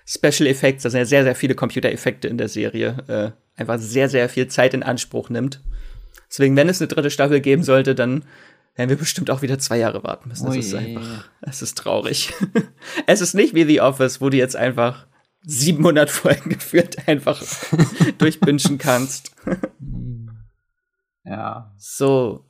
Special 0.06 0.48
Effects, 0.48 0.84
da 0.84 0.90
sind 0.90 1.00
ja 1.00 1.06
sehr, 1.06 1.24
sehr 1.24 1.36
viele 1.36 1.56
Computereffekte 1.56 2.28
in 2.28 2.38
der 2.38 2.50
Serie, 2.50 2.98
äh, 3.56 3.60
einfach 3.60 3.80
sehr, 3.80 4.10
sehr 4.10 4.28
viel 4.28 4.50
Zeit 4.50 4.74
in 4.74 4.84
Anspruch 4.84 5.30
nimmt. 5.30 5.62
Deswegen, 6.30 6.56
wenn 6.56 6.70
es 6.70 6.82
eine 6.82 6.88
dritte 6.88 7.12
Staffel 7.12 7.42
geben 7.42 7.64
sollte, 7.64 7.96
dann 7.96 8.24
werden 8.76 8.90
wir 8.90 8.98
bestimmt 8.98 9.32
auch 9.32 9.42
wieder 9.42 9.58
zwei 9.60 9.78
Jahre 9.78 10.04
warten 10.04 10.30
müssen. 10.30 10.46
Das 10.46 10.56
ist 10.56 10.74
einfach, 10.76 11.30
es 11.42 11.62
ist 11.62 11.78
traurig. 11.78 12.34
es 13.08 13.22
ist 13.22 13.34
nicht 13.34 13.56
wie 13.56 13.66
The 13.66 13.82
Office, 13.82 14.22
wo 14.22 14.30
du 14.30 14.38
jetzt 14.38 14.56
einfach 14.56 15.08
700 15.44 16.10
Folgen 16.10 16.50
geführt 16.52 17.08
einfach 17.08 17.42
durchbingen 18.18 18.78
kannst. 18.78 19.32
Ja. 21.24 21.74
So, 21.78 22.46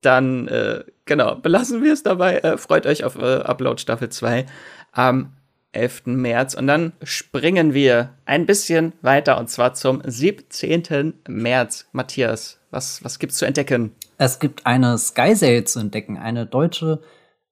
dann, 0.00 0.48
äh, 0.48 0.84
genau, 1.04 1.36
belassen 1.36 1.82
wir 1.82 1.92
es 1.92 2.02
dabei. 2.02 2.38
Äh, 2.38 2.58
freut 2.58 2.86
euch 2.86 3.04
auf 3.04 3.16
äh, 3.16 3.40
Upload 3.40 3.80
Staffel 3.80 4.08
2 4.08 4.46
am 4.92 5.36
11. 5.72 6.06
März. 6.06 6.54
Und 6.54 6.66
dann 6.66 6.92
springen 7.02 7.74
wir 7.74 8.14
ein 8.24 8.46
bisschen 8.46 8.92
weiter 9.02 9.38
und 9.38 9.50
zwar 9.50 9.74
zum 9.74 10.00
17. 10.04 11.14
März. 11.28 11.88
Matthias, 11.92 12.55
was, 12.70 13.04
was 13.04 13.18
gibt's 13.18 13.38
zu 13.38 13.46
entdecken? 13.46 13.94
Es 14.18 14.38
gibt 14.38 14.66
eine 14.66 14.98
Sky-Serie 14.98 15.64
zu 15.64 15.80
entdecken, 15.80 16.16
eine 16.18 16.46
deutsche 16.46 17.02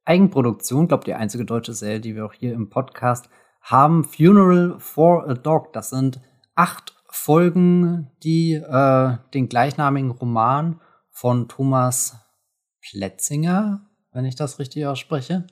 Eigenproduktion, 0.05 0.89
glaube 0.89 1.05
die 1.05 1.15
einzige 1.15 1.45
deutsche 1.45 1.73
Serie, 1.73 2.01
die 2.01 2.15
wir 2.15 2.27
auch 2.27 2.35
hier 2.35 2.53
im 2.53 2.69
Podcast 2.69 3.29
haben. 3.61 4.05
Funeral 4.05 4.77
for 4.79 5.29
a 5.29 5.35
Dog. 5.35 5.73
Das 5.73 5.91
sind 5.91 6.21
acht 6.55 6.95
Folgen, 7.09 8.11
die 8.23 8.55
äh, 8.55 9.17
den 9.33 9.49
gleichnamigen 9.49 10.11
Roman 10.11 10.81
von 11.11 11.49
Thomas 11.49 12.17
Pletzinger, 12.83 13.89
wenn 14.13 14.25
ich 14.25 14.35
das 14.35 14.59
richtig 14.59 14.87
ausspreche, 14.87 15.47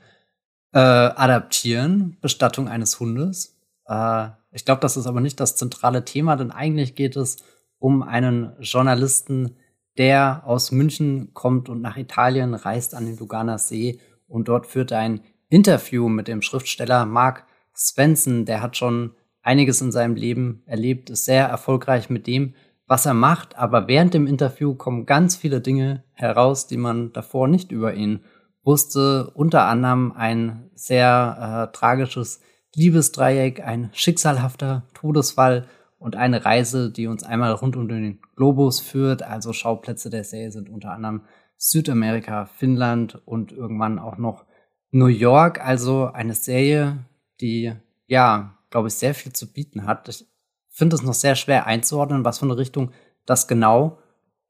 äh, 0.73 0.79
adaptieren. 0.79 2.19
Bestattung 2.21 2.69
eines 2.69 2.99
Hundes. 2.99 3.57
Äh, 3.87 4.31
ich 4.51 4.65
glaube, 4.65 4.81
das 4.81 4.97
ist 4.97 5.07
aber 5.07 5.21
nicht 5.21 5.41
das 5.41 5.57
zentrale 5.57 6.05
Thema, 6.05 6.37
denn 6.37 6.51
eigentlich 6.51 6.95
geht 6.95 7.17
es 7.17 7.43
um 7.83 8.05
einen 8.05 8.53
Journalisten, 8.61 9.57
der 9.99 10.43
aus 10.47 10.71
München 10.71 11.35
kommt 11.35 11.69
und 11.69 11.83
nach 11.83 11.97
Italien 11.97 12.55
reist 12.55 12.95
an 12.95 13.07
den 13.07 13.19
Luganer 13.19 13.59
See 13.59 13.99
und 14.29 14.47
dort 14.47 14.69
führt 14.69 14.93
ein 14.93 15.21
Interview 15.49 16.09
mit 16.09 16.29
dem 16.29 16.43
Schriftsteller 16.43 17.05
Mark 17.07 17.45
Svensson. 17.75 18.45
Der 18.45 18.63
hat 18.63 18.77
schon 18.77 19.17
einiges 19.43 19.81
in 19.81 19.91
seinem 19.91 20.15
Leben 20.15 20.63
erlebt, 20.67 21.11
ist 21.11 21.25
sehr 21.25 21.47
erfolgreich 21.47 22.09
mit 22.09 22.29
dem, 22.29 22.55
was 22.87 23.05
er 23.05 23.15
macht, 23.15 23.59
aber 23.59 23.89
während 23.89 24.15
dem 24.15 24.29
Interview 24.29 24.77
kommen 24.77 25.05
ganz 25.05 25.35
viele 25.35 25.61
Dinge 25.61 26.05
heraus, 26.13 26.69
die 26.69 26.77
man 26.77 27.13
davor 27.13 27.49
nicht 27.49 27.73
über 27.73 27.95
ihn 27.95 28.21
wusste. 28.63 29.33
Unter 29.35 29.65
anderem 29.65 30.13
ein 30.13 30.71
sehr 30.77 31.69
äh, 31.69 31.77
tragisches 31.77 32.41
Liebesdreieck, 32.77 33.61
ein 33.61 33.91
schicksalhafter 33.93 34.85
Todesfall 34.95 35.67
und 36.03 36.17
eine 36.17 36.45
Reise, 36.45 36.91
die 36.91 37.07
uns 37.07 37.23
einmal 37.23 37.53
rund 37.53 37.77
um 37.77 37.89
den 37.89 38.21
Globus 38.37 38.81
führt. 38.81 39.23
Also 39.23 39.53
Schauplätze 39.53 40.11
der 40.11 40.25
Serie 40.25 40.51
sind 40.51 40.69
unter 40.69 40.93
anderem 40.93 41.23
Südamerika, 41.57 42.47
Finnland 42.47 43.21
und 43.27 43.53
irgendwann 43.53 43.99
auch 43.99 44.19
noch 44.19 44.45
New 44.91 45.07
York. 45.07 45.65
Also 45.65 46.11
eine 46.13 46.35
Serie, 46.35 46.99
die 47.41 47.73
ja 48.07 48.59
glaube 48.73 48.89
ich, 48.89 48.95
sehr 48.95 49.15
viel 49.15 49.33
zu 49.33 49.53
bieten 49.53 49.87
hat. 49.87 50.09
Ich 50.09 50.27
finde 50.69 50.97
es 50.97 51.03
noch 51.03 51.15
sehr 51.15 51.37
schwer 51.37 51.67
einzuordnen, 51.67 52.25
was 52.25 52.41
für 52.41 52.47
eine 52.47 52.57
Richtung 52.57 52.91
das 53.25 53.47
genau 53.47 53.99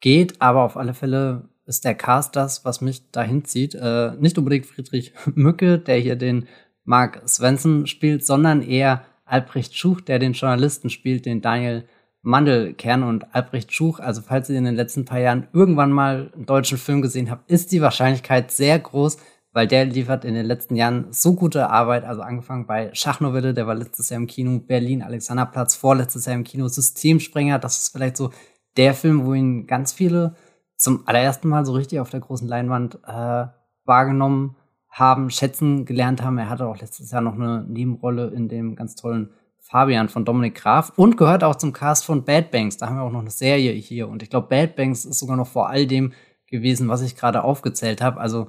geht, 0.00 0.40
aber 0.40 0.62
auf 0.62 0.78
alle 0.78 0.94
Fälle 0.94 1.50
ist 1.66 1.84
der 1.84 1.94
Cast 1.94 2.34
das, 2.34 2.64
was 2.64 2.80
mich 2.80 3.10
dahin 3.10 3.44
zieht. 3.44 3.74
Äh, 3.74 4.12
nicht 4.18 4.38
unbedingt 4.38 4.66
Friedrich 4.66 5.12
Mücke, 5.34 5.78
der 5.78 5.98
hier 5.98 6.16
den 6.16 6.48
Mark 6.84 7.22
Svensson 7.28 7.86
spielt, 7.86 8.24
sondern 8.24 8.62
eher 8.62 9.04
Albrecht 9.32 9.76
Schuch, 9.76 10.00
der 10.00 10.18
den 10.18 10.34
Journalisten 10.34 10.90
spielt, 10.90 11.26
den 11.26 11.40
Daniel 11.40 11.84
Mandelkern 12.22 13.02
und 13.02 13.34
Albrecht 13.34 13.72
Schuch. 13.72 13.98
Also 13.98 14.22
falls 14.22 14.48
ihr 14.48 14.58
in 14.58 14.64
den 14.64 14.76
letzten 14.76 15.04
paar 15.04 15.18
Jahren 15.18 15.48
irgendwann 15.52 15.90
mal 15.90 16.30
einen 16.34 16.46
deutschen 16.46 16.78
Film 16.78 17.02
gesehen 17.02 17.30
habt, 17.30 17.50
ist 17.50 17.72
die 17.72 17.80
Wahrscheinlichkeit 17.80 18.52
sehr 18.52 18.78
groß, 18.78 19.16
weil 19.52 19.66
der 19.66 19.86
liefert 19.86 20.24
in 20.24 20.34
den 20.34 20.46
letzten 20.46 20.76
Jahren 20.76 21.06
so 21.10 21.34
gute 21.34 21.68
Arbeit, 21.68 22.04
also 22.04 22.22
angefangen 22.22 22.66
bei 22.66 22.90
Schachnovelle, 22.94 23.54
der 23.54 23.66
war 23.66 23.74
letztes 23.74 24.10
Jahr 24.10 24.20
im 24.20 24.26
Kino, 24.26 24.60
Berlin, 24.60 25.02
Alexanderplatz, 25.02 25.74
vorletztes 25.74 26.26
Jahr 26.26 26.36
im 26.36 26.44
Kino, 26.44 26.68
Systemsprenger, 26.68 27.58
das 27.58 27.78
ist 27.78 27.88
vielleicht 27.92 28.16
so 28.16 28.30
der 28.76 28.94
Film, 28.94 29.26
wo 29.26 29.34
ihn 29.34 29.66
ganz 29.66 29.92
viele 29.92 30.36
zum 30.76 31.06
allerersten 31.06 31.48
Mal 31.48 31.66
so 31.66 31.72
richtig 31.72 32.00
auf 32.00 32.10
der 32.10 32.20
großen 32.20 32.48
Leinwand 32.48 32.98
äh, 33.06 33.46
wahrgenommen 33.84 34.56
haben, 34.92 35.30
schätzen 35.30 35.86
gelernt 35.86 36.22
haben. 36.22 36.38
Er 36.38 36.50
hatte 36.50 36.66
auch 36.66 36.78
letztes 36.78 37.10
Jahr 37.10 37.22
noch 37.22 37.34
eine 37.34 37.64
Nebenrolle 37.64 38.28
in 38.28 38.48
dem 38.48 38.76
ganz 38.76 38.94
tollen 38.94 39.30
Fabian 39.58 40.10
von 40.10 40.24
Dominik 40.24 40.54
Graf 40.54 40.92
und 40.96 41.16
gehört 41.16 41.42
auch 41.42 41.54
zum 41.54 41.72
Cast 41.72 42.04
von 42.04 42.24
Bad 42.24 42.50
Banks. 42.50 42.76
Da 42.76 42.86
haben 42.86 42.96
wir 42.96 43.02
auch 43.02 43.10
noch 43.10 43.20
eine 43.20 43.30
Serie 43.30 43.72
hier 43.72 44.08
und 44.08 44.22
ich 44.22 44.28
glaube, 44.28 44.48
Bad 44.48 44.76
Banks 44.76 45.06
ist 45.06 45.18
sogar 45.18 45.36
noch 45.36 45.46
vor 45.46 45.70
all 45.70 45.86
dem 45.86 46.12
gewesen, 46.46 46.88
was 46.88 47.00
ich 47.00 47.16
gerade 47.16 47.42
aufgezählt 47.42 48.02
habe. 48.02 48.20
Also 48.20 48.48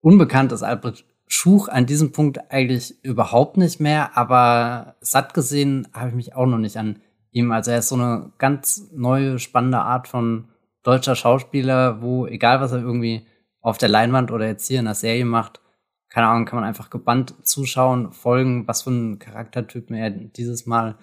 unbekannt 0.00 0.50
ist 0.52 0.62
Albrecht 0.62 1.04
Schuch 1.26 1.68
an 1.68 1.86
diesem 1.86 2.10
Punkt 2.10 2.50
eigentlich 2.50 3.04
überhaupt 3.04 3.56
nicht 3.56 3.78
mehr, 3.80 4.16
aber 4.16 4.96
satt 5.00 5.32
gesehen 5.32 5.86
habe 5.92 6.08
ich 6.08 6.14
mich 6.14 6.34
auch 6.34 6.46
noch 6.46 6.58
nicht 6.58 6.76
an 6.76 7.00
ihm. 7.30 7.52
Also 7.52 7.70
er 7.70 7.78
ist 7.78 7.88
so 7.88 7.94
eine 7.94 8.32
ganz 8.38 8.88
neue, 8.92 9.38
spannende 9.38 9.78
Art 9.78 10.08
von 10.08 10.48
deutscher 10.82 11.14
Schauspieler, 11.14 12.02
wo 12.02 12.26
egal 12.26 12.60
was 12.60 12.72
er 12.72 12.80
irgendwie 12.80 13.26
auf 13.60 13.78
der 13.78 13.88
Leinwand 13.88 14.30
oder 14.30 14.46
jetzt 14.46 14.66
hier 14.66 14.78
in 14.78 14.86
der 14.86 14.94
Serie 14.94 15.24
macht, 15.24 15.60
keine 16.08 16.26
Ahnung, 16.26 16.44
kann 16.44 16.58
man 16.58 16.68
einfach 16.68 16.90
gebannt 16.90 17.34
zuschauen, 17.46 18.12
folgen, 18.12 18.66
was 18.66 18.82
für 18.82 18.90
ein 18.90 19.18
Charaktertyp 19.18 19.90
er 19.90 20.10
dieses 20.10 20.66
Mal 20.66 20.98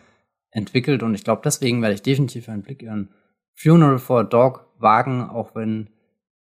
entwickelt. 0.51 1.01
Und 1.01 1.15
ich 1.15 1.23
glaube, 1.23 1.41
deswegen 1.45 1.81
werde 1.81 1.95
ich 1.95 2.01
definitiv 2.01 2.49
einen 2.49 2.63
Blick 2.63 2.83
in 2.83 3.09
Funeral 3.55 3.99
for 3.99 4.19
a 4.19 4.23
Dog 4.23 4.67
wagen, 4.79 5.29
auch 5.29 5.55
wenn 5.55 5.89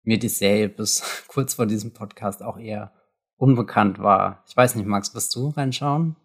mir 0.04 0.18
die 0.18 0.30
Serie 0.30 0.70
bis 0.70 1.26
kurz 1.28 1.54
vor 1.54 1.68
diesem 1.68 1.94
Podcast 1.94 2.42
auch 2.42 2.58
eher 2.58 2.92
unbekannt 3.38 4.00
war. 4.00 4.44
Ich 4.48 4.58
weiß 4.58 4.76
nicht, 4.76 4.88
Max, 4.88 5.14
wirst 5.14 5.36
du 5.36 5.50
reinschauen? 5.50 6.16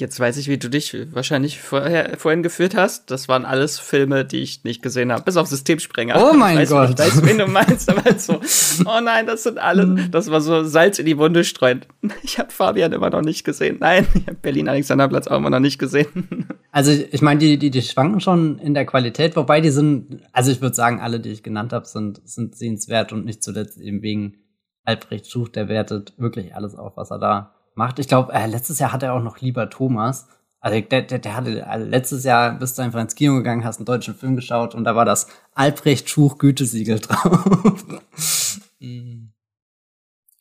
Jetzt 0.00 0.18
weiß 0.18 0.38
ich, 0.38 0.48
wie 0.48 0.56
du 0.56 0.70
dich 0.70 0.96
wahrscheinlich 1.12 1.60
vorher, 1.60 2.16
vorhin 2.16 2.42
geführt 2.42 2.74
hast. 2.74 3.10
Das 3.10 3.28
waren 3.28 3.44
alles 3.44 3.78
Filme, 3.78 4.24
die 4.24 4.38
ich 4.38 4.64
nicht 4.64 4.82
gesehen 4.82 5.12
habe, 5.12 5.22
bis 5.22 5.36
auf 5.36 5.46
Systemsprenger. 5.46 6.16
Oh 6.16 6.32
mein 6.32 6.54
ich 6.54 6.62
weiß, 6.62 6.70
Gott. 6.70 6.90
Ich 6.90 6.98
weiß, 6.98 7.26
wen 7.26 7.38
du 7.38 7.46
meinst, 7.46 7.88
aber 7.90 8.18
so, 8.18 8.40
oh 8.86 9.00
nein, 9.02 9.26
das 9.26 9.42
sind 9.42 9.58
alle, 9.58 10.08
das 10.10 10.30
war 10.30 10.40
so 10.40 10.64
Salz 10.64 10.98
in 10.98 11.06
die 11.06 11.18
Wunde 11.18 11.44
streuen. 11.44 11.84
Ich 12.22 12.38
habe 12.38 12.50
Fabian 12.50 12.92
immer 12.92 13.10
noch 13.10 13.20
nicht 13.20 13.44
gesehen. 13.44 13.76
Nein, 13.80 14.06
ich 14.14 14.26
habe 14.26 14.38
Berlin-Alexanderplatz 14.40 15.26
auch 15.26 15.36
immer 15.36 15.50
noch 15.50 15.60
nicht 15.60 15.78
gesehen. 15.78 16.46
Also 16.72 16.92
ich 16.92 17.20
meine, 17.20 17.40
die, 17.40 17.58
die, 17.58 17.72
die 17.72 17.82
schwanken 17.82 18.20
schon 18.20 18.60
in 18.60 18.74
der 18.74 18.86
Qualität, 18.86 19.34
wobei 19.34 19.60
die 19.60 19.70
sind, 19.70 20.22
also 20.30 20.52
ich 20.52 20.60
würde 20.60 20.76
sagen, 20.76 21.00
alle, 21.00 21.18
die 21.18 21.30
ich 21.30 21.42
genannt 21.42 21.72
habe, 21.72 21.84
sind, 21.84 22.20
sind 22.24 22.54
sehenswert 22.54 23.12
und 23.12 23.24
nicht 23.24 23.42
zuletzt 23.42 23.76
eben 23.76 24.02
wegen 24.02 24.36
Albrecht 24.84 25.28
Schuch, 25.28 25.48
der 25.48 25.68
wertet 25.68 26.14
wirklich 26.16 26.54
alles 26.54 26.76
auf, 26.76 26.96
was 26.96 27.10
er 27.10 27.18
da 27.18 27.59
macht. 27.80 27.98
Ich 27.98 28.08
glaube, 28.08 28.32
äh, 28.32 28.46
letztes 28.46 28.78
Jahr 28.78 28.92
hat 28.92 29.02
er 29.02 29.14
auch 29.14 29.22
noch 29.22 29.40
lieber 29.40 29.70
Thomas. 29.70 30.28
Also 30.60 30.78
der, 30.78 31.02
der, 31.02 31.18
der 31.18 31.36
hatte 31.36 31.66
also 31.66 31.86
letztes 31.86 32.24
Jahr 32.24 32.52
bist 32.58 32.76
du 32.76 32.82
einfach 32.82 33.00
ins 33.00 33.14
Kino 33.14 33.36
gegangen, 33.36 33.64
hast 33.64 33.78
einen 33.78 33.86
deutschen 33.86 34.14
Film 34.14 34.36
geschaut 34.36 34.74
und 34.74 34.84
da 34.84 34.94
war 34.94 35.06
das 35.06 35.26
Albrecht 35.54 36.10
Schuch 36.10 36.36
Gütesiegel 36.36 36.98
drauf. 37.00 37.84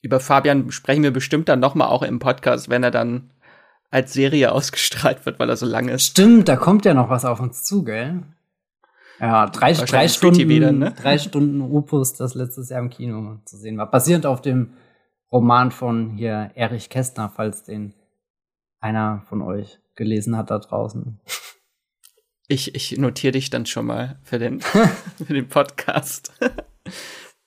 Über 0.01 0.19
Fabian 0.19 0.71
sprechen 0.71 1.03
wir 1.03 1.11
bestimmt 1.11 1.47
dann 1.47 1.61
noch 1.61 1.73
mal 1.73 1.87
auch 1.87 2.03
im 2.03 2.19
Podcast, 2.19 2.69
wenn 2.69 2.83
er 2.83 2.91
dann 2.91 3.31
als 3.91 4.11
Serie 4.11 4.51
ausgestrahlt 4.51 5.25
wird, 5.25 5.39
weil 5.39 5.49
er 5.49 5.55
so 5.55 5.65
lang 5.65 5.87
ist. 5.87 6.03
Stimmt, 6.05 6.49
da 6.49 6.57
kommt 6.57 6.83
ja 6.83 6.93
noch 6.93 7.09
was 7.09 7.23
auf 7.23 7.39
uns 7.39 7.63
zu, 7.63 7.83
gell? 7.85 8.21
Ja, 9.21 9.47
drei, 9.47 9.73
drei 9.73 10.07
Stunden, 10.07 10.61
dann, 10.61 10.79
ne? 10.79 10.93
drei 11.01 11.17
Stunden 11.17 11.61
Opus, 11.61 12.13
das 12.13 12.35
letztes 12.35 12.69
Jahr 12.69 12.79
im 12.79 12.89
Kino 12.89 13.37
zu 13.45 13.57
sehen 13.57 13.77
war. 13.77 13.89
Basierend 13.89 14.25
auf 14.25 14.41
dem 14.41 14.73
Roman 15.31 15.71
von 15.71 16.11
hier 16.11 16.51
Erich 16.55 16.89
Kästner, 16.89 17.29
falls 17.29 17.63
den 17.63 17.93
einer 18.79 19.23
von 19.27 19.41
euch 19.41 19.79
gelesen 19.95 20.37
hat 20.37 20.49
da 20.49 20.59
draußen. 20.59 21.19
Ich, 22.47 22.73
ich 22.73 22.97
notiere 22.97 23.33
dich 23.33 23.49
dann 23.49 23.65
schon 23.65 23.85
mal 23.85 24.19
für 24.23 24.39
den, 24.39 24.61
für 24.61 25.33
den 25.33 25.47
Podcast. 25.47 26.31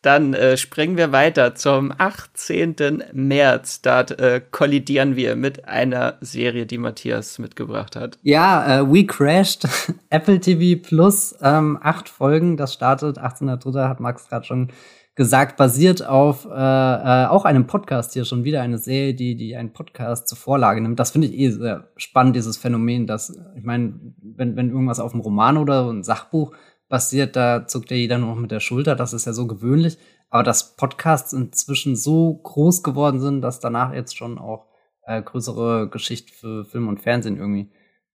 Dann 0.03 0.35
äh, 0.35 0.57
springen 0.57 0.97
wir 0.97 1.13
weiter 1.13 1.55
zum 1.55 1.95
18. 1.97 3.05
März. 3.13 3.83
Da 3.83 4.01
äh, 4.01 4.41
kollidieren 4.41 5.15
wir 5.15 5.37
mit 5.37 5.69
einer 5.69 6.19
Serie, 6.21 6.67
die 6.67 6.79
Matthias 6.79 7.39
mitgebracht 7.39 7.95
hat. 7.95 8.19
Ja, 8.23 8.81
äh, 8.81 8.93
We 8.93 9.07
Crashed, 9.07 9.69
Apple 10.11 10.41
TV 10.41 10.83
Plus, 10.83 11.37
ähm, 11.41 11.79
acht 11.81 12.09
Folgen. 12.09 12.57
Das 12.57 12.75
startet 12.75 13.17
18.03. 13.19 13.89
hat 13.89 14.01
Max 14.01 14.29
gerade 14.29 14.45
schon 14.45 14.73
gesagt, 15.15 15.57
basiert 15.57 16.07
auf 16.07 16.47
äh, 16.47 16.49
äh, 16.51 17.27
auch 17.27 17.45
einem 17.45 17.67
Podcast 17.67 18.15
hier 18.15 18.25
schon 18.25 18.45
wieder 18.45 18.63
eine 18.63 18.79
Serie, 18.79 19.15
die 19.15 19.37
die 19.37 19.57
einen 19.57 19.73
Podcast 19.73 20.29
zur 20.29 20.39
Vorlage 20.39 20.81
nimmt. 20.81 20.99
Das 20.99 21.11
finde 21.11 21.29
ich 21.29 21.35
eh 21.35 21.51
sehr 21.51 21.89
spannend, 21.97 22.35
dieses 22.37 22.57
Phänomen, 22.57 23.07
dass 23.07 23.37
ich 23.57 23.63
meine, 23.63 24.01
wenn 24.23 24.57
wenn 24.57 24.71
irgendwas 24.71 25.01
auf 25.01 25.13
einem 25.13 25.21
Roman 25.21 25.59
oder 25.59 25.91
ein 25.91 26.03
Sachbuch 26.03 26.53
basiert, 26.89 27.37
da 27.37 27.67
zuckt 27.67 27.91
ja 27.91 27.97
jeder 27.97 28.19
nur 28.19 28.35
noch 28.35 28.41
mit 28.41 28.51
der 28.51 28.61
Schulter. 28.61 28.97
Das 28.97 29.13
ist 29.13 29.27
ja 29.27 29.33
so 29.33 29.47
gewöhnlich. 29.47 29.99
Aber 30.31 30.43
dass 30.43 30.77
Podcasts 30.77 31.35
inzwischen 31.35 31.95
so 31.95 32.35
groß 32.43 32.83
geworden 32.83 33.21
sind, 33.21 33.43
dass 33.43 33.61
danach 33.61 33.93
jetzt 33.93 34.17
schon 34.17 34.39
auch 34.39 34.67
äh, 35.05 35.21
größere 35.23 35.89
Geschichten 35.91 36.33
für 36.33 36.65
Film 36.65 36.89
und 36.89 37.01
Fernsehen 37.01 37.37
irgendwie 37.37 37.71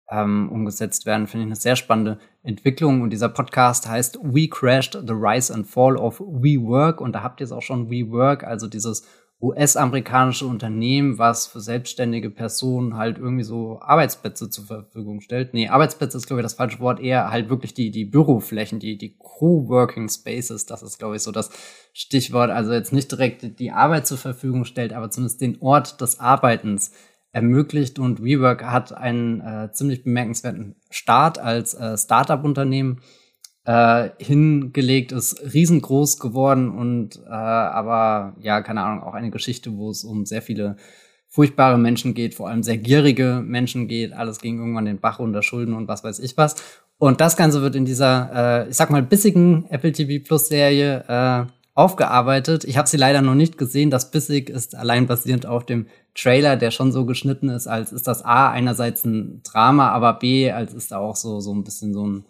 ähm, 0.10 0.50
umgesetzt 0.52 1.06
werden, 1.06 1.28
finde 1.28 1.46
ich 1.46 1.48
eine 1.48 1.56
sehr 1.56 1.76
spannende 1.76 2.20
Entwicklung. 2.44 3.02
Und 3.02 3.10
dieser 3.10 3.30
Podcast 3.30 3.88
heißt 3.88 4.20
We 4.22 4.48
Crashed 4.48 4.94
the 4.94 5.14
Rise 5.14 5.54
and 5.54 5.68
Fall 5.68 5.98
of 5.98 6.20
WeWork. 6.20 7.02
Und 7.02 7.14
da 7.14 7.24
habt 7.24 7.40
ihr 7.42 7.46
es 7.46 7.52
auch 7.52 7.62
schon 7.62 7.90
WeWork, 7.90 8.44
also 8.44 8.68
dieses 8.68 9.08
US-amerikanische 9.42 10.46
Unternehmen, 10.46 11.18
was 11.18 11.46
für 11.46 11.60
selbstständige 11.60 12.30
Personen 12.30 12.96
halt 12.96 13.18
irgendwie 13.18 13.44
so 13.44 13.80
Arbeitsplätze 13.82 14.50
zur 14.50 14.66
Verfügung 14.66 15.20
stellt. 15.20 15.54
Nee, 15.54 15.68
Arbeitsplätze 15.68 16.18
ist, 16.18 16.26
glaube 16.26 16.40
ich, 16.40 16.46
das 16.46 16.54
falsche 16.54 16.80
Wort, 16.80 17.02
eher 17.02 17.30
halt 17.32 17.50
wirklich 17.50 17.74
die, 17.74 17.92
die 17.92 18.06
Büroflächen, 18.06 18.80
die, 18.80 18.98
die 18.98 19.18
Co-working 19.18 20.08
Spaces, 20.08 20.66
das 20.66 20.84
ist, 20.84 21.00
glaube 21.00 21.18
ich, 21.18 21.22
so 21.22 21.32
das 21.32 21.50
Stichwort. 21.94 22.50
Also 22.50 22.72
jetzt 22.72 22.94
nicht 22.94 23.12
direkt 23.12 23.60
die 23.60 23.72
Arbeit 23.72 24.08
zur 24.08 24.18
Verfügung 24.18 24.64
stellt, 24.64 24.94
aber 24.94 25.12
zumindest 25.12 25.42
den 25.42 25.62
Ort 25.62 26.00
des 26.00 26.20
Arbeitens 26.20 26.92
ermöglicht 27.36 28.00
und 28.00 28.24
WeWork 28.24 28.64
hat 28.64 28.94
einen 28.94 29.42
äh, 29.42 29.70
ziemlich 29.74 30.06
bemerkenswerten 30.06 30.78
Start 30.90 31.38
als 31.38 31.74
äh, 31.74 31.98
Startup-Unternehmen 31.98 33.02
äh, 33.66 34.12
hingelegt, 34.20 35.12
ist 35.12 35.54
riesengroß 35.54 36.18
geworden 36.20 36.70
und 36.70 37.18
äh, 37.26 37.30
aber 37.30 38.38
ja, 38.40 38.62
keine 38.62 38.84
Ahnung, 38.84 39.04
auch 39.04 39.14
eine 39.14 39.32
Geschichte, 39.32 39.76
wo 39.76 39.90
es 39.90 40.06
um 40.06 40.26
sehr 40.26 40.42
viele 40.42 40.78
furchtbare 41.28 41.78
Menschen 41.78 42.14
geht, 42.14 42.36
vor 42.36 42.48
allem 42.48 42.64
sehr 42.64 42.78
gierige 42.78 43.44
Menschen 43.46 43.90
geht, 43.90 44.14
alles 44.14 44.40
ging 44.40 44.58
irgendwann 44.58 44.86
den 44.86 45.02
Bach 45.02 45.20
unter 45.20 45.44
Schulden 45.44 45.74
und 45.74 45.90
was 45.90 46.06
weiß 46.06 46.20
ich 46.20 46.38
was. 46.38 46.56
Und 46.98 47.20
das 47.20 47.36
Ganze 47.36 47.62
wird 47.62 47.76
in 47.76 47.84
dieser, 47.84 48.64
äh, 48.64 48.70
ich 48.70 48.78
sag 48.78 48.92
mal, 48.92 49.04
bissigen 49.04 49.66
Apple 49.70 49.92
TV 49.92 50.26
Plus 50.26 50.48
Serie 50.48 51.04
äh, 51.10 51.52
aufgearbeitet. 51.76 52.64
Ich 52.64 52.78
habe 52.78 52.88
sie 52.88 52.98
leider 52.98 53.22
noch 53.22 53.36
nicht 53.36 53.58
gesehen. 53.58 53.92
Das 53.92 54.10
Bissig 54.10 54.50
ist 54.50 54.76
allein 54.76 55.08
basierend 55.08 55.46
auf 55.46 55.66
dem 55.66 55.88
Trailer, 56.16 56.56
der 56.56 56.72
schon 56.72 56.92
so 56.92 57.06
geschnitten 57.06 57.50
ist, 57.50 57.68
als 57.68 57.92
ist 57.92 58.08
das 58.08 58.24
A 58.24 58.50
einerseits 58.50 59.04
ein 59.06 59.42
Drama, 59.44 59.90
aber 59.90 60.14
B 60.14 60.52
als 60.52 60.74
ist 60.74 60.92
da 60.92 60.98
auch 60.98 61.18
so 61.18 61.42
so 61.42 61.54
ein 61.54 61.64
bisschen 61.64 61.94
so 61.94 62.08
ein 62.08 62.26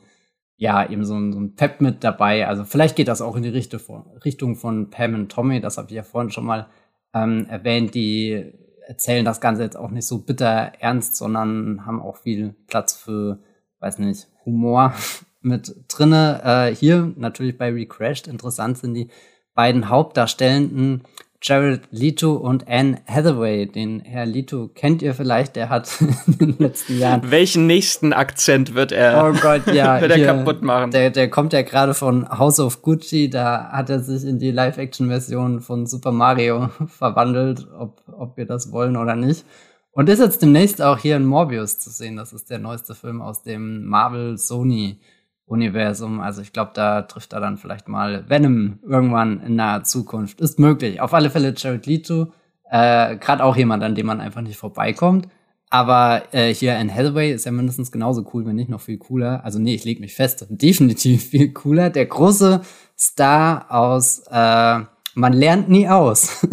ja, 0.57 0.89
eben 0.89 1.05
so 1.05 1.15
ein, 1.15 1.33
so 1.33 1.39
ein 1.39 1.55
Pep 1.55 1.81
mit 1.81 2.03
dabei. 2.03 2.47
Also 2.47 2.63
vielleicht 2.63 2.95
geht 2.95 3.07
das 3.07 3.21
auch 3.21 3.35
in 3.35 3.43
die 3.43 3.49
Richtung 3.49 4.55
von, 4.55 4.89
Pam 4.89 5.13
und 5.13 5.31
Tommy, 5.31 5.59
das 5.59 5.77
habe 5.77 5.89
ich 5.89 5.95
ja 5.95 6.03
vorhin 6.03 6.31
schon 6.31 6.45
mal 6.45 6.67
ähm, 7.13 7.45
erwähnt, 7.49 7.93
die 7.93 8.53
erzählen 8.87 9.25
das 9.25 9.41
Ganze 9.41 9.63
jetzt 9.63 9.77
auch 9.77 9.91
nicht 9.91 10.07
so 10.07 10.19
bitter 10.19 10.71
ernst, 10.79 11.15
sondern 11.15 11.85
haben 11.85 12.01
auch 12.01 12.17
viel 12.17 12.55
Platz 12.67 12.93
für, 12.93 13.39
weiß 13.79 13.99
nicht, 13.99 14.27
Humor 14.45 14.93
mit 15.41 15.75
drinne. 15.87 16.41
Äh, 16.43 16.75
hier 16.75 17.11
natürlich 17.17 17.57
bei 17.57 17.71
Recrashed 17.71 18.27
interessant 18.27 18.77
sind 18.77 18.93
die 18.93 19.09
beiden 19.56 19.89
Hauptdarstellenden 19.89 21.01
Jared 21.47 21.82
Leto 21.91 22.34
und 22.34 22.68
Anne 22.68 22.99
Hathaway. 23.08 23.68
Den 23.68 23.99
Herr 23.99 24.26
Leto 24.26 24.68
kennt 24.74 25.03
ihr 25.03 25.14
vielleicht, 25.14 25.56
der 25.56 25.70
hat 25.70 25.89
in 26.28 26.38
den 26.38 26.56
letzten 26.58 26.97
Jahren. 26.97 27.30
Welchen 27.30 27.68
nächsten 27.68 28.14
Akzent 28.14 28.74
wird 28.74 28.91
er, 28.91 29.24
oh 29.24 29.39
Gott, 29.39 29.68
ja, 29.74 30.01
wird 30.01 30.12
er 30.12 30.18
hier, 30.18 30.26
kaputt 30.26 30.64
machen? 30.64 30.89
Der, 30.89 31.12
der 31.12 31.30
kommt 31.30 31.53
ja 31.53 31.62
gerade 31.62 31.93
von 31.93 32.28
House 32.30 32.60
of 32.60 32.82
Gucci, 32.82 33.30
da 33.30 33.70
hat 33.72 33.91
er 33.91 33.99
sich 33.99 34.28
in 34.28 34.39
die 34.39 34.49
Live-Action-Version 34.49 35.62
von 35.62 35.86
Super 35.86 36.12
Mario 36.12 36.70
verwandelt, 36.88 37.68
ob, 37.78 38.01
ob 38.12 38.38
wir 38.38 38.45
das 38.45 38.72
wollen 38.72 38.97
oder 38.97 39.16
nicht. 39.16 39.45
Und 39.91 40.10
ist 40.10 40.20
jetzt 40.20 40.41
demnächst 40.41 40.82
auch 40.82 40.97
hier 40.97 41.16
in 41.16 41.26
Morbius 41.26 41.80
zu 41.80 41.89
sehen. 41.89 42.18
Das 42.18 42.34
ist 42.34 42.49
der 42.49 42.60
neueste 42.60 42.95
Film 42.95 43.22
aus 43.22 43.43
dem 43.43 43.86
Marvel 43.86 44.38
Sony 44.38 44.99
Universum. 45.45 46.19
Also 46.19 46.41
ich 46.41 46.53
glaube, 46.53 46.71
da 46.73 47.03
trifft 47.03 47.33
er 47.33 47.39
dann 47.39 47.57
vielleicht 47.57 47.87
mal 47.87 48.29
Venom 48.29 48.79
irgendwann 48.83 49.41
in 49.41 49.55
naher 49.55 49.83
Zukunft. 49.83 50.41
Ist 50.41 50.59
möglich. 50.59 51.01
Auf 51.01 51.13
alle 51.13 51.29
Fälle 51.29 51.53
Jared 51.55 51.85
Leto, 51.85 52.31
äh, 52.69 53.17
gerade 53.17 53.43
auch 53.43 53.55
jemand, 53.55 53.83
an 53.83 53.95
dem 53.95 54.07
man 54.07 54.21
einfach 54.21 54.41
nicht 54.41 54.57
vorbeikommt. 54.57 55.27
Aber 55.69 56.23
äh, 56.31 56.53
hier 56.53 56.77
in 56.77 56.93
Hathaway 56.93 57.31
ist 57.31 57.45
ja 57.45 57.51
mindestens 57.51 57.91
genauso 57.91 58.25
cool, 58.33 58.45
wenn 58.45 58.55
nicht 58.55 58.69
noch 58.69 58.81
viel 58.81 58.97
cooler. 58.97 59.43
Also 59.43 59.59
nee, 59.59 59.75
ich 59.75 59.83
leg 59.83 59.99
mich 59.99 60.15
fest, 60.15 60.45
definitiv 60.49 61.29
viel 61.29 61.53
cooler. 61.53 61.89
Der 61.89 62.05
große 62.05 62.61
Star 62.97 63.65
aus 63.69 64.23
äh, 64.31 64.79
Man 65.15 65.33
lernt 65.33 65.69
nie 65.69 65.87
aus. 65.87 66.47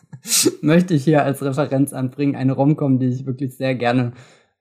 Möchte 0.62 0.94
ich 0.94 1.04
hier 1.04 1.22
als 1.22 1.42
Referenz 1.42 1.92
anbringen. 1.92 2.36
Eine 2.36 2.52
Romcom, 2.52 2.98
die 2.98 3.08
ich 3.08 3.26
wirklich 3.26 3.56
sehr 3.56 3.74
gerne 3.74 4.12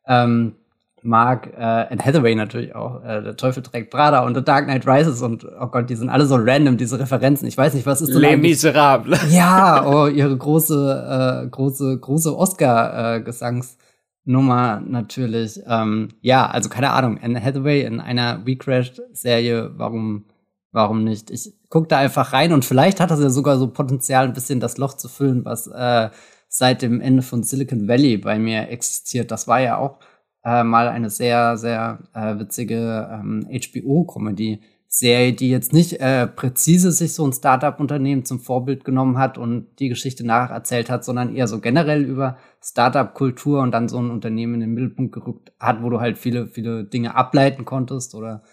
ähm, 0.05 0.55
mag 1.03 1.53
äh, 1.55 1.61
Anne 1.61 2.03
Hathaway 2.03 2.33
natürlich 2.33 2.73
auch. 2.75 3.03
Äh, 3.03 3.21
der 3.21 3.35
Teufel 3.35 3.61
trägt 3.61 3.91
Prada 3.91 4.25
und 4.25 4.33
The 4.35 4.43
Dark 4.43 4.65
Knight 4.65 4.87
Rises 4.87 5.21
und 5.21 5.45
oh 5.45 5.67
Gott, 5.67 5.87
die 5.89 5.95
sind 5.95 6.09
alle 6.09 6.25
so 6.25 6.35
random, 6.35 6.77
diese 6.77 6.99
Referenzen. 6.99 7.47
Ich 7.47 7.57
weiß 7.57 7.73
nicht, 7.73 7.85
was 7.85 8.01
ist 8.01 8.13
denn 8.13 8.21
Les 8.21 8.37
Miserables. 8.37 9.19
Ja, 9.31 9.85
oh, 9.85 10.07
ihre 10.07 10.37
große, 10.37 11.43
äh, 11.45 11.49
große, 11.49 11.99
große 11.99 12.37
Oscar-Gesangsnummer 12.37 14.81
äh, 14.81 14.89
natürlich. 14.89 15.59
Ähm, 15.67 16.07
ja, 16.21 16.47
also 16.47 16.69
keine 16.69 16.91
Ahnung, 16.91 17.19
Anne 17.21 17.43
Hathaway 17.43 17.83
in 17.83 17.99
einer 17.99 18.45
We 18.45 18.55
Crashed-Serie, 18.55 19.71
warum, 19.75 20.23
warum 20.71 21.03
nicht? 21.03 21.29
Ich 21.31 21.53
guck 21.69 21.89
da 21.89 21.97
einfach 21.97 22.31
rein 22.31 22.53
und 22.53 22.63
vielleicht 22.63 23.01
hat 23.01 23.11
das 23.11 23.19
ja 23.19 23.29
sogar 23.29 23.57
so 23.57 23.67
Potenzial, 23.67 24.23
ein 24.25 24.33
bisschen 24.33 24.61
das 24.61 24.77
Loch 24.77 24.93
zu 24.93 25.09
füllen, 25.09 25.43
was 25.43 25.67
äh, 25.67 26.09
seit 26.47 26.81
dem 26.81 27.01
Ende 27.01 27.23
von 27.23 27.43
Silicon 27.43 27.89
Valley 27.89 28.15
bei 28.17 28.39
mir 28.39 28.69
existiert. 28.69 29.31
Das 29.31 29.47
war 29.47 29.59
ja 29.59 29.77
auch 29.77 29.99
äh, 30.43 30.63
mal 30.63 30.87
eine 30.87 31.09
sehr, 31.09 31.57
sehr 31.57 31.99
äh, 32.13 32.39
witzige 32.39 33.09
ähm, 33.11 33.47
HBO-Comedy. 33.49 34.61
Serie, 34.95 35.33
die 35.33 35.49
jetzt 35.49 35.73
nicht 35.73 35.93
äh, 35.93 36.27
präzise 36.27 36.91
sich 36.91 37.15
so 37.15 37.25
ein 37.25 37.33
Startup-Unternehmen 37.33 38.25
zum 38.25 38.39
Vorbild 38.39 38.85
genommen 38.85 39.17
hat 39.17 39.39
und 39.39 39.79
die 39.79 39.89
Geschichte 39.89 40.23
nacherzählt 40.23 40.91
hat, 40.91 41.03
sondern 41.03 41.35
eher 41.35 41.47
so 41.47 41.59
generell 41.59 42.03
über 42.03 42.37
Startup-Kultur 42.61 43.63
und 43.63 43.71
dann 43.71 43.89
so 43.89 43.97
ein 43.97 44.11
Unternehmen 44.11 44.53
in 44.53 44.59
den 44.59 44.73
Mittelpunkt 44.75 45.13
gerückt 45.13 45.51
hat, 45.59 45.81
wo 45.81 45.89
du 45.89 45.99
halt 45.99 46.19
viele, 46.19 46.45
viele 46.45 46.83
Dinge 46.83 47.15
ableiten 47.15 47.65
konntest 47.65 48.13
oder 48.13 48.43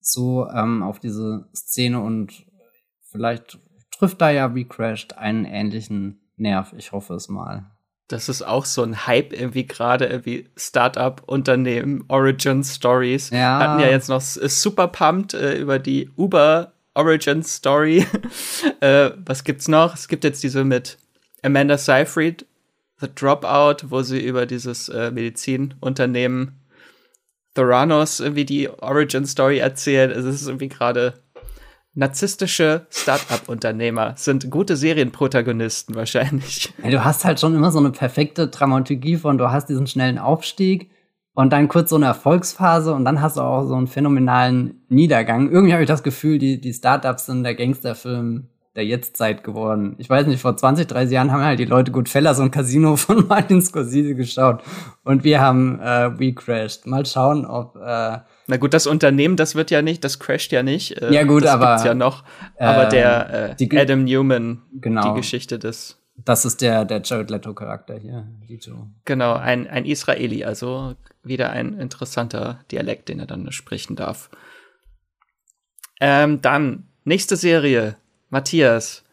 so 0.00 0.48
ähm, 0.48 0.84
auf 0.84 1.00
diese 1.00 1.48
Szene 1.56 1.98
und 1.98 2.46
vielleicht 3.10 3.58
trifft 3.90 4.20
da 4.20 4.30
ja 4.30 4.54
wie 4.54 4.68
Crashed 4.68 5.18
einen 5.18 5.44
ähnlichen 5.44 6.20
Nerv. 6.36 6.72
Ich 6.76 6.92
hoffe 6.92 7.14
es 7.14 7.28
mal. 7.28 7.68
Das 8.10 8.28
ist 8.28 8.42
auch 8.42 8.64
so 8.64 8.82
ein 8.82 9.06
Hype 9.06 9.32
irgendwie 9.32 9.68
gerade, 9.68 10.06
irgendwie 10.06 10.48
Startup-Unternehmen, 10.56 12.04
Origin 12.08 12.64
Stories. 12.64 13.30
Ja. 13.30 13.60
Hatten 13.60 13.80
ja 13.80 13.88
jetzt 13.88 14.08
noch 14.08 14.20
super 14.20 14.88
pumped 14.88 15.34
äh, 15.34 15.56
über 15.56 15.78
die 15.78 16.10
Uber 16.16 16.72
Origin 16.94 17.44
Story. 17.44 18.04
äh, 18.80 19.10
was 19.24 19.44
gibt's 19.44 19.68
noch? 19.68 19.94
Es 19.94 20.08
gibt 20.08 20.24
jetzt 20.24 20.42
diese 20.42 20.64
mit 20.64 20.98
Amanda 21.42 21.78
Seyfried, 21.78 22.46
The 23.00 23.06
Dropout, 23.14 23.90
wo 23.90 24.02
sie 24.02 24.18
über 24.18 24.44
dieses 24.44 24.88
äh, 24.88 25.12
Medizinunternehmen 25.12 26.58
Theranos 27.54 28.18
irgendwie 28.18 28.44
die 28.44 28.68
Origin 28.68 29.24
Story 29.24 29.58
erzählt. 29.58 30.12
Also 30.12 30.28
es 30.28 30.42
ist 30.42 30.48
irgendwie 30.48 30.68
gerade 30.68 31.14
narzisstische 31.94 32.86
Start-up-Unternehmer 32.90 34.14
sind 34.16 34.50
gute 34.50 34.76
Serienprotagonisten 34.76 35.94
wahrscheinlich. 35.94 36.72
Ja, 36.82 36.90
du 36.90 37.04
hast 37.04 37.24
halt 37.24 37.40
schon 37.40 37.54
immer 37.54 37.72
so 37.72 37.78
eine 37.78 37.90
perfekte 37.90 38.48
Dramaturgie 38.48 39.16
von, 39.16 39.38
du 39.38 39.50
hast 39.50 39.68
diesen 39.68 39.86
schnellen 39.86 40.18
Aufstieg 40.18 40.90
und 41.34 41.52
dann 41.52 41.68
kurz 41.68 41.90
so 41.90 41.96
eine 41.96 42.06
Erfolgsphase 42.06 42.92
und 42.92 43.04
dann 43.04 43.20
hast 43.20 43.36
du 43.36 43.40
auch 43.40 43.66
so 43.66 43.74
einen 43.74 43.86
phänomenalen 43.86 44.82
Niedergang. 44.88 45.50
Irgendwie 45.50 45.72
habe 45.72 45.82
ich 45.82 45.88
das 45.88 46.02
Gefühl, 46.02 46.38
die, 46.38 46.60
die 46.60 46.72
Startups 46.72 47.26
sind 47.26 47.44
der 47.44 47.54
Gangsterfilm 47.54 48.48
der 48.76 48.84
Jetztzeit 48.84 49.42
geworden. 49.42 49.96
Ich 49.98 50.08
weiß 50.08 50.28
nicht, 50.28 50.40
vor 50.40 50.56
20, 50.56 50.86
30 50.86 51.12
Jahren 51.12 51.32
haben 51.32 51.42
halt 51.42 51.58
die 51.58 51.64
Leute 51.64 51.90
Goodfellas 51.90 52.38
und 52.38 52.52
Casino 52.52 52.96
von 52.96 53.26
Martin 53.26 53.60
Scorsese 53.60 54.14
geschaut 54.14 54.62
und 55.02 55.24
wir 55.24 55.40
haben 55.40 55.80
äh, 55.80 56.18
We 56.18 56.32
Crashed. 56.32 56.86
Mal 56.86 57.04
schauen, 57.04 57.46
ob 57.46 57.76
äh, 57.76 58.18
na 58.50 58.56
gut, 58.56 58.74
das 58.74 58.88
Unternehmen, 58.88 59.36
das 59.36 59.54
wird 59.54 59.70
ja 59.70 59.80
nicht, 59.80 60.02
das 60.02 60.18
crasht 60.18 60.50
ja 60.50 60.64
nicht. 60.64 61.00
Äh, 61.00 61.12
ja 61.12 61.22
gut, 61.22 61.44
das 61.44 61.50
aber 61.52 61.66
gibt's 61.66 61.84
ja 61.84 61.94
noch. 61.94 62.24
Aber 62.58 62.88
äh, 62.88 62.90
der 62.90 63.56
äh, 63.60 63.80
Adam 63.80 64.02
Newman, 64.04 64.62
genau, 64.72 65.14
die 65.14 65.20
Geschichte 65.20 65.60
des. 65.60 66.02
Das 66.16 66.44
ist 66.44 66.60
der 66.60 66.84
der 66.84 67.00
Jared 67.02 67.30
Leto 67.30 67.54
Charakter 67.54 67.96
hier. 67.96 68.26
Leto. 68.48 68.88
Genau, 69.04 69.34
ein 69.34 69.68
ein 69.68 69.84
Israeli, 69.84 70.44
also 70.44 70.96
wieder 71.22 71.50
ein 71.50 71.78
interessanter 71.78 72.64
Dialekt, 72.72 73.08
den 73.08 73.20
er 73.20 73.26
dann 73.26 73.52
sprechen 73.52 73.94
darf. 73.94 74.30
Ähm, 76.00 76.42
dann 76.42 76.88
nächste 77.04 77.36
Serie, 77.36 77.96
Matthias, 78.30 79.04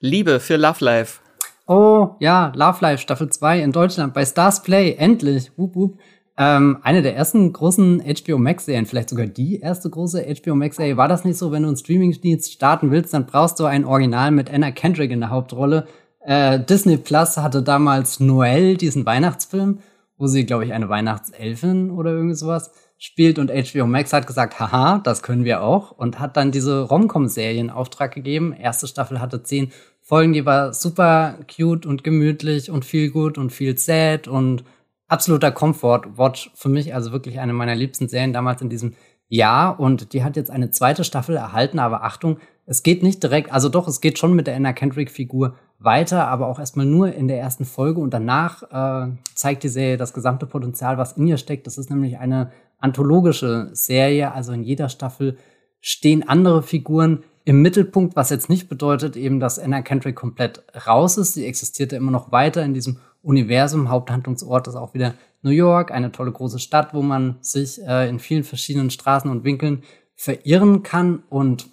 Liebe 0.00 0.40
für 0.40 0.56
Love 0.56 0.82
Life. 0.82 1.20
Oh 1.66 2.16
ja, 2.18 2.50
Love 2.56 2.78
Life 2.80 3.02
Staffel 3.02 3.28
2 3.28 3.60
in 3.60 3.72
Deutschland 3.72 4.14
bei 4.14 4.24
Stars 4.24 4.62
Play 4.62 4.94
endlich. 4.94 5.52
Wup, 5.58 5.74
wup. 5.76 5.98
Ähm, 6.38 6.78
eine 6.82 7.00
der 7.00 7.16
ersten 7.16 7.52
großen 7.52 8.02
HBO 8.02 8.36
Max-Serien, 8.38 8.86
vielleicht 8.86 9.08
sogar 9.08 9.26
die 9.26 9.60
erste 9.60 9.88
große 9.88 10.22
HBO 10.42 10.54
Max-Serie, 10.54 10.96
war 10.96 11.08
das 11.08 11.24
nicht 11.24 11.38
so, 11.38 11.50
wenn 11.50 11.62
du 11.62 11.68
einen 11.68 11.78
Streaming-Dienst 11.78 12.52
starten 12.52 12.90
willst, 12.90 13.14
dann 13.14 13.26
brauchst 13.26 13.58
du 13.58 13.64
ein 13.64 13.86
Original 13.86 14.30
mit 14.30 14.52
Anna 14.52 14.70
Kendrick 14.70 15.10
in 15.10 15.20
der 15.20 15.30
Hauptrolle. 15.30 15.86
Äh, 16.20 16.60
Disney 16.60 16.98
Plus 16.98 17.38
hatte 17.38 17.62
damals 17.62 18.20
Noel, 18.20 18.76
diesen 18.76 19.06
Weihnachtsfilm, 19.06 19.78
wo 20.18 20.26
sie, 20.26 20.44
glaube 20.44 20.64
ich, 20.64 20.72
eine 20.72 20.88
Weihnachtselfin 20.88 21.90
oder 21.90 22.10
irgendwie 22.10 22.34
sowas 22.34 22.70
spielt 22.98 23.38
und 23.38 23.50
HBO 23.50 23.86
Max 23.86 24.12
hat 24.12 24.26
gesagt, 24.26 24.58
haha, 24.58 24.98
das 24.98 25.22
können 25.22 25.44
wir 25.44 25.62
auch 25.62 25.90
und 25.90 26.18
hat 26.18 26.36
dann 26.36 26.50
diese 26.50 26.82
Romcom-Serie 26.82 27.74
Auftrag 27.74 28.14
gegeben. 28.14 28.52
Erste 28.52 28.86
Staffel 28.86 29.20
hatte 29.20 29.42
zehn 29.42 29.72
Folgen, 30.00 30.32
die 30.32 30.46
war 30.46 30.72
super 30.72 31.38
cute 31.54 31.86
und 31.86 32.04
gemütlich 32.04 32.70
und 32.70 32.84
viel 32.84 33.10
gut 33.10 33.38
und 33.38 33.52
viel 33.52 33.76
sad 33.76 34.28
und 34.28 34.64
absoluter 35.08 35.52
Comfort-Watch 35.52 36.50
für 36.54 36.68
mich, 36.68 36.94
also 36.94 37.12
wirklich 37.12 37.38
eine 37.38 37.52
meiner 37.52 37.74
liebsten 37.74 38.08
Serien 38.08 38.32
damals 38.32 38.62
in 38.62 38.68
diesem 38.68 38.94
Jahr 39.28 39.80
und 39.80 40.12
die 40.12 40.22
hat 40.22 40.36
jetzt 40.36 40.50
eine 40.50 40.70
zweite 40.70 41.04
Staffel 41.04 41.36
erhalten, 41.36 41.78
aber 41.78 42.04
Achtung, 42.04 42.38
es 42.64 42.82
geht 42.82 43.02
nicht 43.02 43.22
direkt, 43.22 43.52
also 43.52 43.68
doch, 43.68 43.88
es 43.88 44.00
geht 44.00 44.18
schon 44.18 44.34
mit 44.34 44.46
der 44.46 44.56
Anna 44.56 44.72
Kendrick-Figur 44.72 45.56
weiter, 45.78 46.28
aber 46.28 46.46
auch 46.46 46.58
erstmal 46.58 46.86
nur 46.86 47.12
in 47.12 47.28
der 47.28 47.38
ersten 47.38 47.64
Folge 47.64 48.00
und 48.00 48.14
danach 48.14 48.62
äh, 48.62 49.12
zeigt 49.34 49.62
die 49.62 49.68
Serie 49.68 49.96
das 49.96 50.12
gesamte 50.12 50.46
Potenzial, 50.46 50.96
was 50.96 51.12
in 51.12 51.26
ihr 51.26 51.38
steckt. 51.38 51.66
Das 51.66 51.78
ist 51.78 51.90
nämlich 51.90 52.18
eine 52.18 52.50
anthologische 52.78 53.70
Serie, 53.72 54.32
also 54.32 54.52
in 54.52 54.62
jeder 54.62 54.88
Staffel 54.88 55.36
stehen 55.80 56.28
andere 56.28 56.62
Figuren 56.62 57.24
im 57.44 57.62
Mittelpunkt, 57.62 58.16
was 58.16 58.30
jetzt 58.30 58.48
nicht 58.48 58.68
bedeutet 58.68 59.16
eben, 59.16 59.38
dass 59.38 59.58
Anna 59.58 59.82
Kendrick 59.82 60.16
komplett 60.16 60.64
raus 60.86 61.16
ist. 61.16 61.34
Sie 61.34 61.46
existierte 61.46 61.94
immer 61.94 62.10
noch 62.10 62.32
weiter 62.32 62.64
in 62.64 62.74
diesem 62.74 62.98
Universum. 63.26 63.90
Haupthandlungsort 63.90 64.68
ist 64.68 64.76
auch 64.76 64.94
wieder 64.94 65.14
New 65.42 65.50
York, 65.50 65.90
eine 65.90 66.12
tolle 66.12 66.30
große 66.32 66.60
Stadt, 66.60 66.94
wo 66.94 67.02
man 67.02 67.36
sich 67.40 67.82
äh, 67.82 68.08
in 68.08 68.20
vielen 68.20 68.44
verschiedenen 68.44 68.90
Straßen 68.90 69.30
und 69.30 69.44
Winkeln 69.44 69.82
verirren 70.14 70.82
kann. 70.82 71.24
Und 71.28 71.68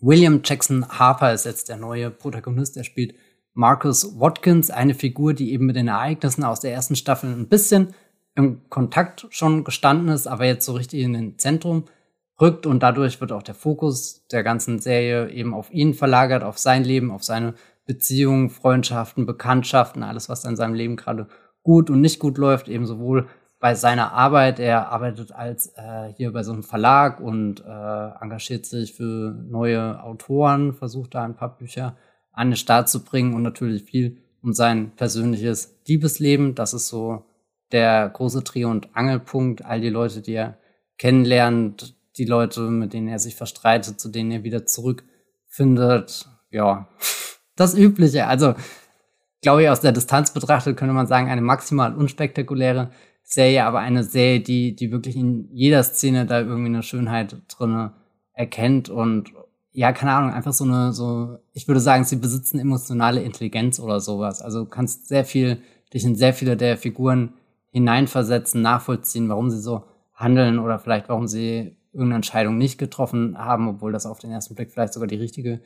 William 0.00 0.40
Jackson 0.44 0.86
Harper 0.88 1.32
ist 1.32 1.46
jetzt 1.46 1.68
der 1.68 1.76
neue 1.76 2.10
Protagonist. 2.10 2.76
Er 2.76 2.84
spielt 2.84 3.14
Marcus 3.54 4.18
Watkins, 4.18 4.70
eine 4.70 4.94
Figur, 4.94 5.32
die 5.32 5.52
eben 5.52 5.66
mit 5.66 5.76
den 5.76 5.88
Ereignissen 5.88 6.44
aus 6.44 6.60
der 6.60 6.72
ersten 6.72 6.96
Staffel 6.96 7.30
ein 7.30 7.48
bisschen 7.48 7.94
im 8.34 8.68
Kontakt 8.68 9.26
schon 9.30 9.64
gestanden 9.64 10.08
ist, 10.08 10.26
aber 10.26 10.44
jetzt 10.44 10.64
so 10.64 10.72
richtig 10.72 11.02
in 11.02 11.12
den 11.12 11.38
Zentrum 11.38 11.84
rückt 12.40 12.66
und 12.66 12.82
dadurch 12.82 13.20
wird 13.20 13.32
auch 13.32 13.42
der 13.42 13.54
Fokus 13.54 14.26
der 14.28 14.42
ganzen 14.42 14.78
Serie 14.78 15.30
eben 15.30 15.52
auf 15.52 15.70
ihn 15.72 15.94
verlagert, 15.94 16.42
auf 16.42 16.58
sein 16.58 16.84
Leben, 16.84 17.10
auf 17.10 17.22
seine 17.22 17.54
Beziehungen, 17.90 18.50
Freundschaften, 18.50 19.26
Bekanntschaften, 19.26 20.04
alles, 20.04 20.28
was 20.28 20.44
in 20.44 20.54
seinem 20.54 20.74
Leben 20.74 20.94
gerade 20.94 21.26
gut 21.64 21.90
und 21.90 22.00
nicht 22.00 22.20
gut 22.20 22.38
läuft, 22.38 22.68
eben 22.68 22.86
sowohl 22.86 23.26
bei 23.58 23.74
seiner 23.74 24.12
Arbeit. 24.12 24.60
Er 24.60 24.90
arbeitet 24.90 25.32
als 25.32 25.72
äh, 25.76 26.12
hier 26.16 26.32
bei 26.32 26.44
so 26.44 26.52
einem 26.52 26.62
Verlag 26.62 27.18
und 27.20 27.64
äh, 27.66 28.22
engagiert 28.22 28.64
sich 28.64 28.94
für 28.94 29.34
neue 29.48 30.00
Autoren, 30.04 30.72
versucht 30.72 31.16
da 31.16 31.24
ein 31.24 31.34
paar 31.34 31.58
Bücher 31.58 31.96
an 32.32 32.50
den 32.50 32.56
Start 32.56 32.88
zu 32.88 33.04
bringen 33.04 33.34
und 33.34 33.42
natürlich 33.42 33.82
viel 33.82 34.18
um 34.40 34.52
sein 34.52 34.92
persönliches 34.94 35.76
Liebesleben. 35.88 36.54
Das 36.54 36.72
ist 36.72 36.86
so 36.86 37.24
der 37.72 38.08
große 38.08 38.42
Dreh- 38.42 38.66
und 38.66 38.94
Angelpunkt. 38.94 39.64
All 39.64 39.80
die 39.80 39.90
Leute, 39.90 40.22
die 40.22 40.34
er 40.34 40.58
kennenlernt, 40.96 41.96
die 42.18 42.24
Leute, 42.24 42.60
mit 42.62 42.92
denen 42.92 43.08
er 43.08 43.18
sich 43.18 43.34
verstreitet, 43.34 44.00
zu 44.00 44.10
denen 44.10 44.30
er 44.30 44.44
wieder 44.44 44.64
zurückfindet. 44.64 46.28
Ja, 46.50 46.88
das 47.60 47.74
Übliche. 47.74 48.26
Also, 48.26 48.54
glaube 49.42 49.62
ich, 49.62 49.68
aus 49.68 49.80
der 49.80 49.92
Distanz 49.92 50.32
betrachtet 50.32 50.76
könnte 50.76 50.94
man 50.94 51.06
sagen, 51.06 51.28
eine 51.28 51.40
maximal 51.42 51.94
unspektakuläre 51.94 52.90
Serie, 53.22 53.64
aber 53.64 53.78
eine 53.78 54.02
Serie, 54.02 54.40
die, 54.40 54.74
die 54.74 54.90
wirklich 54.90 55.16
in 55.16 55.48
jeder 55.52 55.82
Szene 55.82 56.26
da 56.26 56.40
irgendwie 56.40 56.66
eine 56.66 56.82
Schönheit 56.82 57.36
drinne 57.48 57.92
erkennt 58.32 58.88
und 58.88 59.32
ja, 59.72 59.92
keine 59.92 60.12
Ahnung, 60.12 60.32
einfach 60.32 60.52
so 60.52 60.64
eine, 60.64 60.92
so, 60.92 61.38
ich 61.52 61.68
würde 61.68 61.80
sagen, 61.80 62.04
sie 62.04 62.16
besitzen 62.16 62.58
emotionale 62.58 63.22
Intelligenz 63.22 63.78
oder 63.78 64.00
sowas. 64.00 64.42
Also 64.42 64.64
du 64.64 64.70
kannst 64.70 65.06
sehr 65.06 65.24
viel, 65.24 65.62
dich 65.94 66.04
in 66.04 66.16
sehr 66.16 66.34
viele 66.34 66.56
der 66.56 66.76
Figuren 66.76 67.34
hineinversetzen, 67.70 68.62
nachvollziehen, 68.62 69.28
warum 69.28 69.48
sie 69.48 69.60
so 69.60 69.84
handeln 70.12 70.58
oder 70.58 70.80
vielleicht 70.80 71.08
warum 71.08 71.28
sie 71.28 71.76
irgendeine 71.92 72.16
Entscheidung 72.16 72.58
nicht 72.58 72.78
getroffen 72.78 73.38
haben, 73.38 73.68
obwohl 73.68 73.92
das 73.92 74.06
auf 74.06 74.18
den 74.18 74.30
ersten 74.32 74.54
Blick 74.54 74.72
vielleicht 74.72 74.92
sogar 74.92 75.06
die 75.06 75.16
richtige 75.16 75.60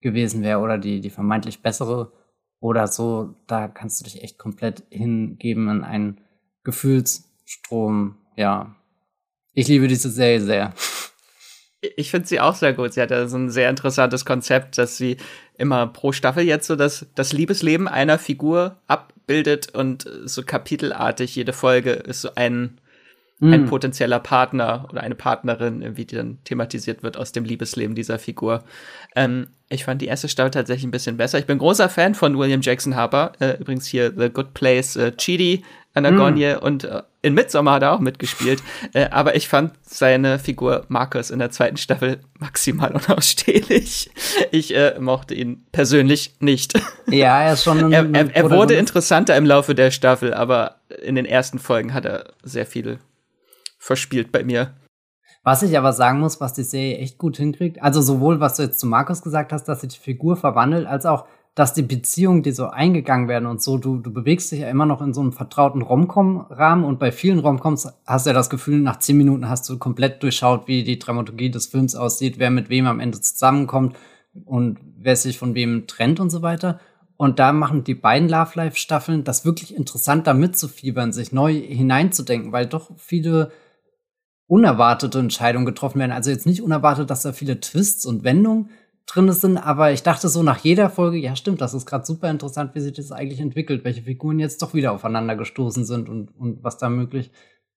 gewesen 0.00 0.42
wäre 0.42 0.60
oder 0.60 0.78
die, 0.78 1.00
die 1.00 1.10
vermeintlich 1.10 1.62
bessere 1.62 2.12
oder 2.60 2.86
so. 2.86 3.34
Da 3.46 3.68
kannst 3.68 4.00
du 4.00 4.04
dich 4.04 4.22
echt 4.22 4.38
komplett 4.38 4.84
hingeben 4.90 5.68
in 5.68 5.84
einen 5.84 6.20
Gefühlsstrom. 6.64 8.16
Ja, 8.36 8.74
ich 9.52 9.68
liebe 9.68 9.88
diese 9.88 10.10
Serie 10.10 10.40
sehr. 10.40 10.74
Ich 11.96 12.10
finde 12.10 12.28
sie 12.28 12.40
auch 12.40 12.54
sehr 12.54 12.74
gut. 12.74 12.92
Sie 12.92 13.00
hat 13.00 13.10
ja 13.10 13.26
so 13.26 13.38
ein 13.38 13.48
sehr 13.48 13.70
interessantes 13.70 14.26
Konzept, 14.26 14.76
dass 14.76 14.98
sie 14.98 15.16
immer 15.56 15.86
pro 15.86 16.12
Staffel 16.12 16.44
jetzt 16.44 16.66
so 16.66 16.76
das, 16.76 17.06
das 17.14 17.32
Liebesleben 17.32 17.88
einer 17.88 18.18
Figur 18.18 18.76
abbildet 18.86 19.74
und 19.74 20.06
so 20.26 20.42
kapitelartig 20.42 21.34
jede 21.34 21.54
Folge 21.54 21.92
ist 21.92 22.20
so 22.20 22.34
ein, 22.34 22.78
mm. 23.38 23.52
ein 23.54 23.64
potenzieller 23.64 24.20
Partner 24.20 24.88
oder 24.90 25.00
eine 25.00 25.14
Partnerin, 25.14 25.96
wie 25.96 26.04
die 26.04 26.16
dann 26.16 26.44
thematisiert 26.44 27.02
wird 27.02 27.16
aus 27.16 27.32
dem 27.32 27.46
Liebesleben 27.46 27.94
dieser 27.94 28.18
Figur. 28.18 28.62
Ähm, 29.16 29.46
ich 29.72 29.84
fand 29.84 30.02
die 30.02 30.06
erste 30.06 30.28
Staffel 30.28 30.50
tatsächlich 30.50 30.84
ein 30.84 30.90
bisschen 30.90 31.16
besser. 31.16 31.38
Ich 31.38 31.46
bin 31.46 31.58
großer 31.58 31.88
Fan 31.88 32.16
von 32.16 32.36
William 32.36 32.60
Jackson 32.60 32.96
Harper. 32.96 33.32
Äh, 33.38 33.56
übrigens 33.60 33.86
hier 33.86 34.12
The 34.14 34.28
Good 34.28 34.52
Place, 34.52 34.96
äh, 34.96 35.12
Chidi, 35.16 35.64
Anagonie 35.94 36.54
mm. 36.54 36.58
und 36.58 36.84
äh, 36.84 37.02
in 37.22 37.34
Midsommar 37.34 37.74
hat 37.74 37.82
er 37.82 37.92
auch 37.92 38.00
mitgespielt. 38.00 38.62
Äh, 38.92 39.08
aber 39.10 39.36
ich 39.36 39.46
fand 39.46 39.74
seine 39.82 40.40
Figur 40.40 40.84
Marcus 40.88 41.30
in 41.30 41.38
der 41.38 41.50
zweiten 41.50 41.76
Staffel 41.76 42.20
maximal 42.38 42.90
unausstehlich. 43.06 44.10
Ich 44.50 44.74
äh, 44.74 44.98
mochte 44.98 45.34
ihn 45.34 45.64
persönlich 45.70 46.34
nicht. 46.40 46.72
Ja, 47.06 47.42
er 47.42 47.52
ist 47.52 47.62
schon 47.62 47.78
ein, 47.78 47.92
er, 48.14 48.24
er, 48.24 48.34
er 48.34 48.50
wurde 48.50 48.74
interessanter 48.74 49.36
im 49.36 49.46
Laufe 49.46 49.76
der 49.76 49.92
Staffel, 49.92 50.34
aber 50.34 50.80
in 51.02 51.14
den 51.14 51.26
ersten 51.26 51.60
Folgen 51.60 51.94
hat 51.94 52.04
er 52.04 52.32
sehr 52.42 52.66
viel 52.66 52.98
verspielt 53.78 54.32
bei 54.32 54.42
mir. 54.42 54.74
Was 55.42 55.62
ich 55.62 55.76
aber 55.78 55.92
sagen 55.92 56.20
muss, 56.20 56.40
was 56.40 56.52
die 56.52 56.64
Serie 56.64 56.98
echt 56.98 57.16
gut 57.16 57.36
hinkriegt, 57.36 57.82
also 57.82 58.02
sowohl 58.02 58.40
was 58.40 58.56
du 58.56 58.62
jetzt 58.62 58.78
zu 58.78 58.86
Markus 58.86 59.22
gesagt 59.22 59.52
hast, 59.52 59.64
dass 59.64 59.80
sich 59.80 59.94
die 59.94 60.00
Figur 60.00 60.36
verwandelt, 60.36 60.86
als 60.86 61.06
auch 61.06 61.26
dass 61.54 61.74
die 61.74 61.82
Beziehungen, 61.82 62.42
die 62.42 62.52
so 62.52 62.68
eingegangen 62.68 63.28
werden 63.28 63.46
und 63.46 63.60
so, 63.60 63.76
du, 63.76 63.96
du 63.96 64.12
bewegst 64.12 64.52
dich 64.52 64.60
ja 64.60 64.68
immer 64.68 64.86
noch 64.86 65.02
in 65.02 65.12
so 65.12 65.20
einem 65.20 65.32
vertrauten 65.32 65.82
Romcom-Rahmen 65.82 66.84
und 66.84 66.98
bei 66.98 67.10
vielen 67.10 67.40
Romcoms 67.40 67.92
hast 68.06 68.26
du 68.26 68.30
ja 68.30 68.34
das 68.34 68.50
Gefühl, 68.50 68.78
nach 68.80 68.98
zehn 68.98 69.16
Minuten 69.16 69.48
hast 69.48 69.68
du 69.68 69.78
komplett 69.78 70.22
durchschaut, 70.22 70.68
wie 70.68 70.84
die 70.84 70.98
Dramaturgie 70.98 71.50
des 71.50 71.66
Films 71.66 71.96
aussieht, 71.96 72.38
wer 72.38 72.50
mit 72.50 72.68
wem 72.68 72.86
am 72.86 73.00
Ende 73.00 73.20
zusammenkommt 73.20 73.96
und 74.44 74.78
wer 74.96 75.16
sich 75.16 75.38
von 75.38 75.54
wem 75.54 75.86
trennt 75.86 76.20
und 76.20 76.30
so 76.30 76.42
weiter. 76.42 76.78
Und 77.16 77.38
da 77.38 77.52
machen 77.52 77.84
die 77.84 77.94
beiden 77.94 78.28
Love 78.28 78.52
Life 78.54 78.76
Staffeln 78.76 79.24
das 79.24 79.44
wirklich 79.44 79.76
interessant, 79.76 80.26
da 80.26 80.34
mitzufiebern, 80.34 81.12
sich 81.12 81.32
neu 81.32 81.52
hineinzudenken, 81.52 82.52
weil 82.52 82.66
doch 82.66 82.90
viele 82.96 83.50
unerwartete 84.50 85.20
Entscheidungen 85.20 85.64
getroffen 85.64 86.00
werden. 86.00 86.10
Also 86.10 86.30
jetzt 86.30 86.44
nicht 86.44 86.60
unerwartet, 86.60 87.08
dass 87.08 87.22
da 87.22 87.32
viele 87.32 87.60
Twists 87.60 88.04
und 88.04 88.24
Wendungen 88.24 88.70
drin 89.06 89.30
sind, 89.32 89.56
aber 89.56 89.92
ich 89.92 90.02
dachte 90.02 90.28
so 90.28 90.42
nach 90.42 90.58
jeder 90.58 90.90
Folge, 90.90 91.18
ja 91.18 91.36
stimmt, 91.36 91.60
das 91.60 91.72
ist 91.72 91.86
gerade 91.86 92.04
super 92.04 92.28
interessant, 92.28 92.74
wie 92.74 92.80
sich 92.80 92.92
das 92.92 93.12
eigentlich 93.12 93.40
entwickelt, 93.40 93.84
welche 93.84 94.02
Figuren 94.02 94.40
jetzt 94.40 94.60
doch 94.60 94.74
wieder 94.74 94.90
aufeinander 94.90 95.36
gestoßen 95.36 95.84
sind 95.84 96.08
und, 96.08 96.36
und 96.36 96.64
was 96.64 96.78
da 96.78 96.88
möglich 96.88 97.30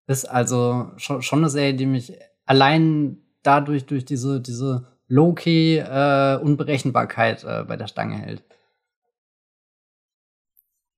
ist. 0.07 0.25
Also 0.25 0.91
schon, 0.97 1.21
schon 1.21 1.41
eine 1.41 1.51
Serie, 1.51 1.75
die 1.75 1.87
mich 1.87 2.15
allein 2.47 3.19
dadurch 3.43 3.85
durch 3.85 4.07
diese, 4.07 4.41
diese 4.41 4.87
Low-Key 5.09 5.77
äh, 5.77 6.39
Unberechenbarkeit 6.43 7.45
äh, 7.45 7.65
bei 7.69 7.77
der 7.77 7.87
Stange 7.87 8.17
hält. 8.17 8.43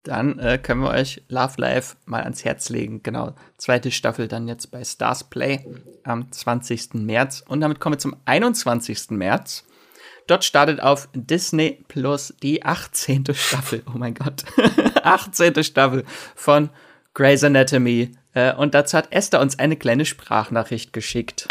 Dann 0.05 0.38
äh, 0.38 0.59
können 0.59 0.82
wir 0.82 0.90
euch 0.90 1.22
Love 1.28 1.55
Life 1.57 1.96
mal 2.05 2.22
ans 2.22 2.44
Herz 2.44 2.68
legen. 2.68 3.02
Genau, 3.02 3.34
zweite 3.57 3.90
Staffel 3.90 4.28
dann 4.28 4.46
jetzt 4.46 4.70
bei 4.70 4.84
Stars 4.84 5.24
Play 5.24 5.64
am 6.05 6.30
20. 6.30 6.94
März. 6.94 7.42
Und 7.48 7.62
damit 7.62 7.80
kommen 7.80 7.94
wir 7.94 7.98
zum 7.98 8.14
21. 8.26 9.11
März. 9.11 9.64
Dort 10.26 10.44
startet 10.44 10.82
auf 10.82 11.09
Disney 11.14 11.85
Plus 11.89 12.35
die 12.43 12.64
18. 12.64 13.24
Staffel. 13.32 13.82
Oh 13.86 13.97
mein 13.97 14.14
Gott. 14.14 14.44
18. 15.02 15.64
Staffel 15.64 16.05
von 16.35 16.68
Grey's 17.14 17.43
Anatomy. 17.43 18.12
Äh, 18.35 18.55
und 18.55 18.74
dazu 18.74 18.98
hat 18.98 19.10
Esther 19.10 19.40
uns 19.40 19.59
eine 19.59 19.76
kleine 19.76 20.05
Sprachnachricht 20.05 20.93
geschickt. 20.93 21.48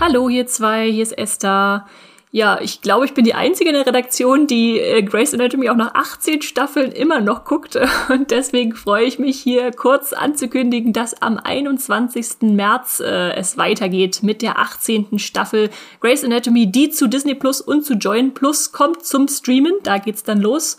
Hallo, 0.00 0.30
ihr 0.30 0.46
zwei, 0.46 0.90
hier 0.90 1.02
ist 1.02 1.18
Esther. 1.18 1.86
Ja, 2.34 2.58
ich 2.62 2.80
glaube, 2.80 3.04
ich 3.04 3.12
bin 3.12 3.26
die 3.26 3.34
Einzige 3.34 3.68
in 3.68 3.76
der 3.76 3.86
Redaktion, 3.86 4.46
die 4.46 4.80
äh, 4.80 5.02
Grey's 5.02 5.34
Anatomy 5.34 5.68
auch 5.68 5.76
nach 5.76 5.92
18 5.92 6.40
Staffeln 6.40 6.90
immer 6.90 7.20
noch 7.20 7.44
guckt. 7.44 7.78
Und 8.08 8.30
deswegen 8.30 8.74
freue 8.74 9.04
ich 9.04 9.18
mich 9.18 9.38
hier 9.38 9.70
kurz 9.70 10.14
anzukündigen, 10.14 10.94
dass 10.94 11.20
am 11.20 11.36
21. 11.36 12.40
März 12.40 13.00
äh, 13.00 13.34
es 13.34 13.58
weitergeht 13.58 14.22
mit 14.22 14.40
der 14.40 14.58
18. 14.58 15.18
Staffel 15.18 15.68
Grey's 16.00 16.24
Anatomy, 16.24 16.72
die 16.72 16.88
zu 16.88 17.06
Disney 17.06 17.34
Plus 17.34 17.60
und 17.60 17.84
zu 17.84 17.94
Join 17.96 18.32
Plus 18.32 18.72
kommt 18.72 19.04
zum 19.04 19.28
Streamen. 19.28 19.74
Da 19.82 19.98
geht's 19.98 20.22
dann 20.22 20.40
los. 20.40 20.78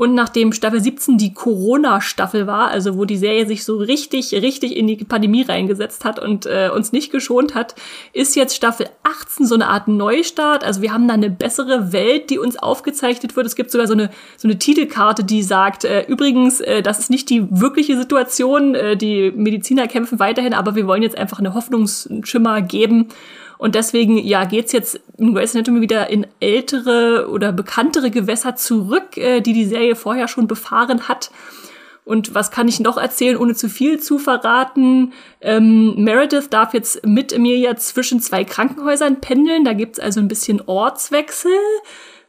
Und 0.00 0.14
nachdem 0.14 0.54
Staffel 0.54 0.80
17 0.80 1.18
die 1.18 1.34
Corona-Staffel 1.34 2.46
war, 2.46 2.68
also 2.68 2.96
wo 2.96 3.04
die 3.04 3.18
Serie 3.18 3.44
sich 3.44 3.66
so 3.66 3.76
richtig, 3.76 4.32
richtig 4.32 4.74
in 4.74 4.86
die 4.86 4.96
Pandemie 4.96 5.42
reingesetzt 5.42 6.06
hat 6.06 6.18
und 6.18 6.46
äh, 6.46 6.70
uns 6.74 6.92
nicht 6.92 7.12
geschont 7.12 7.54
hat, 7.54 7.74
ist 8.14 8.34
jetzt 8.34 8.56
Staffel 8.56 8.88
18 9.02 9.44
so 9.44 9.56
eine 9.56 9.66
Art 9.66 9.88
Neustart. 9.88 10.64
Also 10.64 10.80
wir 10.80 10.94
haben 10.94 11.06
da 11.06 11.12
eine 11.12 11.28
bessere 11.28 11.92
Welt, 11.92 12.30
die 12.30 12.38
uns 12.38 12.56
aufgezeichnet 12.56 13.36
wird. 13.36 13.44
Es 13.44 13.56
gibt 13.56 13.70
sogar 13.70 13.86
so 13.86 13.92
eine, 13.92 14.08
so 14.38 14.48
eine 14.48 14.58
Titelkarte, 14.58 15.22
die 15.22 15.42
sagt, 15.42 15.84
äh, 15.84 16.06
übrigens, 16.06 16.62
äh, 16.62 16.80
das 16.80 16.98
ist 16.98 17.10
nicht 17.10 17.28
die 17.28 17.46
wirkliche 17.50 17.98
Situation, 17.98 18.74
äh, 18.74 18.96
die 18.96 19.30
Mediziner 19.32 19.86
kämpfen 19.86 20.18
weiterhin, 20.18 20.54
aber 20.54 20.76
wir 20.76 20.86
wollen 20.86 21.02
jetzt 21.02 21.18
einfach 21.18 21.40
eine 21.40 21.52
Hoffnungsschimmer 21.52 22.62
geben. 22.62 23.08
Und 23.60 23.74
deswegen, 23.74 24.16
ja, 24.16 24.46
geht's 24.46 24.72
jetzt 24.72 24.98
in 25.18 25.34
Grey's 25.34 25.54
Anatomy 25.54 25.82
wieder 25.82 26.08
in 26.08 26.26
ältere 26.40 27.28
oder 27.28 27.52
bekanntere 27.52 28.10
Gewässer 28.10 28.56
zurück, 28.56 29.18
äh, 29.18 29.42
die 29.42 29.52
die 29.52 29.66
Serie 29.66 29.96
vorher 29.96 30.28
schon 30.28 30.46
befahren 30.46 31.08
hat. 31.08 31.30
Und 32.06 32.34
was 32.34 32.50
kann 32.50 32.68
ich 32.68 32.80
noch 32.80 32.96
erzählen, 32.96 33.36
ohne 33.36 33.54
zu 33.54 33.68
viel 33.68 34.00
zu 34.00 34.18
verraten? 34.18 35.12
Ähm, 35.42 35.94
Meredith 36.02 36.48
darf 36.48 36.72
jetzt 36.72 37.06
mit 37.06 37.34
Emilia 37.34 37.76
zwischen 37.76 38.20
zwei 38.20 38.44
Krankenhäusern 38.44 39.20
pendeln. 39.20 39.66
Da 39.66 39.74
gibt's 39.74 40.00
also 40.00 40.20
ein 40.20 40.28
bisschen 40.28 40.62
Ortswechsel. 40.64 41.52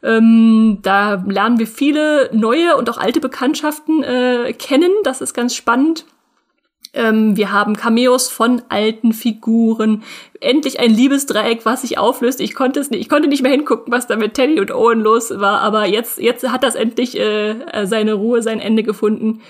Ähm, 0.04 0.80
da 0.82 1.24
lernen 1.26 1.60
wir 1.60 1.68
viele 1.68 2.30
neue 2.34 2.76
und 2.76 2.90
auch 2.90 2.98
alte 2.98 3.22
Bekanntschaften 3.22 4.04
äh, 4.04 4.52
kennen. 4.52 4.92
Das 5.06 5.22
ist 5.22 5.34
ganz 5.34 5.56
spannend. 5.56 6.04
Ähm, 6.94 7.38
wir 7.38 7.52
haben 7.52 7.78
Cameos 7.78 8.30
von 8.30 8.62
alten 8.70 9.14
Figuren. 9.14 10.04
Endlich 10.42 10.80
ein 10.80 10.92
Liebesdreieck, 10.92 11.66
was 11.66 11.82
sich 11.82 11.98
auflöst. 11.98 12.42
Ich 12.42 12.54
konnte 12.54 12.80
es 12.80 12.90
nicht, 12.90 13.02
ich 13.02 13.10
konnte 13.10 13.30
nicht 13.30 13.44
mehr 13.44 13.52
hingucken, 13.52 13.94
was 13.94 14.08
da 14.08 14.18
mit 14.18 14.34
Teddy 14.34 14.60
und 14.60 14.72
Owen 14.72 15.00
los 15.00 15.32
war, 15.40 15.62
aber 15.62 15.86
jetzt, 15.86 16.20
jetzt 16.20 16.48
hat 16.50 16.64
das 16.64 16.76
endlich 16.76 17.18
äh, 17.18 17.86
seine 17.86 18.14
Ruhe, 18.14 18.42
sein 18.42 18.60
Ende 18.60 18.84
gefunden. 18.84 19.42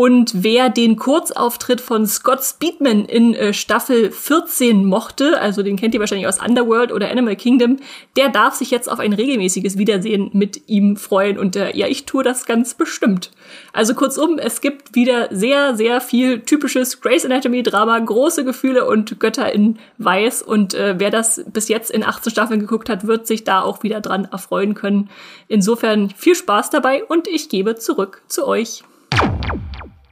Und 0.00 0.32
wer 0.42 0.70
den 0.70 0.96
Kurzauftritt 0.96 1.82
von 1.82 2.06
Scott 2.06 2.42
Speedman 2.42 3.04
in 3.04 3.34
äh, 3.34 3.52
Staffel 3.52 4.10
14 4.10 4.86
mochte, 4.86 5.38
also 5.38 5.62
den 5.62 5.76
kennt 5.76 5.92
ihr 5.92 6.00
wahrscheinlich 6.00 6.26
aus 6.26 6.40
Underworld 6.40 6.90
oder 6.90 7.10
Animal 7.10 7.36
Kingdom, 7.36 7.76
der 8.16 8.30
darf 8.30 8.54
sich 8.54 8.70
jetzt 8.70 8.90
auf 8.90 8.98
ein 8.98 9.12
regelmäßiges 9.12 9.76
Wiedersehen 9.76 10.30
mit 10.32 10.70
ihm 10.70 10.96
freuen. 10.96 11.36
Und 11.38 11.54
äh, 11.54 11.76
ja, 11.76 11.86
ich 11.86 12.06
tue 12.06 12.24
das 12.24 12.46
ganz 12.46 12.72
bestimmt. 12.72 13.30
Also 13.74 13.92
kurzum, 13.92 14.38
es 14.38 14.62
gibt 14.62 14.94
wieder 14.94 15.28
sehr, 15.32 15.76
sehr 15.76 16.00
viel 16.00 16.40
typisches 16.40 17.02
Grey's 17.02 17.26
Anatomy 17.26 17.62
Drama, 17.62 17.98
große 17.98 18.42
Gefühle 18.42 18.88
und 18.88 19.20
Götter 19.20 19.52
in 19.52 19.78
Weiß. 19.98 20.40
Und 20.40 20.72
äh, 20.72 20.94
wer 20.96 21.10
das 21.10 21.44
bis 21.52 21.68
jetzt 21.68 21.90
in 21.90 22.04
18 22.04 22.32
Staffeln 22.32 22.60
geguckt 22.60 22.88
hat, 22.88 23.06
wird 23.06 23.26
sich 23.26 23.44
da 23.44 23.60
auch 23.60 23.82
wieder 23.82 24.00
dran 24.00 24.24
erfreuen 24.32 24.72
können. 24.72 25.10
Insofern 25.46 26.08
viel 26.08 26.36
Spaß 26.36 26.70
dabei 26.70 27.04
und 27.04 27.28
ich 27.28 27.50
gebe 27.50 27.74
zurück 27.74 28.22
zu 28.28 28.46
euch. 28.46 28.82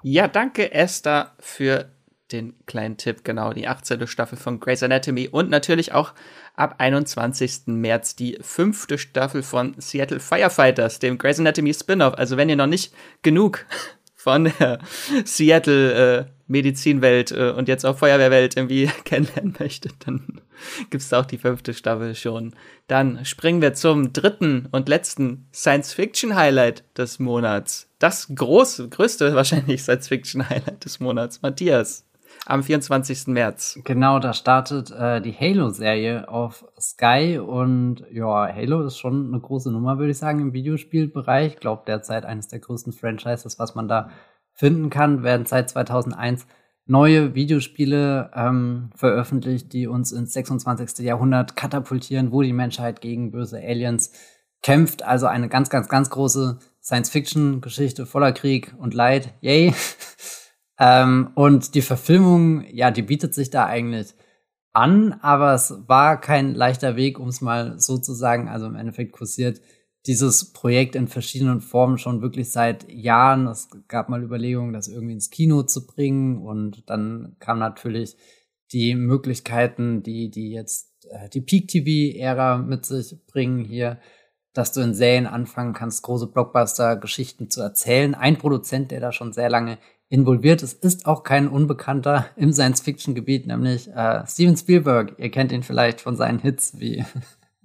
Ja, 0.03 0.29
danke 0.29 0.73
Esther 0.73 1.33
für 1.41 1.91
den 2.33 2.55
kleinen 2.67 2.97
Tipp, 2.97 3.25
genau, 3.25 3.53
die 3.53 3.67
18. 3.67 4.07
Staffel 4.07 4.37
von 4.37 4.61
Grey's 4.61 4.83
Anatomy 4.83 5.29
und 5.29 5.49
natürlich 5.49 5.93
auch 5.93 6.13
ab 6.55 6.75
21. 6.79 7.67
März 7.67 8.17
die 8.17 8.39
fünfte 8.43 8.99
Staffel 8.99 9.43
von 9.43 9.75
Seattle 9.79 10.21
Firefighters, 10.21 10.99
dem 10.99 11.19
Grey's 11.19 11.41
Anatomy 11.41 11.73
Spin-off. 11.73 12.15
Also 12.15 12.37
wenn 12.37 12.49
ihr 12.49 12.57
noch 12.57 12.67
nicht 12.67 12.93
genug 13.23 13.65
von 14.15 14.53
der 14.59 14.79
Seattle 15.25 16.19
äh, 16.19 16.25
Medizinwelt 16.47 17.31
äh, 17.33 17.51
und 17.51 17.69
jetzt 17.69 17.87
auch 17.87 17.97
Feuerwehrwelt 17.97 18.57
irgendwie 18.57 18.91
kennenlernen 19.05 19.57
möchtet, 19.59 19.95
dann 20.07 20.41
gibt's 20.91 21.09
da 21.09 21.21
auch 21.21 21.27
die 21.27 21.39
fünfte 21.39 21.75
Staffel 21.75 22.15
schon. 22.15 22.55
Dann 22.87 23.25
springen 23.25 23.63
wir 23.63 23.75
zum 23.75 24.13
dritten 24.13 24.69
und 24.73 24.89
letzten 24.89 25.47
Science-Fiction-Highlight 25.53 26.85
des 26.97 27.19
Monats. 27.19 27.89
Das 27.99 28.29
große, 28.35 28.89
größte 28.89 29.35
wahrscheinlich 29.35 29.83
Science-Fiction-Highlight 29.83 30.85
des 30.85 31.01
Monats. 31.01 31.43
Matthias, 31.43 32.09
am 32.47 32.63
24. 32.63 33.29
März. 33.29 33.79
Genau, 33.85 34.19
da 34.19 34.33
startet 34.33 34.91
äh, 34.91 35.21
die 35.21 35.33
Halo-Serie 35.33 36.29
auf 36.29 36.65
Sky 36.81 37.39
und 37.39 38.05
ja, 38.11 38.49
Halo 38.53 38.83
ist 38.83 38.99
schon 38.99 39.29
eine 39.29 39.41
große 39.41 39.71
Nummer, 39.71 39.99
würde 39.99 40.13
ich 40.13 40.19
sagen, 40.19 40.41
im 40.41 40.53
Videospielbereich. 40.53 41.55
Ich 41.55 41.61
glaube, 41.61 41.83
derzeit 41.87 42.25
eines 42.25 42.49
der 42.49 42.61
größten 42.61 42.93
Franchises, 42.93 43.59
was 43.59 43.75
man 43.75 43.89
da 43.89 44.11
finden 44.55 44.91
kann, 44.91 45.23
werden 45.23 45.47
seit 45.47 45.71
2001 45.71 46.47
neue 46.89 47.35
Videospiele 47.35 48.31
ähm, 48.35 48.91
veröffentlicht, 48.97 49.73
die 49.73 49.87
uns 49.87 50.11
ins 50.11 50.33
26. 50.33 51.05
Jahrhundert 51.05 51.55
katapultieren, 51.55 52.33
wo 52.33 52.43
die 52.43 52.53
Menschheit 52.53 53.01
gegen 53.01 53.31
böse 53.31 53.59
Aliens 53.59 54.13
kämpft. 54.63 55.03
Also 55.03 55.27
eine 55.27 55.49
ganz, 55.49 55.71
ganz, 55.71 55.89
ganz 55.89 56.11
große 56.11 56.59
Science-Fiction-Geschichte 56.83 58.07
voller 58.07 58.33
Krieg 58.33 58.75
und 58.79 58.95
Leid. 58.95 59.35
Yay! 59.43 59.75
ähm, 60.79 61.31
und 61.35 61.75
die 61.75 61.83
Verfilmung, 61.83 62.65
ja, 62.73 62.91
die 62.91 63.03
bietet 63.03 63.35
sich 63.35 63.51
da 63.51 63.67
eigentlich 63.67 64.15
an, 64.73 65.15
aber 65.21 65.55
es 65.55 65.75
war 65.87 66.21
kein 66.21 66.55
leichter 66.55 66.97
Weg, 66.97 67.19
um 67.19 67.29
es 67.29 67.43
mal 67.43 67.79
so 67.79 67.99
zu 67.99 68.15
sagen. 68.15 68.49
Also 68.49 68.67
im 68.67 68.77
Endeffekt 68.77 69.13
kursiert 69.13 69.61
dieses 70.07 70.53
Projekt 70.53 70.95
in 70.95 71.09
verschiedenen 71.09 71.61
Formen 71.61 71.99
schon 71.99 72.23
wirklich 72.23 72.51
seit 72.51 72.91
Jahren. 72.91 73.47
Es 73.47 73.69
gab 73.89 74.09
mal 74.09 74.23
Überlegungen, 74.23 74.73
das 74.73 74.89
irgendwie 74.89 75.15
ins 75.15 75.31
Kino 75.31 75.63
zu 75.63 75.87
bringen 75.87 76.39
und 76.39 76.89
dann 76.89 77.37
kam 77.41 77.59
natürlich 77.59 78.17
die 78.73 78.95
Möglichkeiten, 78.95 80.03
die, 80.03 80.31
die 80.31 80.51
jetzt 80.51 81.07
äh, 81.11 81.29
die 81.29 81.41
Peak-TV-Ära 81.41 82.59
mit 82.59 82.85
sich 82.85 83.17
bringen 83.27 83.65
hier, 83.65 83.99
dass 84.53 84.73
du 84.73 84.81
in 84.81 84.95
Serien 84.95 85.27
anfangen 85.27 85.73
kannst, 85.73 86.03
große 86.03 86.27
Blockbuster-Geschichten 86.27 87.51
zu 87.51 87.61
erzählen. 87.61 88.15
Ein 88.15 88.39
Produzent, 88.39 88.91
der 88.91 89.01
da 89.01 89.13
schon 89.13 89.33
sehr 89.33 89.49
lange 89.49 89.79
involviert 90.09 90.63
ist, 90.63 90.83
ist 90.83 91.07
auch 91.07 91.23
kein 91.23 91.49
Unbekannter 91.49 92.27
im 92.37 92.53
Science-Fiction-Gebiet, 92.53 93.47
nämlich 93.47 93.89
äh, 93.89 94.27
Steven 94.27 94.57
Spielberg. 94.57 95.15
Ihr 95.19 95.31
kennt 95.31 95.53
ihn 95.53 95.63
vielleicht 95.63 96.01
von 96.01 96.17
seinen 96.17 96.39
Hits 96.39 96.79
wie 96.79 97.05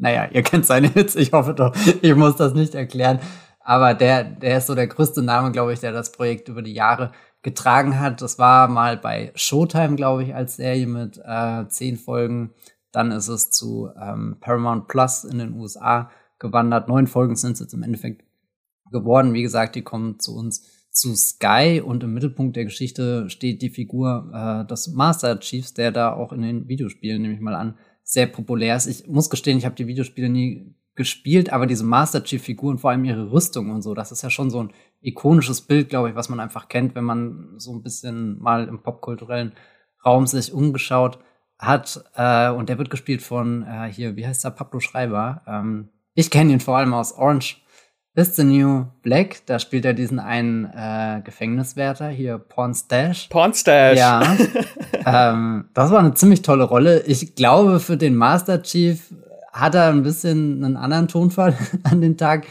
naja, 0.04 0.28
ihr 0.34 0.44
kennt 0.44 0.66
seine 0.66 0.90
Hits, 0.90 1.16
ich 1.16 1.32
hoffe 1.32 1.54
doch, 1.54 1.74
ich 2.02 2.14
muss 2.14 2.36
das 2.36 2.54
nicht 2.54 2.76
erklären. 2.76 3.20
Aber 3.62 3.94
der, 3.94 4.26
der 4.26 4.58
ist 4.58 4.68
so 4.68 4.76
der 4.76 4.88
größte 4.88 5.24
Name, 5.24 5.54
glaube 5.54 5.72
ich, 5.72 5.80
der 5.80 5.94
das 5.94 6.12
Projekt 6.12 6.50
über 6.50 6.62
die 6.62 6.74
Jahre 6.74 7.14
getragen 7.42 7.98
hat. 8.02 8.22
Das 8.22 8.38
war 8.38 8.68
mal 8.68 8.98
bei 8.98 9.32
Showtime, 9.36 9.96
glaube 9.96 10.24
ich, 10.24 10.36
als 10.36 10.58
Serie 10.58 10.88
mit 10.88 11.22
äh, 11.24 11.66
zehn 11.70 11.96
Folgen. 11.96 12.52
Dann 12.92 13.12
ist 13.12 13.30
es 13.30 13.50
zu 13.50 13.92
ähm, 13.98 14.36
Paramount 14.42 14.90
Plus 14.90 15.24
in 15.24 15.38
den 15.38 15.54
USA 15.54 16.12
gewandert. 16.38 16.90
Neun 16.90 17.08
Folgen 17.08 17.38
sind 17.38 17.54
es 17.54 17.62
jetzt 17.62 17.74
im 17.74 17.84
Endeffekt 17.84 18.26
geworden. 18.92 19.34
Wie 19.34 19.42
gesagt, 19.42 19.76
die 19.76 19.84
kommen 19.84 20.20
zu 20.20 20.36
uns 20.36 20.70
zu 20.92 21.16
Sky 21.16 21.82
und 21.84 22.04
im 22.04 22.14
Mittelpunkt 22.14 22.58
der 22.58 22.66
Geschichte 22.66 23.30
steht 23.30 23.62
die 23.62 23.70
Figur 23.70 24.30
äh, 24.34 24.68
des 24.68 24.90
Master 24.90 25.40
Chiefs, 25.40 25.74
der 25.74 25.94
da 25.94 26.12
auch 26.12 26.34
in 26.34 26.42
den 26.42 26.68
Videospielen, 26.68 27.22
nehme 27.22 27.34
ich 27.34 27.40
mal 27.40 27.56
an, 27.56 27.78
sehr 28.04 28.28
populär 28.28 28.76
ist. 28.76 28.88
Ich 28.88 29.08
muss 29.08 29.30
gestehen, 29.30 29.58
ich 29.58 29.66
habe 29.66 29.76
die 29.76 29.88
Videospiele 29.88 30.30
nie 30.30 30.76
gespielt, 30.96 31.52
aber 31.52 31.66
diese 31.66 31.84
Master 31.84 32.24
Chief 32.24 32.42
Figuren, 32.42 32.78
vor 32.78 32.92
allem 32.92 33.06
ihre 33.06 33.32
Rüstung 33.32 33.72
und 33.72 33.82
so, 33.82 33.94
das 33.94 34.12
ist 34.12 34.22
ja 34.22 34.30
schon 34.30 34.52
so 34.52 34.62
ein 34.62 34.74
ikonisches 35.02 35.62
Bild, 35.62 35.90
glaube 35.90 36.10
ich, 36.10 36.16
was 36.16 36.30
man 36.30 36.40
einfach 36.40 36.68
kennt, 36.68 36.94
wenn 36.96 37.04
man 37.04 37.56
so 37.58 37.74
ein 37.74 37.82
bisschen 37.82 38.40
mal 38.40 38.68
im 38.68 38.84
popkulturellen 38.84 39.54
Raum 40.06 40.28
sich 40.28 40.54
umgeschaut 40.54 41.20
hat. 41.58 42.04
Äh, 42.16 42.52
und 42.52 42.70
der 42.70 42.78
wird 42.78 42.90
gespielt 42.90 43.22
von 43.22 43.64
äh, 43.64 43.92
hier, 43.92 44.16
wie 44.16 44.28
heißt 44.28 44.44
der, 44.44 44.52
Pablo 44.52 44.80
Schreiber. 44.80 45.42
Ähm, 45.48 45.90
ich 46.14 46.30
kenne 46.30 46.54
ihn 46.54 46.60
vor 46.60 46.78
allem 46.78 46.94
aus 46.94 47.14
Orange 47.14 47.63
is 48.16 48.36
the 48.36 48.44
New 48.44 48.86
Black. 49.02 49.46
Da 49.46 49.60
spielt 49.60 49.86
er 49.86 49.94
diesen 49.94 50.20
einen 50.20 50.66
äh, 50.66 51.22
Gefängniswärter, 51.24 52.10
hier 52.10 52.38
Porn 52.38 52.74
Stash. 52.74 53.28
Porn 53.30 53.54
Stash. 53.54 53.98
Ja. 53.98 54.38
ähm, 55.06 55.66
das 55.74 55.92
war 55.92 56.00
eine 56.00 56.14
ziemlich 56.14 56.42
tolle 56.42 56.64
Rolle. 56.64 57.02
Ich 57.08 57.36
glaube, 57.36 57.80
für 57.80 57.98
den 57.98 58.16
Master 58.16 58.62
Chief 58.62 59.14
hat 59.52 59.76
er 59.76 59.90
ein 59.90 60.04
bisschen 60.04 60.64
einen 60.64 60.78
anderen 60.78 61.08
Tonfall 61.08 61.58
an 61.84 62.02
den 62.02 62.18
Tag 62.18 62.46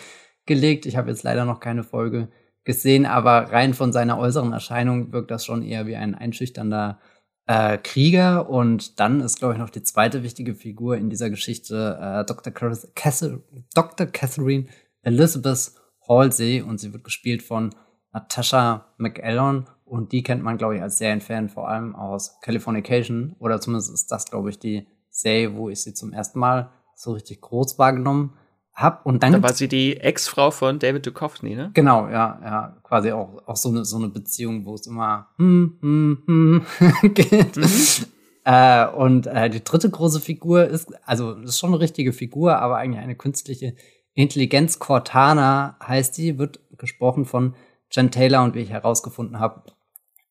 gelegt. 0.46 0.86
Ich 0.86 0.96
habe 0.96 1.10
jetzt 1.10 1.22
leider 1.22 1.44
noch 1.44 1.60
keine 1.60 1.84
Folge 1.84 2.28
gesehen, 2.64 3.06
aber 3.06 3.52
rein 3.52 3.74
von 3.74 3.92
seiner 3.92 4.18
äußeren 4.18 4.52
Erscheinung 4.52 5.12
wirkt 5.12 5.30
das 5.30 5.44
schon 5.44 5.62
eher 5.62 5.86
wie 5.86 5.96
ein 5.96 6.14
einschüchternder 6.14 6.98
äh, 7.46 7.78
Krieger. 7.78 8.48
Und 8.48 9.00
dann 9.00 9.20
ist, 9.20 9.38
glaube 9.38 9.54
ich, 9.54 9.60
noch 9.60 9.70
die 9.70 9.82
zweite 9.82 10.22
wichtige 10.22 10.54
Figur 10.54 10.96
in 10.96 11.10
dieser 11.10 11.30
Geschichte 11.30 11.98
äh, 12.00 12.24
Dr. 12.24 12.52
Cass 12.52 13.30
Dr. 13.74 14.06
Catherine 14.06 14.66
Elizabeth 15.02 15.72
Halsey 16.08 16.62
und 16.62 16.78
sie 16.78 16.92
wird 16.92 17.04
gespielt 17.04 17.42
von 17.42 17.74
Natasha 18.12 18.86
McElhone 18.98 19.64
und 19.84 20.12
die 20.12 20.22
kennt 20.22 20.42
man, 20.42 20.58
glaube 20.58 20.76
ich, 20.76 20.82
als 20.82 20.98
Serienfan 20.98 21.48
vor 21.48 21.68
allem 21.68 21.94
aus 21.94 22.40
Californication 22.40 23.36
oder 23.38 23.60
zumindest 23.60 23.92
ist 23.92 24.10
das, 24.10 24.30
glaube 24.30 24.50
ich, 24.50 24.58
die 24.58 24.86
Serie, 25.10 25.54
wo 25.54 25.68
ich 25.68 25.82
sie 25.82 25.94
zum 25.94 26.12
ersten 26.12 26.38
Mal 26.38 26.70
so 26.94 27.12
richtig 27.12 27.40
groß 27.40 27.78
wahrgenommen 27.78 28.34
habe. 28.72 29.00
Und 29.04 29.22
dann 29.22 29.32
da 29.32 29.42
war 29.42 29.52
sie 29.52 29.68
die 29.68 29.98
Ex-Frau 29.98 30.50
von 30.50 30.78
David 30.78 31.06
Duchovny, 31.06 31.54
ne? 31.54 31.70
Genau, 31.74 32.08
ja, 32.08 32.40
ja, 32.42 32.76
quasi 32.82 33.12
auch, 33.12 33.46
auch 33.46 33.56
so 33.56 33.68
eine 33.68 33.84
so 33.84 33.96
eine 33.96 34.08
Beziehung, 34.08 34.64
wo 34.64 34.74
es 34.74 34.86
immer 34.86 35.28
hm, 35.36 35.78
hm, 35.80 36.22
hm 36.26 36.64
geht. 37.14 37.56
Mhm. 37.56 38.06
Äh, 38.44 38.88
und 38.88 39.26
äh, 39.26 39.50
die 39.50 39.62
dritte 39.62 39.88
große 39.88 40.20
Figur 40.20 40.64
ist, 40.64 40.92
also 41.06 41.34
ist 41.34 41.58
schon 41.58 41.70
eine 41.70 41.80
richtige 41.80 42.12
Figur, 42.12 42.56
aber 42.58 42.78
eigentlich 42.78 43.02
eine 43.02 43.14
künstliche 43.14 43.76
Intelligenz 44.14 44.78
Cortana 44.78 45.76
heißt 45.82 46.16
die, 46.18 46.38
wird 46.38 46.60
gesprochen 46.76 47.24
von 47.24 47.54
Jen 47.90 48.10
Taylor 48.10 48.42
und 48.44 48.54
wie 48.54 48.60
ich 48.60 48.70
herausgefunden 48.70 49.38
habe, 49.38 49.64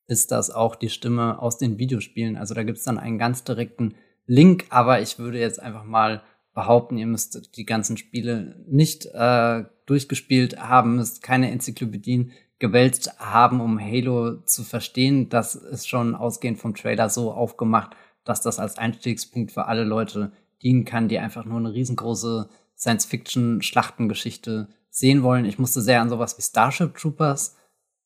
ist 0.08 0.32
das 0.32 0.52
auch 0.52 0.76
die 0.76 0.90
Stimme 0.90 1.40
aus 1.40 1.58
den 1.58 1.80
Videospielen. 1.80 2.38
Also 2.38 2.54
da 2.54 2.64
gibt 2.64 2.78
es 2.78 2.84
dann 2.84 2.98
einen 2.98 3.18
ganz 3.18 3.44
direkten 3.44 3.96
Link, 4.28 4.66
aber 4.70 5.02
ich 5.02 5.20
würde 5.20 5.40
jetzt 5.40 5.62
einfach 5.62 5.84
mal 5.84 6.22
behaupten, 6.54 6.98
ihr 6.98 7.08
müsst 7.08 7.56
die 7.56 7.66
ganzen 7.66 7.98
Spiele 7.98 8.56
nicht 8.68 9.06
äh, 9.06 9.64
durchgespielt 9.86 10.60
haben, 10.60 10.98
müsst 10.98 11.24
keine 11.24 11.50
Enzyklopädien 11.50 12.32
gewälzt 12.60 13.20
haben, 13.20 13.62
um 13.62 13.80
Halo 13.80 14.42
zu 14.42 14.64
verstehen. 14.64 15.30
Das 15.30 15.56
ist 15.56 15.88
schon 15.88 16.14
ausgehend 16.14 16.60
vom 16.60 16.76
Trailer 16.76 17.10
so 17.10 17.32
aufgemacht, 17.32 17.96
dass 18.24 18.42
das 18.42 18.60
als 18.60 18.78
Einstiegspunkt 18.78 19.52
für 19.52 19.66
alle 19.66 19.84
Leute 19.84 20.32
dienen 20.62 20.86
kann, 20.86 21.08
die 21.08 21.20
einfach 21.20 21.46
nur 21.46 21.58
eine 21.58 21.74
riesengroße 21.74 22.50
Science-Fiction-Schlachtengeschichte 22.82 24.68
sehen 24.90 25.24
wollen. 25.24 25.46
Ich 25.46 25.60
musste 25.60 25.82
sehr 25.82 26.02
an 26.02 26.10
sowas 26.10 26.38
wie 26.38 26.42
Starship 26.42 26.98
Troopers 26.98 27.56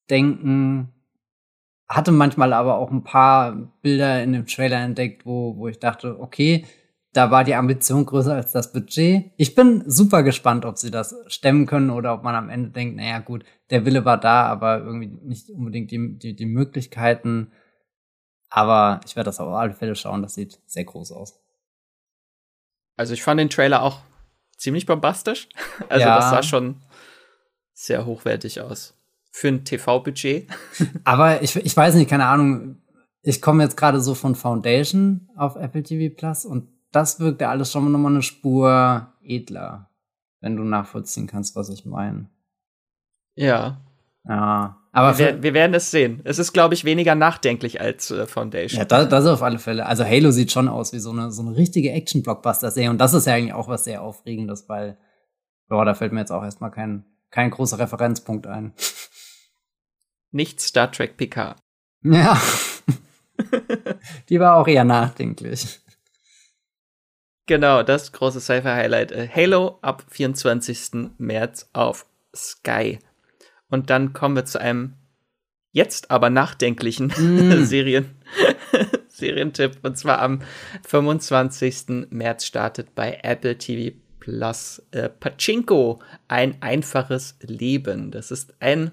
denken. 0.10 0.93
Hatte 1.88 2.11
manchmal 2.11 2.52
aber 2.53 2.77
auch 2.77 2.91
ein 2.91 3.03
paar 3.03 3.56
Bilder 3.81 4.22
in 4.22 4.34
dem 4.34 4.45
Trailer 4.45 4.81
entdeckt, 4.81 5.26
wo, 5.26 5.56
wo 5.57 5.68
ich 5.68 5.80
dachte, 5.80 6.19
okay, 6.19 6.65
da 7.14 7.31
war 7.31 7.45
die 7.45 7.56
Ambition 7.56 8.06
größer 8.06 8.35
als 8.35 8.52
das 8.52 8.73
Budget. 8.73 9.31
Ich 9.38 9.56
bin 9.56 9.84
super 9.88 10.23
gespannt, 10.23 10.65
ob 10.65 10.77
sie 10.77 10.91
das 10.91 11.15
stemmen 11.27 11.65
können 11.65 11.89
oder 11.89 12.14
ob 12.14 12.23
man 12.23 12.35
am 12.35 12.49
Ende 12.49 12.72
denkt, 12.72 12.97
naja 12.97 13.19
gut, 13.19 13.45
der 13.69 13.85
Wille 13.85 14.03
war 14.03 14.19
da, 14.19 14.47
aber 14.47 14.80
irgendwie 14.80 15.07
nicht 15.23 15.49
unbedingt 15.49 15.91
die, 15.91 16.18
die, 16.18 16.35
die 16.35 16.45
Möglichkeiten. 16.45 17.53
Aber 18.49 18.99
ich 19.06 19.15
werde 19.15 19.30
das 19.30 19.39
auf 19.39 19.53
alle 19.53 19.73
Fälle 19.73 19.95
schauen, 19.95 20.22
das 20.22 20.34
sieht 20.35 20.60
sehr 20.65 20.84
groß 20.84 21.14
aus. 21.14 21.39
Also 22.97 23.14
ich 23.14 23.23
fand 23.23 23.39
den 23.39 23.49
Trailer 23.49 23.81
auch 23.81 24.02
ziemlich 24.57 24.86
bombastisch. 24.86 25.49
Also 25.90 26.06
ja. 26.06 26.15
das 26.15 26.30
sah 26.30 26.44
schon 26.44 26.82
sehr 27.73 28.06
hochwertig 28.06 28.61
aus. 28.61 28.98
Für 29.32 29.49
ein 29.49 29.65
TV-Budget. 29.65 30.49
Aber 31.03 31.41
ich, 31.41 31.56
ich 31.56 31.76
weiß 31.76 31.95
nicht, 31.95 32.10
keine 32.10 32.26
Ahnung. 32.26 32.82
Ich 33.22 33.41
komme 33.41 33.64
jetzt 33.64 33.76
gerade 33.76 33.99
so 33.99 34.15
von 34.15 34.36
Foundation 34.36 35.30
auf 35.36 35.56
Apple 35.56 35.84
TV 35.84 36.15
Plus 36.15 36.45
und 36.45 36.69
das 36.91 37.19
wirkt 37.19 37.41
ja 37.41 37.49
alles 37.49 37.72
schon 37.72 37.91
nochmal 37.91 38.14
eine 38.14 38.22
Spur 38.22 39.14
edler. 39.22 39.90
Wenn 40.40 40.56
du 40.56 40.64
nachvollziehen 40.64 41.27
kannst, 41.27 41.56
was 41.56 41.69
ich 41.69 41.86
meine. 41.86 42.30
Ja. 43.36 43.82
Ja. 44.23 44.77
Aber 44.95 45.17
wir, 45.17 45.43
wir, 45.43 45.53
werden 45.53 45.73
es 45.73 45.91
sehen. 45.91 46.22
Es 46.23 46.39
ist, 46.39 46.53
glaube 46.53 46.73
ich, 46.73 46.85
weniger 46.85 47.15
nachdenklich 47.15 47.81
als 47.81 48.11
äh, 48.11 48.26
Foundation. 48.26 48.80
Ja, 48.80 48.85
das, 48.85 49.09
das 49.09 49.26
auf 49.26 49.43
alle 49.43 49.59
Fälle. 49.59 49.85
Also 49.85 50.05
Halo 50.05 50.31
sieht 50.31 50.53
schon 50.53 50.69
aus 50.69 50.93
wie 50.93 50.99
so 50.99 51.11
eine, 51.11 51.34
so 51.34 51.41
eine 51.41 51.57
richtige 51.57 51.91
Action-Blockbuster-Serie. 51.91 52.91
Und 52.91 52.99
das 52.99 53.13
ist 53.13 53.27
ja 53.27 53.34
eigentlich 53.34 53.53
auch 53.53 53.67
was 53.67 53.84
sehr 53.84 54.01
Aufregendes, 54.01 54.69
weil, 54.69 54.97
boah, 55.67 55.84
da 55.84 55.95
fällt 55.95 56.13
mir 56.13 56.22
jetzt 56.22 56.31
auch 56.31 56.43
erstmal 56.43 56.72
kein, 56.72 57.03
kein 57.30 57.51
großer 57.51 57.77
Referenzpunkt 57.77 58.47
ein. 58.47 58.72
Nicht 60.31 60.61
Star 60.61 60.89
Trek 60.89 61.17
PK. 61.17 61.57
Ja. 62.03 62.41
Die 64.30 64.39
war 64.39 64.55
auch 64.55 64.67
eher 64.69 64.85
nachdenklich. 64.85 65.81
Genau, 67.47 67.84
das 67.84 68.13
große 68.13 68.39
Sci-Fi-Highlight. 68.39 69.11
Äh, 69.11 69.27
Halo 69.27 69.77
ab 69.81 70.05
24. 70.09 71.09
März 71.17 71.69
auf 71.73 72.05
Sky. 72.34 72.99
Und 73.76 73.89
dann 73.89 74.14
kommen 74.14 74.38
wir 74.38 74.45
zu 74.45 74.57
einem 74.57 74.93
jetzt 75.73 76.10
aber 76.10 76.30
nachdenklichen 76.30 77.07
mm. 77.07 77.65
Serien, 77.65 78.11
Serientipp. 79.10 79.80
Und 79.84 79.97
zwar 79.97 80.22
am 80.22 80.41
25. 80.88 82.07
März 82.10 82.45
startet 82.45 82.95
bei 82.95 83.19
Apple 83.22 83.57
TV 83.57 83.97
Plus 84.22 84.81
äh, 84.91 85.10
Pachinko, 85.10 85.99
ein 86.30 86.61
einfaches 86.61 87.38
Leben. 87.41 88.11
Das 88.11 88.31
ist 88.31 88.53
ein 88.61 88.91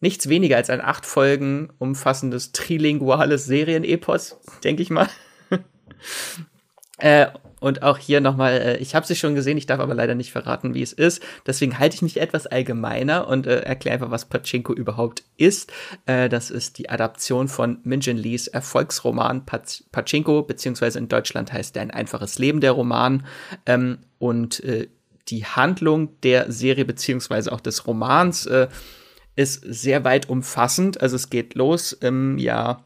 nichts 0.00 0.30
weniger 0.30 0.56
als 0.56 0.70
ein 0.70 0.80
acht 0.80 1.04
Folgen 1.04 1.70
umfassendes 1.78 2.52
trilinguales 2.52 3.44
Serienepos, 3.44 4.40
denke 4.64 4.82
ich 4.82 4.88
mal. 4.88 5.08
äh, 6.98 7.26
und 7.60 7.82
auch 7.82 7.98
hier 7.98 8.20
nochmal, 8.20 8.52
äh, 8.52 8.76
ich 8.78 8.94
habe 8.94 9.06
sie 9.06 9.16
schon 9.16 9.34
gesehen, 9.34 9.56
ich 9.56 9.66
darf 9.66 9.80
aber 9.80 9.94
leider 9.94 10.14
nicht 10.14 10.30
verraten, 10.30 10.74
wie 10.74 10.82
es 10.82 10.92
ist. 10.92 11.22
Deswegen 11.46 11.78
halte 11.78 11.96
ich 11.96 12.02
mich 12.02 12.20
etwas 12.20 12.46
allgemeiner 12.46 13.28
und 13.28 13.46
äh, 13.46 13.60
erkläre 13.60 13.94
einfach, 13.94 14.10
was 14.10 14.26
Pachinko 14.26 14.74
überhaupt 14.74 15.22
ist. 15.36 15.72
Äh, 16.04 16.28
das 16.28 16.50
ist 16.50 16.78
die 16.78 16.90
Adaption 16.90 17.48
von 17.48 17.78
Minjin 17.84 18.18
Lees 18.18 18.46
Erfolgsroman 18.48 19.46
Paz 19.46 19.84
Pachinko, 19.90 20.42
beziehungsweise 20.42 20.98
in 20.98 21.08
Deutschland 21.08 21.52
heißt 21.52 21.74
der 21.74 21.82
ein 21.82 21.90
einfaches 21.90 22.38
Leben 22.38 22.60
der 22.60 22.72
Roman. 22.72 23.24
Ähm, 23.64 23.98
und 24.18 24.62
äh, 24.64 24.88
die 25.28 25.44
Handlung 25.44 26.20
der 26.22 26.52
Serie, 26.52 26.84
beziehungsweise 26.84 27.52
auch 27.52 27.60
des 27.60 27.86
Romans, 27.86 28.46
äh, 28.46 28.68
ist 29.34 29.62
sehr 29.66 30.04
weit 30.04 30.28
umfassend. 30.28 31.00
Also 31.00 31.16
es 31.16 31.30
geht 31.30 31.54
los 31.54 31.92
im 31.92 32.38
Jahr 32.38 32.84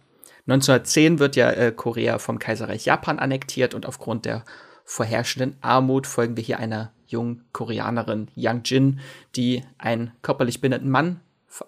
1910 0.50 1.18
wird 1.18 1.36
ja 1.36 1.50
äh, 1.50 1.72
Korea 1.72 2.18
vom 2.18 2.38
Kaiserreich 2.38 2.84
Japan 2.84 3.18
annektiert 3.18 3.74
und 3.74 3.86
aufgrund 3.86 4.24
der 4.24 4.44
vorherrschenden 4.84 5.56
Armut 5.60 6.06
folgen 6.06 6.36
wir 6.36 6.42
hier 6.42 6.58
einer 6.58 6.92
jungen 7.06 7.44
Koreanerin, 7.52 8.28
Yang 8.34 8.62
Jin, 8.64 9.00
die 9.36 9.64
einen 9.78 10.12
körperlich 10.22 10.60
behinderten 10.60 10.90
Mann 10.90 11.20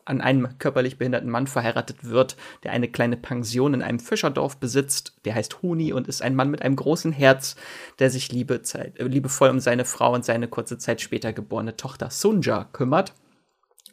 an 0.04 0.20
einen 0.20 0.58
körperlich 0.58 0.98
behinderten 0.98 1.30
Mann 1.30 1.46
verheiratet 1.46 2.04
wird, 2.04 2.36
der 2.62 2.72
eine 2.72 2.88
kleine 2.88 3.16
Pension 3.16 3.74
in 3.74 3.82
einem 3.82 3.98
Fischerdorf 3.98 4.56
besitzt. 4.58 5.14
Der 5.24 5.34
heißt 5.34 5.62
Huni 5.62 5.92
und 5.92 6.08
ist 6.08 6.22
ein 6.22 6.36
Mann 6.36 6.50
mit 6.50 6.62
einem 6.62 6.76
großen 6.76 7.12
Herz, 7.12 7.56
der 7.98 8.10
sich 8.10 8.30
liebe 8.30 8.62
Zeit, 8.62 8.98
äh, 8.98 9.04
liebevoll 9.04 9.50
um 9.50 9.60
seine 9.60 9.84
Frau 9.84 10.14
und 10.14 10.24
seine 10.24 10.48
kurze 10.48 10.78
Zeit 10.78 11.00
später 11.00 11.32
geborene 11.32 11.76
Tochter 11.76 12.10
Sunja 12.10 12.68
kümmert. 12.72 13.12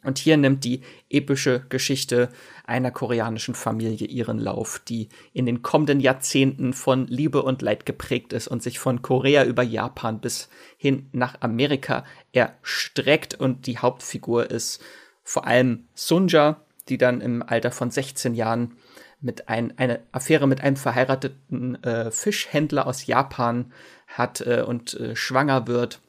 Und 0.02 0.18
hier 0.18 0.36
nimmt 0.36 0.64
die 0.64 0.82
epische 1.10 1.64
Geschichte 1.68 2.30
einer 2.64 2.90
koreanischen 2.90 3.54
Familie 3.54 4.06
ihren 4.06 4.38
Lauf, 4.38 4.80
die 4.88 5.08
in 5.32 5.46
den 5.46 5.62
kommenden 5.62 6.00
Jahrzehnten 6.00 6.72
von 6.72 7.06
Liebe 7.06 7.42
und 7.42 7.62
Leid 7.62 7.84
geprägt 7.84 8.32
ist 8.32 8.48
und 8.48 8.62
sich 8.62 8.78
von 8.78 9.02
Korea 9.02 9.44
über 9.44 9.62
Japan 9.62 10.20
bis 10.20 10.48
hin 10.78 11.08
nach 11.12 11.40
Amerika 11.40 12.04
erstreckt. 12.32 13.34
Und 13.34 13.66
die 13.66 13.78
Hauptfigur 13.78 14.50
ist 14.50 14.82
vor 15.22 15.46
allem 15.46 15.84
Sunja, 15.94 16.60
die 16.88 16.98
dann 16.98 17.20
im 17.20 17.42
Alter 17.42 17.70
von 17.70 17.90
16 17.90 18.34
Jahren 18.34 18.76
mit 19.20 19.48
ein, 19.48 19.76
eine 19.78 20.00
Affäre 20.12 20.48
mit 20.48 20.62
einem 20.62 20.76
verheirateten 20.76 21.82
äh, 21.84 22.10
Fischhändler 22.10 22.86
aus 22.86 23.06
Japan 23.06 23.72
hat 24.08 24.40
äh, 24.40 24.64
und 24.66 24.94
äh, 24.94 25.14
schwanger 25.14 25.66
wird 25.66 26.00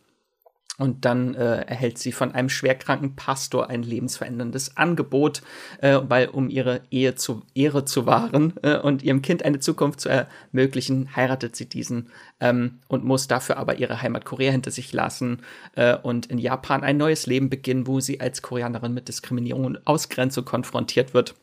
und 0.81 1.05
dann 1.05 1.35
äh, 1.35 1.61
erhält 1.61 1.99
sie 1.99 2.11
von 2.11 2.31
einem 2.31 2.49
schwerkranken 2.49 3.15
Pastor 3.15 3.69
ein 3.69 3.83
lebensveränderndes 3.83 4.77
Angebot, 4.77 5.43
äh, 5.79 5.99
weil 6.01 6.27
um 6.27 6.49
ihre 6.49 6.81
Ehe 6.89 7.13
zu 7.13 7.43
Ehre 7.53 7.85
zu 7.85 8.07
wahren 8.07 8.55
äh, 8.63 8.77
und 8.77 9.03
ihrem 9.03 9.21
Kind 9.21 9.45
eine 9.45 9.59
Zukunft 9.59 10.01
zu 10.01 10.09
ermöglichen, 10.09 11.15
heiratet 11.15 11.55
sie 11.55 11.69
diesen 11.69 12.09
ähm, 12.39 12.79
und 12.87 13.03
muss 13.03 13.27
dafür 13.27 13.57
aber 13.57 13.77
ihre 13.77 14.01
Heimat 14.01 14.25
Korea 14.25 14.51
hinter 14.51 14.71
sich 14.71 14.91
lassen 14.91 15.43
äh, 15.75 15.95
und 15.95 16.25
in 16.25 16.39
Japan 16.39 16.83
ein 16.83 16.97
neues 16.97 17.27
Leben 17.27 17.51
beginnen, 17.51 17.85
wo 17.85 17.99
sie 17.99 18.19
als 18.19 18.41
Koreanerin 18.41 18.95
mit 18.95 19.07
Diskriminierung 19.07 19.65
und 19.65 19.85
Ausgrenzung 19.85 20.45
konfrontiert 20.45 21.13
wird. 21.13 21.35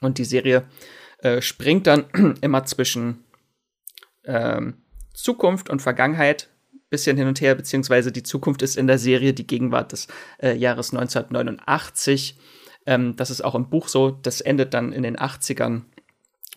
Und 0.00 0.18
die 0.18 0.24
Serie 0.24 0.62
äh, 1.18 1.42
springt 1.42 1.88
dann 1.88 2.04
immer 2.40 2.64
zwischen 2.64 3.24
ähm, 4.24 4.74
Zukunft 5.14 5.68
und 5.68 5.82
Vergangenheit 5.82 6.48
bisschen 6.92 7.16
hin 7.16 7.26
und 7.26 7.40
her, 7.40 7.56
beziehungsweise 7.56 8.12
die 8.12 8.22
Zukunft 8.22 8.62
ist 8.62 8.76
in 8.76 8.86
der 8.86 8.98
Serie 8.98 9.32
die 9.32 9.46
Gegenwart 9.46 9.90
des 9.90 10.06
äh, 10.40 10.54
Jahres 10.56 10.92
1989. 10.92 12.36
Ähm, 12.86 13.16
das 13.16 13.30
ist 13.30 13.42
auch 13.42 13.56
im 13.56 13.68
Buch 13.68 13.88
so. 13.88 14.10
Das 14.10 14.40
endet 14.40 14.74
dann 14.74 14.92
in 14.92 15.02
den 15.02 15.16
80ern. 15.16 15.82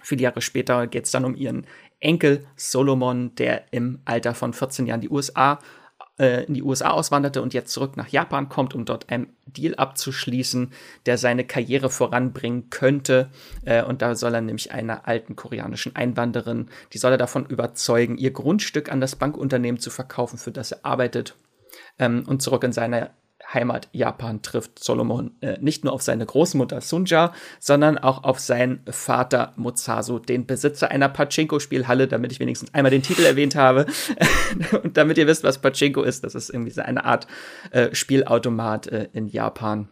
Viele 0.03 0.21
Jahre 0.21 0.41
später 0.41 0.85
geht 0.85 1.05
es 1.05 1.11
dann 1.11 1.25
um 1.25 1.35
ihren 1.35 1.65
Enkel 1.99 2.45
Solomon, 2.55 3.33
der 3.35 3.73
im 3.73 4.01
Alter 4.05 4.35
von 4.35 4.53
14 4.53 4.85
Jahren 4.85 5.01
die 5.01 5.09
USA 5.09 5.59
in 6.17 6.53
die 6.53 6.63
USA 6.63 6.91
auswanderte 6.91 7.41
und 7.41 7.53
jetzt 7.53 7.71
zurück 7.73 7.97
nach 7.97 8.07
Japan 8.07 8.47
kommt, 8.47 8.73
um 8.73 8.85
dort 8.85 9.09
einen 9.09 9.35
Deal 9.45 9.75
abzuschließen, 9.75 10.71
der 11.05 11.17
seine 11.17 11.45
Karriere 11.45 11.89
voranbringen 11.89 12.69
könnte. 12.69 13.29
Äh, 13.65 13.83
und 13.83 14.01
da 14.01 14.15
soll 14.15 14.33
er 14.33 14.41
nämlich 14.41 14.71
einer 14.71 15.07
alten 15.07 15.35
koreanischen 15.35 15.95
Einwanderin, 15.95 16.69
die 16.93 16.97
soll 16.97 17.11
er 17.11 17.17
davon 17.17 17.45
überzeugen, 17.45 18.17
ihr 18.17 18.31
Grundstück 18.31 18.91
an 18.91 19.01
das 19.01 19.15
Bankunternehmen 19.15 19.79
zu 19.79 19.89
verkaufen, 19.89 20.37
für 20.37 20.51
das 20.51 20.71
er 20.71 20.85
arbeitet. 20.85 21.35
Ähm, 21.99 22.23
und 22.27 22.41
zurück 22.41 22.63
in 22.63 22.71
seine 22.71 23.11
Heimat 23.53 23.89
Japan 23.91 24.41
trifft 24.41 24.83
Solomon 24.83 25.35
äh, 25.41 25.57
nicht 25.59 25.83
nur 25.83 25.93
auf 25.93 26.01
seine 26.01 26.25
Großmutter 26.25 26.81
Sunja, 26.81 27.33
sondern 27.59 27.97
auch 27.97 28.23
auf 28.23 28.39
seinen 28.39 28.81
Vater 28.89 29.53
Musasu, 29.55 30.19
den 30.19 30.45
Besitzer 30.45 30.91
einer 30.91 31.09
Pachinko-Spielhalle, 31.09 32.07
damit 32.07 32.31
ich 32.31 32.39
wenigstens 32.39 32.73
einmal 32.73 32.91
den 32.91 33.03
Titel 33.03 33.23
erwähnt 33.23 33.55
habe 33.55 33.85
und 34.83 34.97
damit 34.97 35.17
ihr 35.17 35.27
wisst, 35.27 35.43
was 35.43 35.59
Pachinko 35.59 36.03
ist. 36.03 36.23
Das 36.23 36.35
ist 36.35 36.49
irgendwie 36.49 36.71
so 36.71 36.81
eine 36.81 37.05
Art 37.05 37.27
äh, 37.71 37.93
Spielautomat 37.93 38.87
äh, 38.87 39.09
in 39.13 39.27
Japan. 39.27 39.89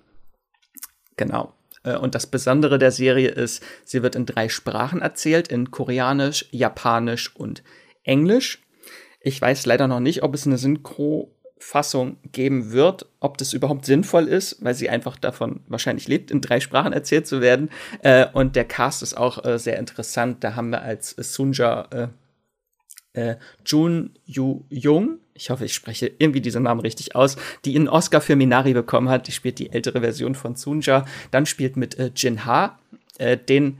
Genau. 1.18 1.54
Äh, 1.84 1.98
und 1.98 2.16
das 2.16 2.28
Besondere 2.28 2.80
der 2.80 2.92
Serie 2.92 3.30
ist, 3.30 3.64
sie 3.84 4.04
wird 4.04 4.16
in 4.16 4.26
drei 4.26 4.50
Sprachen 4.50 5.02
erzählt, 5.02 5.48
in 5.48 5.72
Koreanisch, 5.72 6.46
Japanisch 6.52 7.36
und 7.36 7.64
Englisch. 8.04 8.62
Ich 9.22 9.42
weiß 9.42 9.66
leider 9.66 9.88
noch 9.88 10.00
nicht, 10.02 10.24
ob 10.24 10.34
es 10.34 10.46
eine 10.46 10.58
Synchro 10.58 11.33
Fassung 11.64 12.18
geben 12.34 12.74
wird, 12.74 13.08
ob 13.22 13.38
das 13.38 13.54
überhaupt 13.54 13.86
sinnvoll 13.86 14.28
ist, 14.28 14.64
weil 14.64 14.76
sie 14.76 14.90
einfach 14.90 15.16
davon 15.16 15.62
wahrscheinlich 15.68 16.10
lebt, 16.10 16.30
in 16.30 16.42
drei 16.42 16.60
Sprachen 16.60 16.92
erzählt 16.92 17.26
zu 17.26 17.40
werden. 17.42 17.70
Äh, 18.02 18.28
und 18.34 18.56
der 18.58 18.66
Cast 18.66 19.02
ist 19.02 19.16
auch 19.16 19.44
äh, 19.46 19.58
sehr 19.58 19.80
interessant. 19.80 20.44
Da 20.44 20.56
haben 20.56 20.70
wir 20.72 20.82
als 20.82 21.12
Sunja 21.12 21.88
äh, 21.92 22.08
äh, 23.14 23.38
Jun 23.66 24.12
Yu 24.26 24.66
Jung, 24.70 25.20
ich 25.34 25.50
hoffe, 25.50 25.66
ich 25.66 25.74
spreche 25.74 26.12
irgendwie 26.18 26.42
diesen 26.42 26.64
Namen 26.64 26.82
richtig 26.82 27.16
aus, 27.16 27.38
die 27.64 27.76
einen 27.76 27.88
Oscar 27.88 28.20
für 28.20 28.36
Minari 28.36 28.74
bekommen 28.74 29.10
hat. 29.10 29.28
Die 29.28 29.32
spielt 29.32 29.58
die 29.58 29.72
ältere 29.72 30.02
Version 30.02 30.36
von 30.36 30.56
Sunja. 30.56 31.06
Dann 31.32 31.46
spielt 31.46 31.78
mit 31.78 31.98
äh, 31.98 32.12
Jin 32.14 32.46
Ha, 32.46 32.78
äh, 33.18 33.38
den 33.38 33.80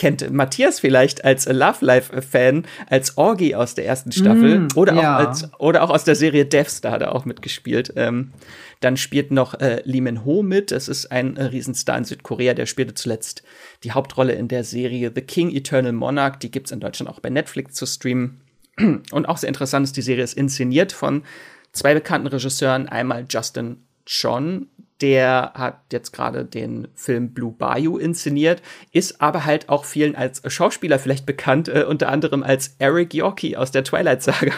kennt 0.00 0.32
Matthias 0.32 0.80
vielleicht 0.80 1.26
als 1.26 1.44
Love 1.44 1.84
Life-Fan, 1.84 2.64
als 2.88 3.18
Orgi 3.18 3.54
aus 3.54 3.74
der 3.74 3.84
ersten 3.84 4.12
Staffel 4.12 4.60
mm, 4.60 4.68
oder, 4.74 4.94
ja. 4.94 5.00
auch 5.14 5.28
als, 5.28 5.50
oder 5.58 5.82
auch 5.82 5.90
aus 5.90 6.04
der 6.04 6.14
Serie 6.14 6.46
Death 6.46 6.70
Star 6.70 6.92
hat 6.92 7.02
er 7.02 7.14
auch 7.14 7.26
mitgespielt. 7.26 7.92
Ähm, 7.96 8.32
dann 8.80 8.96
spielt 8.96 9.30
noch 9.30 9.60
äh, 9.60 9.82
Lee 9.84 10.00
Min 10.00 10.24
Ho 10.24 10.42
mit. 10.42 10.70
Das 10.70 10.88
ist 10.88 11.12
ein 11.12 11.36
äh, 11.36 11.44
Riesenstar 11.44 11.98
in 11.98 12.04
Südkorea. 12.04 12.54
Der 12.54 12.64
spielte 12.64 12.94
zuletzt 12.94 13.42
die 13.84 13.92
Hauptrolle 13.92 14.32
in 14.32 14.48
der 14.48 14.64
Serie 14.64 15.12
The 15.14 15.20
King 15.20 15.54
Eternal 15.54 15.92
Monarch. 15.92 16.38
Die 16.38 16.50
gibt's 16.50 16.70
in 16.70 16.80
Deutschland 16.80 17.10
auch 17.10 17.20
bei 17.20 17.28
Netflix 17.28 17.74
zu 17.74 17.84
streamen. 17.84 18.40
Und 18.78 19.28
auch 19.28 19.36
sehr 19.36 19.48
interessant 19.48 19.84
ist, 19.84 19.98
die 19.98 20.02
Serie 20.02 20.24
ist 20.24 20.32
inszeniert 20.32 20.92
von 20.92 21.24
zwei 21.72 21.92
bekannten 21.92 22.28
Regisseuren. 22.28 22.88
Einmal 22.88 23.26
Justin 23.28 23.76
John, 24.06 24.68
der 25.00 25.52
hat 25.54 25.80
jetzt 25.92 26.12
gerade 26.12 26.44
den 26.44 26.88
Film 26.94 27.32
Blue 27.32 27.52
Bayou 27.52 27.98
inszeniert, 27.98 28.62
ist 28.92 29.20
aber 29.20 29.44
halt 29.44 29.68
auch 29.68 29.84
vielen 29.84 30.14
als 30.14 30.42
Schauspieler 30.52 30.98
vielleicht 30.98 31.26
bekannt, 31.26 31.68
äh, 31.68 31.84
unter 31.88 32.08
anderem 32.08 32.42
als 32.42 32.74
Eric 32.78 33.14
Yorkie 33.14 33.56
aus 33.56 33.70
der 33.70 33.84
Twilight 33.84 34.22
Saga. 34.22 34.52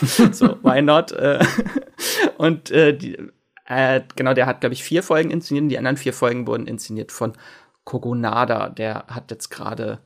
so, 0.32 0.58
why 0.62 0.82
not? 0.82 1.12
Äh, 1.12 1.44
und 2.38 2.70
äh, 2.70 2.96
die, 2.96 3.18
äh, 3.66 4.00
genau, 4.16 4.34
der 4.34 4.46
hat, 4.46 4.60
glaube 4.60 4.74
ich, 4.74 4.84
vier 4.84 5.02
Folgen 5.02 5.30
inszeniert. 5.30 5.70
Die 5.70 5.78
anderen 5.78 5.96
vier 5.96 6.12
Folgen 6.12 6.46
wurden 6.46 6.66
inszeniert 6.66 7.12
von 7.12 7.32
Kogonada. 7.84 8.68
Der 8.68 9.04
hat 9.08 9.30
jetzt 9.30 9.50
gerade 9.50 10.00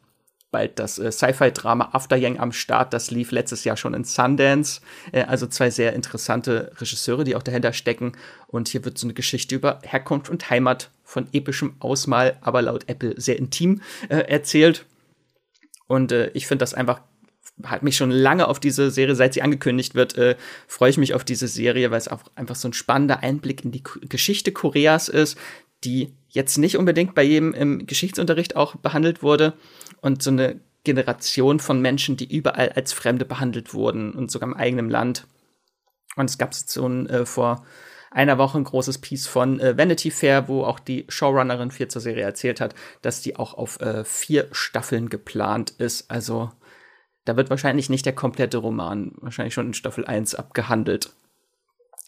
bald 0.50 0.78
das 0.78 0.98
äh, 0.98 1.12
Sci-Fi-Drama 1.12 1.90
After 1.92 2.16
Yang 2.16 2.40
am 2.40 2.52
Start. 2.52 2.92
Das 2.92 3.10
lief 3.10 3.32
letztes 3.32 3.64
Jahr 3.64 3.76
schon 3.76 3.94
in 3.94 4.04
Sundance. 4.04 4.80
Äh, 5.12 5.22
also 5.22 5.46
zwei 5.46 5.70
sehr 5.70 5.92
interessante 5.92 6.72
Regisseure, 6.78 7.24
die 7.24 7.36
auch 7.36 7.42
dahinter 7.42 7.72
stecken. 7.72 8.12
Und 8.46 8.68
hier 8.68 8.84
wird 8.84 8.98
so 8.98 9.06
eine 9.06 9.14
Geschichte 9.14 9.54
über 9.54 9.80
Herkunft 9.82 10.30
und 10.30 10.48
Heimat 10.50 10.90
von 11.04 11.28
epischem 11.32 11.76
Ausmal, 11.80 12.38
aber 12.40 12.62
laut 12.62 12.88
Apple 12.88 13.14
sehr 13.20 13.38
intim 13.38 13.82
äh, 14.08 14.16
erzählt. 14.16 14.86
Und 15.86 16.12
äh, 16.12 16.30
ich 16.34 16.46
finde 16.46 16.62
das 16.62 16.74
einfach 16.74 17.00
hat 17.64 17.82
mich 17.82 17.96
schon 17.96 18.12
lange 18.12 18.46
auf 18.46 18.60
diese 18.60 18.88
Serie, 18.92 19.16
seit 19.16 19.34
sie 19.34 19.42
angekündigt 19.42 19.96
wird, 19.96 20.16
äh, 20.16 20.36
freue 20.68 20.90
ich 20.90 20.96
mich 20.96 21.14
auf 21.14 21.24
diese 21.24 21.48
Serie, 21.48 21.90
weil 21.90 21.98
es 21.98 22.06
auch 22.06 22.22
einfach 22.36 22.54
so 22.54 22.68
ein 22.68 22.72
spannender 22.72 23.24
Einblick 23.24 23.64
in 23.64 23.72
die 23.72 23.82
K 23.82 23.98
Geschichte 24.08 24.52
Koreas 24.52 25.08
ist, 25.08 25.36
die 25.84 26.12
jetzt 26.28 26.58
nicht 26.58 26.76
unbedingt 26.76 27.14
bei 27.14 27.22
jedem 27.22 27.54
im 27.54 27.86
Geschichtsunterricht 27.86 28.54
auch 28.54 28.76
behandelt 28.76 29.22
wurde 29.22 29.54
und 30.00 30.22
so 30.22 30.30
eine 30.30 30.60
Generation 30.84 31.60
von 31.60 31.80
Menschen, 31.82 32.16
die 32.16 32.34
überall 32.34 32.70
als 32.70 32.92
Fremde 32.92 33.24
behandelt 33.24 33.74
wurden 33.74 34.12
und 34.12 34.30
sogar 34.30 34.48
im 34.48 34.56
eigenen 34.56 34.88
Land. 34.88 35.26
Und 36.16 36.30
es 36.30 36.38
gab 36.38 36.54
so 36.54 36.86
ein, 36.86 37.08
äh, 37.08 37.26
vor 37.26 37.64
einer 38.10 38.38
Woche 38.38 38.58
ein 38.58 38.64
großes 38.64 38.98
Piece 38.98 39.26
von 39.26 39.60
äh, 39.60 39.76
Vanity 39.76 40.10
Fair, 40.10 40.48
wo 40.48 40.64
auch 40.64 40.80
die 40.80 41.04
Showrunnerin 41.08 41.70
viel 41.70 41.88
zur 41.88 42.00
Serie 42.00 42.24
erzählt 42.24 42.60
hat, 42.60 42.74
dass 43.02 43.20
die 43.20 43.36
auch 43.36 43.54
auf 43.54 43.80
äh, 43.80 44.04
vier 44.04 44.48
Staffeln 44.52 45.08
geplant 45.08 45.70
ist. 45.70 46.10
Also 46.10 46.50
da 47.24 47.36
wird 47.36 47.50
wahrscheinlich 47.50 47.90
nicht 47.90 48.06
der 48.06 48.14
komplette 48.14 48.58
Roman, 48.58 49.12
wahrscheinlich 49.16 49.54
schon 49.54 49.66
in 49.66 49.74
Staffel 49.74 50.06
1 50.06 50.34
abgehandelt. 50.34 51.12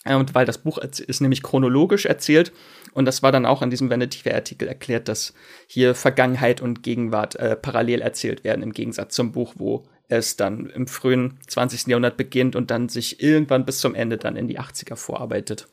Und 0.06 0.34
weil 0.34 0.46
das 0.46 0.58
Buch 0.58 0.78
ist 0.78 1.20
nämlich 1.20 1.42
chronologisch 1.42 2.06
erzählt 2.06 2.52
und 2.92 3.04
das 3.04 3.22
war 3.22 3.32
dann 3.32 3.46
auch 3.46 3.62
in 3.62 3.70
diesem 3.70 3.90
Vanity 3.90 4.18
Fair 4.18 4.34
Artikel 4.34 4.66
erklärt, 4.66 5.08
dass 5.08 5.34
hier 5.66 5.94
Vergangenheit 5.94 6.60
und 6.60 6.82
Gegenwart 6.82 7.36
äh, 7.36 7.54
parallel 7.54 8.00
erzählt 8.00 8.42
werden 8.42 8.62
im 8.62 8.72
Gegensatz 8.72 9.14
zum 9.14 9.32
Buch, 9.32 9.54
wo 9.56 9.84
es 10.08 10.36
dann 10.36 10.70
im 10.70 10.86
frühen 10.86 11.38
20. 11.46 11.86
Jahrhundert 11.86 12.16
beginnt 12.16 12.56
und 12.56 12.70
dann 12.70 12.88
sich 12.88 13.22
irgendwann 13.22 13.64
bis 13.64 13.78
zum 13.78 13.94
Ende 13.94 14.16
dann 14.16 14.36
in 14.36 14.48
die 14.48 14.58
80er 14.58 14.96
vorarbeitet. 14.96 15.68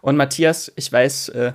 Und 0.00 0.16
Matthias, 0.16 0.72
ich 0.76 0.90
weiß, 0.90 1.28
äh, 1.30 1.52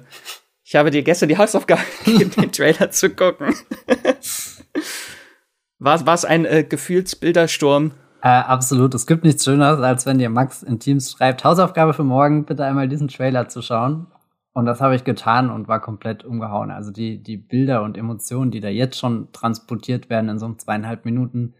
ich 0.63 0.75
habe 0.75 0.91
dir 0.91 1.03
gestern 1.03 1.29
die 1.29 1.37
Hausaufgabe 1.37 1.81
gegeben, 2.05 2.31
den 2.31 2.51
Trailer 2.51 2.91
zu 2.91 3.09
gucken. 3.09 3.55
war 5.79 6.13
es 6.13 6.25
ein 6.25 6.45
äh, 6.45 6.63
Gefühlsbildersturm? 6.63 7.93
Äh, 8.21 8.27
absolut. 8.27 8.93
Es 8.95 9.07
gibt 9.07 9.23
nichts 9.23 9.45
Schöneres, 9.45 9.79
als 9.79 10.05
wenn 10.05 10.17
dir 10.17 10.29
Max 10.29 10.61
in 10.63 10.79
Teams 10.79 11.11
schreibt, 11.11 11.43
Hausaufgabe 11.43 11.93
für 11.93 12.03
morgen, 12.03 12.45
bitte 12.45 12.65
einmal 12.65 12.89
diesen 12.89 13.07
Trailer 13.07 13.47
zu 13.47 13.61
schauen. 13.61 14.07
Und 14.51 14.65
das 14.65 14.81
habe 14.81 14.95
ich 14.95 15.05
getan 15.05 15.49
und 15.49 15.67
war 15.67 15.79
komplett 15.79 16.25
umgehauen. 16.25 16.71
Also 16.71 16.91
die, 16.91 17.21
die 17.23 17.37
Bilder 17.37 17.81
und 17.83 17.97
Emotionen, 17.97 18.51
die 18.51 18.59
da 18.59 18.67
jetzt 18.67 18.97
schon 18.97 19.31
transportiert 19.31 20.09
werden 20.09 20.29
in 20.29 20.39
so 20.39 20.47
einem 20.47 20.59
zweieinhalb 20.59 21.05
Minuten 21.05 21.53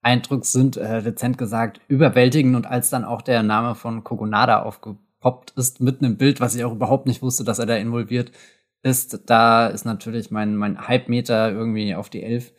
Eindruck 0.00 0.46
sind, 0.46 0.76
äh, 0.76 1.02
dezent 1.02 1.36
gesagt, 1.36 1.80
überwältigend. 1.88 2.56
Und 2.56 2.66
als 2.66 2.88
dann 2.88 3.04
auch 3.04 3.20
der 3.20 3.42
Name 3.42 3.74
von 3.74 4.04
Kogonada 4.04 4.62
aufgepoppt 4.62 5.52
ist, 5.56 5.80
mitten 5.80 6.04
im 6.04 6.16
Bild, 6.16 6.40
was 6.40 6.54
ich 6.54 6.64
auch 6.64 6.72
überhaupt 6.72 7.06
nicht 7.06 7.20
wusste, 7.20 7.44
dass 7.44 7.58
er 7.58 7.66
da 7.66 7.76
involviert 7.76 8.32
ist, 8.82 9.20
da 9.26 9.66
ist 9.66 9.84
natürlich 9.84 10.30
mein, 10.30 10.56
mein 10.56 10.86
Hype-Meter 10.86 11.50
irgendwie 11.50 11.94
auf 11.94 12.08
die 12.08 12.22
Elf 12.22 12.52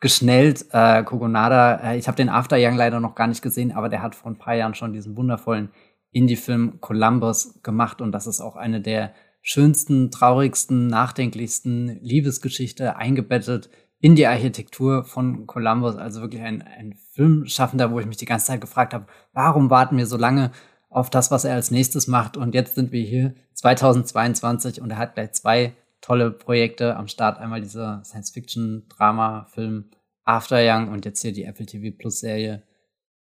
geschnellt. 0.00 0.66
Äh, 0.72 1.04
Kogonada, 1.04 1.92
äh, 1.92 1.98
ich 1.98 2.08
habe 2.08 2.16
den 2.16 2.28
After 2.28 2.56
Young 2.58 2.76
leider 2.76 3.00
noch 3.00 3.14
gar 3.14 3.26
nicht 3.26 3.42
gesehen, 3.42 3.72
aber 3.72 3.88
der 3.88 4.02
hat 4.02 4.14
vor 4.14 4.30
ein 4.30 4.38
paar 4.38 4.54
Jahren 4.54 4.74
schon 4.74 4.92
diesen 4.92 5.16
wundervollen 5.16 5.70
Indie-Film 6.12 6.80
Columbus 6.80 7.60
gemacht 7.62 8.00
und 8.00 8.12
das 8.12 8.26
ist 8.26 8.40
auch 8.40 8.56
eine 8.56 8.80
der 8.80 9.12
schönsten, 9.42 10.10
traurigsten, 10.10 10.88
nachdenklichsten 10.88 12.00
Liebesgeschichte 12.02 12.96
eingebettet 12.96 13.70
in 14.00 14.16
die 14.16 14.26
Architektur 14.26 15.04
von 15.04 15.46
Columbus. 15.46 15.96
Also 15.96 16.20
wirklich 16.22 16.42
ein, 16.42 16.62
ein 16.62 16.94
Filmschaffender, 17.12 17.90
wo 17.90 18.00
ich 18.00 18.06
mich 18.06 18.16
die 18.16 18.26
ganze 18.26 18.46
Zeit 18.46 18.60
gefragt 18.60 18.94
habe, 18.94 19.06
warum 19.32 19.70
warten 19.70 19.96
wir 19.96 20.06
so 20.06 20.16
lange 20.16 20.50
auf 20.88 21.10
das, 21.10 21.30
was 21.30 21.44
er 21.44 21.54
als 21.54 21.70
nächstes 21.70 22.08
macht? 22.08 22.36
Und 22.36 22.54
jetzt 22.54 22.74
sind 22.74 22.92
wir 22.92 23.02
hier 23.02 23.34
2022 23.54 24.80
und 24.80 24.90
er 24.90 24.98
hat 24.98 25.14
gleich 25.14 25.32
zwei 25.32 25.74
tolle 26.00 26.30
Projekte 26.30 26.96
am 26.96 27.08
Start. 27.08 27.38
Einmal 27.38 27.60
dieser 27.60 28.02
Science-Fiction-Drama-Film 28.04 29.90
After 30.24 30.58
Young 30.60 30.88
und 30.88 31.04
jetzt 31.04 31.22
hier 31.22 31.32
die 31.32 31.44
Apple 31.44 31.66
TV 31.66 31.96
Plus-Serie. 31.96 32.62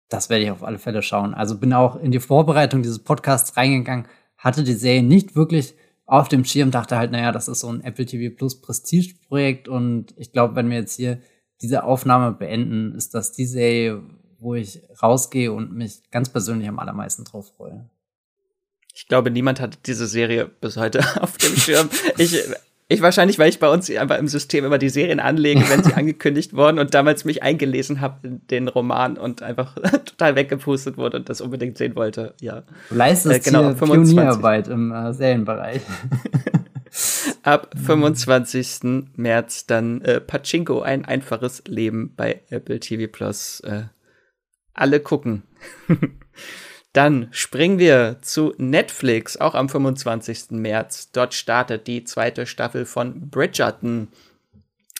Das 0.09 0.29
werde 0.29 0.43
ich 0.43 0.51
auf 0.51 0.63
alle 0.63 0.79
Fälle 0.79 1.01
schauen. 1.01 1.33
Also 1.33 1.57
bin 1.57 1.73
auch 1.73 1.95
in 1.95 2.11
die 2.11 2.19
Vorbereitung 2.19 2.81
dieses 2.81 2.99
Podcasts 2.99 3.55
reingegangen, 3.57 4.07
hatte 4.37 4.63
die 4.63 4.73
Serie 4.73 5.03
nicht 5.03 5.35
wirklich 5.35 5.75
auf 6.05 6.27
dem 6.27 6.43
Schirm, 6.43 6.71
dachte 6.71 6.97
halt, 6.97 7.11
naja, 7.11 7.31
das 7.31 7.47
ist 7.47 7.59
so 7.59 7.69
ein 7.69 7.81
Apple 7.81 8.05
TV 8.05 8.35
Plus 8.35 8.61
Prestige-Projekt 8.61 9.67
und 9.67 10.13
ich 10.17 10.31
glaube, 10.31 10.55
wenn 10.55 10.69
wir 10.69 10.77
jetzt 10.77 10.95
hier 10.95 11.19
diese 11.61 11.83
Aufnahme 11.83 12.31
beenden, 12.31 12.95
ist 12.95 13.13
das 13.13 13.31
die 13.31 13.45
Serie, 13.45 14.01
wo 14.39 14.55
ich 14.55 14.81
rausgehe 15.03 15.51
und 15.51 15.73
mich 15.73 16.09
ganz 16.09 16.29
persönlich 16.29 16.67
am 16.67 16.79
allermeisten 16.79 17.25
drauf 17.25 17.53
freue. 17.55 17.89
Ich 18.93 19.07
glaube, 19.07 19.31
niemand 19.31 19.59
hat 19.59 19.79
diese 19.85 20.07
Serie 20.07 20.45
bis 20.47 20.77
heute 20.77 20.99
auf 21.21 21.37
dem 21.37 21.55
Schirm. 21.55 21.89
Ich, 22.17 22.37
ich 22.91 23.03
wahrscheinlich, 23.03 23.37
weil 23.37 23.49
ich 23.49 23.59
bei 23.59 23.69
uns 23.69 23.89
einfach 23.91 24.17
im 24.17 24.27
System 24.27 24.65
immer 24.65 24.79
die 24.79 24.89
Serien 24.89 25.19
anlege, 25.19 25.61
wenn 25.69 25.83
sie 25.83 25.93
angekündigt 25.95 26.55
wurden 26.55 26.79
und 26.79 26.95
damals 26.95 27.23
mich 27.23 27.43
eingelesen 27.43 28.01
habe 28.01 28.27
in 28.27 28.47
den 28.47 28.67
Roman 28.67 29.15
und 29.17 29.43
einfach 29.43 29.75
total 30.05 30.35
weggepustet 30.35 30.97
wurde 30.97 31.17
und 31.17 31.29
das 31.29 31.39
unbedingt 31.39 31.77
sehen 31.77 31.95
wollte. 31.95 32.33
Ja. 32.41 32.63
Du 32.89 32.95
leistest 32.95 33.35
äh, 33.35 33.39
genau, 33.39 33.73
Pionierarbeit 33.73 34.67
im 34.67 34.91
äh, 34.91 35.13
Serienbereich. 35.13 35.81
Ab 37.43 37.75
25. 37.85 39.11
März 39.15 39.67
dann 39.67 40.01
äh, 40.01 40.19
Pachinko, 40.19 40.81
ein 40.81 41.05
einfaches 41.05 41.63
Leben 41.67 42.13
bei 42.17 42.41
Apple 42.49 42.79
TV 42.79 43.11
Plus. 43.11 43.59
Äh, 43.61 43.83
alle 44.73 44.99
gucken. 44.99 45.43
Dann 46.93 47.27
springen 47.31 47.77
wir 47.77 48.17
zu 48.21 48.53
Netflix, 48.57 49.37
auch 49.37 49.53
am 49.53 49.69
25. 49.69 50.51
März. 50.51 51.11
Dort 51.11 51.33
startet 51.33 51.85
die 51.87 52.03
zweite 52.03 52.47
Staffel 52.47 52.85
von 52.85 53.29
Bridgerton. 53.29 54.07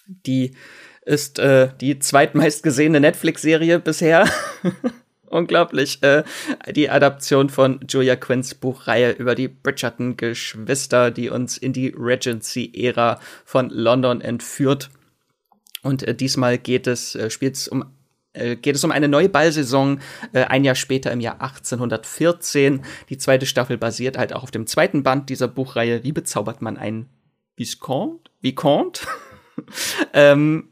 Die 0.07 0.55
ist 1.03 1.39
äh, 1.39 1.69
die 1.81 1.97
zweitmeistgesehene 1.97 2.99
Netflix-Serie 2.99 3.79
bisher. 3.79 4.29
Unglaublich. 5.29 6.01
Äh, 6.03 6.23
die 6.71 6.89
Adaption 6.89 7.49
von 7.49 7.79
Julia 7.87 8.15
Quinns 8.15 8.53
Buchreihe 8.55 9.11
über 9.11 9.33
die 9.33 9.47
Bridgerton-Geschwister, 9.47 11.09
die 11.09 11.29
uns 11.29 11.57
in 11.57 11.73
die 11.73 11.93
Regency-Ära 11.95 13.19
von 13.45 13.69
London 13.69 14.21
entführt. 14.21 14.89
Und 15.81 16.03
äh, 16.03 16.13
diesmal 16.13 16.59
geht 16.59 16.85
es, 16.87 17.15
äh, 17.15 17.29
spielt 17.29 17.55
es 17.55 17.67
um 17.67 17.85
äh, 18.33 18.55
geht 18.55 18.75
es 18.75 18.83
um 18.83 18.91
eine 18.91 19.07
neue 19.07 19.29
Ballsaison, 19.29 19.99
äh, 20.33 20.43
ein 20.43 20.63
Jahr 20.63 20.75
später 20.75 21.11
im 21.11 21.19
Jahr 21.19 21.41
1814. 21.41 22.81
Die 23.09 23.17
zweite 23.17 23.45
Staffel 23.45 23.77
basiert 23.77 24.17
halt 24.17 24.33
auch 24.33 24.43
auf 24.43 24.51
dem 24.51 24.67
zweiten 24.67 25.03
Band 25.03 25.29
dieser 25.29 25.47
Buchreihe. 25.47 26.03
Wie 26.03 26.11
bezaubert 26.11 26.61
man 26.61 26.77
einen 26.77 27.09
Viscount? 27.55 28.31
Vicomte? 28.41 29.01
ähm, 30.13 30.69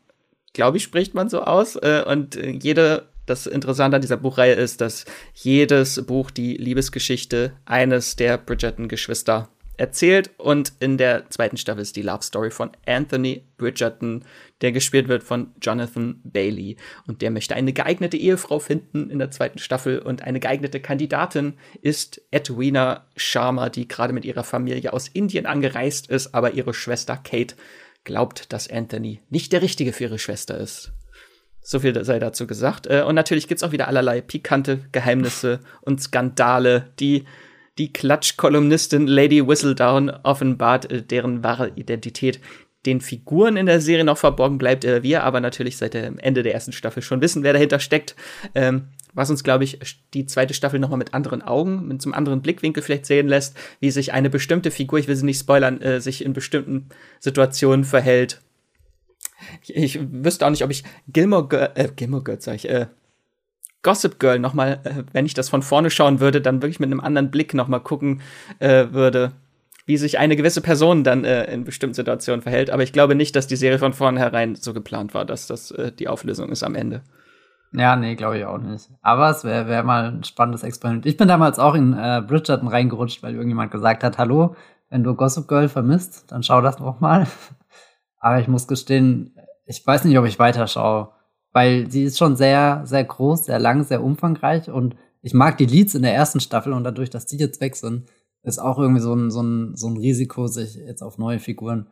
Glaube 0.53 0.77
ich, 0.77 0.83
spricht 0.83 1.13
man 1.13 1.29
so 1.29 1.41
aus. 1.41 1.75
Äh, 1.75 2.03
und 2.07 2.35
äh, 2.35 2.49
jede 2.49 3.09
das 3.27 3.45
Interessante 3.45 3.97
an 3.97 4.01
dieser 4.01 4.17
Buchreihe 4.17 4.53
ist, 4.53 4.81
dass 4.81 5.05
jedes 5.33 6.05
Buch 6.05 6.31
die 6.31 6.55
Liebesgeschichte 6.55 7.53
eines 7.65 8.15
der 8.15 8.37
Bridgerton-Geschwister 8.37 9.49
erzählt 9.77 10.31
und 10.37 10.73
in 10.79 10.97
der 10.97 11.29
zweiten 11.29 11.57
Staffel 11.57 11.81
ist 11.81 11.95
die 11.95 12.01
Love 12.01 12.23
Story 12.23 12.51
von 12.51 12.71
Anthony 12.85 13.43
Bridgerton, 13.57 14.25
der 14.61 14.71
gespielt 14.71 15.07
wird 15.07 15.23
von 15.23 15.51
Jonathan 15.61 16.19
Bailey 16.23 16.77
und 17.05 17.21
der 17.21 17.31
möchte 17.31 17.55
eine 17.55 17.73
geeignete 17.73 18.17
Ehefrau 18.17 18.59
finden 18.59 19.09
in 19.09 19.19
der 19.19 19.31
zweiten 19.31 19.59
Staffel 19.59 19.99
und 19.99 20.23
eine 20.23 20.39
geeignete 20.39 20.79
Kandidatin 20.79 21.53
ist 21.81 22.21
Edwina 22.31 23.05
Sharma, 23.15 23.69
die 23.69 23.87
gerade 23.87 24.13
mit 24.13 24.25
ihrer 24.25 24.43
Familie 24.43 24.93
aus 24.93 25.07
Indien 25.07 25.45
angereist 25.45 26.09
ist, 26.09 26.33
aber 26.33 26.53
ihre 26.53 26.73
Schwester 26.73 27.15
Kate 27.15 27.55
glaubt, 28.03 28.51
dass 28.51 28.69
Anthony 28.69 29.21
nicht 29.29 29.53
der 29.53 29.61
richtige 29.61 29.93
für 29.93 30.05
ihre 30.05 30.19
Schwester 30.19 30.57
ist. 30.57 30.91
So 31.61 31.81
viel 31.81 32.01
sei 32.05 32.17
dazu 32.17 32.47
gesagt. 32.47 32.87
Äh, 32.87 33.03
und 33.05 33.15
natürlich 33.15 33.49
gibt 33.49 33.59
es 33.59 33.67
auch 33.67 33.73
wieder 33.73 33.89
allerlei 33.89 34.21
pikante 34.21 34.79
Geheimnisse 34.93 35.59
und 35.81 36.01
Skandale, 36.01 36.93
die 36.97 37.25
die 37.77 37.93
Klatschkolumnistin 37.93 39.07
Lady 39.07 39.45
Whistledown 39.47 40.09
offenbart, 40.23 40.91
äh, 40.91 41.03
deren 41.03 41.43
wahre 41.43 41.71
Identität 41.75 42.39
den 42.85 43.01
Figuren 43.01 43.57
in 43.57 43.65
der 43.65 43.81
Serie 43.81 44.05
noch 44.05 44.17
verborgen 44.17 44.57
bleibt. 44.57 44.85
Äh, 44.85 45.03
wir 45.03 45.23
aber 45.23 45.39
natürlich 45.39 45.77
seit 45.77 45.93
dem 45.93 46.19
Ende 46.19 46.43
der 46.43 46.53
ersten 46.53 46.71
Staffel 46.71 47.01
schon 47.03 47.21
wissen, 47.21 47.43
wer 47.43 47.53
dahinter 47.53 47.79
steckt. 47.79 48.15
Ähm, 48.55 48.89
was 49.13 49.29
uns, 49.29 49.43
glaube 49.43 49.63
ich, 49.63 49.79
die 50.13 50.25
zweite 50.25 50.53
Staffel 50.53 50.79
noch 50.79 50.89
mal 50.89 50.97
mit 50.97 51.13
anderen 51.13 51.41
Augen, 51.41 51.87
mit 51.87 52.03
einem 52.03 52.13
anderen 52.13 52.41
Blickwinkel 52.41 52.83
vielleicht 52.83 53.05
sehen 53.05 53.27
lässt, 53.27 53.57
wie 53.79 53.91
sich 53.91 54.13
eine 54.13 54.29
bestimmte 54.29 54.71
Figur, 54.71 54.99
ich 54.99 55.07
will 55.07 55.15
sie 55.15 55.25
nicht 55.25 55.39
spoilern, 55.39 55.81
äh, 55.81 55.99
sich 55.99 56.23
in 56.23 56.33
bestimmten 56.33 56.89
Situationen 57.19 57.83
verhält 57.83 58.41
ich, 59.61 59.75
ich 59.75 59.99
wüsste 60.11 60.45
auch 60.45 60.49
nicht, 60.49 60.63
ob 60.63 60.71
ich 60.71 60.83
Gilmore 61.07 61.47
Girl, 61.47 61.69
äh, 61.75 61.89
Gilmore 61.95 62.23
Girl 62.23 62.41
sag 62.41 62.55
ich, 62.55 62.69
äh, 62.69 62.87
Gossip 63.87 64.19
Girl 64.19 64.37
noch 64.37 64.53
mal, 64.53 64.81
äh, 64.83 65.03
wenn 65.13 65.25
ich 65.25 65.33
das 65.33 65.47
von 65.47 65.61
vorne 65.61 65.89
schauen 65.89 66.19
würde, 66.19 66.41
dann 66.41 66.61
wirklich 66.61 66.81
mit 66.81 66.91
einem 66.91 66.99
anderen 66.99 67.31
Blick 67.31 67.53
noch 67.53 67.69
mal 67.69 67.79
gucken 67.79 68.19
äh, 68.59 68.87
würde, 68.91 69.31
wie 69.85 69.95
sich 69.95 70.19
eine 70.19 70.35
gewisse 70.35 70.59
Person 70.59 71.05
dann 71.05 71.23
äh, 71.23 71.45
in 71.45 71.63
bestimmten 71.63 71.93
Situationen 71.93 72.41
verhält. 72.41 72.69
Aber 72.69 72.83
ich 72.83 72.91
glaube 72.91 73.15
nicht, 73.15 73.33
dass 73.37 73.47
die 73.47 73.55
Serie 73.55 73.79
von 73.79 73.93
vornherein 73.93 74.55
so 74.55 74.73
geplant 74.73 75.13
war, 75.13 75.23
dass 75.23 75.47
das 75.47 75.71
äh, 75.71 75.93
die 75.93 76.09
Auflösung 76.09 76.49
ist 76.49 76.63
am 76.63 76.75
Ende. 76.75 77.01
Ja, 77.71 77.95
nee, 77.95 78.15
glaube 78.15 78.37
ich 78.39 78.45
auch 78.45 78.57
nicht. 78.57 78.89
Aber 79.01 79.29
es 79.29 79.45
wäre 79.45 79.69
wär 79.69 79.83
mal 79.83 80.11
ein 80.11 80.25
spannendes 80.25 80.63
Experiment. 80.63 81.05
Ich 81.05 81.15
bin 81.15 81.29
damals 81.29 81.57
auch 81.57 81.73
in 81.73 81.93
äh, 81.93 82.21
Bridgerton 82.27 82.67
reingerutscht, 82.67 83.23
weil 83.23 83.35
irgendjemand 83.35 83.71
gesagt 83.71 84.03
hat, 84.03 84.17
hallo, 84.17 84.57
wenn 84.89 85.05
du 85.05 85.15
Gossip 85.15 85.47
Girl 85.47 85.69
vermisst, 85.69 86.29
dann 86.29 86.43
schau 86.43 86.59
das 86.59 86.77
noch 86.79 86.99
mal. 86.99 87.25
Aber 88.19 88.41
ich 88.41 88.49
muss 88.49 88.67
gestehen, 88.67 89.33
ich 89.65 89.87
weiß 89.87 90.03
nicht, 90.03 90.17
ob 90.17 90.25
ich 90.25 90.39
weiterschaue, 90.39 91.13
weil 91.53 91.89
sie 91.89 92.03
ist 92.03 92.17
schon 92.17 92.35
sehr, 92.35 92.81
sehr 92.85 93.03
groß, 93.03 93.45
sehr 93.45 93.59
lang, 93.59 93.83
sehr 93.83 94.03
umfangreich 94.03 94.69
und 94.69 94.95
ich 95.21 95.33
mag 95.33 95.57
die 95.57 95.65
Leads 95.65 95.95
in 95.95 96.03
der 96.03 96.13
ersten 96.13 96.39
Staffel 96.39 96.73
und 96.73 96.83
dadurch, 96.83 97.09
dass 97.09 97.25
die 97.25 97.37
jetzt 97.37 97.59
weg 97.59 97.75
sind, 97.75 98.07
ist 98.43 98.59
auch 98.59 98.79
irgendwie 98.79 99.01
so 99.01 99.13
ein, 99.13 99.29
so 99.29 99.41
ein, 99.41 99.75
so 99.75 99.87
ein 99.87 99.97
Risiko, 99.97 100.47
sich 100.47 100.75
jetzt 100.75 101.01
auf 101.01 101.17
neue 101.17 101.39
Figuren 101.39 101.87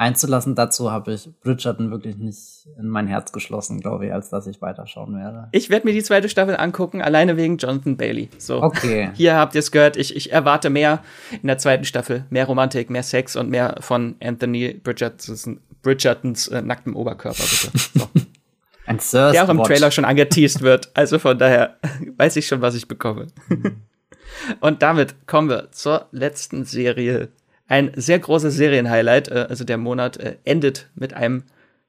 einzulassen. 0.00 0.54
Dazu 0.54 0.90
habe 0.90 1.12
ich 1.12 1.28
Bridgerton 1.40 1.90
wirklich 1.90 2.16
nicht 2.16 2.66
in 2.78 2.88
mein 2.88 3.06
Herz 3.06 3.32
geschlossen, 3.32 3.80
glaube 3.80 4.06
ich, 4.06 4.12
als 4.12 4.30
dass 4.30 4.46
ich 4.46 4.62
weiterschauen 4.62 5.14
werde. 5.16 5.48
Ich 5.52 5.68
werde 5.68 5.86
mir 5.86 5.92
die 5.92 6.02
zweite 6.02 6.28
Staffel 6.28 6.56
angucken, 6.56 7.02
alleine 7.02 7.36
wegen 7.36 7.58
Jonathan 7.58 7.96
Bailey. 7.96 8.30
So. 8.38 8.62
Okay. 8.62 9.10
Hier 9.14 9.36
habt 9.36 9.54
ihr 9.54 9.60
es 9.60 9.70
gehört. 9.70 9.96
Ich, 9.96 10.16
ich 10.16 10.32
erwarte 10.32 10.70
mehr 10.70 11.02
in 11.42 11.46
der 11.46 11.58
zweiten 11.58 11.84
Staffel. 11.84 12.24
Mehr 12.30 12.46
Romantik, 12.46 12.88
mehr 12.88 13.02
Sex 13.02 13.36
und 13.36 13.50
mehr 13.50 13.76
von 13.80 14.16
Anthony 14.22 14.72
Bridgertons, 14.72 15.50
Bridgertons 15.82 16.48
äh, 16.48 16.62
nacktem 16.62 16.96
Oberkörper, 16.96 17.42
bitte. 17.42 17.78
So. 17.94 18.08
Ein 18.90 18.98
Thirst 18.98 19.34
Der 19.34 19.44
auch 19.44 19.48
im 19.48 19.62
Trailer 19.62 19.92
schon 19.92 20.04
angeteased 20.04 20.62
wird. 20.62 20.90
Also 20.94 21.20
von 21.20 21.38
daher 21.38 21.76
weiß 22.16 22.34
ich 22.34 22.48
schon, 22.48 22.60
was 22.60 22.74
ich 22.74 22.88
bekomme. 22.88 23.28
Und 24.60 24.82
damit 24.82 25.28
kommen 25.28 25.48
wir 25.48 25.70
zur 25.70 26.06
letzten 26.10 26.64
Serie 26.64 27.28
ein 27.68 27.92
sehr 27.94 28.18
großes 28.18 28.52
Serienhighlight. 28.52 29.28
Äh, 29.28 29.46
also 29.48 29.62
der 29.62 29.78
Monat 29.78 30.16
äh, 30.16 30.38
endet 30.44 30.90
mit 30.96 31.14
einem 31.14 31.44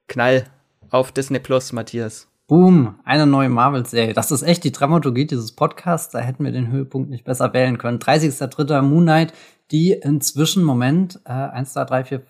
Knall 0.06 0.44
auf 0.90 1.10
Disney 1.10 1.40
Plus, 1.40 1.72
Matthias. 1.72 2.28
Boom, 2.46 3.00
eine 3.04 3.26
neue 3.26 3.48
Marvel-Serie. 3.48 4.14
Das 4.14 4.30
ist 4.30 4.42
echt 4.42 4.62
die 4.62 4.70
Dramaturgie 4.70 5.26
dieses 5.26 5.50
Podcasts. 5.50 6.12
Da 6.12 6.20
hätten 6.20 6.44
wir 6.44 6.52
den 6.52 6.70
Höhepunkt 6.70 7.10
nicht 7.10 7.24
besser 7.24 7.52
wählen 7.52 7.78
können. 7.78 7.98
30.03. 7.98 8.80
Moon 8.82 9.02
Knight, 9.02 9.32
die 9.72 9.90
inzwischen, 9.90 10.62
Moment, 10.62 11.18
äh, 11.24 11.32
1, 11.32 11.72
2, 11.72 11.84
3, 11.84 12.04
4, 12.04 12.22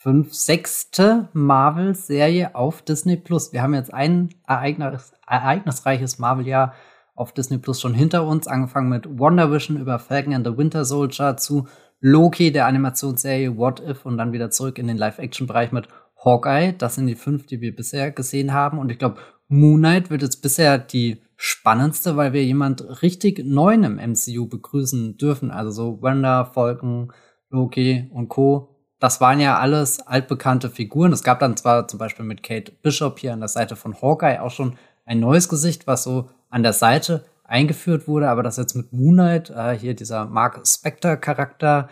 5, 0.00 0.32
sechste 0.32 1.28
Marvel-Serie 1.32 2.54
auf 2.54 2.82
Disney 2.82 3.16
Plus. 3.16 3.52
Wir 3.52 3.62
haben 3.62 3.74
jetzt 3.74 3.92
ein 3.92 4.28
ereignis, 4.46 5.12
ereignisreiches 5.26 6.20
Marvel-Jahr 6.20 6.74
auf 7.16 7.32
Disney 7.32 7.58
Plus 7.58 7.80
schon 7.80 7.94
hinter 7.94 8.24
uns, 8.24 8.46
angefangen 8.46 8.90
mit 8.90 9.18
Wonder 9.18 9.50
Vision 9.50 9.76
über 9.76 9.98
Falcon 9.98 10.34
and 10.34 10.46
the 10.46 10.56
Winter 10.56 10.84
Soldier 10.84 11.36
zu 11.36 11.66
Loki, 12.00 12.52
der 12.52 12.66
Animationsserie 12.66 13.56
What 13.56 13.80
If 13.80 14.06
und 14.06 14.18
dann 14.18 14.32
wieder 14.32 14.50
zurück 14.50 14.78
in 14.78 14.86
den 14.86 14.98
Live-Action-Bereich 14.98 15.72
mit 15.72 15.88
Hawkeye. 16.24 16.74
Das 16.78 16.94
sind 16.94 17.08
die 17.08 17.16
fünf, 17.16 17.46
die 17.46 17.60
wir 17.60 17.74
bisher 17.74 18.12
gesehen 18.12 18.52
haben. 18.52 18.78
Und 18.78 18.92
ich 18.92 19.00
glaube, 19.00 19.16
Moon 19.48 19.80
Knight 19.80 20.10
wird 20.10 20.22
jetzt 20.22 20.42
bisher 20.42 20.78
die 20.78 21.22
spannendste, 21.36 22.16
weil 22.16 22.32
wir 22.32 22.44
jemand 22.44 23.02
richtig 23.02 23.44
neuen 23.44 23.82
im 23.82 23.96
MCU 23.96 24.46
begrüßen 24.48 25.16
dürfen. 25.16 25.50
Also 25.50 25.70
so 25.72 26.02
Wanda, 26.02 26.44
Falcon, 26.44 27.12
Loki 27.50 28.08
und 28.12 28.28
Co. 28.28 28.77
Das 28.98 29.20
waren 29.20 29.40
ja 29.40 29.58
alles 29.58 30.00
altbekannte 30.00 30.70
Figuren. 30.70 31.12
Es 31.12 31.22
gab 31.22 31.38
dann 31.40 31.56
zwar 31.56 31.86
zum 31.86 31.98
Beispiel 31.98 32.24
mit 32.24 32.42
Kate 32.42 32.72
Bishop 32.82 33.18
hier 33.18 33.32
an 33.32 33.40
der 33.40 33.48
Seite 33.48 33.76
von 33.76 33.94
Hawkeye 34.00 34.40
auch 34.40 34.50
schon 34.50 34.76
ein 35.04 35.20
neues 35.20 35.48
Gesicht, 35.48 35.86
was 35.86 36.02
so 36.02 36.28
an 36.50 36.62
der 36.62 36.72
Seite 36.72 37.24
eingeführt 37.44 38.08
wurde, 38.08 38.28
aber 38.28 38.42
dass 38.42 38.56
jetzt 38.56 38.74
mit 38.74 38.92
Moonlight 38.92 39.50
äh, 39.50 39.72
hier 39.72 39.94
dieser 39.94 40.26
Mark 40.26 40.66
Spector-Charakter 40.66 41.88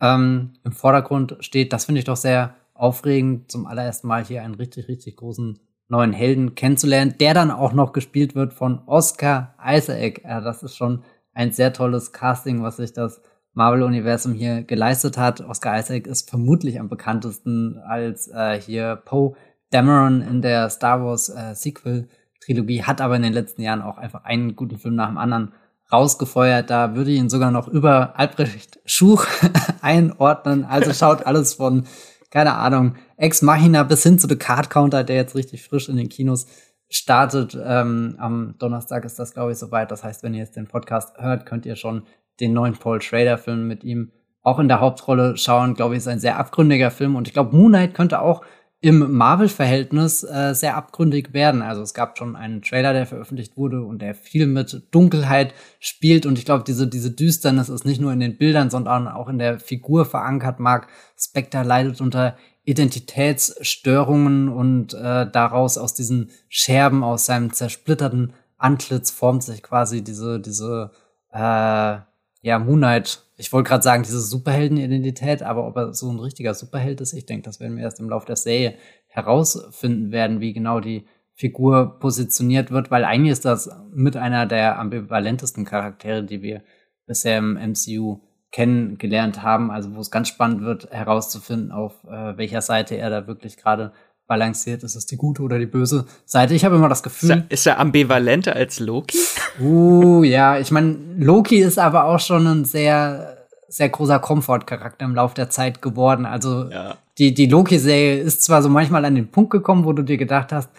ähm, 0.00 0.54
im 0.64 0.72
Vordergrund 0.72 1.36
steht, 1.40 1.72
das 1.72 1.84
finde 1.84 1.98
ich 1.98 2.04
doch 2.06 2.16
sehr 2.16 2.54
aufregend, 2.72 3.50
zum 3.50 3.66
allerersten 3.66 4.08
Mal 4.08 4.24
hier 4.24 4.42
einen 4.42 4.54
richtig, 4.54 4.88
richtig 4.88 5.16
großen 5.16 5.58
neuen 5.88 6.12
Helden 6.12 6.54
kennenzulernen, 6.54 7.16
der 7.20 7.34
dann 7.34 7.50
auch 7.50 7.72
noch 7.72 7.92
gespielt 7.92 8.34
wird 8.34 8.54
von 8.54 8.80
Oscar 8.86 9.54
Isaac. 9.64 10.24
Äh, 10.24 10.40
das 10.40 10.62
ist 10.62 10.76
schon 10.76 11.04
ein 11.34 11.52
sehr 11.52 11.72
tolles 11.72 12.12
Casting, 12.12 12.62
was 12.62 12.76
sich 12.76 12.92
das 12.92 13.20
Marvel-Universum 13.54 14.34
hier 14.34 14.62
geleistet 14.62 15.16
hat. 15.16 15.40
Oscar 15.40 15.78
Isaac 15.78 16.06
ist 16.06 16.28
vermutlich 16.28 16.78
am 16.78 16.88
bekanntesten 16.88 17.78
als 17.78 18.28
äh, 18.28 18.60
hier 18.60 18.96
Poe 19.04 19.34
Dameron 19.70 20.22
in 20.22 20.42
der 20.42 20.70
Star 20.70 21.04
Wars 21.04 21.28
äh, 21.28 21.54
Sequel 21.54 22.08
Trilogie, 22.44 22.82
hat 22.82 23.00
aber 23.00 23.16
in 23.16 23.22
den 23.22 23.32
letzten 23.32 23.62
Jahren 23.62 23.82
auch 23.82 23.96
einfach 23.96 24.24
einen 24.24 24.54
guten 24.54 24.78
Film 24.78 24.94
nach 24.94 25.08
dem 25.08 25.18
anderen 25.18 25.52
rausgefeuert. 25.90 26.68
Da 26.70 26.94
würde 26.94 27.10
ich 27.10 27.18
ihn 27.18 27.30
sogar 27.30 27.50
noch 27.50 27.68
über 27.68 28.18
Albrecht 28.18 28.80
Schuch 28.84 29.26
einordnen. 29.80 30.64
Also 30.64 30.92
schaut 30.92 31.26
alles 31.26 31.54
von, 31.54 31.86
keine 32.30 32.54
Ahnung, 32.54 32.96
Ex 33.16 33.42
Machina 33.42 33.82
bis 33.84 34.02
hin 34.02 34.18
zu 34.18 34.28
The 34.28 34.36
Card 34.36 34.70
Counter, 34.70 35.04
der 35.04 35.16
jetzt 35.16 35.34
richtig 35.34 35.62
frisch 35.62 35.88
in 35.88 35.96
den 35.96 36.08
Kinos 36.08 36.46
startet. 36.90 37.58
Ähm, 37.62 38.16
am 38.18 38.54
Donnerstag 38.58 39.04
ist 39.04 39.18
das, 39.18 39.32
glaube 39.32 39.52
ich, 39.52 39.58
soweit. 39.58 39.90
Das 39.90 40.04
heißt, 40.04 40.22
wenn 40.22 40.34
ihr 40.34 40.40
jetzt 40.40 40.56
den 40.56 40.68
Podcast 40.68 41.16
hört, 41.18 41.46
könnt 41.46 41.66
ihr 41.66 41.76
schon 41.76 42.04
den 42.40 42.52
neuen 42.52 42.74
Paul 42.74 43.00
Schrader-Film 43.00 43.66
mit 43.66 43.84
ihm 43.84 44.12
auch 44.42 44.58
in 44.58 44.68
der 44.68 44.80
Hauptrolle 44.80 45.36
schauen. 45.36 45.74
Glaube 45.74 45.94
ich, 45.94 45.98
ist 45.98 46.08
ein 46.08 46.20
sehr 46.20 46.38
abgründiger 46.38 46.90
Film. 46.90 47.16
Und 47.16 47.28
ich 47.28 47.34
glaube, 47.34 47.56
Moonlight 47.56 47.94
könnte 47.94 48.20
auch 48.20 48.42
im 48.80 49.16
Marvel-Verhältnis 49.16 50.24
äh, 50.24 50.54
sehr 50.54 50.76
abgründig 50.76 51.32
werden. 51.32 51.62
Also 51.62 51.80
es 51.80 51.94
gab 51.94 52.18
schon 52.18 52.36
einen 52.36 52.60
Trailer, 52.60 52.92
der 52.92 53.06
veröffentlicht 53.06 53.56
wurde 53.56 53.82
und 53.82 54.02
der 54.02 54.14
viel 54.14 54.46
mit 54.46 54.82
Dunkelheit 54.90 55.54
spielt. 55.80 56.26
Und 56.26 56.38
ich 56.38 56.44
glaube, 56.44 56.64
diese, 56.66 56.86
diese 56.86 57.10
Düsternis 57.10 57.70
ist 57.70 57.86
nicht 57.86 58.02
nur 58.02 58.12
in 58.12 58.20
den 58.20 58.36
Bildern, 58.36 58.68
sondern 58.68 59.08
auch 59.08 59.30
in 59.30 59.38
der 59.38 59.58
Figur 59.58 60.04
verankert. 60.04 60.60
Mark 60.60 60.88
Spector 61.18 61.64
leidet 61.64 62.02
unter 62.02 62.36
Identitätsstörungen 62.64 64.50
und 64.50 64.92
äh, 64.92 65.30
daraus 65.30 65.78
aus 65.78 65.94
diesen 65.94 66.30
Scherben, 66.50 67.02
aus 67.02 67.24
seinem 67.24 67.54
zersplitterten 67.54 68.34
Antlitz 68.58 69.10
formt 69.10 69.42
sich 69.42 69.62
quasi 69.62 70.04
diese, 70.04 70.40
diese 70.40 70.90
äh, 71.32 71.96
ja, 72.44 72.58
Moonlight 72.58 73.24
ich 73.36 73.52
wollte 73.52 73.68
gerade 73.68 73.82
sagen, 73.82 74.02
diese 74.04 74.20
Superheldenidentität, 74.20 75.42
aber 75.42 75.66
ob 75.66 75.76
er 75.76 75.92
so 75.92 76.10
ein 76.10 76.20
richtiger 76.20 76.54
Superheld 76.54 77.00
ist, 77.00 77.12
ich 77.12 77.26
denke, 77.26 77.44
das 77.44 77.58
werden 77.60 77.76
wir 77.76 77.82
erst 77.82 77.98
im 77.98 78.08
Laufe 78.08 78.26
der 78.26 78.36
Serie 78.36 78.74
herausfinden 79.08 80.12
werden, 80.12 80.40
wie 80.40 80.52
genau 80.52 80.80
die 80.80 81.06
Figur 81.34 81.98
positioniert 81.98 82.70
wird, 82.70 82.92
weil 82.92 83.04
eigentlich 83.04 83.32
ist 83.32 83.44
das 83.44 83.68
mit 83.92 84.16
einer 84.16 84.46
der 84.46 84.78
ambivalentesten 84.78 85.64
Charaktere, 85.64 86.22
die 86.22 86.42
wir 86.42 86.62
bisher 87.06 87.38
im 87.38 87.54
MCU 87.54 88.20
kennengelernt 88.52 89.42
haben. 89.42 89.72
Also 89.72 89.96
wo 89.96 90.00
es 90.00 90.12
ganz 90.12 90.28
spannend 90.28 90.62
wird, 90.62 90.92
herauszufinden, 90.92 91.72
auf 91.72 92.04
äh, 92.04 92.36
welcher 92.36 92.60
Seite 92.60 92.96
er 92.96 93.10
da 93.10 93.26
wirklich 93.26 93.56
gerade 93.56 93.92
balanciert. 94.26 94.82
Ist 94.82 94.94
es 94.94 95.06
die 95.06 95.16
gute 95.16 95.42
oder 95.42 95.58
die 95.58 95.66
böse 95.66 96.06
Seite? 96.24 96.54
Ich 96.54 96.64
habe 96.64 96.76
immer 96.76 96.88
das 96.88 97.02
Gefühl. 97.02 97.30
Ist 97.30 97.36
er, 97.36 97.50
ist 97.50 97.66
er 97.66 97.78
ambivalenter 97.78 98.56
als 98.56 98.80
Loki? 98.80 99.18
Uh, 99.60 100.22
ja. 100.22 100.58
Ich 100.58 100.70
meine, 100.70 100.96
Loki 101.18 101.58
ist 101.58 101.78
aber 101.78 102.04
auch 102.04 102.20
schon 102.20 102.46
ein 102.46 102.64
sehr, 102.64 103.46
sehr 103.68 103.88
großer 103.88 104.18
Komfortcharakter 104.18 105.04
im 105.04 105.14
Laufe 105.14 105.34
der 105.34 105.50
Zeit 105.50 105.82
geworden. 105.82 106.26
Also 106.26 106.70
ja. 106.70 106.96
die, 107.18 107.34
die 107.34 107.46
Loki-Serie 107.46 108.20
ist 108.20 108.42
zwar 108.42 108.62
so 108.62 108.68
manchmal 108.68 109.04
an 109.04 109.14
den 109.14 109.30
Punkt 109.30 109.50
gekommen, 109.50 109.84
wo 109.84 109.92
du 109.92 110.02
dir 110.02 110.16
gedacht 110.16 110.52
hast, 110.52 110.70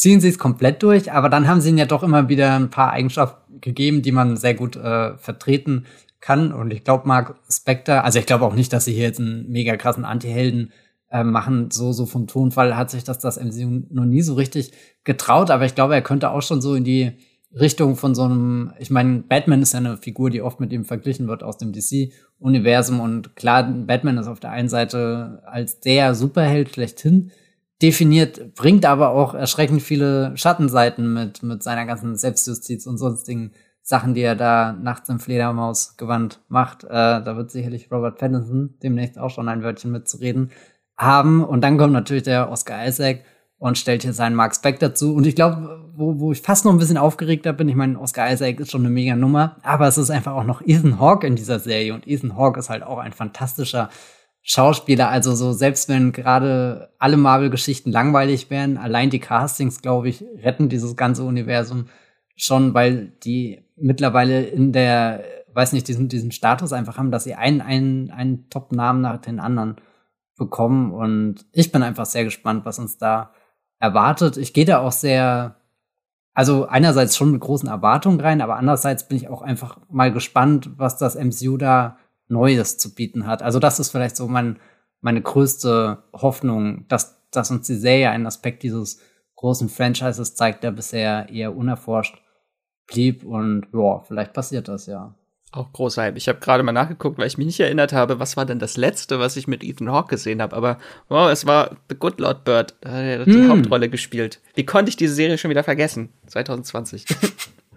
ziehen 0.00 0.20
sie 0.20 0.28
es 0.28 0.38
komplett 0.38 0.82
durch, 0.82 1.12
aber 1.12 1.28
dann 1.28 1.46
haben 1.46 1.60
sie 1.60 1.68
ihnen 1.68 1.76
ja 1.76 1.84
doch 1.84 2.02
immer 2.02 2.30
wieder 2.30 2.56
ein 2.56 2.70
paar 2.70 2.90
Eigenschaften 2.90 3.60
gegeben, 3.60 4.00
die 4.00 4.12
man 4.12 4.38
sehr 4.38 4.54
gut 4.54 4.76
äh, 4.76 5.16
vertreten 5.18 5.84
kann. 6.20 6.52
Und 6.52 6.72
ich 6.72 6.84
glaube, 6.84 7.06
Mark 7.06 7.34
Spector, 7.50 8.02
also 8.02 8.18
ich 8.18 8.24
glaube 8.24 8.46
auch 8.46 8.54
nicht, 8.54 8.72
dass 8.72 8.86
sie 8.86 8.94
hier 8.94 9.04
jetzt 9.04 9.20
einen 9.20 9.50
mega 9.50 9.76
krassen 9.76 10.06
Anti-Helden 10.06 10.72
äh, 11.10 11.24
machen. 11.24 11.70
So, 11.70 11.92
so 11.92 12.06
vom 12.06 12.26
Tonfall 12.26 12.76
hat 12.76 12.90
sich 12.90 13.04
das 13.04 13.18
das 13.18 13.38
MCU 13.38 13.82
noch 13.90 14.04
nie 14.04 14.22
so 14.22 14.34
richtig 14.34 14.72
getraut, 15.04 15.50
aber 15.50 15.64
ich 15.64 15.74
glaube, 15.74 15.94
er 15.94 16.02
könnte 16.02 16.30
auch 16.30 16.42
schon 16.42 16.60
so 16.60 16.74
in 16.74 16.84
die 16.84 17.12
Richtung 17.52 17.96
von 17.96 18.14
so 18.14 18.22
einem, 18.22 18.72
ich 18.78 18.90
meine, 18.90 19.18
Batman 19.20 19.62
ist 19.62 19.72
ja 19.72 19.78
eine 19.78 19.96
Figur, 19.96 20.30
die 20.30 20.40
oft 20.40 20.60
mit 20.60 20.72
ihm 20.72 20.84
verglichen 20.84 21.26
wird 21.26 21.42
aus 21.42 21.58
dem 21.58 21.72
DC-Universum 21.72 23.00
und 23.00 23.34
klar, 23.34 23.64
Batman 23.64 24.18
ist 24.18 24.28
auf 24.28 24.38
der 24.38 24.52
einen 24.52 24.68
Seite 24.68 25.42
als 25.46 25.80
der 25.80 26.14
Superheld 26.14 26.70
schlechthin 26.70 27.32
definiert, 27.82 28.54
bringt 28.54 28.84
aber 28.84 29.10
auch 29.10 29.34
erschreckend 29.34 29.82
viele 29.82 30.36
Schattenseiten 30.36 31.12
mit, 31.12 31.42
mit 31.42 31.62
seiner 31.62 31.86
ganzen 31.86 32.16
Selbstjustiz 32.16 32.86
und 32.86 32.98
sonstigen 32.98 33.52
Sachen, 33.82 34.14
die 34.14 34.20
er 34.20 34.36
da 34.36 34.72
nachts 34.72 35.08
im 35.08 35.18
Fledermausgewand 35.18 36.40
macht. 36.48 36.84
Äh, 36.84 36.88
da 36.88 37.36
wird 37.36 37.50
sicherlich 37.50 37.90
Robert 37.90 38.18
Pattinson 38.18 38.74
demnächst 38.82 39.18
auch 39.18 39.30
schon 39.30 39.48
ein 39.48 39.64
Wörtchen 39.64 39.90
mitzureden 39.90 40.50
haben. 41.00 41.44
Und 41.44 41.62
dann 41.62 41.78
kommt 41.78 41.92
natürlich 41.92 42.24
der 42.24 42.50
Oscar 42.50 42.86
Isaac 42.86 43.24
und 43.58 43.78
stellt 43.78 44.02
hier 44.02 44.12
seinen 44.12 44.34
Mark 44.34 44.54
Speck 44.54 44.78
dazu. 44.78 45.14
Und 45.14 45.26
ich 45.26 45.34
glaube, 45.34 45.90
wo, 45.94 46.18
wo 46.18 46.32
ich 46.32 46.40
fast 46.40 46.64
noch 46.64 46.72
ein 46.72 46.78
bisschen 46.78 46.96
aufgeregter 46.96 47.52
bin, 47.52 47.68
ich 47.68 47.74
meine, 47.74 48.00
Oscar 48.00 48.32
Isaac 48.32 48.60
ist 48.60 48.70
schon 48.70 48.82
eine 48.82 48.90
mega 48.90 49.16
Nummer, 49.16 49.56
aber 49.62 49.86
es 49.86 49.98
ist 49.98 50.10
einfach 50.10 50.32
auch 50.32 50.44
noch 50.44 50.62
Ethan 50.62 50.98
Hawke 50.98 51.26
in 51.26 51.36
dieser 51.36 51.58
Serie. 51.58 51.94
Und 51.94 52.06
Ethan 52.06 52.36
Hawke 52.36 52.58
ist 52.58 52.70
halt 52.70 52.82
auch 52.82 52.98
ein 52.98 53.12
fantastischer 53.12 53.90
Schauspieler. 54.42 55.10
Also 55.10 55.34
so, 55.34 55.52
selbst 55.52 55.88
wenn 55.88 56.12
gerade 56.12 56.90
alle 56.98 57.16
Marvel-Geschichten 57.16 57.92
langweilig 57.92 58.50
wären, 58.50 58.78
allein 58.78 59.10
die 59.10 59.20
Castings, 59.20 59.82
glaube 59.82 60.08
ich, 60.08 60.24
retten 60.42 60.68
dieses 60.68 60.96
ganze 60.96 61.24
Universum 61.24 61.86
schon, 62.36 62.72
weil 62.72 63.12
die 63.22 63.62
mittlerweile 63.76 64.42
in 64.42 64.72
der, 64.72 65.22
weiß 65.52 65.72
nicht, 65.72 65.88
diesen, 65.88 66.08
diesen 66.08 66.32
Status 66.32 66.72
einfach 66.72 66.96
haben, 66.96 67.10
dass 67.10 67.24
sie 67.24 67.34
einen, 67.34 67.60
einen, 67.60 68.10
einen 68.10 68.48
Top-Namen 68.48 69.02
nach 69.02 69.18
den 69.18 69.40
anderen 69.40 69.76
bekommen. 70.40 70.92
Und 70.92 71.46
ich 71.52 71.70
bin 71.70 71.84
einfach 71.84 72.06
sehr 72.06 72.24
gespannt, 72.24 72.64
was 72.64 72.80
uns 72.80 72.98
da 72.98 73.32
erwartet. 73.78 74.36
Ich 74.36 74.52
gehe 74.52 74.64
da 74.64 74.80
auch 74.80 74.90
sehr, 74.90 75.56
also 76.34 76.66
einerseits 76.66 77.16
schon 77.16 77.30
mit 77.30 77.40
großen 77.40 77.68
Erwartungen 77.68 78.18
rein, 78.18 78.40
aber 78.40 78.56
andererseits 78.56 79.06
bin 79.06 79.18
ich 79.18 79.28
auch 79.28 79.42
einfach 79.42 79.78
mal 79.88 80.12
gespannt, 80.12 80.70
was 80.76 80.96
das 80.96 81.14
MCU 81.14 81.56
da 81.56 81.98
Neues 82.26 82.78
zu 82.78 82.94
bieten 82.94 83.26
hat. 83.26 83.42
Also 83.42 83.58
das 83.58 83.78
ist 83.78 83.90
vielleicht 83.90 84.16
so 84.16 84.26
mein, 84.26 84.58
meine 85.00 85.22
größte 85.22 86.02
Hoffnung, 86.12 86.86
dass, 86.88 87.22
dass 87.30 87.50
uns 87.50 87.66
die 87.66 87.76
Serie 87.76 88.10
einen 88.10 88.26
Aspekt 88.26 88.62
dieses 88.62 89.00
großen 89.36 89.68
Franchises 89.68 90.34
zeigt, 90.34 90.64
der 90.64 90.70
bisher 90.70 91.28
eher 91.28 91.56
unerforscht 91.56 92.22
blieb. 92.86 93.24
Und 93.24 93.66
ja, 93.72 94.00
vielleicht 94.00 94.32
passiert 94.32 94.68
das 94.68 94.86
ja. 94.86 95.14
Auch 95.52 95.72
großer 95.72 96.02
Hype. 96.02 96.16
Ich 96.16 96.28
habe 96.28 96.38
gerade 96.38 96.62
mal 96.62 96.72
nachgeguckt, 96.72 97.18
weil 97.18 97.26
ich 97.26 97.36
mich 97.36 97.46
nicht 97.46 97.58
erinnert 97.58 97.92
habe, 97.92 98.20
was 98.20 98.36
war 98.36 98.46
denn 98.46 98.60
das 98.60 98.76
letzte, 98.76 99.18
was 99.18 99.36
ich 99.36 99.48
mit 99.48 99.64
Ethan 99.64 99.90
Hawke 99.90 100.10
gesehen 100.10 100.40
habe. 100.40 100.54
Aber 100.54 100.78
wow, 101.08 101.28
es 101.30 101.44
war 101.44 101.76
The 101.88 101.96
Good 101.96 102.20
Lord 102.20 102.44
Bird. 102.44 102.74
Da 102.82 102.90
hat 102.90 103.02
er 103.02 103.24
die 103.24 103.32
hm. 103.32 103.48
Hauptrolle 103.48 103.88
gespielt. 103.88 104.40
Wie 104.54 104.64
konnte 104.64 104.90
ich 104.90 104.96
diese 104.96 105.14
Serie 105.14 105.38
schon 105.38 105.50
wieder 105.50 105.64
vergessen? 105.64 106.10
2020. 106.26 107.06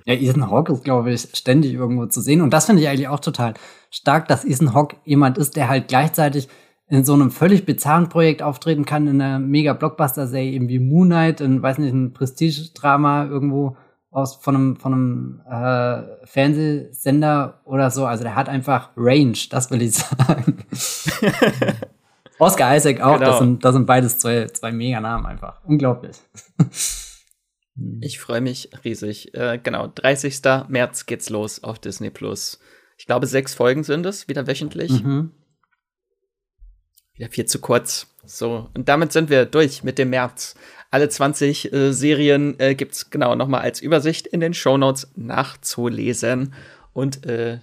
Ja, 0.06 0.16
Ethan 0.16 0.50
Hawke 0.50 0.74
ist, 0.74 0.84
glaube 0.84 1.14
ich, 1.14 1.30
ständig 1.34 1.74
irgendwo 1.74 2.06
zu 2.08 2.20
sehen. 2.20 2.42
Und 2.42 2.52
das 2.52 2.66
finde 2.66 2.82
ich 2.82 2.90
eigentlich 2.90 3.08
auch 3.08 3.22
total 3.22 3.54
stark, 3.90 4.28
dass 4.28 4.44
Ethan 4.44 4.74
Hawke 4.74 4.98
jemand 5.06 5.38
ist, 5.38 5.56
der 5.56 5.70
halt 5.70 5.88
gleichzeitig 5.88 6.50
in 6.90 7.06
so 7.06 7.14
einem 7.14 7.32
völlig 7.32 7.66
bizarren 7.66 8.10
Projekt 8.10 8.42
auftreten 8.42 8.86
kann, 8.86 9.08
in 9.08 9.22
einer 9.22 9.40
mega 9.40 9.74
Blockbuster-Serie, 9.74 10.52
eben 10.52 10.68
wie 10.68 10.80
Moon 10.80 11.08
Knight, 11.08 11.42
in, 11.42 11.62
weiß 11.62 11.78
nicht, 11.78 11.94
ein 11.94 12.14
Prestige-Drama 12.14 13.26
irgendwo 13.26 13.78
aus, 14.14 14.36
von 14.36 14.56
einem, 14.56 14.76
von 14.78 14.94
einem 14.94 15.42
äh, 15.50 16.26
Fernsehsender 16.26 17.62
oder 17.66 17.92
so. 17.92 18.06
Also 18.06 18.24
der 18.24 18.36
hat 18.36 18.48
einfach 18.48 18.92
Range, 18.96 19.38
das 19.50 19.72
will 19.72 19.82
ich 19.82 19.94
sagen. 19.96 20.64
Oscar 22.40 22.76
Isaac 22.76 23.02
auch, 23.02 23.20
genau. 23.20 23.30
das, 23.30 23.40
sind, 23.40 23.66
das 23.66 23.74
sind 23.74 23.86
beides 23.86 24.20
zwei, 24.20 24.46
zwei 24.48 24.72
mega 24.72 25.00
Namen 25.00 25.26
einfach. 25.26 25.64
Unglaublich. 25.66 26.18
Ich 28.02 28.20
freue 28.20 28.42
mich 28.42 28.70
riesig. 28.84 29.34
Äh, 29.34 29.58
genau, 29.58 29.88
30. 29.88 30.42
März 30.68 31.08
geht's 31.08 31.30
los 31.30 31.64
auf 31.64 31.80
Disney 31.80 32.12
Plus. 32.12 32.60
Ich 32.98 33.08
glaube, 33.08 33.26
sechs 33.26 33.56
Folgen 33.56 33.84
sind 33.84 34.06
es, 34.06 34.28
wieder 34.28 34.46
wöchentlich. 34.46 35.04
Mhm. 35.04 35.32
Wieder 37.16 37.30
viel 37.30 37.46
zu 37.46 37.60
kurz. 37.60 38.08
So, 38.26 38.70
und 38.74 38.90
damit 38.90 39.12
sind 39.12 39.30
wir 39.30 39.46
durch 39.46 39.84
mit 39.84 39.98
dem 39.98 40.12
März. 40.12 40.56
Alle 40.94 41.10
20 41.10 41.74
äh, 41.74 41.92
Serien 41.92 42.60
äh, 42.60 42.76
gibt's 42.76 43.10
genau 43.10 43.34
nochmal 43.34 43.62
als 43.62 43.82
Übersicht 43.82 44.28
in 44.28 44.42
den 44.42 44.54
Shownotes 44.54 45.08
nachzulesen. 45.16 46.54
Und 46.94 47.26
äh, 47.26 47.58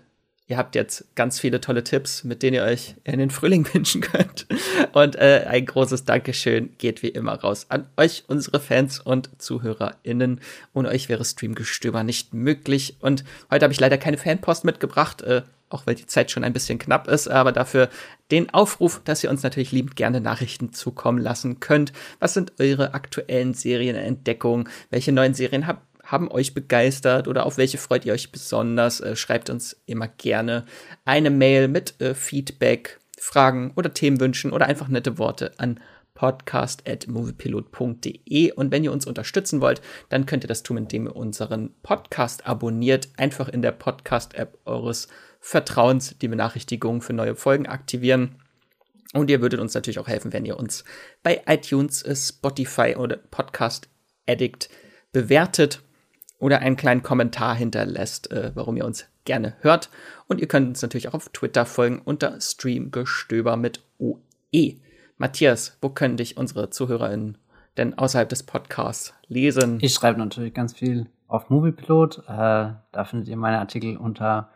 Ihr 0.49 0.57
habt 0.57 0.75
jetzt 0.75 1.05
ganz 1.15 1.39
viele 1.39 1.61
tolle 1.61 1.85
Tipps, 1.85 2.25
mit 2.25 2.43
denen 2.43 2.55
ihr 2.55 2.65
euch 2.65 2.97
in 3.05 3.21
den 3.21 3.31
Frühling 3.31 3.65
wünschen 3.73 4.01
könnt. 4.01 4.49
Und 4.93 5.15
äh, 5.15 5.45
ein 5.49 5.65
großes 5.65 6.07
Dankeschön 6.07 6.71
geht 6.77 7.05
wie 7.05 7.09
immer 7.09 7.35
raus 7.35 7.67
an 7.69 7.87
euch, 7.97 8.25
unsere 8.27 8.59
Fans 8.59 8.99
und 8.99 9.31
ZuhörerInnen. 9.41 10.41
Ohne 10.75 10.89
euch 10.89 11.09
wäre 11.09 11.25
Streamgestöber 11.25 12.03
nicht 12.03 12.35
möglich. 12.35 12.97
Und 12.99 13.23
heute 13.49 13.63
habe 13.63 13.73
ich 13.73 13.79
leider 13.79 13.97
keine 13.97 14.19
Fanpost 14.19 14.65
mitgebracht, 14.65 15.23
äh, 15.23 15.43
auch 15.71 15.87
weil 15.87 15.95
die 15.95 16.07
Zeit 16.07 16.31
schon 16.31 16.45
ein 16.45 16.53
bisschen 16.53 16.79
knapp 16.79 17.09
ist, 17.09 17.29
aber 17.29 17.53
dafür 17.53 17.89
den 18.31 18.53
Aufruf, 18.53 19.01
dass 19.05 19.25
ihr 19.25 19.31
uns 19.31 19.43
natürlich 19.43 19.73
liebend 19.73 19.97
gerne 19.97 20.21
Nachrichten 20.21 20.73
zukommen 20.73 21.19
lassen 21.19 21.61
könnt. 21.61 21.93
Was 22.19 22.35
sind 22.35 22.53
eure 22.59 22.95
aktuellen 22.95 23.55
Serienentdeckungen? 23.55 24.69
Welche 24.91 25.13
neuen 25.13 25.35
Serien 25.35 25.67
habt 25.67 25.87
haben 26.05 26.31
euch 26.31 26.55
begeistert 26.55 27.29
oder 27.29 27.47
auf 27.47 27.57
welche 27.57 27.79
freut 27.79 28.05
ihr 28.05 28.13
euch 28.13 28.33
besonders? 28.33 29.01
Äh, 29.01 29.15
schreibt 29.15 29.49
uns 29.49 29.81
immer 29.87 30.09
gerne 30.09 30.65
eine 31.05 31.31
Mail 31.31 31.69
mit 31.69 32.01
äh, 32.01 32.15
Feedback, 32.15 32.99
Fragen 33.19 33.73
oder 33.77 33.95
Themenwünschen 33.95 34.53
oder 34.53 34.67
einfach 34.67 34.89
nette 34.89 35.19
Worte 35.19 35.53
an 35.59 35.79
podcast.moviepilot.de. 36.15 38.53
Und 38.53 38.73
wenn 38.73 38.85
ihr 38.85 38.93
uns 38.93 39.07
unterstützen 39.07 39.63
wollt, 39.63 39.81
dann 40.09 40.27
könnt 40.27 40.45
ihr 40.45 40.49
das 40.49 40.63
tun, 40.63 40.77
indem 40.77 41.07
ihr 41.07 41.17
unseren 41.17 41.71
Podcast 41.83 42.47
abonniert. 42.47 43.09
Einfach 43.17 43.49
in 43.49 43.63
der 43.63 43.73
Podcast-App 43.73 44.59
eures 44.67 45.09
Vertrauens 45.41 46.17
die 46.19 46.29
Benachrichtigungen 46.29 47.01
für 47.01 47.15
neue 47.15 47.35
Folgen 47.35 47.67
aktivieren. 47.67 48.37
Und 49.13 49.31
ihr 49.31 49.41
würdet 49.41 49.59
uns 49.59 49.75
natürlich 49.75 49.99
auch 49.99 50.07
helfen, 50.07 50.33
wenn 50.33 50.45
ihr 50.45 50.59
uns 50.59 50.85
bei 51.23 51.43
iTunes, 51.47 52.03
äh, 52.03 52.15
Spotify 52.15 52.95
oder 52.97 53.17
Podcast 53.17 53.89
Addict 54.29 54.69
bewertet 55.13 55.83
oder 56.39 56.61
einen 56.61 56.77
kleinen 56.77 57.03
Kommentar 57.03 57.55
hinterlässt, 57.57 58.31
äh, 58.31 58.53
warum 58.55 58.77
ihr 58.77 58.85
uns 58.85 59.07
gerne 59.25 59.57
hört. 59.61 59.91
Und 60.29 60.41
ihr 60.41 60.49
könnt 60.49 60.69
uns 60.69 60.83
natürlich 60.83 61.09
auch 61.09 61.15
auf 61.15 61.29
Twitter 61.31 61.67
folgen 61.67 62.01
unter 62.05 62.41
Streamgestöber 62.41 63.57
mit 63.57 63.83
OE. 63.99 64.77
Matthias, 65.19 65.77
wo 65.83 65.91
können 65.91 66.17
dich 66.17 66.37
unsere 66.37 66.71
ZuhörerInnen 66.71 67.37
denn 67.77 67.99
außerhalb 67.99 68.29
des 68.29 68.43
Podcasts 68.43 69.13
lesen? 69.29 69.79
Ich 69.83 69.95
schreibe 69.95 70.19
natürlich 70.19 70.55
ganz 70.55 70.73
viel 70.73 71.07
auf 71.29 71.51
Moviepilot. 71.51 72.19
Äh, 72.21 72.23
da 72.29 73.05
findet 73.05 73.29
ihr 73.29 73.37
meine 73.37 73.59
Artikel 73.59 73.97
unter 73.97 74.51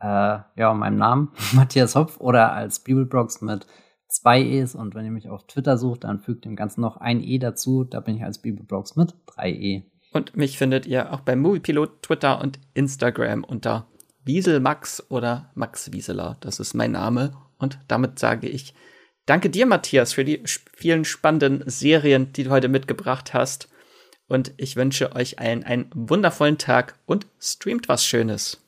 äh, 0.00 0.38
ja, 0.56 0.74
meinem 0.74 0.96
Namen, 0.96 1.32
Matthias 1.52 1.94
Hopf, 1.94 2.20
oder 2.20 2.52
als 2.52 2.80
Bibelbrox 2.80 3.40
mit 3.40 3.66
zwei 4.08 4.42
E's. 4.42 4.74
Und 4.74 4.94
wenn 4.94 5.04
ihr 5.04 5.10
mich 5.10 5.28
auf 5.28 5.46
Twitter 5.46 5.78
sucht, 5.78 6.04
dann 6.04 6.20
fügt 6.20 6.44
dem 6.44 6.56
Ganzen 6.56 6.80
noch 6.80 6.96
ein 6.96 7.22
E 7.22 7.38
dazu. 7.38 7.84
Da 7.84 8.00
bin 8.00 8.16
ich 8.16 8.24
als 8.24 8.40
Bibelbrox 8.40 8.96
mit 8.96 9.14
drei 9.26 9.50
E. 9.50 9.82
Und 10.12 10.36
mich 10.36 10.56
findet 10.56 10.86
ihr 10.86 11.12
auch 11.12 11.20
beim 11.20 11.40
Moviepilot, 11.40 12.02
Twitter 12.02 12.40
und 12.40 12.58
Instagram 12.74 13.44
unter 13.44 13.86
Wieselmax 14.24 15.10
oder 15.10 15.50
Max 15.54 15.92
Wieseler. 15.92 16.36
Das 16.40 16.60
ist 16.60 16.74
mein 16.74 16.92
Name. 16.92 17.32
Und 17.58 17.78
damit 17.88 18.18
sage 18.18 18.48
ich 18.48 18.74
Danke 19.28 19.50
dir, 19.50 19.66
Matthias, 19.66 20.14
für 20.14 20.24
die 20.24 20.42
vielen 20.74 21.04
spannenden 21.04 21.62
Serien, 21.68 22.32
die 22.32 22.44
du 22.44 22.50
heute 22.50 22.68
mitgebracht 22.68 23.34
hast. 23.34 23.68
Und 24.26 24.54
ich 24.56 24.74
wünsche 24.76 25.14
euch 25.14 25.38
allen 25.38 25.64
einen 25.64 25.90
wundervollen 25.94 26.56
Tag 26.56 26.94
und 27.04 27.26
streamt 27.38 27.90
was 27.90 28.06
Schönes. 28.06 28.67